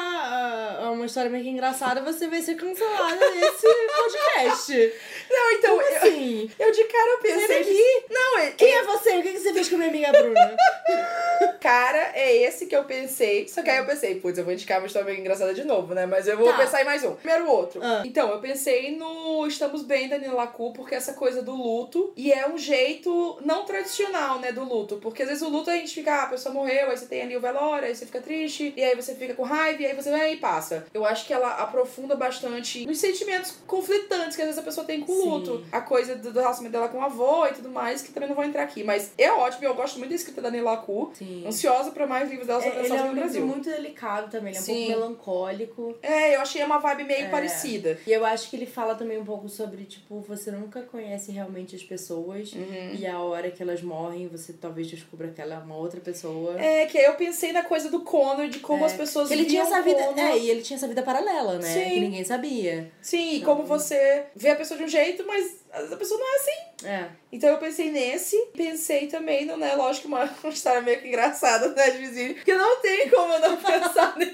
ah, 0.83 0.91
uma 0.91 1.05
história 1.05 1.29
meio 1.29 1.43
que 1.43 1.49
engraçada, 1.49 2.01
você 2.01 2.27
vai 2.27 2.41
ser 2.41 2.55
cancelada 2.55 3.31
nesse 3.31 3.67
podcast. 3.95 4.93
Não, 5.29 5.51
então, 5.51 5.77
Como 5.77 5.81
eu, 5.89 5.97
assim? 5.97 6.51
eu 6.59 6.71
de 6.71 6.83
cara 6.85 7.11
eu 7.11 7.17
pensei 7.19 7.63
que. 7.63 8.03
Não, 8.13 8.37
é, 8.39 8.51
Quem 8.51 8.73
é 8.73 8.83
você? 8.83 9.17
O 9.17 9.21
que 9.23 9.31
que 9.31 9.39
você 9.39 9.53
fez 9.53 9.69
com 9.69 9.75
a 9.75 9.77
minha 9.79 9.89
amiga 9.89 10.11
Bruna? 10.11 10.57
cara 11.59 12.11
é 12.13 12.35
esse 12.43 12.65
que 12.67 12.75
eu 12.75 12.83
pensei. 12.83 13.47
Só 13.47 13.61
que 13.61 13.69
aí 13.69 13.77
eu 13.77 13.85
pensei, 13.85 14.15
putz, 14.19 14.37
eu 14.37 14.43
vou 14.43 14.53
indicar 14.53 14.79
uma 14.79 14.87
história 14.87 15.05
meio 15.07 15.19
engraçada 15.19 15.53
de 15.53 15.63
novo, 15.63 15.93
né? 15.93 16.05
Mas 16.05 16.27
eu 16.27 16.37
vou 16.37 16.47
Tá. 16.51 16.57
pensar 16.57 16.81
em 16.81 16.85
mais 16.85 17.03
um. 17.03 17.15
Primeiro 17.15 17.49
outro. 17.49 17.79
Ah. 17.83 18.03
Então, 18.05 18.29
eu 18.31 18.39
pensei 18.39 18.94
no 18.95 19.45
Estamos 19.47 19.83
Bem 19.83 20.07
da 20.07 20.17
Nina 20.17 20.33
Lacu, 20.33 20.73
porque 20.73 20.95
essa 20.95 21.13
coisa 21.13 21.41
do 21.41 21.53
luto. 21.53 22.13
E 22.15 22.31
é 22.31 22.47
um 22.47 22.57
jeito 22.57 23.37
não 23.43 23.65
tradicional, 23.65 24.39
né, 24.39 24.51
do 24.51 24.63
luto. 24.63 24.97
Porque 24.97 25.23
às 25.23 25.29
vezes 25.29 25.43
o 25.43 25.49
luto 25.49 25.69
a 25.69 25.75
gente 25.75 25.93
fica, 25.93 26.13
ah, 26.13 26.23
a 26.23 26.27
pessoa 26.27 26.53
morreu, 26.53 26.89
aí 26.89 26.97
você 26.97 27.05
tem 27.05 27.21
ali 27.21 27.35
o 27.35 27.41
velório, 27.41 27.87
aí 27.87 27.95
você 27.95 28.05
fica 28.05 28.21
triste, 28.21 28.73
e 28.75 28.83
aí 28.83 28.95
você 28.95 29.15
fica 29.15 29.33
com 29.33 29.43
raiva, 29.43 29.81
e 29.81 29.85
aí 29.85 29.95
você 29.95 30.09
vai 30.11 30.33
e 30.33 30.37
passa. 30.37 30.85
Eu 30.93 31.05
acho 31.05 31.25
que 31.25 31.33
ela 31.33 31.55
aprofunda 31.55 32.15
bastante 32.15 32.85
nos 32.85 32.97
sentimentos 32.99 33.53
conflitantes 33.67 34.35
que 34.35 34.41
às 34.41 34.47
vezes 34.47 34.59
a 34.59 34.63
pessoa 34.63 34.85
tem 34.85 35.01
com 35.01 35.11
o 35.11 35.21
Sim. 35.21 35.29
luto. 35.29 35.65
A 35.71 35.81
coisa 35.81 36.15
do, 36.15 36.31
do 36.31 36.39
relacionamento 36.39 36.71
dela 36.73 36.89
com 36.89 36.99
o 36.99 37.01
avô 37.03 37.45
e 37.47 37.53
tudo 37.53 37.69
mais, 37.69 38.01
que 38.01 38.11
também 38.11 38.29
não 38.29 38.35
vou 38.35 38.45
entrar 38.45 38.63
aqui. 38.63 38.83
Mas 38.83 39.11
é 39.17 39.31
ótimo, 39.31 39.65
eu 39.65 39.73
gosto 39.75 39.97
muito 39.97 40.09
da 40.09 40.15
escrita 40.15 40.41
da 40.41 40.51
Nila. 40.51 40.75
Sim. 41.13 41.43
Ansiosa 41.47 41.91
pra 41.91 42.05
mais 42.05 42.29
livros 42.29 42.47
dela 42.47 42.61
sobre 42.61 42.79
É, 42.79 42.85
ele 42.85 42.95
é 42.95 43.01
um 43.03 43.07
no 43.07 43.15
Brasil. 43.15 43.45
muito 43.45 43.69
delicado 43.69 44.29
também, 44.29 44.49
ele 44.49 44.57
é 44.57 44.61
um 44.61 44.63
Sim. 44.63 44.85
pouco 44.87 44.99
melancólico. 44.99 45.95
É, 46.01 46.35
eu 46.35 46.41
achei 46.41 46.63
uma 46.63 46.77
vibe 46.79 47.03
meio 47.05 47.25
É. 47.25 47.29
parecida. 47.29 47.97
E 48.05 48.11
eu 48.11 48.25
acho 48.25 48.49
que 48.49 48.55
ele 48.55 48.65
fala 48.65 48.84
também 48.93 49.17
um 49.17 49.25
pouco 49.25 49.49
sobre, 49.49 49.85
tipo, 49.85 50.19
você 50.27 50.51
nunca 50.51 50.83
conhece 50.83 51.31
realmente 51.31 51.75
as 51.75 51.81
pessoas. 51.83 52.53
Uhum. 52.53 52.95
E 52.99 53.07
a 53.07 53.19
hora 53.19 53.49
que 53.49 53.63
elas 53.63 53.81
morrem, 53.81 54.27
você 54.27 54.53
talvez 54.53 54.85
descubra 54.87 55.29
que 55.29 55.41
ela 55.41 55.55
é 55.55 55.57
uma 55.57 55.75
outra 55.77 55.99
pessoa. 55.99 56.59
É, 56.61 56.85
que 56.85 56.97
aí 56.99 57.05
eu 57.05 57.15
pensei 57.15 57.51
na 57.51 57.63
coisa 57.63 57.89
do 57.89 58.01
Connor, 58.01 58.47
de 58.49 58.59
como 58.59 58.83
É. 58.83 58.87
as 58.87 58.93
pessoas 58.93 59.29
Que 59.29 59.33
ele 59.33 59.45
tinha 59.45 59.63
essa 59.63 59.81
vida. 59.81 60.03
Connor. 60.03 60.19
É, 60.19 60.37
e 60.37 60.49
ele 60.51 60.61
tinha 60.61 60.75
essa 60.77 60.87
vida 60.87 61.01
paralela, 61.01 61.57
né? 61.57 61.73
Sim. 61.73 61.89
Que 61.89 61.99
ninguém 62.01 62.23
sabia. 62.23 62.91
Sim, 63.01 63.17
e 63.31 63.37
Então- 63.37 63.55
como 63.55 63.65
você 63.67 64.25
vê 64.35 64.49
a 64.49 64.55
pessoa 64.55 64.77
de 64.77 64.83
um 64.83 64.87
jeito, 64.87 65.25
mas 65.25 65.63
a 65.71 65.95
pessoa 65.95 66.19
não 66.19 66.27
é 66.33 66.35
assim. 66.35 66.87
É. 66.87 67.05
Então 67.31 67.49
eu 67.49 67.57
pensei 67.57 67.89
nesse, 67.89 68.37
pensei 68.55 69.07
também 69.07 69.45
no, 69.45 69.55
né, 69.57 69.73
lógico, 69.75 70.07
uma, 70.07 70.23
uma 70.43 70.51
história 70.53 70.81
meio 70.81 71.01
que 71.01 71.07
engraçada, 71.07 71.69
né, 71.69 71.89
de 71.91 71.97
vizinho, 71.99 72.35
que 72.35 72.53
não 72.53 72.81
tem 72.81 73.09
como 73.09 73.31
eu 73.33 73.39
não 73.39 73.57
pensar 73.61 74.17
nele. 74.17 74.33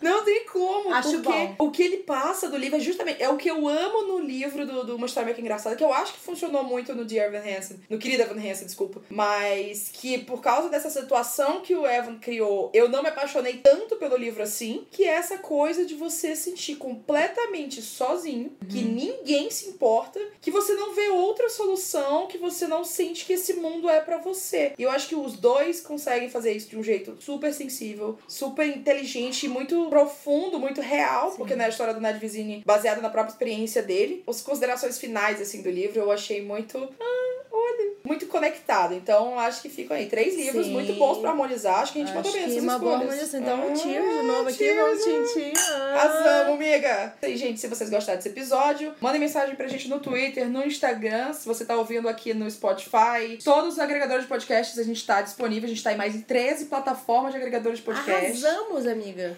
Não 0.00 0.24
tem 0.24 0.44
como, 0.46 0.92
Acho 0.92 1.20
porque 1.20 1.28
bom. 1.28 1.54
o 1.58 1.70
que 1.70 1.82
ele 1.82 1.98
passa 1.98 2.48
do 2.48 2.56
livro 2.56 2.76
é 2.76 2.80
justamente. 2.80 3.22
É 3.22 3.28
o 3.28 3.36
que 3.36 3.50
eu 3.50 3.68
amo 3.68 4.02
no 4.02 4.18
livro 4.20 4.66
do, 4.66 4.84
do 4.84 4.96
Uma 4.96 5.06
História 5.06 5.34
que 5.34 5.40
Engraçada, 5.40 5.76
que 5.76 5.84
eu 5.84 5.92
acho 5.92 6.14
que 6.14 6.20
funcionou 6.20 6.62
muito 6.64 6.94
no 6.94 7.04
Dear 7.04 7.32
Evan 7.32 7.38
Hansen, 7.46 7.80
no 7.88 7.98
Querida 7.98 8.24
Evan 8.24 8.38
Hansen, 8.38 8.66
desculpa. 8.66 9.02
Mas 9.10 9.90
que 9.92 10.18
por 10.18 10.40
causa 10.40 10.68
dessa 10.68 10.90
situação 10.90 11.60
que 11.60 11.74
o 11.74 11.86
Evan 11.86 12.18
criou, 12.18 12.70
eu 12.74 12.88
não 12.88 13.02
me 13.02 13.08
apaixonei 13.08 13.58
tanto 13.58 13.96
pelo 13.96 14.16
livro 14.16 14.42
assim, 14.42 14.86
que 14.90 15.04
é 15.04 15.08
essa 15.14 15.38
coisa 15.38 15.84
de 15.84 15.94
você 15.94 16.36
sentir 16.36 16.76
completamente 16.76 17.82
sozinho, 17.82 18.52
que 18.68 18.82
ninguém 18.82 19.50
se 19.50 19.68
importa, 19.68 20.20
que 20.40 20.50
você 20.50 20.74
não 20.74 20.94
vê 20.94 21.08
outra 21.08 21.48
solução, 21.48 22.26
que 22.26 22.38
você 22.38 22.66
não 22.66 22.84
sente 22.84 23.24
que 23.24 23.32
esse 23.32 23.54
mundo 23.54 23.88
é 23.88 24.00
pra 24.00 24.18
você. 24.18 24.72
E 24.78 24.82
eu 24.82 24.90
acho 24.90 25.08
que 25.08 25.14
os 25.14 25.34
dois 25.34 25.80
conseguem 25.80 26.30
fazer 26.30 26.52
isso 26.52 26.68
de 26.70 26.78
um 26.78 26.82
jeito 26.82 27.16
super 27.20 27.52
sensível, 27.52 28.18
super 28.26 28.66
inteligente, 28.66 29.48
muito 29.48 29.89
profundo, 29.90 30.58
muito 30.58 30.80
real, 30.80 31.32
porque 31.32 31.54
na 31.54 31.68
história 31.68 31.92
do 31.92 32.00
Ned 32.00 32.18
Vizini, 32.18 32.62
baseada 32.64 33.00
na 33.00 33.10
própria 33.10 33.32
experiência 33.32 33.82
dele, 33.82 34.22
as 34.26 34.40
considerações 34.40 34.98
finais 34.98 35.40
assim 35.40 35.62
do 35.62 35.70
livro 35.70 36.00
eu 36.00 36.10
achei 36.10 36.40
muito, 36.42 36.78
ah, 36.78 37.42
olha, 37.52 37.90
muito 38.04 38.26
conectado. 38.26 38.94
Então 38.94 39.38
acho 39.38 39.60
que 39.62 39.68
ficam 39.68 39.96
aí 39.96 40.06
três 40.06 40.34
livros 40.36 40.66
Sim. 40.66 40.72
muito 40.72 40.92
bons 40.94 41.18
pra 41.18 41.30
harmonizar. 41.30 41.80
Acho 41.80 41.92
que 41.92 42.00
a 42.00 42.04
gente 42.04 42.14
mandou 42.14 42.30
Acho 42.30 42.38
bem 42.40 42.48
que 42.48 42.52
essas 42.56 42.62
uma 42.64 42.78
boa 42.78 42.92
escolhas. 43.02 43.12
harmonização. 43.34 43.40
Então, 43.40 43.72
Ah, 43.72 43.76
cheers 43.76 44.20
de 44.20 44.22
novo 44.26 44.48
aqui. 44.48 44.72
Vamos, 44.74 45.04
tchim. 45.32 45.52
Ah. 45.56 45.94
Arrasamos, 46.00 46.54
amiga! 46.54 47.14
E, 47.22 47.36
gente, 47.36 47.60
se 47.60 47.66
vocês 47.68 47.90
gostaram 47.90 48.16
desse 48.16 48.28
episódio, 48.28 48.94
mandem 49.00 49.20
mensagem 49.20 49.54
pra 49.54 49.66
gente 49.68 49.88
no 49.88 50.00
Twitter, 50.00 50.48
no 50.48 50.64
Instagram, 50.64 51.32
se 51.32 51.46
você 51.46 51.64
tá 51.64 51.76
ouvindo 51.76 52.08
aqui 52.08 52.32
no 52.34 52.50
Spotify. 52.50 53.38
Todos 53.44 53.74
os 53.74 53.78
agregadores 53.78 54.22
de 54.24 54.28
podcasts 54.28 54.78
a 54.78 54.82
gente 54.82 55.04
tá 55.06 55.20
disponível. 55.22 55.66
A 55.66 55.70
gente 55.70 55.82
tá 55.82 55.92
em 55.92 55.96
mais 55.96 56.12
de 56.12 56.20
13 56.22 56.66
plataformas 56.66 57.32
de 57.32 57.38
agregadores 57.38 57.78
de 57.78 57.84
podcast. 57.84 58.44
Arrasamos, 58.46 58.86
amiga. 58.86 59.36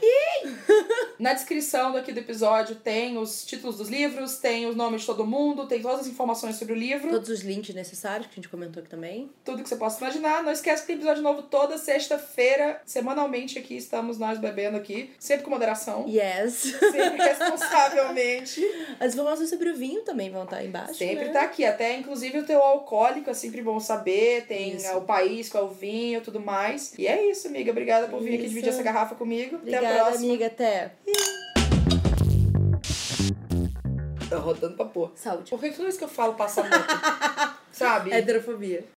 Na 1.18 1.32
descrição 1.34 1.92
daqui 1.92 2.10
do 2.12 2.18
episódio 2.18 2.74
tem 2.76 3.16
os 3.16 3.44
títulos 3.44 3.76
dos 3.76 3.88
livros, 3.88 4.36
tem 4.38 4.66
os 4.66 4.74
nomes 4.74 5.02
de 5.02 5.06
todo 5.06 5.24
mundo, 5.26 5.66
tem 5.66 5.80
todas 5.80 6.00
as 6.00 6.06
informações 6.08 6.56
sobre 6.56 6.74
o 6.74 6.76
livro, 6.76 7.10
Todos 7.10 7.28
os 7.28 7.40
links 7.42 7.74
necessários 7.74 8.26
que 8.26 8.32
a 8.32 8.36
gente 8.36 8.48
comentou 8.48 8.80
aqui 8.80 8.90
também. 8.90 9.30
tudo 9.44 9.62
que 9.62 9.68
você 9.68 9.76
possa 9.76 9.98
imaginar. 10.02 10.42
Não 10.42 10.50
esquece 10.52 10.82
que 10.82 10.88
tem 10.88 10.96
episódio 10.96 11.22
novo 11.22 11.42
toda 11.42 11.78
sexta-feira, 11.78 12.80
semanalmente 12.84 13.58
aqui 13.58 13.76
estamos 13.76 14.18
nós 14.18 14.38
bebendo 14.38 14.76
aqui, 14.76 15.10
sempre 15.18 15.44
com 15.44 15.50
moderação, 15.50 16.06
Yes. 16.08 16.54
sempre 16.54 17.22
responsavelmente. 17.22 18.60
As 18.98 19.14
informações 19.14 19.48
sobre 19.50 19.70
o 19.70 19.76
vinho 19.76 20.02
também 20.02 20.30
vão 20.30 20.44
estar 20.44 20.56
aí 20.56 20.66
embaixo. 20.68 20.94
Sempre 20.94 21.26
né? 21.26 21.32
tá 21.32 21.42
aqui, 21.42 21.64
até 21.64 21.96
inclusive 21.96 22.38
o 22.38 22.44
teu 22.46 22.60
alcoólico 22.62 23.30
é 23.30 23.34
sempre 23.34 23.62
bom 23.62 23.78
saber, 23.78 24.46
tem 24.46 24.74
Isso. 24.76 24.96
o 24.96 25.02
país, 25.02 25.48
qual 25.48 25.64
é 25.64 25.66
o 25.66 25.70
vinho, 25.70 26.20
tudo 26.20 26.40
mais. 26.40 26.92
E 26.98 27.06
é 27.06 27.30
isso, 27.30 27.46
amiga. 27.48 27.70
Obrigada 27.70 28.08
por 28.08 28.20
vir 28.20 28.30
aqui 28.34 28.38
Isso. 28.44 28.48
dividir 28.48 28.70
essa 28.70 28.82
garrafa 28.82 29.14
comigo. 29.14 29.56
Até 29.56 29.76
a 29.76 29.78
Obrigada, 29.78 29.94
próxima. 30.04 30.24
amiga. 30.26 30.31
Até. 30.40 30.92
Tá 34.28 34.38
rodando 34.38 34.76
pra 34.76 34.86
pôr. 34.86 35.12
Saúde. 35.14 35.50
Por 35.50 35.60
que 35.60 35.70
toda 35.70 35.82
vez 35.84 35.98
que 35.98 36.04
eu 36.04 36.08
falo 36.08 36.34
passa 36.34 36.62
moto? 36.62 36.72
Sabe? 37.70 38.12
Heterofobia. 38.12 38.84